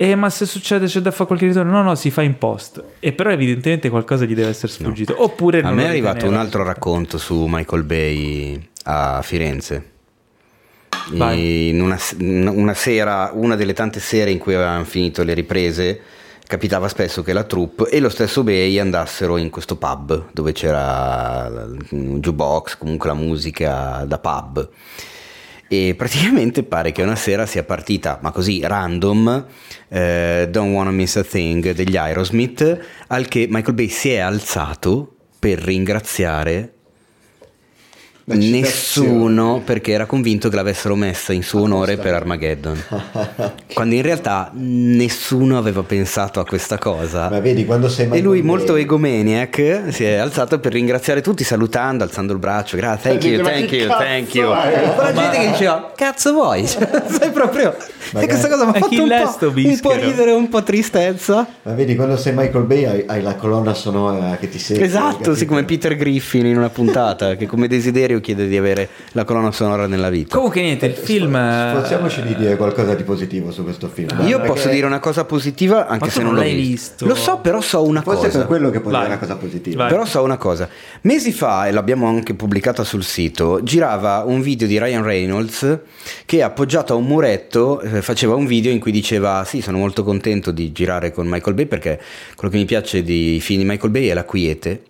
[0.02, 1.72] E ma se succede c'è da fare qualche ritorno?
[1.72, 2.82] No, no, si fa in post.
[3.00, 5.14] E però evidentemente qualcosa gli deve essere sfuggito.
[5.22, 9.90] Oppure A me è arrivato un altro racconto su Michael Bay a Firenze.
[11.10, 11.68] Vai.
[11.68, 16.00] In una, una sera, una delle tante sere in cui avevano finito le riprese,
[16.46, 21.68] capitava spesso che la troupe e lo stesso Bay andassero in questo pub dove c'era
[21.90, 24.66] un jukebox, comunque la musica da pub.
[25.72, 29.46] E praticamente pare che una sera sia partita, ma così random,
[29.86, 35.14] eh, Don't Wanna Miss a Thing degli Aerosmith, al che Michael Bay si è alzato
[35.38, 36.72] per ringraziare.
[38.34, 42.82] Nessuno perché era convinto che l'avessero messa in suo onore per Armageddon.
[43.72, 47.28] Quando in realtà nessuno aveva pensato a questa cosa.
[47.28, 52.04] Ma vedi, quando sei E lui, molto egomaniac, si è alzato per ringraziare tutti, salutando,
[52.04, 52.76] alzando il braccio.
[52.76, 54.48] Grazie, thank you, Ma thank you, thank you.
[54.48, 56.66] poi la gente che diceva, cazzo vuoi?
[56.80, 57.74] Cioè, sei proprio.
[58.12, 60.62] E questa cosa mi ha Ma fatto chi un po', un po' ridere, un po'
[60.62, 61.46] tristezza.
[61.62, 64.84] Ma vedi, quando sei Michael Bay hai, hai la colonna sonora che ti segue.
[64.84, 69.24] Esatto, sì, come Peter Griffin in una puntata, che come desiderio chiede di avere la
[69.24, 70.34] colonna sonora nella vita.
[70.36, 71.34] Comunque niente, il film...
[71.34, 74.08] eh, Sforziamoci di dire qualcosa di positivo su questo film.
[74.26, 76.68] Io Perché posso dire una cosa positiva anche Ma se non non l'ho visto.
[76.68, 77.06] visto.
[77.06, 78.38] Lo so, però so una Forse cosa.
[78.38, 79.02] per quello che puoi Vai.
[79.02, 79.82] dire una cosa positiva.
[79.84, 79.90] Vai.
[79.92, 80.68] Però so una cosa,
[81.02, 85.78] mesi fa, e l'abbiamo anche pubblicata sul sito, girava un video di Ryan Reynolds
[86.26, 90.02] che appoggiato a un muretto eh, faceva un video in cui diceva sì sono molto
[90.04, 92.00] contento di girare con Michael Bay perché
[92.36, 94.82] quello che mi piace di film di Michael Bay è la quiete.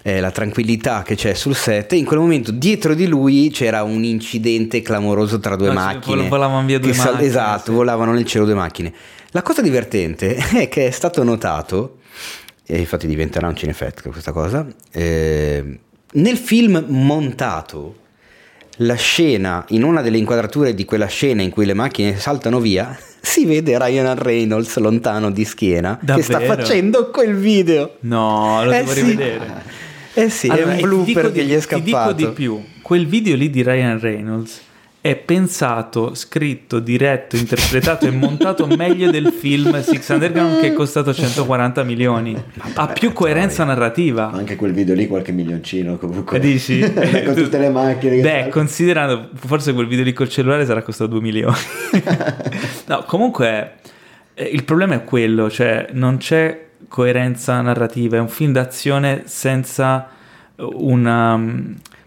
[0.00, 3.82] È la tranquillità che c'è sul set e in quel momento dietro di lui c'era
[3.82, 7.28] un incidente clamoroso tra due No, sì, macchine vol- volavano via due che sal- macchine,
[7.28, 7.76] esatto sì.
[7.76, 8.92] volavano nel cielo due macchine
[9.32, 11.98] la cosa divertente è che è stato notato
[12.64, 14.66] e infatti diventerà un cinefact questa cosa.
[14.92, 15.78] eh,
[16.12, 17.96] nel film montato,
[18.78, 22.96] la scena, in una delle inquadrature di quella scena in cui le macchine saltano via,
[23.20, 26.54] si vede Ryan Reynolds lontano di schiena che sta Davvero?
[26.54, 27.96] facendo quel video.
[28.00, 29.00] No, lo Eh devo sì.
[29.00, 29.86] rivedere.
[30.20, 32.12] Eh sì, Allora, è un ti dico blooper che di- gli è Ti dico scappato.
[32.14, 34.62] di più, quel video lì di Ryan Reynolds
[35.00, 41.14] è pensato, scritto, diretto, interpretato e montato meglio del film Six Underground che è costato
[41.14, 42.36] 140 milioni.
[42.74, 44.28] Ha più coerenza narrativa.
[44.32, 46.40] Ma anche quel video lì qualche milioncino comunque.
[46.40, 46.80] Dici?
[47.24, 48.16] con tutte le macchine.
[48.16, 48.50] che Beh, saltano.
[48.50, 51.56] considerando, forse quel video lì col cellulare sarà costato 2 milioni.
[52.86, 53.74] no, comunque
[54.34, 60.08] eh, il problema è quello, cioè non c'è coerenza narrativa, è un film d'azione senza
[60.56, 61.40] una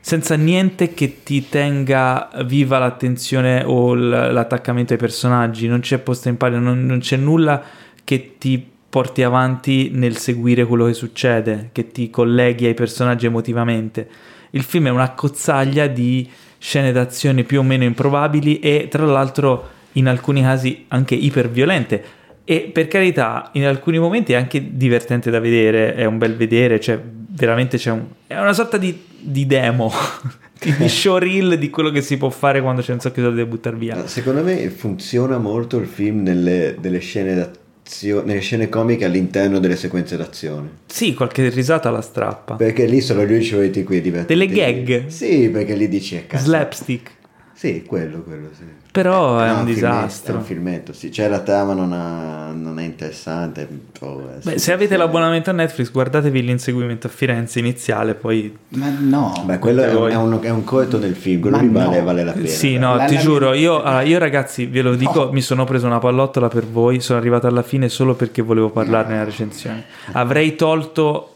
[0.04, 6.38] senza niente che ti tenga viva l'attenzione o l'attaccamento ai personaggi, non c'è posta in
[6.38, 7.62] palio, non, non c'è nulla
[8.04, 14.10] che ti porti avanti nel seguire quello che succede, che ti colleghi ai personaggi emotivamente.
[14.50, 19.70] Il film è una cozzaglia di scene d'azione più o meno improbabili e tra l'altro
[19.94, 22.04] in alcuni casi anche iperviolente.
[22.44, 26.80] E per carità, in alcuni momenti è anche divertente da vedere, è un bel vedere,
[26.80, 28.06] cioè veramente c'è un...
[28.28, 29.92] è una sorta di, di demo,
[30.60, 33.46] di showreel di quello che si può fare quando c'è un sacco di soldi da
[33.46, 34.08] buttare via.
[34.08, 39.76] Secondo me funziona molto il film nelle, delle scene d'azione, nelle scene comiche all'interno delle
[39.76, 40.70] sequenze d'azione.
[40.88, 42.56] Sì, qualche risata la strappa.
[42.56, 44.34] Perché lì sono gli unici momenti è divertente.
[44.34, 45.08] Delle gag?
[45.08, 46.46] Sì, perché lì dici è cazzo.
[46.46, 47.12] Slapstick.
[47.54, 48.64] Sì, quello, quello, sì.
[48.92, 50.34] Però è No, un filmetto, disastro.
[50.34, 51.12] È un filmetto, sì.
[51.14, 53.66] Cioè la trama non, ha- non è interessante.
[54.02, 58.54] oh, è Beh, se avete l'abbonamento a Netflix, guardatevi l'inseguimento a Firenze iniziale, poi...
[58.70, 59.32] Ma no.
[59.46, 60.12] Beh, quello è, voi.
[60.12, 62.04] è un, è un corto del film, quello vale, no.
[62.04, 62.46] vale la pena.
[62.48, 65.64] Sì, no, La- ti la- giuro, io, allora, io ragazzi, ve lo dico, mi sono
[65.64, 69.86] preso una pallottola per voi, sono arrivato alla fine solo perché volevo parlarne nella recensione.
[70.12, 71.36] Avrei tolto,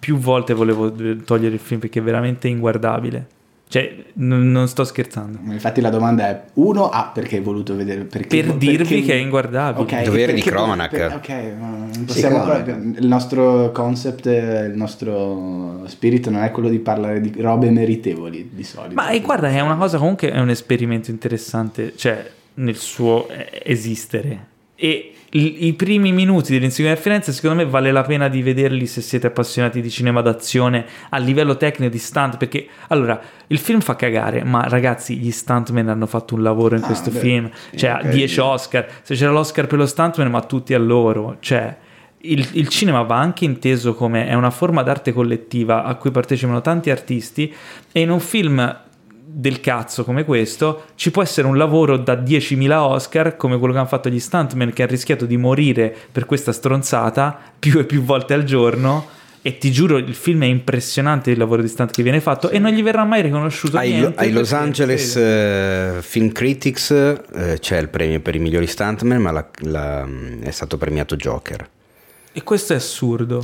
[0.00, 0.90] più volte volevo
[1.24, 3.26] togliere il film perché è veramente inguardabile.
[3.70, 5.38] Cioè, n- non sto scherzando.
[5.52, 8.04] Infatti la domanda è, uno, ah, perché hai voluto vedere?
[8.04, 9.82] Perché, Per dirvi che è inguardabile.
[9.82, 10.90] Ok, Dovere di perché- Cronac.
[10.90, 16.78] per- ok, non possiamo proprio- il nostro concept, il nostro spirito non è quello di
[16.78, 18.94] parlare di robe meritevoli di solito.
[18.94, 23.60] Ma eh, guarda, è una cosa comunque, è un esperimento interessante, cioè nel suo eh,
[23.64, 24.46] esistere.
[24.76, 29.02] E i, primi minuti dell'Inseguimento a Firenze, secondo me, vale la pena di vederli se
[29.02, 32.38] siete appassionati di cinema d'azione a livello tecnico di stunt.
[32.38, 36.82] Perché allora il film fa cagare, ma ragazzi, gli stuntman hanno fatto un lavoro in
[36.82, 37.50] Ah, questo beh, film.
[37.74, 38.08] Cioè, ok.
[38.08, 38.86] 10 Oscar.
[39.02, 41.36] Se c'era l'Oscar per lo stuntman, ma tutti a loro.
[41.40, 41.76] Cioè.
[42.22, 46.60] Il, il cinema va anche inteso come è una forma d'arte collettiva a cui partecipano
[46.60, 47.54] tanti artisti
[47.92, 48.86] e in un film
[49.30, 53.78] del cazzo come questo ci può essere un lavoro da 10.000 Oscar come quello che
[53.80, 58.02] hanno fatto gli stuntman che ha rischiato di morire per questa stronzata più e più
[58.02, 59.06] volte al giorno.
[59.40, 62.58] E ti giuro il film è impressionante il lavoro di stunt che viene fatto e
[62.58, 67.78] non gli verrà mai riconosciuto Ai, niente ai Los Angeles eh, Film Critics eh, c'è
[67.78, 70.06] il premio per i migliori stuntman, ma la- la-
[70.42, 71.68] è stato premiato Joker.
[72.32, 73.42] e questo è assurdo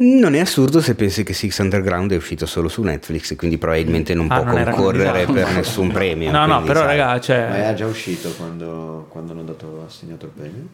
[0.00, 4.14] Non è assurdo se pensi che Six Underground è uscito solo su Netflix, quindi probabilmente
[4.14, 6.30] non Ah, può non concorrere per nessun premio.
[6.30, 6.96] no no però sai.
[6.96, 10.68] raga Ma era cioè già uscito quando, quando hanno dato, assegnato il premio?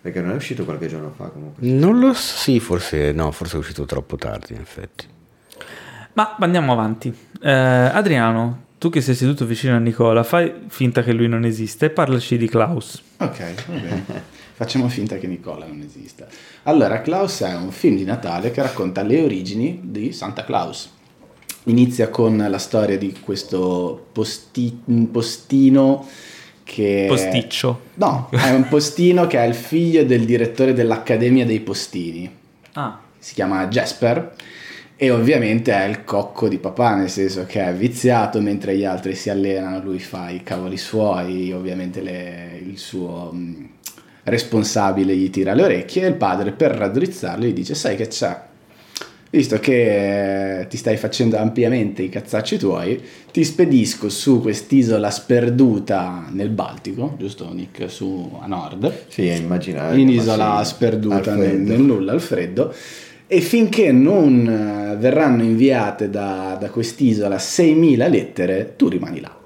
[0.00, 1.66] Perché non è uscito qualche giorno fa comunque.
[1.68, 5.06] Non lo so, sì, forse no, forse è uscito troppo tardi, in effetti.
[6.12, 11.12] ma andiamo avanti Eh, Adriano tu che sei seduto vicino a Nicola fai finta che
[11.12, 14.36] lui non esiste e parlaci di Klaus Ok, va bene.
[14.58, 16.26] Facciamo finta che Nicola non esista.
[16.64, 20.90] Allora, Klaus è un film di Natale che racconta le origini di Santa Claus.
[21.66, 24.76] Inizia con la storia di questo posti-
[25.12, 26.04] postino
[26.64, 27.04] che...
[27.06, 32.28] posticcio No, è un postino che è il figlio del direttore dell'Accademia dei Postini.
[32.72, 34.34] ah Si chiama Jasper
[34.96, 39.14] e ovviamente è il cocco di papà, nel senso che è viziato mentre gli altri
[39.14, 43.68] si allenano, lui fa i cavoli suoi, ovviamente le- il suo mh,
[44.28, 48.36] responsabile gli tira le orecchie e il padre per raddrizzarlo gli dice sai che c'è,
[49.30, 53.00] visto che ti stai facendo ampiamente i cazzacci tuoi,
[53.30, 59.98] ti spedisco su quest'isola sperduta nel Baltico, giusto Nick, su a nord, Sì, è immaginare.
[59.98, 62.72] in isola sperduta nel, nel nulla, al freddo.
[63.30, 69.37] E finché non eh, verranno inviate da, da quest'isola 6.000 lettere, tu rimani là.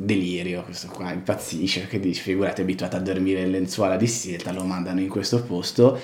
[0.00, 4.52] Delirio, questo qua impazzisce, che dici, figurati, è abituato a dormire in lenzuola di seta,
[4.52, 5.98] lo mandano in questo posto,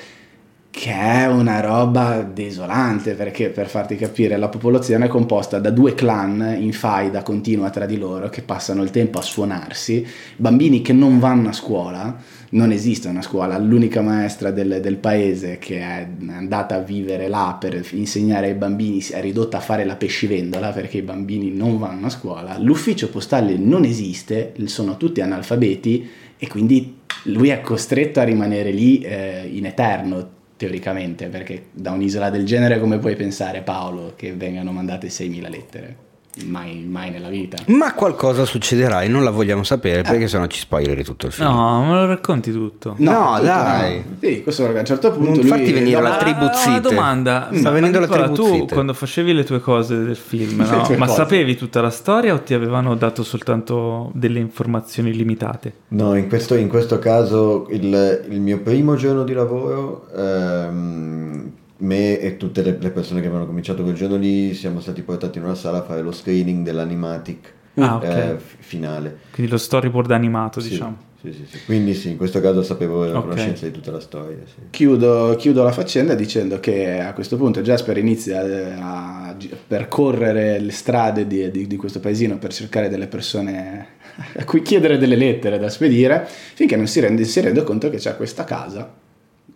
[0.76, 5.94] che è una roba desolante, perché per farti capire, la popolazione è composta da due
[5.94, 10.04] clan in faida continua tra di loro, che passano il tempo a suonarsi,
[10.36, 12.16] bambini che non vanno a scuola,
[12.50, 17.56] non esiste una scuola, l'unica maestra del, del paese che è andata a vivere là
[17.58, 22.06] per insegnare ai bambini è ridotta a fare la pescivendola perché i bambini non vanno
[22.06, 28.24] a scuola, l'ufficio postale non esiste, sono tutti analfabeti e quindi lui è costretto a
[28.24, 34.14] rimanere lì eh, in eterno teoricamente perché da un'isola del genere come puoi pensare Paolo
[34.16, 36.03] che vengano mandate 6.000 lettere?
[36.46, 37.58] Mai, mai nella vita.
[37.66, 41.48] Ma qualcosa succederà e non la vogliamo sapere perché sennò ci spoileri tutto il film.
[41.48, 43.98] no me lo racconti tutto No, tutto dai.
[43.98, 44.16] no.
[44.20, 46.68] Sì, questo a un certo punto Non venire no, la ma- tribù zitte.
[46.70, 50.56] Una domanda, Sta Ma venendo la tribù tu quando facevi le tue cose del film,
[50.68, 50.86] no?
[50.98, 51.12] ma cose.
[51.18, 55.72] sapevi tutta la storia o ti avevano dato soltanto delle informazioni limitate?
[55.88, 62.18] No, in questo, in questo caso il, il mio primo giorno di lavoro, ehm, me
[62.20, 65.44] e tutte le, le persone che avevano cominciato quel giorno lì siamo stati portati in
[65.44, 68.04] una sala a fare lo screening dell'animatic Ah, ok.
[68.04, 69.16] eh, fi- finale.
[69.32, 70.96] Quindi lo storyboard animato, Sì, diciamo.
[71.20, 71.64] sì, sì, sì.
[71.64, 73.22] Quindi sì, in questo caso sapevo a Ok.
[73.22, 74.38] conoscenza di tutta la storia.
[74.46, 74.60] Sì.
[74.70, 80.60] Chiudo, chiudo la faccenda dicendo che a questo punto Jasper inizia eh, a gi- percorrere
[80.60, 83.86] le strade di, di- di questo paesino per cercare delle persone
[84.38, 87.96] a cui chiedere delle lettere da spedire, finché non si rende, si rende conto che
[87.96, 88.88] c'è questa casa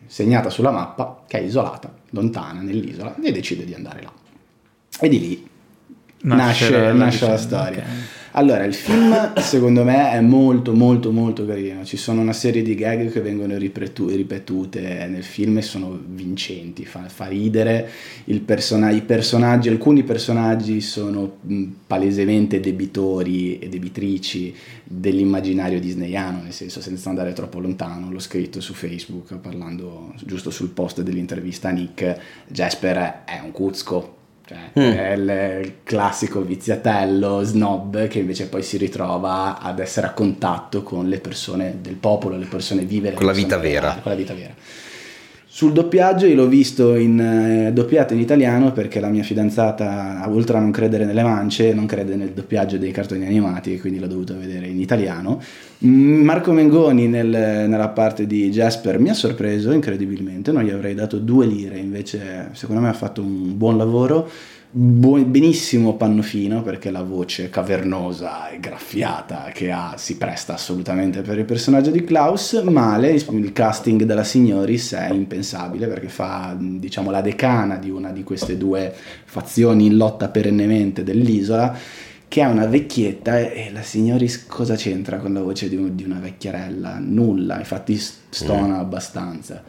[0.08, 4.12] segnata sulla mappa che è isolata, lontana nell'isola, e decide di andare là.
[5.00, 5.48] E di lì
[6.22, 7.82] nasce, la- la nasce la storia.
[7.84, 8.17] ok.
[8.38, 12.76] Allora, il film secondo me è molto molto molto carino, ci sono una serie di
[12.76, 17.90] gag che vengono ripetu- ripetute nel film e sono vincenti, fa, fa ridere,
[18.44, 21.38] persona- i personaggi, alcuni personaggi sono
[21.84, 28.72] palesemente debitori e debitrici dell'immaginario disneyano, nel senso senza andare troppo lontano, l'ho scritto su
[28.72, 34.17] Facebook parlando giusto sul post dell'intervista a Nick, Jasper è un cuzco,
[34.48, 34.92] cioè, Mm.
[34.92, 41.06] è il, classico viziatello, snob, che invece poi si ritrova ad essere a contatto con
[41.06, 43.10] le persone del popolo, le persone vive.
[43.10, 43.98] le Con la persone vita vera.
[44.00, 44.54] Con la vita vera.
[45.50, 50.58] Sul doppiaggio io l'ho visto in, eh, doppiato in italiano perché la mia fidanzata, oltre
[50.58, 54.36] a non credere nelle mance, non crede nel doppiaggio dei cartoni animati quindi l'ho dovuto
[54.38, 55.40] vedere in italiano.
[55.86, 60.94] Mm, Marco Mengoni nel- nella parte di Jasper mi ha sorpreso incredibilmente, non gli avrei
[60.94, 64.28] dato due lire, invece secondo me ha fatto un buon lavoro.
[64.70, 71.38] Buon- benissimo Pannofino perché la voce cavernosa e graffiata che ha si presta assolutamente per
[71.38, 72.52] il personaggio di Klaus.
[72.64, 78.22] Male il casting della Signoris è impensabile perché fa diciamo la decana di una di
[78.22, 78.92] queste due
[79.24, 81.74] fazioni in lotta perennemente dell'isola
[82.28, 86.04] che è una vecchietta e la Signoris cosa c'entra con la voce di, un- di
[86.04, 86.98] una vecchierella?
[86.98, 89.64] Nulla, infatti stona abbastanza.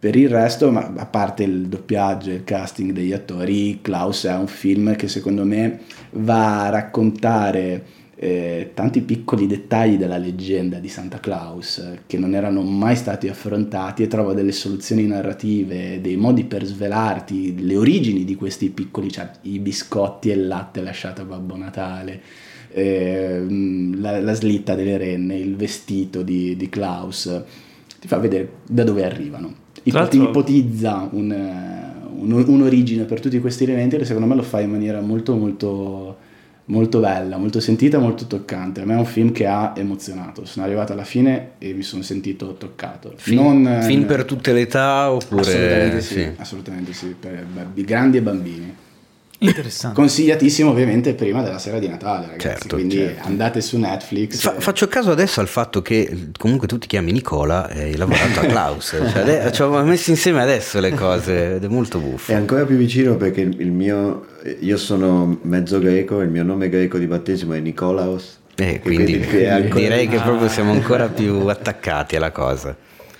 [0.00, 4.34] Per il resto, ma a parte il doppiaggio e il casting degli attori, Klaus è
[4.34, 5.80] un film che secondo me
[6.12, 7.84] va a raccontare
[8.16, 13.28] eh, tanti piccoli dettagli della leggenda di Santa Claus eh, che non erano mai stati
[13.28, 19.10] affrontati e trova delle soluzioni narrative, dei modi per svelarti le origini di questi piccoli,
[19.10, 22.22] cioè i biscotti e il latte lasciato a Babbo Natale.
[22.72, 27.42] ehm, la, la slitta delle renne, il vestito di, di Klaus,
[28.00, 29.59] ti fa vedere da dove arrivano.
[29.84, 31.30] L'altro- ipotizza un,
[32.16, 36.16] un- un'origine per tutti questi elementi e secondo me lo fa in maniera molto molto
[36.70, 38.80] molto bella, molto sentita, molto toccante.
[38.80, 40.44] A me è un film che ha emozionato.
[40.44, 43.12] Sono arrivato alla fine e mi sono sentito toccato.
[43.16, 45.40] Film, Non, film per tutte le età oppure...
[45.40, 46.30] Assolutamente sì, sì.
[46.36, 48.74] assolutamente sì, per grandi e bambini.
[49.42, 49.96] Interessante.
[49.96, 52.40] Consigliatissimo ovviamente prima della sera di Natale, ragazzi.
[52.40, 53.26] Certo, quindi certo.
[53.26, 54.38] andate su Netflix.
[54.38, 58.40] Fa- faccio caso adesso al fatto che comunque tu ti chiami Nicola e hai lavorato
[58.40, 58.96] a Klaus.
[59.10, 62.32] Cioè, ci ho messo insieme adesso le cose ed è molto buffo.
[62.32, 64.26] È ancora più vicino perché il mio,
[64.60, 68.38] io sono mezzo greco, il mio nome greco di battesimo è Nicolaos.
[68.56, 72.76] Eh, quindi è ancora- direi che proprio siamo ancora più attaccati alla cosa.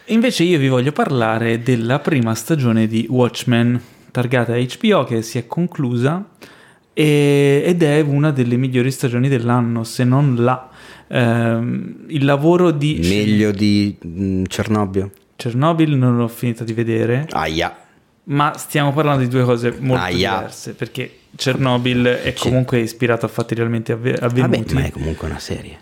[0.07, 5.47] Invece io vi voglio parlare della prima stagione di Watchmen, targata HBO, che si è
[5.47, 6.29] conclusa
[6.93, 10.69] e- ed è una delle migliori stagioni dell'anno, se non la.
[11.09, 15.11] Ehm, il lavoro di Meglio di mm, Cernobbio?
[15.37, 17.75] Chernobyl non l'ho finita di vedere, Aia.
[18.25, 20.37] ma stiamo parlando di due cose molto Aia.
[20.37, 22.43] diverse, perché Chernobyl è Sì.
[22.49, 24.75] comunque ispirato a fatti realmente avve- Vabbè, avvenuti.
[24.75, 25.79] ma è comunque una serie.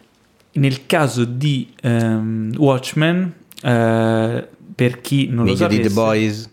[0.52, 3.32] Nel caso di ehm, Watchmen,
[3.62, 6.50] eh, per chi non lo Meglio di sapesse, The Boys?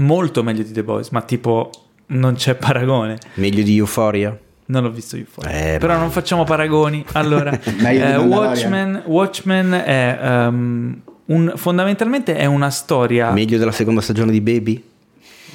[0.00, 1.70] Molto meglio di The Boys, ma tipo
[2.06, 3.18] non c'è paragone.
[3.34, 4.36] Meglio di Euphoria?
[4.66, 5.48] Non l'ho visto fuori.
[5.50, 7.04] Eh, Però ma- non facciamo paragoni.
[7.12, 8.16] Allora, eh.
[8.16, 13.32] Watchmen, Watchmen è ehm, un- fondamentalmente è una storia.
[13.32, 14.84] Meglio della seconda stagione di Baby?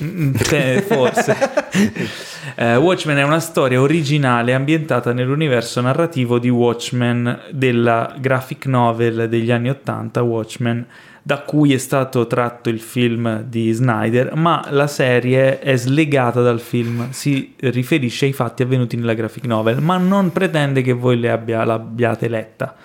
[0.04, 1.38] Mm, eh, forse.
[2.58, 9.52] Eh, Watchmen è una storia originale ambientata nell'universo narrativo di Watchmen della graphic novel degli
[9.52, 10.86] anni 80, Watchmen,
[11.28, 16.60] da cui è stato tratto il film di Snyder, ma la serie è slegata dal
[16.60, 21.64] film, si riferisce ai fatti avvenuti nella graphic novel, ma non pretende che voi abbia-
[21.64, 22.76] l'abbiate letta.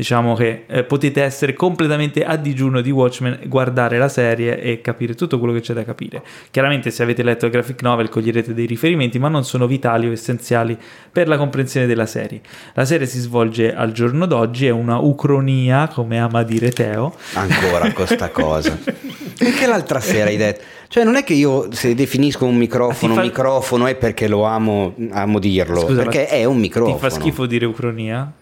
[0.00, 5.14] Diciamo che eh, potete essere completamente a digiuno di Watchmen, guardare la serie e capire
[5.14, 6.22] tutto quello che c'è da capire.
[6.50, 10.12] Chiaramente se avete letto il graphic novel coglierete dei riferimenti, ma non sono vitali o
[10.12, 10.74] essenziali
[11.12, 12.40] per la comprensione della serie.
[12.72, 17.14] La serie si svolge al giorno d'oggi, è una ucronia, come ama dire Teo.
[17.34, 18.78] Ancora con sta cosa.
[19.36, 20.64] Perché l'altra sera hai detto...
[20.88, 24.44] Cioè non è che io se definisco un microfono Ti fa- microfono è perché lo
[24.44, 26.96] amo, amo dirlo, Scusa, perché è un microfono.
[26.96, 28.32] Ti fa schifo dire ucronia?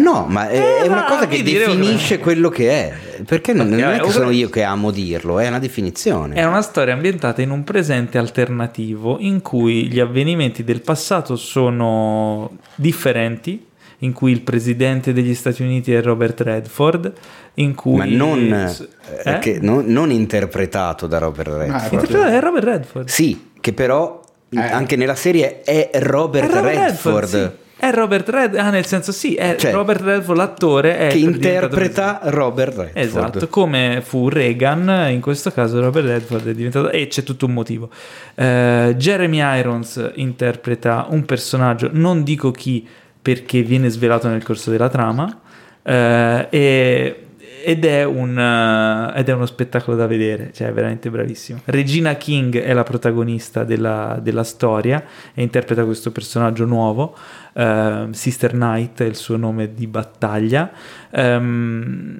[0.00, 2.94] No, ma è, è una cosa che definisce quello che è.
[3.24, 6.34] Perché non, non è che sono io che amo dirlo, è una definizione.
[6.34, 12.58] È una storia ambientata in un presente alternativo in cui gli avvenimenti del passato sono
[12.76, 13.66] differenti,
[13.98, 17.12] in cui il presidente degli Stati Uniti è Robert Redford,
[17.54, 17.96] in cui...
[17.96, 18.88] Ma non, Eh?
[19.24, 21.70] eh, che- non- non interpretato da Robert Redford.
[21.74, 23.08] Ah, Interpretato è Robert Redford.
[23.08, 24.20] Sì, che però
[24.50, 24.58] Eh.
[24.60, 27.66] anche nella serie è Robert, È Robert Redford, sì.
[27.80, 32.76] È Robert Redford, ah nel senso sì, è Cioè, Robert Redford l'attore che interpreta Robert
[32.76, 32.96] Redford.
[32.96, 37.52] Esatto, come fu Reagan, in questo caso Robert Redford è diventato e c'è tutto un
[37.52, 37.88] motivo.
[38.34, 42.84] Eh, Jeremy Irons interpreta un personaggio, non dico chi
[43.22, 45.40] perché viene svelato nel corso della trama
[45.82, 47.22] eh, e-
[47.64, 51.60] ed, è un, eh, ed è uno spettacolo da vedere, cioè è veramente bravissimo.
[51.66, 57.16] Regina King è la protagonista della, della storia e interpreta questo personaggio nuovo.
[57.58, 60.70] Eh, Sister Knight è il suo nome di battaglia.
[61.10, 62.18] ehm,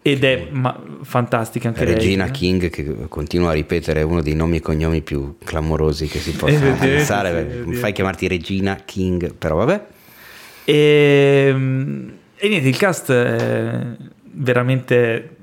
[0.00, 2.32] ed è ma- fantastica anche Regina lei.
[2.32, 6.68] King che continua a ripetere uno dei nomi e cognomi più clamorosi che si possano
[6.72, 7.62] Effettivamente pensare.
[7.66, 7.74] sì.
[7.74, 9.84] Fai chiamarti Regina King, però vabbè.
[10.64, 11.54] E,
[12.36, 13.86] e niente, il cast è
[14.32, 15.36] veramente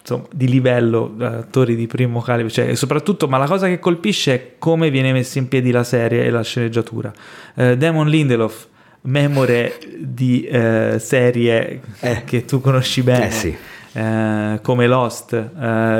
[0.00, 4.50] insomma, di livello, attori di primo calibro, cioè, soprattutto, ma la cosa che colpisce è
[4.58, 7.12] come viene messa in piedi la serie e la sceneggiatura.
[7.54, 8.68] Uh, Damon Lindelof,
[9.06, 12.22] memore di uh, serie eh.
[12.24, 13.56] che tu conosci bene, eh sì.
[13.92, 15.50] uh, come Lost,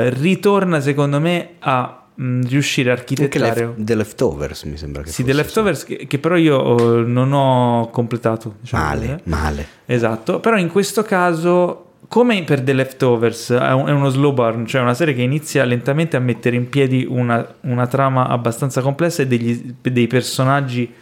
[0.09, 5.21] ritorna secondo me a mh, riuscire a architettare lef- The Leftovers mi sembra che sì,
[5.21, 9.21] fosse The Leftovers che, che, però io oh, non ho completato diciamo male, così.
[9.23, 14.81] male esatto però in questo caso come per The Leftovers è uno slow burn cioè
[14.81, 19.27] una serie che inizia lentamente a mettere in piedi una, una trama abbastanza complessa e
[19.27, 20.93] degli, dei personaggi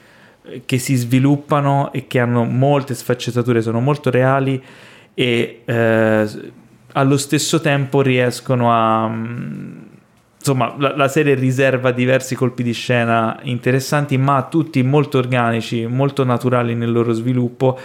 [0.65, 4.61] che si sviluppano e che hanno molte sfaccettature sono molto reali
[5.13, 6.29] e eh,
[6.93, 9.09] allo stesso tempo riescono a
[10.43, 16.25] insomma, la, la, serie riserva diversi colpi di scena interessanti, ma tutti molto organici, molto
[16.25, 17.79] naturali nel loro sviluppo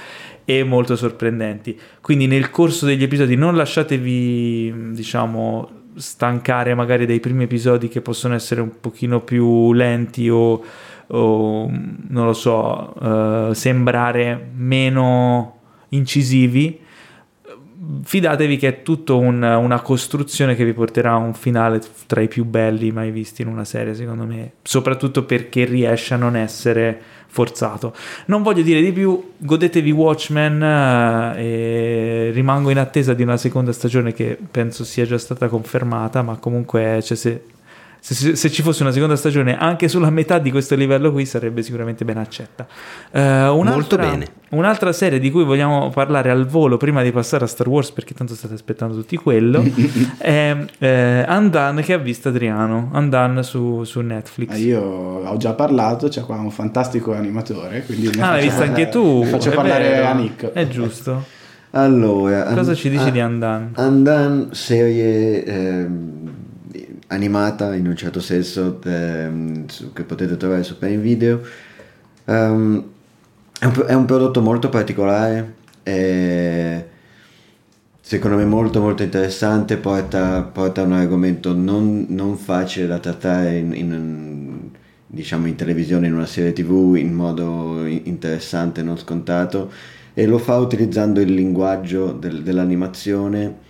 [0.45, 1.79] e molto sorprendenti.
[2.01, 8.35] Quindi nel corso degli episodi non lasciatevi, diciamo, stancare magari dai primi episodi che possono
[8.35, 10.63] essere un pochino più lenti o,
[11.09, 15.57] o non lo so, uh, sembrare meno
[15.91, 16.87] incisivi
[18.03, 22.29] fidatevi che è tutto un, una costruzione che vi porterà a un finale tra i
[22.29, 27.01] più belli mai visti in una serie, secondo me, soprattutto perché riesce a non essere
[27.29, 27.95] forzato.
[28.27, 34.13] Non voglio dire di più, godetevi Watchmen eh, rimango in attesa di una seconda stagione
[34.13, 37.43] che penso sia già stata confermata, ma comunque cioè, se
[38.01, 41.63] se, se, ci fosse una seconda stagione anche sulla metà di questo livello qui sarebbe
[41.63, 42.67] sicuramente ben accetta.
[43.11, 44.27] Uh, Molto bene.
[44.51, 48.15] Un'altra serie di cui vogliamo parlare al volo prima di passare a Star Wars, perché
[48.15, 49.63] tanto state aspettando tutti quello,
[50.17, 54.53] è eh, Undone che ha visto Adriano, Undone su, su Netflix.
[54.53, 58.09] Ah, io ho già parlato, c'è qua un fantastico animatore, quindi...
[58.21, 59.23] Ah, l'hai visto anche tu?
[59.25, 60.07] Faccio parlare vero.
[60.07, 60.53] a Nick.
[60.53, 61.37] È giusto.
[61.73, 63.73] Allora, cosa ci dici di Undone?
[63.77, 65.45] Undone, serie...
[65.45, 65.87] Eh,
[67.09, 71.41] animata in un certo senso ehm, che potete trovare su Prime Video.
[72.25, 72.85] Um,
[73.59, 76.87] è, un, è, un, prodotto molto particolare, e
[78.01, 83.73] secondo me molto molto interessante, porta, porta un argomento non, non, facile da trattare in,
[83.75, 84.71] in,
[85.07, 89.71] diciamo in televisione, in una serie tv in modo interessante, non scontato
[90.13, 93.67] e lo fa utilizzando il linguaggio del, dell'animazione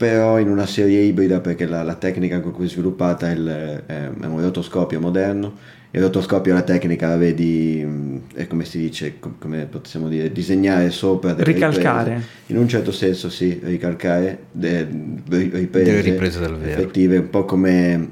[0.00, 3.82] però in una serie ibrida perché la, la tecnica con cui è sviluppata è, il,
[3.84, 5.54] è, è, un rotoscopio moderno.
[5.90, 7.86] Il rotoscopio la tecnica la vedi,
[8.32, 12.14] è come si dice, come possiamo dire, disegnare sopra delle Ricalcare.
[12.14, 12.28] Riprese.
[12.46, 14.88] In un certo senso sì, ricalcare de,
[15.28, 16.80] riprese, delle riprese dal vero.
[16.80, 18.08] effettive, un po' come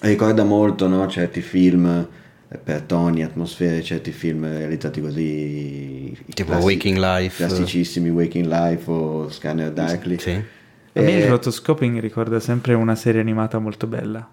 [0.00, 1.06] ricorda molto no?
[1.06, 2.08] certi film
[2.48, 8.90] eh, per toni, atmosfere, certi film realizzati così tipo classi, Waking Life classicissimi Waking Life
[8.90, 10.58] o Scanner Darkly sì
[10.92, 14.28] a me il rotoscoping ricorda sempre una serie animata molto bella,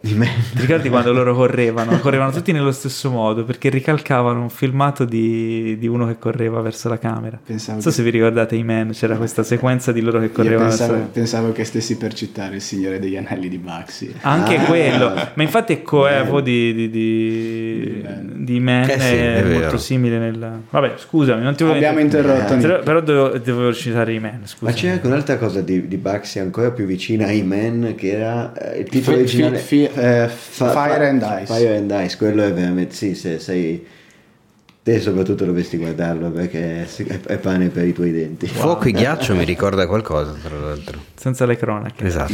[0.00, 0.28] I-Man.
[0.54, 1.98] Ti ricordi quando loro correvano?
[1.98, 6.88] Correvano tutti nello stesso modo perché ricalcavano un filmato di, di uno che correva verso
[6.88, 7.36] la camera.
[7.44, 7.94] Pensavo non so che...
[7.96, 10.68] se vi ricordate i Man, c'era questa sequenza di loro che correvano.
[10.68, 11.08] Pensavo, verso...
[11.12, 14.14] pensavo, che stessi per citare il Signore degli Anelli di Baxi.
[14.20, 19.42] Anche ah, quello, ma infatti è coevo di, di, di, di Man, eh sì, è,
[19.42, 20.60] è molto simile nel...
[20.70, 21.84] Vabbè, scusami, non ti volevo...
[21.84, 22.54] Abbiamo interrotto.
[22.54, 26.38] Eh, però dovevo, dovevo, citare i Man, Ma c'è anche un'altra cosa di, di Baxi
[26.38, 29.58] ancora più vicina ai Man che era eh, il titolo originale...
[29.58, 31.46] Fi, fi, eh, Fire and Ice.
[31.46, 33.86] Fire and Ice, quello è veramente, sì, se sei...
[34.80, 36.88] Te soprattutto dovresti guardarlo perché
[37.26, 38.46] è pane per i tuoi denti.
[38.46, 40.98] Fuoco e ghiaccio mi ricorda qualcosa, tra l'altro.
[41.14, 42.06] Senza le cronache.
[42.06, 42.32] Esatto.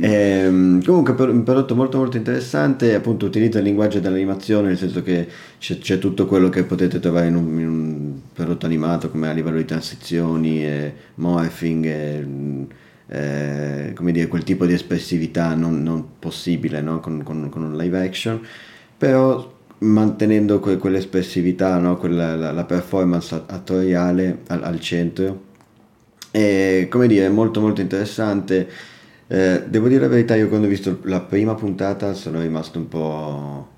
[0.00, 5.28] Ehm, comunque un prodotto molto molto interessante, appunto utilizza il linguaggio dell'animazione, nel senso che
[5.60, 9.32] c'è, c'è tutto quello che potete trovare in un, in un, prodotto animato, come a
[9.32, 12.26] livello di transizioni, e morphing, e,
[13.08, 17.00] eh, come dire, quel tipo di espressività non, non possibile no?
[17.00, 18.40] con, con, con, un live action,
[18.96, 21.96] però mantenendo que, quell'espressività, no?
[21.96, 25.50] Quella, la, la, performance attoriale al, al, centro.
[26.30, 28.68] E come dire, molto molto interessante.
[29.26, 32.88] Eh, devo dire la verità, io quando ho visto la prima puntata sono rimasto un
[32.88, 33.68] po'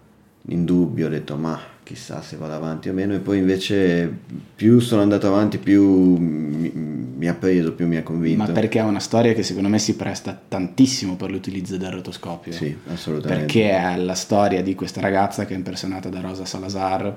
[0.48, 4.12] in dubbio, ho detto ma chissà se vado avanti o meno e poi invece
[4.56, 8.42] più sono andato avanti più mi, mi ha preso, più mi ha convinto.
[8.42, 12.52] Ma perché è una storia che secondo me si presta tantissimo per l'utilizzo del rotoscopio.
[12.52, 13.44] Sì, assolutamente.
[13.44, 17.16] Perché è la storia di questa ragazza che è impersonata da Rosa Salazar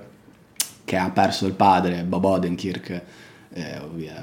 [0.84, 3.02] che ha perso il padre, Bob Odenkirk,
[3.52, 3.80] eh,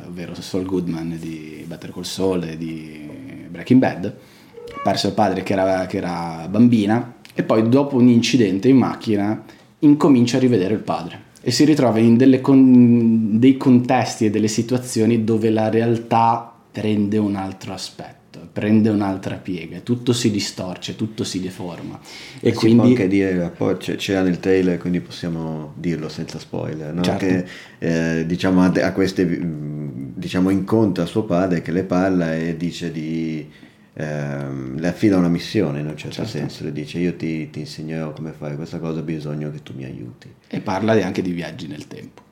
[0.06, 5.42] ovvero Saul Goodman di Better Call Saul e di Breaking Bad, ha perso il padre
[5.42, 9.42] che era, che era bambina e poi dopo un incidente in macchina
[9.84, 15.24] incomincia a rivedere il padre e si ritrova in con- dei contesti e delle situazioni
[15.24, 18.22] dove la realtà prende un altro aspetto.
[18.52, 21.98] prende un'altra piega, tutto si distorce, tutto si deforma.
[22.40, 26.38] E, E si quindi può anche dire, poi c'era nel trailer, quindi possiamo dirlo senza
[26.38, 27.02] spoiler, no?
[27.02, 27.24] Certo.
[27.24, 27.44] che
[27.78, 32.90] eh, diciamo, a, a queste mh, diciamo, incontra suo padre che le parla e dice
[32.92, 33.48] di
[33.94, 36.30] ehm, le affida una missione in un certo Certo.
[36.30, 39.72] senso, le dice io ti, ti insegnerò come fare questa cosa, ho bisogno che tu
[39.74, 40.32] mi aiuti.
[40.48, 42.22] e parla anche di viaggi nel tempo.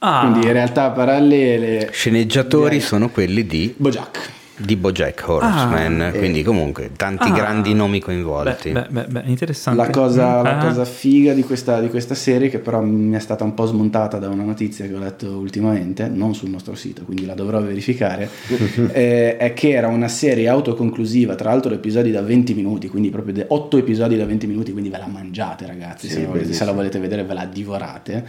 [0.00, 1.88] Ah, Quindi in realtà parallele...
[1.90, 4.32] Sceneggiatori sono quelli di, Bojack.
[4.58, 6.18] Di Bojack Horseman, Ah, eh.
[6.18, 7.32] quindi comunque tanti Ah.
[7.32, 8.70] grandi nomi coinvolti.
[8.72, 9.80] beh, beh, beh, interessante.
[9.82, 10.66] La cosa, la Ah.
[10.66, 14.18] cosa figa di questa, di questa serie, che però mi è stata un po' smontata
[14.18, 18.28] da una notizia che ho letto ultimamente, non sul nostro sito, quindi la dovrò verificare,
[18.92, 23.44] eh, è che era una serie autoconclusiva, tra l'altro episodi da 20 minuti, quindi proprio
[23.48, 26.64] 8 episodi da 20 minuti, quindi ve la mangiate ragazzi, se, Sì, la volete, se
[26.64, 28.26] la volete vedere ve la divorate.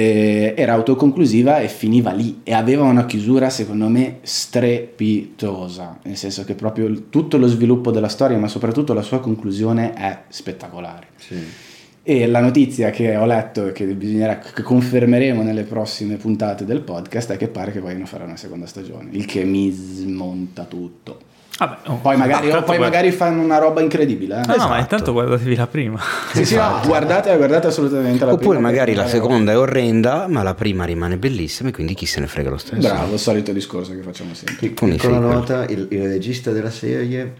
[0.00, 6.44] Eh, era autoconclusiva e finiva lì e aveva una chiusura secondo me strepitosa nel senso
[6.44, 11.34] che proprio tutto lo sviluppo della storia ma soprattutto la sua conclusione è spettacolare Sì.
[12.04, 16.82] e la notizia che ho letto e che bisognerà che confermeremo nelle prossime puntate del
[16.82, 21.18] podcast è che pare che vogliono fare una seconda stagione, il che mi smonta tutto.
[21.58, 21.96] Vabbè, oh.
[21.96, 24.36] Poi magari, tanto poi guarda- magari fanno una roba incredibile.
[24.36, 24.46] eh.
[24.46, 24.80] No, no, ma Esatto.
[24.80, 25.98] intanto guardatevi la prima.
[26.32, 30.26] Sì, sì, no, guardate, guardate assolutamente la Oppure prima, magari la perché- seconda è orrenda,
[30.28, 32.86] ma la prima rimane bellissima e quindi chi se ne frega lo stesso.
[32.86, 34.72] Bravo, il solito discorso che facciamo sempre.
[34.74, 37.34] Con Piccola nota, il, il regista della serie,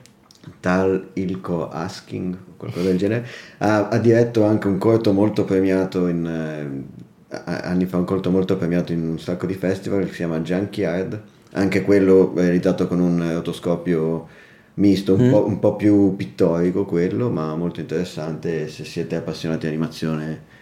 [0.61, 3.25] tal Ilko Asking, qualcosa del genere,
[3.59, 6.27] ha, ha diretto anche un corto molto premiato in...
[6.27, 6.97] eh,
[7.45, 11.21] anni fa un corto molto premiato in un sacco di festival che si chiama Junkyard,
[11.53, 14.27] anche quello realizzato con un rotoscopio
[14.75, 19.69] misto, un, po', un po' più pittorico quello, ma molto interessante se siete appassionati di
[19.69, 20.57] animazione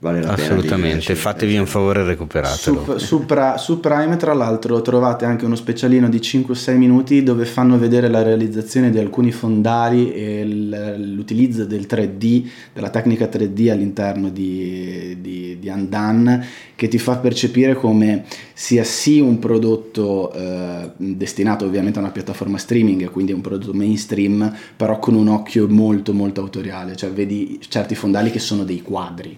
[0.00, 0.36] vale la pena.
[0.36, 2.84] di Assolutamente, fatevi un favore e recuperatelo.
[2.84, 7.44] Su, su Pra- su Prime, tra l'altro, trovate anche uno specialino di 5-6 minuti dove
[7.44, 13.70] fanno vedere la realizzazione di alcuni fondali e il- l'utilizzo del 3D, della tecnica 3D
[13.70, 20.90] all'interno di, di, di Undone, che ti fa percepire come sia sì un prodotto eh,
[20.96, 25.68] destinato ovviamente a una piattaforma streaming, quindi è un prodotto mainstream, però con un occhio
[25.68, 29.36] molto molto autoriale, cioè vedi certi fondali che sono dei quadri.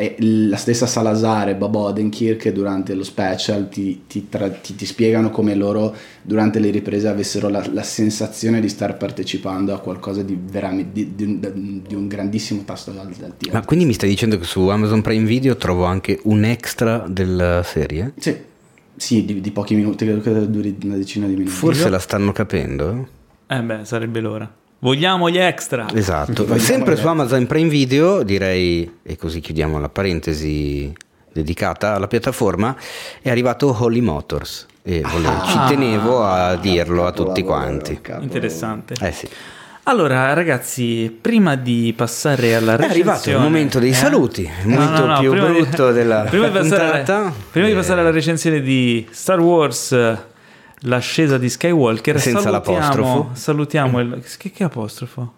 [0.00, 4.86] E la stessa Salazar e Bob Odenkirk durante lo special ti, ti tra- ti- ti
[4.86, 10.22] spiegano come loro durante le riprese avessero la, la sensazione di star partecipando a qualcosa
[10.22, 13.52] di veramente di, di un, di un grandissimo tasto dal, dal tiro.
[13.54, 17.64] Ma quindi mi stai dicendo che su Amazon Prime Video trovo anche un extra della
[17.64, 18.12] serie?
[18.18, 18.36] Sì,
[18.94, 21.50] sì di, di pochi minuti, credo che duri una decina di minuti.
[21.50, 23.08] Forse la stanno capendo?
[23.48, 24.57] Eh beh, sarebbe l'ora.
[24.80, 25.86] Vogliamo gli extra.
[25.92, 26.42] Esatto.
[26.44, 30.92] Vogliamo Sempre su Amazon Prime Video, direi, e così chiudiamo la parentesi
[31.32, 32.76] dedicata alla piattaforma,
[33.20, 34.66] è arrivato Holly Motors.
[34.82, 38.00] E volevo- ci tenevo a dirlo a tutti quanti.
[38.20, 38.94] Interessante.
[39.00, 39.28] Eh sì.
[39.84, 42.90] Allora, ragazzi, prima di passare alla È recensione...
[43.10, 43.94] arrivato il momento dei Eh?
[43.94, 47.32] saluti, il No, momento no, no, più prima di- brutto della prima di passare, puntata.
[47.50, 50.16] prima di Eh, passare alla recensione di Star Wars,
[50.80, 53.30] l'ascesa di Skywalker, Senza salutiamo, l'apostrofo.
[53.34, 54.22] salutiamo il...
[54.38, 55.32] Che, che apostrofo?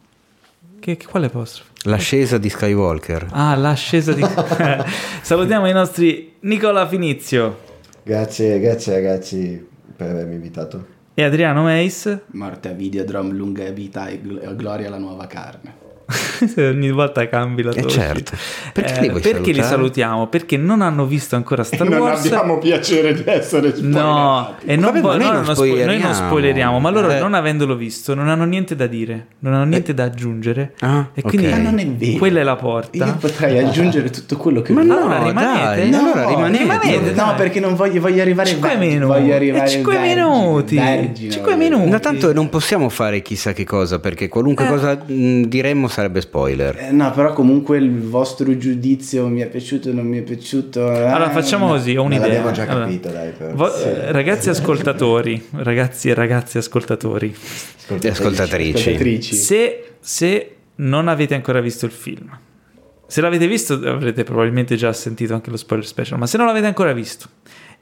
[0.80, 1.70] Che, che- quale apostrofo?
[1.84, 3.28] L'ascesa di Skywalker.
[3.30, 4.22] Ah, l'ascesa di...
[5.22, 7.68] salutiamo i nostri Nicola Finizio
[8.02, 10.86] Grazie, grazie ragazzi per avermi invitato.
[11.14, 12.18] e Adriano Meis.
[12.32, 15.79] Morte a Videodrome, lunga vita e e gloria alla nuova carne.
[16.58, 18.32] Ogni volta cambi la Eh, tua certo.
[18.32, 18.42] voce.
[18.72, 19.68] Perché li vuoi perché li salutare?
[19.68, 20.26] salutiamo?
[20.28, 22.24] Perché non hanno visto ancora Star non Wars.
[22.26, 25.68] abbiamo piacere di essere No, e non Vabbè, vo- noi no, non non spo- noi
[25.76, 26.14] non spoileriamo.
[26.14, 27.18] spoileriamo, ma loro Eh.
[27.20, 30.74] non avendolo visto non hanno niente da dire, non hanno niente da aggiungere.
[30.80, 31.52] Ah, e quindi ok.
[31.52, 32.18] Ma non è vero.
[32.18, 33.04] quella è la porta.
[33.04, 34.96] Io potrei aggiungere tutto quello che Ma vuoi.
[34.96, 35.80] no, Allora rimanete?
[35.80, 36.58] dai, No, allora rimanete.
[36.62, 37.12] rimanete.
[37.12, 39.18] No, perché non voglio, voglio arrivare Cinque vergine, minuti.
[39.20, 40.74] Voglio arrivare Cinque vergine, minuti.
[40.76, 41.90] vergine, Cinque voglio- minuti.
[41.90, 46.76] Ma tanto non possiamo fare chissà che cosa, perché qualunque cosa mh, diremmo sarebbe spoiler.
[46.78, 50.90] Eh, no, però comunque il vostro giudizio mi è piaciuto, non mi è piaciuto.
[50.92, 51.72] eh, Allora facciamo no.
[51.72, 52.26] così, ho un'idea.
[52.26, 53.30] l'abbiamo già Allora, capito, dai.
[53.36, 53.54] però.
[53.54, 53.88] vo- Sì.
[54.08, 57.34] ragazzi ascoltatori, ragazzi e ragazze ascoltatori,
[58.02, 58.78] E ascoltatrici.
[58.78, 59.34] Ascoltatrici.
[59.34, 62.28] se, se non avete ancora visto il film,
[63.06, 66.66] se l'avete visto avrete probabilmente già sentito anche lo spoiler special, ma se non l'avete
[66.66, 67.28] ancora visto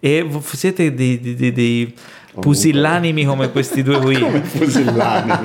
[0.00, 1.94] e siete dei, dei- dei- dei
[2.40, 4.16] pusillanimi come questi due qui,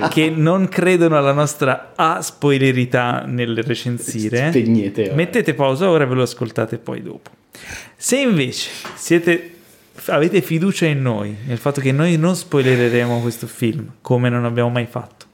[0.09, 5.13] che non credono alla nostra aspoilerità nel recensire, Spegnete ora.
[5.15, 7.31] mettete pausa ora e ve lo ascoltate poi dopo.
[7.95, 9.53] Se invece siete,
[10.07, 14.69] avete fiducia in noi, nel fatto che noi non spoilereremo questo film come non abbiamo
[14.69, 15.25] mai fatto,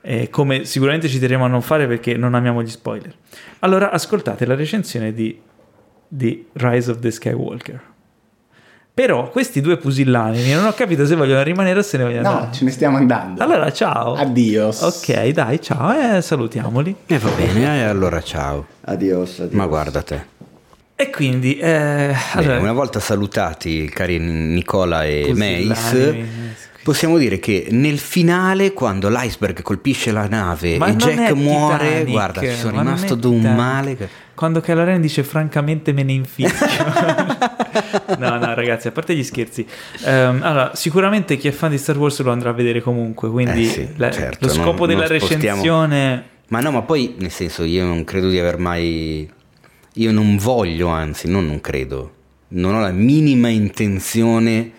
[0.00, 3.12] e come sicuramente ci terremo a non fare perché non amiamo gli spoiler,
[3.60, 5.36] allora ascoltate la recensione di,
[6.06, 7.80] di Rise of the Skywalker.
[8.94, 12.34] Però questi due pusillanimi non ho capito se vogliono rimanere o se ne vogliono No,
[12.36, 12.52] andare.
[12.52, 13.42] ce ne stiamo andando.
[13.42, 14.14] Allora, ciao.
[14.14, 14.68] Addio.
[14.68, 16.94] Ok, dai, ciao e salutiamoli.
[17.06, 18.66] E va bene, e allora ciao.
[18.82, 19.52] Adios, adios.
[19.52, 20.24] Ma guarda te.
[20.94, 26.24] E quindi, eh, Bene, allora, una volta salutati cari Nicola e eh,
[26.84, 32.10] possiamo dire che nel finale, quando l'iceberg colpisce la nave Ma e Jack muore, Titanic,
[32.10, 33.96] guarda, ci sono rimasto d'un male.
[33.96, 36.84] che- Quando Kylo dice francamente me ne infischio.
[38.18, 39.66] no, no, ragazzi, a parte gli scherzi.
[40.04, 43.62] Ehm, allora, sicuramente chi è fan di Star Wars lo andrà a vedere comunque, quindi
[43.62, 46.24] Eh sì, la- certo, lo scopo non- della non recensione...
[46.48, 49.28] Ma no, ma poi, nel senso, io non credo di aver mai...
[49.94, 52.12] Io non voglio, anzi, non non credo.
[52.48, 54.72] Non ho la minima intenzione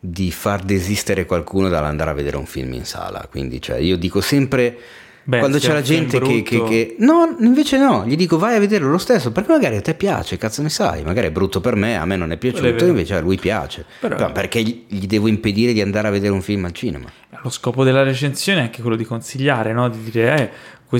[0.00, 3.26] di far desistere qualcuno dall'andare a vedere un film in sala.
[3.30, 4.76] Quindi, cioè, io dico sempre...
[5.24, 8.58] Beh, quando c'è la gente che, che- che- No, invece no, gli dico vai a
[8.58, 11.76] vederlo lo stesso, perché magari a te piace, cazzo ne sai, magari è brutto per
[11.76, 13.84] me, a me non è piaciuto, invece a lui piace.
[14.00, 17.08] Però- Però perché gli, gli devo impedire di andare a vedere un film al cinema?
[17.42, 19.88] Lo scopo della recensione è anche quello di consigliare, no?
[19.88, 20.50] Di dire, eh,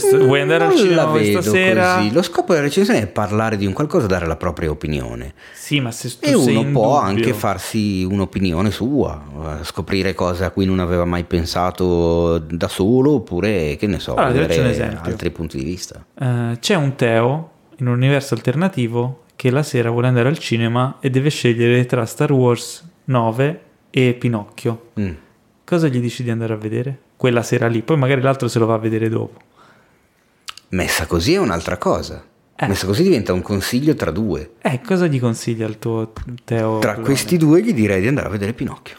[0.00, 1.94] questo- vuoi andare al Non cinema la questa vedo sera?
[1.96, 2.12] così.
[2.12, 5.34] Lo scopo della recensione è parlare di un qualcosa, dare la propria opinione.
[5.52, 9.22] Sì, ma se tu E uno può dubbio- anche farsi un'opinione sua,
[9.60, 14.14] eh, scoprire cose a cui non aveva mai pensato da solo, oppure che ne so,
[14.14, 16.02] Allora, vedere altri punti di vista.
[16.18, 20.96] Eh, c'è un Teo in un universo alternativo che la sera vuole andare al cinema
[21.00, 24.90] e deve scegliere tra Star Wars 9 e Pinocchio.
[24.98, 25.10] Mm.
[25.64, 26.98] Cosa gli dici di andare a vedere?
[27.16, 29.38] Quella sera lì, poi magari l'altro se lo va a vedere dopo.
[30.72, 32.24] Messa così è un'altra cosa.
[32.56, 32.66] Eh.
[32.68, 34.52] Messa così diventa un consiglio tra due.
[34.62, 36.12] Eh, cosa gli consiglia il tuo
[36.44, 36.78] Teo?
[36.78, 37.06] Tra Pelone?
[37.06, 38.96] questi due gli direi di andare a vedere Pinocchio.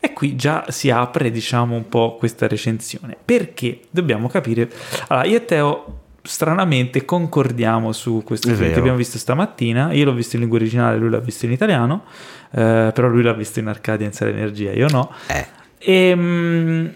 [0.00, 3.16] E qui già si apre, diciamo, un po' questa recensione.
[3.24, 4.68] Perché dobbiamo capire.
[5.08, 9.92] Allora, io e Teo stranamente concordiamo su questo film che abbiamo visto stamattina.
[9.92, 12.04] Io l'ho visto in lingua originale, lui l'ha visto in italiano.
[12.50, 15.12] eh, però lui l'ha visto in Arcadia in Sala Energia, io no.
[15.28, 15.46] Eh,
[15.86, 16.92] Ehm,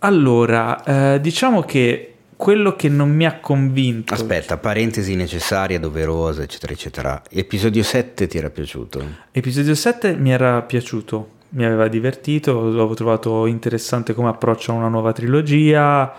[0.00, 0.82] allora,
[1.14, 4.12] eh, diciamo che quello che non mi ha convinto.
[4.14, 7.22] aspetta, parentesi necessaria, doverosa, eccetera, eccetera.
[7.28, 9.04] Episodio 7 ti era piaciuto?
[9.32, 14.88] Episodio 7 mi era piaciuto, mi aveva divertito, l'avevo trovato interessante come approccio a una
[14.88, 16.12] nuova trilogia,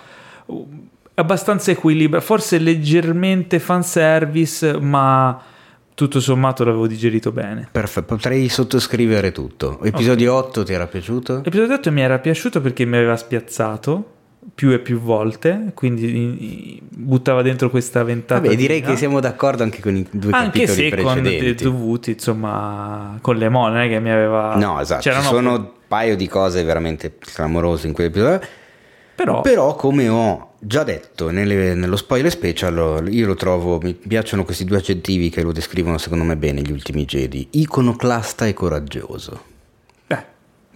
[1.14, 5.40] abbastanza equilibrato, forse leggermente fanservice, ma
[5.94, 7.70] tutto sommato l'avevo digerito bene.
[7.72, 9.82] Perfetto, potrei sottoscrivere tutto.
[9.84, 11.42] Episodio 8 ti era piaciuto?
[11.44, 14.16] L'episodio 8 mi era piaciuto perché mi aveva spiazzato
[14.54, 18.42] più e più volte, quindi buttava dentro questa ventata.
[18.42, 21.38] Vabbè, di- direi che siamo d'accordo anche con i due anche capitoli se con dei
[21.38, 21.64] precedenti.
[21.64, 24.56] dovuti, insomma, con le mo, non è che mi aveva...
[24.56, 28.42] No, esatto, ci C'erano- sono un paio di cose veramente clamorose in quell'episodio.
[29.16, 34.44] Però, Però, come ho già detto nelle- nello spoiler special, io lo trovo, mi piacciono
[34.44, 39.56] questi due aggettivi che lo descrivono secondo me bene, gli ultimi Jedi, iconoclasta e coraggioso.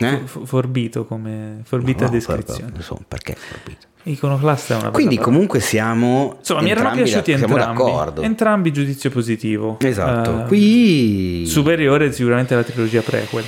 [0.03, 0.21] Eh?
[0.25, 2.65] forbito come forbita No, descrizione.
[2.71, 3.87] per- insomma, perché forbito?
[4.03, 5.33] Iconoclasta è una bella Quindi parola.
[5.33, 7.65] comunque siamo Insomma, mi erano piaciuti da- entrambi.
[7.83, 8.21] d'accordo.
[8.21, 9.77] Entrambi giudizio positivo.
[9.79, 10.41] esatto.
[10.41, 13.43] Eh, Qui superiore sicuramente alla trilogia prequel.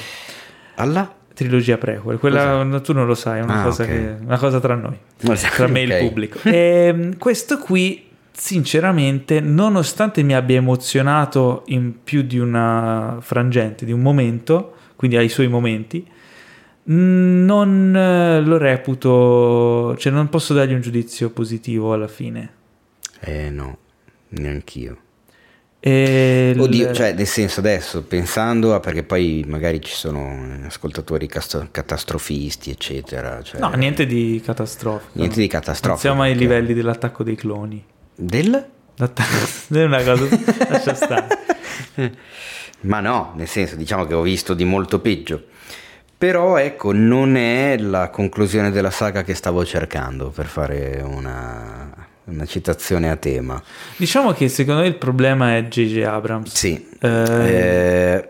[0.75, 3.89] alla Trilogia prequel, quella no, tu non lo sai, è una, Ah, cosa, ok.
[3.89, 4.95] che- una cosa tra noi,
[5.31, 6.01] Esatto, tra me e ok.
[6.01, 6.39] il pubblico.
[6.43, 14.01] Ehm, questo qui, sinceramente, nonostante mi abbia emozionato in più di una frangente, di un
[14.01, 16.05] momento, quindi ai suoi momenti,
[16.85, 22.51] non eh, lo reputo, cioè non posso dargli un giudizio positivo alla fine.
[23.19, 23.77] Eh no,
[24.29, 24.97] neanch'io.
[25.79, 31.67] E Oddio, cioè nel senso adesso pensando a perché poi magari ci sono ascoltatori cast-
[31.71, 35.11] catastrofisti eccetera, cioè, no, niente di catastrofico.
[35.13, 35.99] niente di catastrofico.
[35.99, 37.83] siamo ai perché- livelli dell'attacco dei cloni.
[38.15, 38.65] Del?
[38.95, 39.35] L'attacco
[39.75, 40.25] è una cosa,
[40.69, 41.37] lascia stare.
[42.81, 45.47] Ma no, nel senso diciamo che ho visto di molto peggio.
[46.23, 51.93] Però ecco, non è la conclusione della saga che stavo cercando per fare una,
[52.23, 53.61] una citazione a tema.
[53.97, 56.01] Diciamo che secondo me il problema è J.J.
[56.03, 56.53] Abrams.
[56.53, 58.29] Sì, Eh, Eh,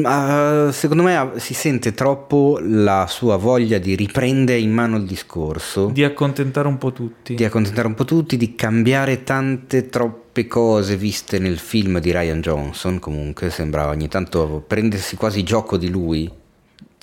[0.00, 5.04] ma, secondo me ah, si sente troppo la sua voglia di riprendere in mano il
[5.04, 7.36] discorso, di, di accontentare un po' tutti.
[7.44, 12.98] accontentare un po' tutti, di cambiare tante troppe cose viste nel film di Ryan Johnson.
[12.98, 16.38] Comunque sembra ogni tanto prendersi quasi gioco di lui.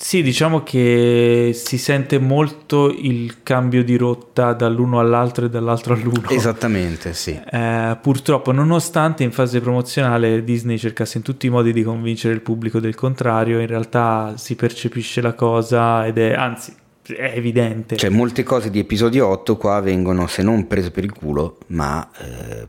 [0.00, 6.28] Sì, diciamo che si sente molto il cambio di rotta dall'uno all'altro e dall'altro all'uno.
[6.28, 7.38] Esattamente, sì.
[7.50, 12.42] Eh, purtroppo, nonostante in fase promozionale Disney cercasse in tutti i modi di convincere il
[12.42, 17.96] pubblico del contrario, in realtà si percepisce la cosa ed è, anzi, è evidente.
[17.96, 22.08] Cioè, molte cose di episodio 8 qua vengono, se non prese per il culo, ma
[22.18, 22.68] eh,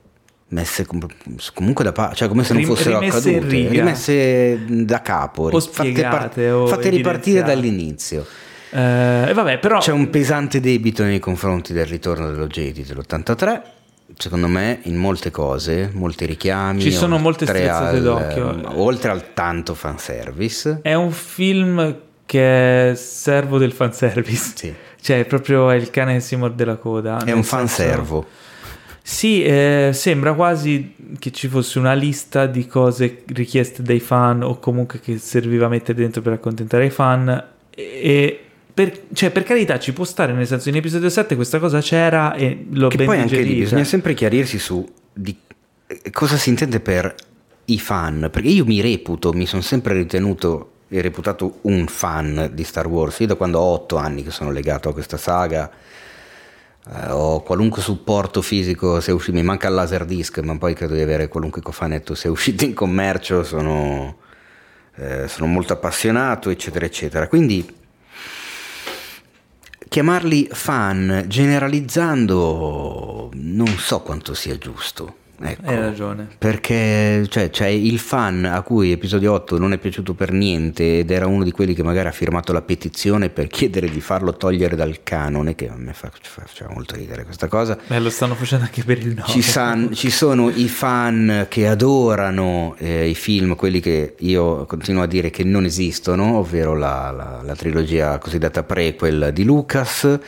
[0.50, 1.06] messe com-
[1.53, 6.50] comunque da parte, cioè come se non fossero rimesse accadute, rimesse da capo, O fatte,
[6.50, 8.26] o fatte ripartire dall'inizio.
[8.72, 13.61] Eh, e vabbè, però C'è un pesante debito nei confronti del ritorno dello Jedi dell'83.
[14.18, 16.82] Secondo me, in molte cose, molti richiami.
[16.82, 18.61] Ci sono molte strizzate al- d'occhio.
[18.82, 20.80] Oltre al tanto fanservice.
[20.82, 21.95] è un film
[22.26, 24.52] che è servo del fanservice.
[24.56, 24.74] Sì.
[25.02, 27.18] Cioè, proprio è il cane che si morde la coda.
[27.19, 28.26] È un senso- fanservo.
[29.02, 34.60] Sì, eh, sembra quasi che ci fosse una lista di cose richieste dai fan o
[34.60, 37.44] comunque che serviva a mettere dentro per accontentare i fan.
[37.72, 38.40] E
[38.74, 42.34] per, cioè, per carità, ci può stare, nel senso, in episodio 7 questa cosa c'era
[42.34, 45.36] e l'ho Che ben poi anche lì bisogna sempre chiarirsi su di
[45.88, 47.14] eh, cosa si intende per
[47.66, 52.64] i fan, perché io mi reputo, mi sono sempre ritenuto e reputato un fan di
[52.64, 55.69] Star Wars, io da quando ho otto anni che sono legato a questa saga,
[56.92, 61.01] eh, ho qualunque supporto fisico, se usci- mi manca il laserdisc, ma poi credo di
[61.01, 64.18] avere qualunque cofanetto sia uscito in commercio, sono,
[64.95, 67.27] eh, sono molto appassionato, eccetera, eccetera.
[67.27, 67.77] Quindi
[69.88, 75.19] chiamarli fan generalizzando non so quanto sia giusto.
[75.42, 75.69] Ecco.
[75.69, 76.27] Hai ragione.
[76.38, 81.11] Perché cioè, c'è il fan a cui episodio 8 non è piaciuto per niente ed
[81.11, 84.76] era uno di quelli che magari ha firmato la petizione per chiedere di farlo togliere
[84.76, 87.77] dal canone, che a me fa, fa- molto ridere questa cosa.
[87.88, 89.24] Beh, lo stanno facendo anche per il 9.
[89.27, 95.03] Ci, san- ci sono i fan che adorano eh, i film, quelli che io continuo
[95.03, 100.19] a dire che non esistono, ovvero la, la- la trilogia cosiddetta prequel di Lucas.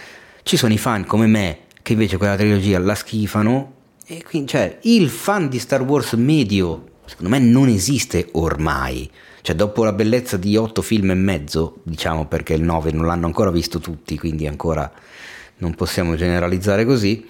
[0.44, 3.74] Ci sono i fan come me che invece quella trilogia la schifano.
[4.12, 9.10] E quindi, cioè, il fan di Star Wars medio, secondo me, non esiste ormai.
[9.42, 13.28] Cioè, dopo la bellezza di otto film e mezzo, diciamo perché il 9 non l'hanno
[13.28, 14.92] ancora visto tutti, quindi ancora
[15.60, 17.26] non possiamo generalizzare così.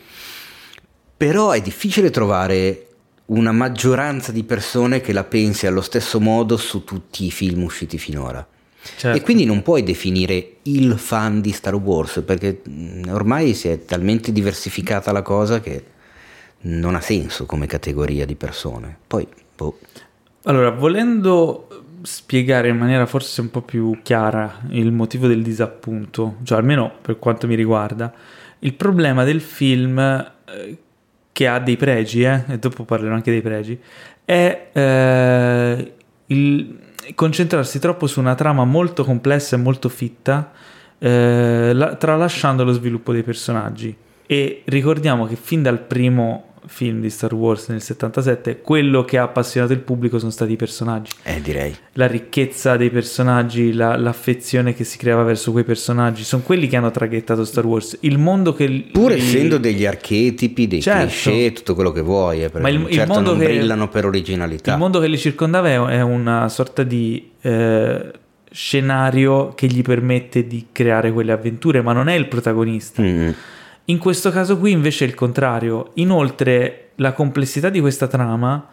[1.15, 2.87] Però è difficile trovare
[3.25, 7.99] una maggioranza di persone che la pensi allo stesso modo su tutti i film usciti
[7.99, 8.45] finora.
[8.97, 9.15] Certo.
[9.15, 13.85] E quindi non puoi definire il fan di Star Wars perché mh, ormai si è
[13.85, 15.90] talmente diversificata la cosa che
[16.61, 18.97] non ha senso come categoria di persone.
[19.07, 19.79] Poi, boh,
[20.43, 21.67] Allora, volendo
[22.03, 27.19] spiegare in maniera forse un po' più chiara il motivo del disappunto, cioè almeno per
[27.19, 28.13] quanto mi riguarda,
[28.59, 30.77] il problema del film, eh,
[31.31, 33.79] che ha dei pregi, eh, e dopo parlerò anche dei pregi,
[34.25, 35.93] è eh,
[36.27, 36.79] il
[37.15, 40.51] concentrarsi troppo su una trama molto complessa e molto fitta,
[40.99, 43.95] eh, la- tralasciando lo sviluppo dei personaggi.
[44.25, 49.23] E ricordiamo che fin dal primo film di Star Wars nel 77, quello che ha
[49.23, 51.11] appassionato il pubblico sono stati i personaggi.
[51.23, 51.75] eh, direi.
[51.93, 56.75] La ricchezza dei personaggi, la- l'affezione che si creava verso quei personaggi, sono quelli che
[56.77, 57.97] hanno traghettato Star Wars.
[58.01, 58.85] Il mondo che...
[58.91, 61.29] Pur li- essendo degli archetipi, dei Certo.
[61.29, 64.05] cliché, tutto quello che vuoi, eh, Ma il- il certo mondo non che- brillano per
[64.05, 64.71] originalità.
[64.73, 68.11] Il mondo che li circondava è, è una sorta di eh,
[68.51, 73.01] scenario che gli permette di creare quelle avventure, ma non è il protagonista.
[73.01, 73.29] Mm.
[73.85, 75.91] In questo caso qui invece è il contrario.
[75.95, 78.67] Inoltre la complessità di questa trama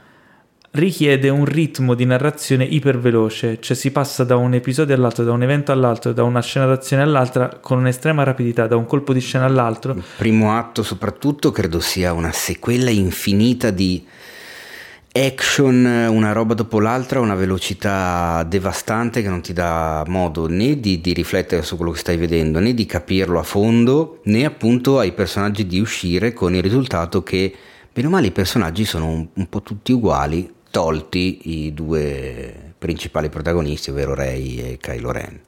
[0.72, 5.42] richiede un ritmo di narrazione iperveloce, cioè si passa da un episodio all'altro, da un
[5.42, 9.46] evento all'altro, da una scena d'azione all'altra con un'estrema rapidità, da un colpo di scena
[9.46, 9.94] all'altro.
[9.94, 14.06] Il primo atto soprattutto credo sia una sequela infinita di
[15.12, 21.00] action, una roba dopo l'altra, una velocità devastante che non ti dà modo né di,
[21.00, 25.12] di riflettere su quello che stai vedendo, né di capirlo a fondo, né appunto ai
[25.12, 27.54] personaggi di uscire con il risultato che,
[27.92, 33.28] bene o male, i personaggi sono un, un po' tutti uguali, tolti i due principali
[33.28, 35.40] protagonisti, ovvero Rey e Kylo Ren.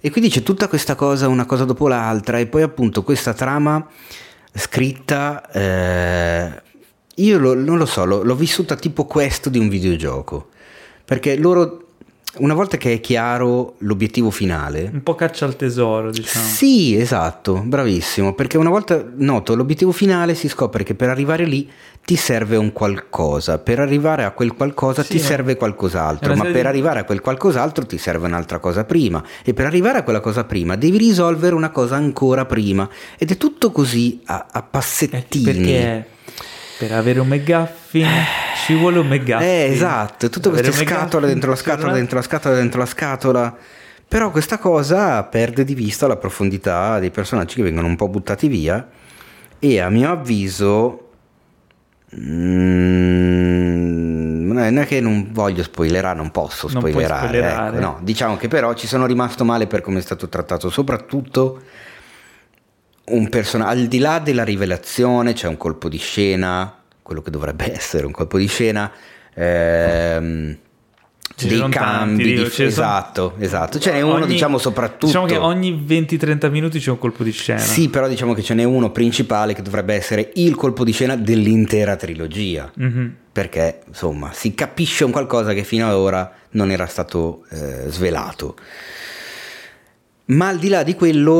[0.00, 3.86] E quindi c'è tutta questa cosa, una cosa dopo l'altra, e poi appunto questa trama
[4.54, 6.62] scritta, eh,
[7.18, 10.48] io lo- non lo so, l'ho, l'ho vissuta tipo questo di un videogioco,
[11.04, 11.84] perché loro,
[12.38, 16.44] una volta che è chiaro l'obiettivo finale, Un po' caccia al tesoro, diciamo.
[16.44, 21.68] sì, esatto, bravissimo, perché una volta noto l'obiettivo finale si scopre che per arrivare lì
[22.04, 26.44] ti serve un qualcosa, per arrivare a quel qualcosa Sì, ti ma- serve qualcos'altro, ma
[26.44, 29.22] per di- arrivare a quel qualcos'altro ti serve un'altra cosa prima.
[29.44, 32.88] E per arrivare a quella cosa prima devi risolvere una cosa ancora prima.
[33.18, 35.44] Ed è tutto così a, a Eh, passettini.
[35.44, 36.06] perché
[36.78, 38.06] per avere un McGuffin
[38.64, 39.42] ci vuole un McGuffin.
[39.42, 43.56] Eh, esatto, tutte queste scatole dentro la scatola, dentro la scatola, dentro la scatola.
[44.06, 48.48] Però questa cosa perde di vista la profondità dei personaggi che vengono un po' buttati
[48.48, 48.86] via
[49.58, 51.08] e a mio avviso
[52.18, 57.26] mm, non è non che non voglio spoilerare, non posso Non puoi spoilerare.
[57.26, 57.76] spoilerare.
[57.76, 57.98] ecco, no.
[58.02, 61.62] Diciamo che però ci sono rimasto male per come è stato trattato, soprattutto
[63.10, 67.72] un personaggio, al di là della rivelazione, c'è un colpo di scena quello che dovrebbe
[67.76, 68.90] essere un colpo di scena.
[69.34, 70.56] Ehm,
[71.40, 75.36] dei cambi tanti, di- sono- esatto esatto ce n'è uno Ogni- diciamo soprattutto Diciamo che
[75.36, 77.60] ogni 20-30 minuti c'è un colpo di scena.
[77.60, 81.14] sì però diciamo che ce n'è uno principale che dovrebbe essere il colpo di scena
[81.14, 83.14] dell'intera trilogia Mhm.
[83.30, 88.56] perché insomma si capisce un qualcosa che fino ad ora non era stato eh, svelato.
[90.26, 91.32] Ma al di là di quello,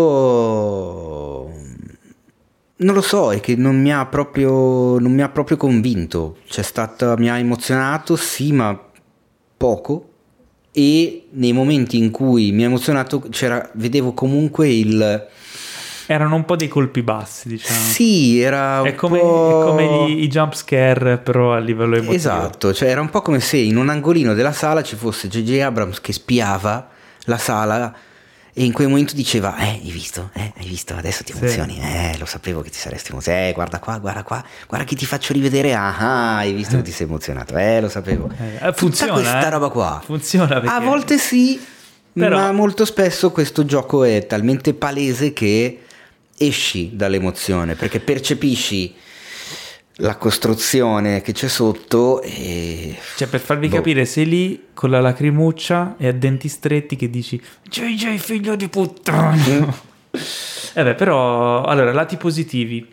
[2.78, 6.38] non lo so, è che non mi ha proprio, non mi ha proprio convinto.
[6.48, 8.78] C'è stata, mi ha emozionato, sì, ma
[9.56, 10.08] poco.
[10.70, 15.26] E nei momenti in cui mi ha emozionato, c'era, vedevo comunque il.
[16.10, 17.78] Erano un po' dei colpi bassi, diciamo.
[17.80, 19.60] Sì, era un È come, po'...
[19.60, 22.14] è come gli- i jump scare, però a livello emotivo.
[22.14, 25.60] Esatto, cioè era un po' come se in un angolino della sala ci fosse J.J.
[25.60, 26.88] Abrams che spiava
[27.24, 27.94] la sala
[28.60, 31.38] e in quel momento diceva, eh, hai visto, eh, hai visto, adesso ti Sì.
[31.38, 34.96] emozioni, eh, lo sapevo che ti saresti emozionato, eh, guarda qua, guarda qua, guarda che
[34.96, 38.28] ti faccio rivedere, ah, hai visto che ti sei emozionato, eh, lo sapevo.
[38.36, 39.50] Eh, eh, funziona, Tutta questa eh.
[39.50, 40.02] roba qua.
[40.04, 41.60] Funziona perché- A volte sì,
[42.12, 45.82] Però- ma molto spesso questo gioco è talmente palese che
[46.36, 48.92] esci dall'emozione, perché percepisci
[50.00, 52.96] la costruzione che c'è sotto e...
[53.16, 53.76] Cioè, per farvi Boh.
[53.76, 58.68] capire, sei lì con la lacrimuccia e a denti stretti che dici JJ figlio di
[58.68, 59.34] puttana.
[60.74, 62.86] eh beh, però, allora, lati positivi.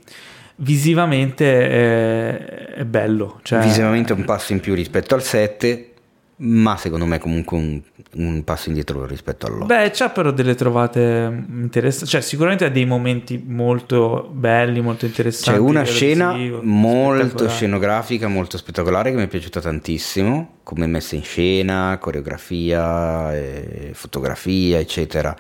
[0.57, 3.39] Visivamente è, è bello.
[3.43, 5.94] Cioè, Visivamente un passo in più rispetto al 7,
[6.37, 7.81] ma secondo me comunque un,
[8.15, 9.65] un passo indietro rispetto all'8.
[9.65, 12.09] Beh, c'ha però delle trovate interessanti.
[12.09, 15.57] Cioè, sicuramente ha dei momenti molto belli, molto interessanti.
[15.57, 21.23] C'è una scena molto scenografica, molto spettacolare che mi è piaciuta tantissimo, come messa in
[21.23, 25.35] scena, coreografia, eh, fotografia, eccetera.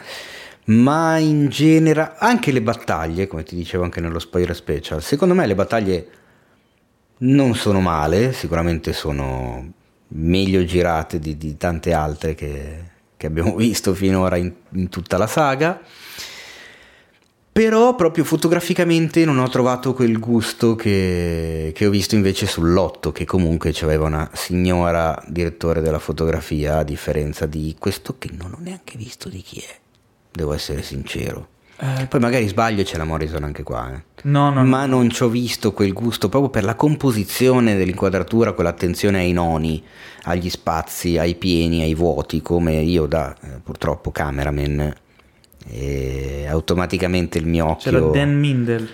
[0.67, 5.45] Ma in genere anche le battaglie, come ti dicevo anche nello spoiler special, secondo me
[5.45, 6.07] le battaglie
[7.17, 9.73] non sono male, sicuramente sono
[10.15, 12.83] meglio girate di, di tante altre che,
[13.17, 15.81] che abbiamo visto finora in, in tutta la saga.
[17.51, 23.23] Però proprio fotograficamente non ho trovato quel gusto che, che ho visto invece sull'otto, che
[23.23, 28.97] comunque c'aveva una signora direttore della fotografia, a differenza di questo che non ho neanche
[28.97, 29.73] visto di chi è,
[30.33, 31.54] devo essere sincero.
[31.77, 34.01] Eh, Poi magari sbaglio e c'è la Morrison anche qua, eh.
[34.23, 39.19] no, no, ma non ci ho visto quel gusto proprio per la composizione dell'inquadratura, quell'attenzione
[39.19, 39.83] ai noni,
[40.23, 44.93] agli spazi, ai pieni, ai vuoti, come io da eh, purtroppo cameraman
[45.67, 48.87] e automaticamente il mio occhio C'era Dan Mindel.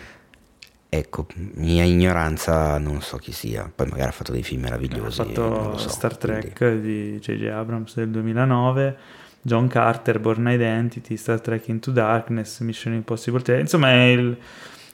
[0.88, 5.22] ecco mia ignoranza non so chi sia poi magari ha fatto dei film Ha meravigliosi
[5.22, 7.48] non fatto so, Star quindi- Trek di J.J.
[7.50, 8.98] Abrams del 2009,
[9.42, 13.60] John Carter, Born Identity, Star Trek Into Darkness, Mission Impossible 3.
[13.62, 14.38] Insomma, è il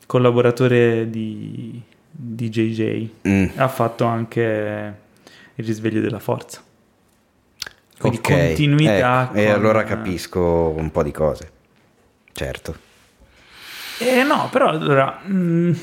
[0.05, 3.09] collaboratore di, di J.J.
[3.27, 4.93] Mm, Ha fatto anche
[5.55, 6.61] Il risveglio della forza.
[7.99, 9.23] Quindi ok, continuità.
[9.23, 10.41] ecco, e con- allora capisco
[10.77, 11.51] un po' di cose
[12.31, 12.75] certo
[13.97, 15.19] Eh no, però allora...
[15.27, 15.73] mm,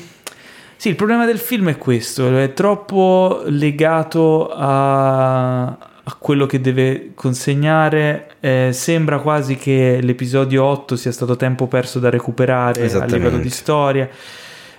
[0.77, 5.77] sì, il problema del film è questo, è troppo legato a,
[6.07, 8.35] a quello che deve consegnare.
[8.39, 13.49] eh, sembra quasi che l'episodio 8 sia stato tempo perso da recuperare a livello di
[13.49, 14.07] storia.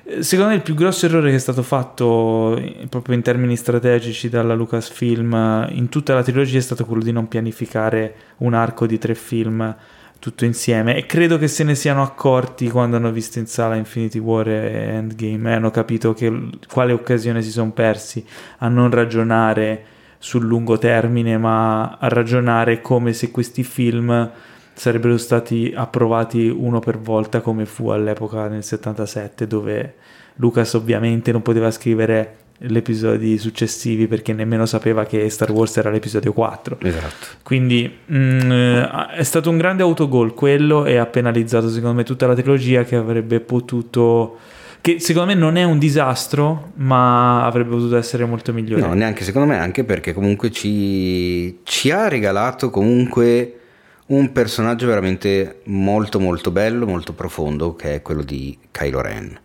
[0.05, 3.57] Eh, Secondo me il più grosso errore che è stato fatto eh, proprio in termini
[3.57, 8.55] strategici dalla Lucasfilm eh, in tutta la trilogia è stato quello di non pianificare un
[8.55, 9.75] arco di tre film
[10.21, 14.19] tutto insieme e credo che se ne siano accorti quando hanno visto in sala Infinity
[14.21, 18.25] War e Endgame e hanno capito che quale occasione si sono persi
[18.59, 19.95] a non ragionare
[20.27, 24.29] sul lungo termine ma a ragionare come se questi film
[24.73, 29.95] sarebbero stati approvati uno per volta come fu all'epoca nel 77 dove
[30.35, 35.91] Lucas ovviamente non poteva scrivere gli episodi successivi perché nemmeno sapeva che Star Wars era
[35.91, 37.27] l'episodio 4 esatto.
[37.45, 42.27] Quindi mm, eh, è stato un grande autogol quello e ha penalizzato secondo me tutta
[42.27, 44.39] la trilogia che avrebbe potuto
[44.87, 49.25] che secondo me non è un disastro ma avrebbe potuto essere molto migliore No, neanche
[49.25, 53.59] secondo me, anche perché comunque ci, ci ha regalato comunque
[54.07, 59.37] un personaggio veramente molto molto bello, molto profondo, che è quello di Kylo Ren.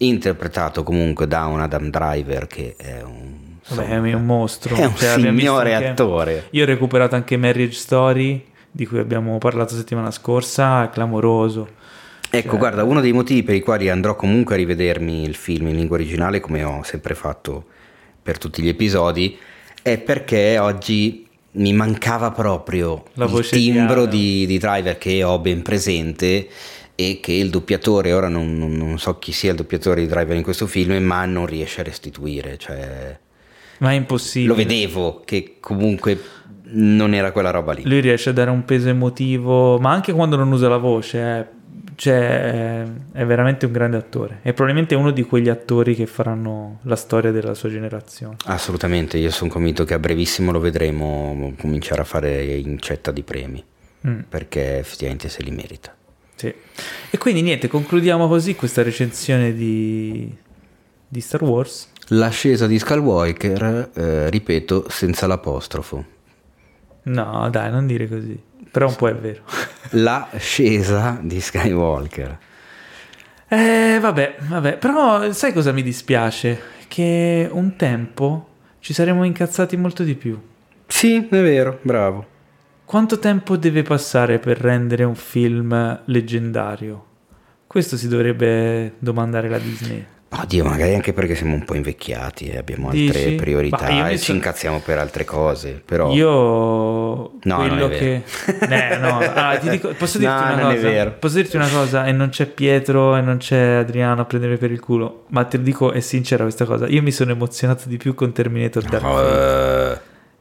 [0.00, 3.56] Interpretato comunque da un Adam Driver che è un...
[3.70, 6.48] Vabbè, è un mostro È un Cioè, signore attore.
[6.50, 11.78] io ho recuperato anche Marriage Story di cui abbiamo parlato settimana scorsa è clamoroso
[12.32, 15.68] Ecco, Cioè- guarda, uno dei motivi per i quali andrò comunque a rivedermi il film
[15.68, 17.64] in lingua originale, come ho sempre fatto
[18.22, 19.36] per tutti gli episodi,
[19.82, 25.62] è perché oggi mi mancava proprio La il timbro di, di Driver che ho ben
[25.62, 26.48] presente
[26.94, 30.36] e che il doppiatore, ora non, non- non so chi sia il doppiatore di Driver
[30.36, 33.18] in questo film, ma non riesce a restituire, cioè
[33.78, 34.48] Ma è impossibile.
[34.50, 36.20] lo vedevo che comunque
[36.72, 37.82] non era quella roba lì.
[37.84, 41.46] Lui riesce a dare un peso emotivo, ma anche quando non usa la voce, eh,
[41.96, 42.18] cioè,
[42.82, 44.38] è, è veramente un grande attore.
[44.42, 48.36] È probabilmente uno di quegli attori che faranno la storia della sua generazione.
[48.46, 53.62] Assolutamente, io sono convinto che a brevissimo lo vedremo cominciare a fare incetta di premi,
[54.06, 55.94] Mm, perché effettivamente se li merita.
[56.36, 56.50] sì.
[57.10, 60.34] E quindi niente, concludiamo così questa recensione di,
[61.06, 61.88] di Star Wars.
[62.12, 66.02] L'ascesa di Skywalker, eh, ripeto, senza l'apostrofo.
[67.04, 68.38] No, dai, non dire così.
[68.70, 69.42] Però un po' è vero.
[69.90, 72.38] L'ascesa di Skywalker.
[73.48, 74.76] Eh, vabbè, vabbè.
[74.78, 76.60] Però sai cosa mi dispiace?
[76.86, 78.48] Che un tempo
[78.78, 80.40] ci saremmo incazzati molto di più.
[80.86, 82.26] Sì, è vero, bravo.
[82.84, 87.06] Quanto tempo deve passare per rendere un film leggendario?
[87.66, 90.04] Questo si dovrebbe domandare la Disney.
[90.32, 93.34] Oddio, magari anche perché siamo un po' invecchiati e abbiamo altre Dici?
[93.34, 96.12] priorità Ma io mi e ci sono- incazziamo per altre cose, però...
[96.12, 98.22] Io No, non quello è che.
[98.60, 99.18] Eh, no.
[99.18, 100.88] Ah, ti dico- posso dirti No, una non è cosa?
[100.88, 101.14] vero.
[101.18, 102.06] Posso dirti una cosa?
[102.06, 105.24] E non c'è Pietro e non c'è Adriano a prendere per il culo.
[105.30, 106.86] Ma te lo dico, è sincera questa cosa.
[106.86, 109.92] Io mi sono emozionato di più con Terminator Dark Fate.
[109.92, 109.98] Eh,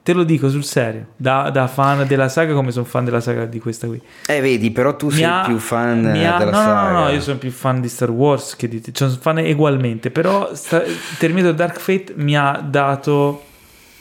[0.09, 1.09] Te lo dico sul serio.
[1.17, 4.01] Da, da fan della saga, come sono fan della saga di questa qui.
[4.25, 6.91] eh, vedi, però tu Mi sei ha- più fan ha- della no, no, saga.
[6.91, 8.81] No, no, io sono più fan di Star Wars che di.
[8.83, 10.09] Cioè, sono fan ugualmente.
[10.09, 10.81] Però sta-
[11.19, 13.43] Terminator Dark Fate mi ha dato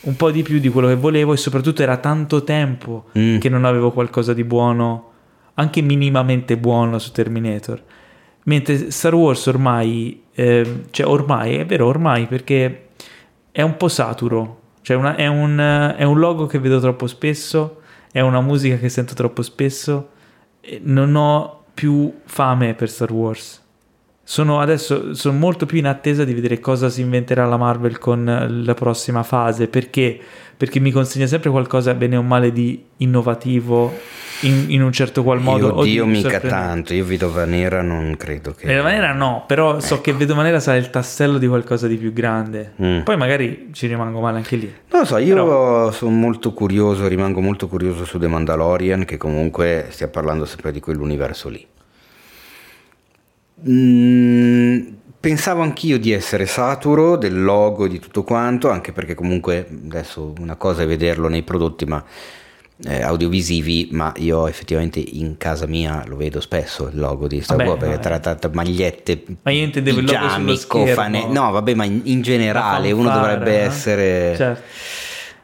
[0.01, 3.37] un po' di più di quello che volevo e soprattutto era tanto tempo Mm.
[3.37, 5.11] che non avevo qualcosa di buono,
[5.55, 7.83] anche minimamente buono su Terminator.
[8.45, 12.87] Mentre Star Wars ormai, ehm, cioè ormai, è vero ormai perché
[13.53, 14.58] è un po' saturo,
[14.89, 18.89] cioè una- è, un, è un logo che vedo troppo spesso, è una musica che
[18.89, 20.09] sento troppo spesso,
[20.81, 23.63] non ho più fame per Star Wars.
[24.25, 28.63] Sono adesso sono molto più in attesa di vedere cosa si inventerà la Marvel con
[28.65, 29.69] la prossima fase.
[29.69, 30.19] Perché?
[30.57, 33.93] Perché mi consegna sempre qualcosa, bene o male, di innovativo
[34.43, 35.69] in, in un certo qual modo.
[35.69, 36.95] o di Oddio, mica tanto.
[36.95, 38.67] Io Vedova Nera non credo che...
[38.67, 40.03] Vedova Nera no, però so Ecco.
[40.03, 42.73] che Vedova Nera sarà il tassello di qualcosa di più grande.
[42.83, 43.01] Mm.
[43.01, 44.73] Poi magari ci rimango male anche lì.
[44.91, 49.17] Non lo so, io Però- sono molto curioso, rimango molto curioso su The Mandalorian, che
[49.17, 51.67] comunque stia parlando sempre di quell'universo lì.
[53.69, 54.81] Mm,
[55.19, 60.33] pensavo anch'io di essere saturo del logo e di tutto quanto, anche perché comunque adesso
[60.39, 62.03] una cosa è vederlo nei prodotti ma,
[62.85, 67.57] eh, audiovisivi, ma io effettivamente in casa mia lo vedo spesso il logo di Star
[67.57, 72.03] Wars, perché tra, tra- tra magliette, Ma io intendevo pigiami, cofane, no vabbè ma in,
[72.05, 73.65] in generale uno dovrebbe eh?
[73.65, 74.63] essere Certo.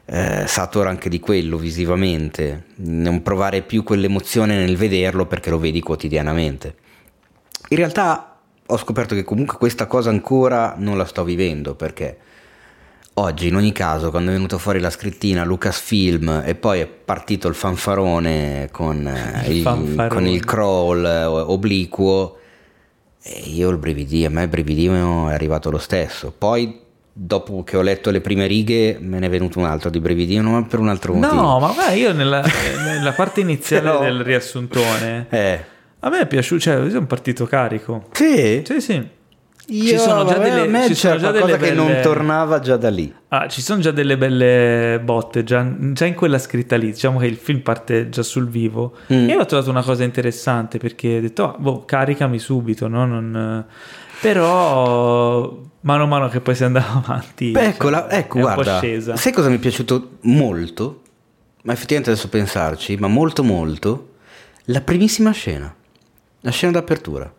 [0.05, 5.81] eh, satura anche di quello visivamente, non provare più quell'emozione nel vederlo perché lo vedi
[5.81, 6.75] quotidianamente.
[7.69, 12.17] In realtà ho scoperto che comunque questa cosa ancora non la sto vivendo perché
[13.17, 17.47] oggi in ogni caso quando è venuta fuori la scrittina Lucasfilm e poi è partito
[17.47, 20.07] il fanfarone con, eh, Il il, fanfarone.
[20.09, 22.37] con il crawl eh, obliquo
[23.23, 26.31] e io il brividio, a me il brividino è arrivato lo stesso.
[26.37, 26.79] Poi,
[27.11, 30.51] dopo che ho letto le prime righe, me ne è venuto un altro di brividino,
[30.51, 31.41] ma per un altro motivo.
[31.41, 32.43] No, ma guarda, io nella,
[32.85, 35.63] nella parte iniziale Però- del riassuntone Eh.
[36.01, 38.09] a me è piaciuto, cioè io sono un partito carico.
[38.11, 38.61] Sì.
[38.63, 39.07] Sì, sì.
[39.69, 42.77] Io, Ci sono già vabbè, delle- a me già qualcosa che non belle- tornava già
[42.77, 43.11] da lì.
[43.29, 47.25] Ah, ci sono già delle belle botte, già, già in quella scritta lì, diciamo che
[47.25, 48.93] il film parte già sul vivo.
[49.11, 49.27] Mm.
[49.29, 53.05] E io ho trovato una cosa interessante perché ho detto, ah, boh, caricami subito, no?
[53.07, 53.65] Non-
[54.21, 57.51] Però mano a mano che poi si andava avanti...
[57.51, 59.15] Beh, cioè, ecco, la- ecco, guarda, scesa.
[59.15, 61.01] sai cosa mi è piaciuto molto?
[61.63, 64.09] Ma effettivamente adesso pensarci, ma molto molto,
[64.65, 65.73] la primissima scena,
[66.41, 67.31] la scena d'apertura.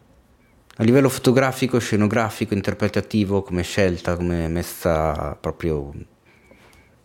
[0.79, 5.93] A livello fotografico, scenografico, interpretativo, come scelta, come messa proprio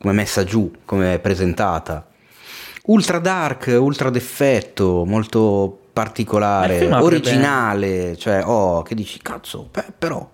[0.01, 2.07] come messa giù, come presentata.
[2.85, 10.27] Ultra dark, ultra d'effetto, molto particolare, originale, cioè, oh, che dici, cazzo, beh, però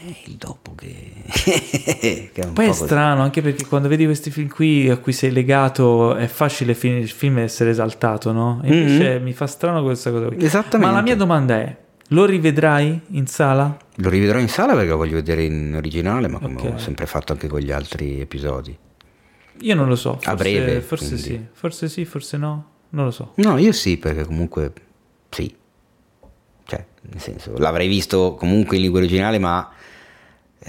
[0.00, 2.84] è il dopo che, che è un Poi è così.
[2.84, 7.08] strano anche perché quando vedi questi film qui a cui sei legato è facile il
[7.08, 8.60] film essere esaltato, no?
[8.64, 10.42] E invece mi fa strano questa cosa qui.
[10.42, 10.86] Esattamente.
[10.86, 11.76] Ma la mia domanda è,
[12.08, 13.76] lo rivedrai in sala?
[13.96, 16.64] Lo rivedrò in sala perché lo voglio vedere in originale, ma come Ok.
[16.74, 18.76] ho sempre fatto anche con gli altri episodi.
[19.60, 20.18] Io non lo so.
[20.20, 21.22] Forse, breve, Forse quindi.
[21.22, 22.70] sì, forse sì, forse no.
[22.90, 23.32] Non lo so.
[23.36, 24.72] No, io sì, perché comunque
[25.30, 25.54] sì.
[26.64, 29.70] Cioè, nel senso, l'avrei visto comunque in lingua originale, ma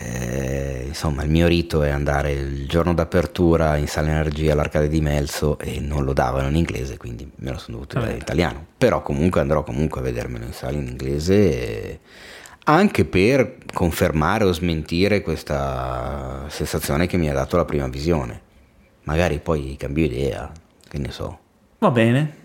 [0.02, 5.02] Eh, insomma, il mio rito è andare il giorno d'apertura in sala energia all'arcade di
[5.02, 8.66] Melzo e non lo davano in inglese, quindi me lo sono dovuto dire in italiano.
[8.78, 12.00] Però comunque andrò comunque a vedermelo in sala in inglese e
[12.64, 18.42] anche per confermare o smentire questa sensazione che mi ha dato la prima visione.
[19.04, 20.50] Magari poi cambio idea,
[20.88, 21.40] che ne so.
[21.80, 22.39] Va bene.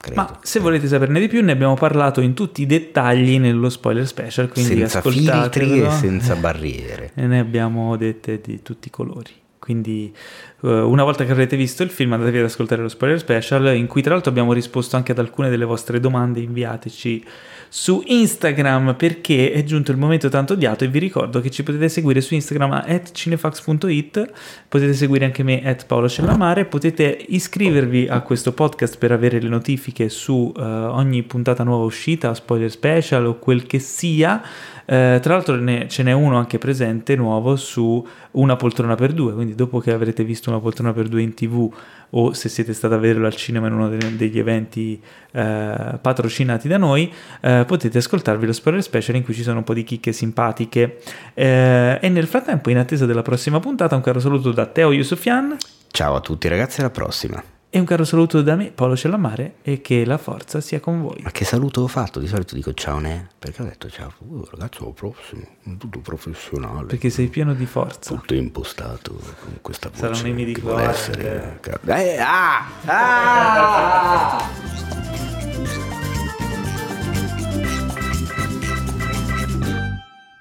[0.00, 0.20] Credo.
[0.20, 4.06] Ma se volete saperne di più, ne abbiamo parlato in tutti i dettagli nello spoiler
[4.06, 4.48] special.
[4.48, 7.10] Quindi senza filtri e senza barriere.
[7.14, 9.32] E ne abbiamo dette di tutti i colori.
[9.58, 10.14] Quindi,
[10.62, 13.86] eh, una volta che avrete visto il film, andatevi ad ascoltare lo spoiler special, in
[13.86, 16.40] cui tra l'altro abbiamo risposto anche ad alcune delle vostre domande.
[16.40, 17.24] Inviateci
[17.68, 20.84] su Instagram perché è giunto il momento tanto odiato.
[20.84, 24.32] E vi ricordo che ci potete seguire su Instagram a cinefax.it.
[24.68, 26.64] Potete seguire anche me, at Paolo Cellamare.
[26.64, 32.34] Potete iscrivervi a questo podcast per avere le notifiche su eh, ogni puntata nuova uscita,
[32.34, 34.42] spoiler special o quel che sia.
[34.90, 39.34] Eh, tra l'altro ne- ce n'è uno anche presente nuovo su una poltrona per due,
[39.34, 41.70] quindi dopo che avrete visto una poltrona per due in tv
[42.10, 45.00] o se siete stati a vederlo al cinema in uno de- degli eventi
[45.32, 49.64] eh, patrocinati da noi, eh, potete ascoltarvi lo spoiler special in cui ci sono un
[49.64, 50.98] po' di chicche simpatiche.
[51.34, 55.56] Eh, e nel frattempo, in attesa della prossima puntata, un caro saluto da Teo Yusufian
[55.90, 57.42] Ciao a tutti ragazzi, alla prossima.
[57.70, 61.20] E un caro saluto da me, Paolo Cellamare, e che la forza sia con voi.
[61.22, 62.18] Ma che saluto ho fatto?
[62.18, 65.42] Di solito dico ciao ne, perché ho detto ciao, uh, ragazzi, alla prossima,
[65.78, 66.86] tutto professionale.
[66.86, 68.14] Perché sei pieno di forza.
[68.14, 74.46] tutto impostato con questa voce Saranno i miei di che vuole essere eh, ah, ah!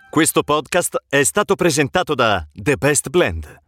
[0.10, 3.67] Questo podcast è stato presentato da The Best Blend,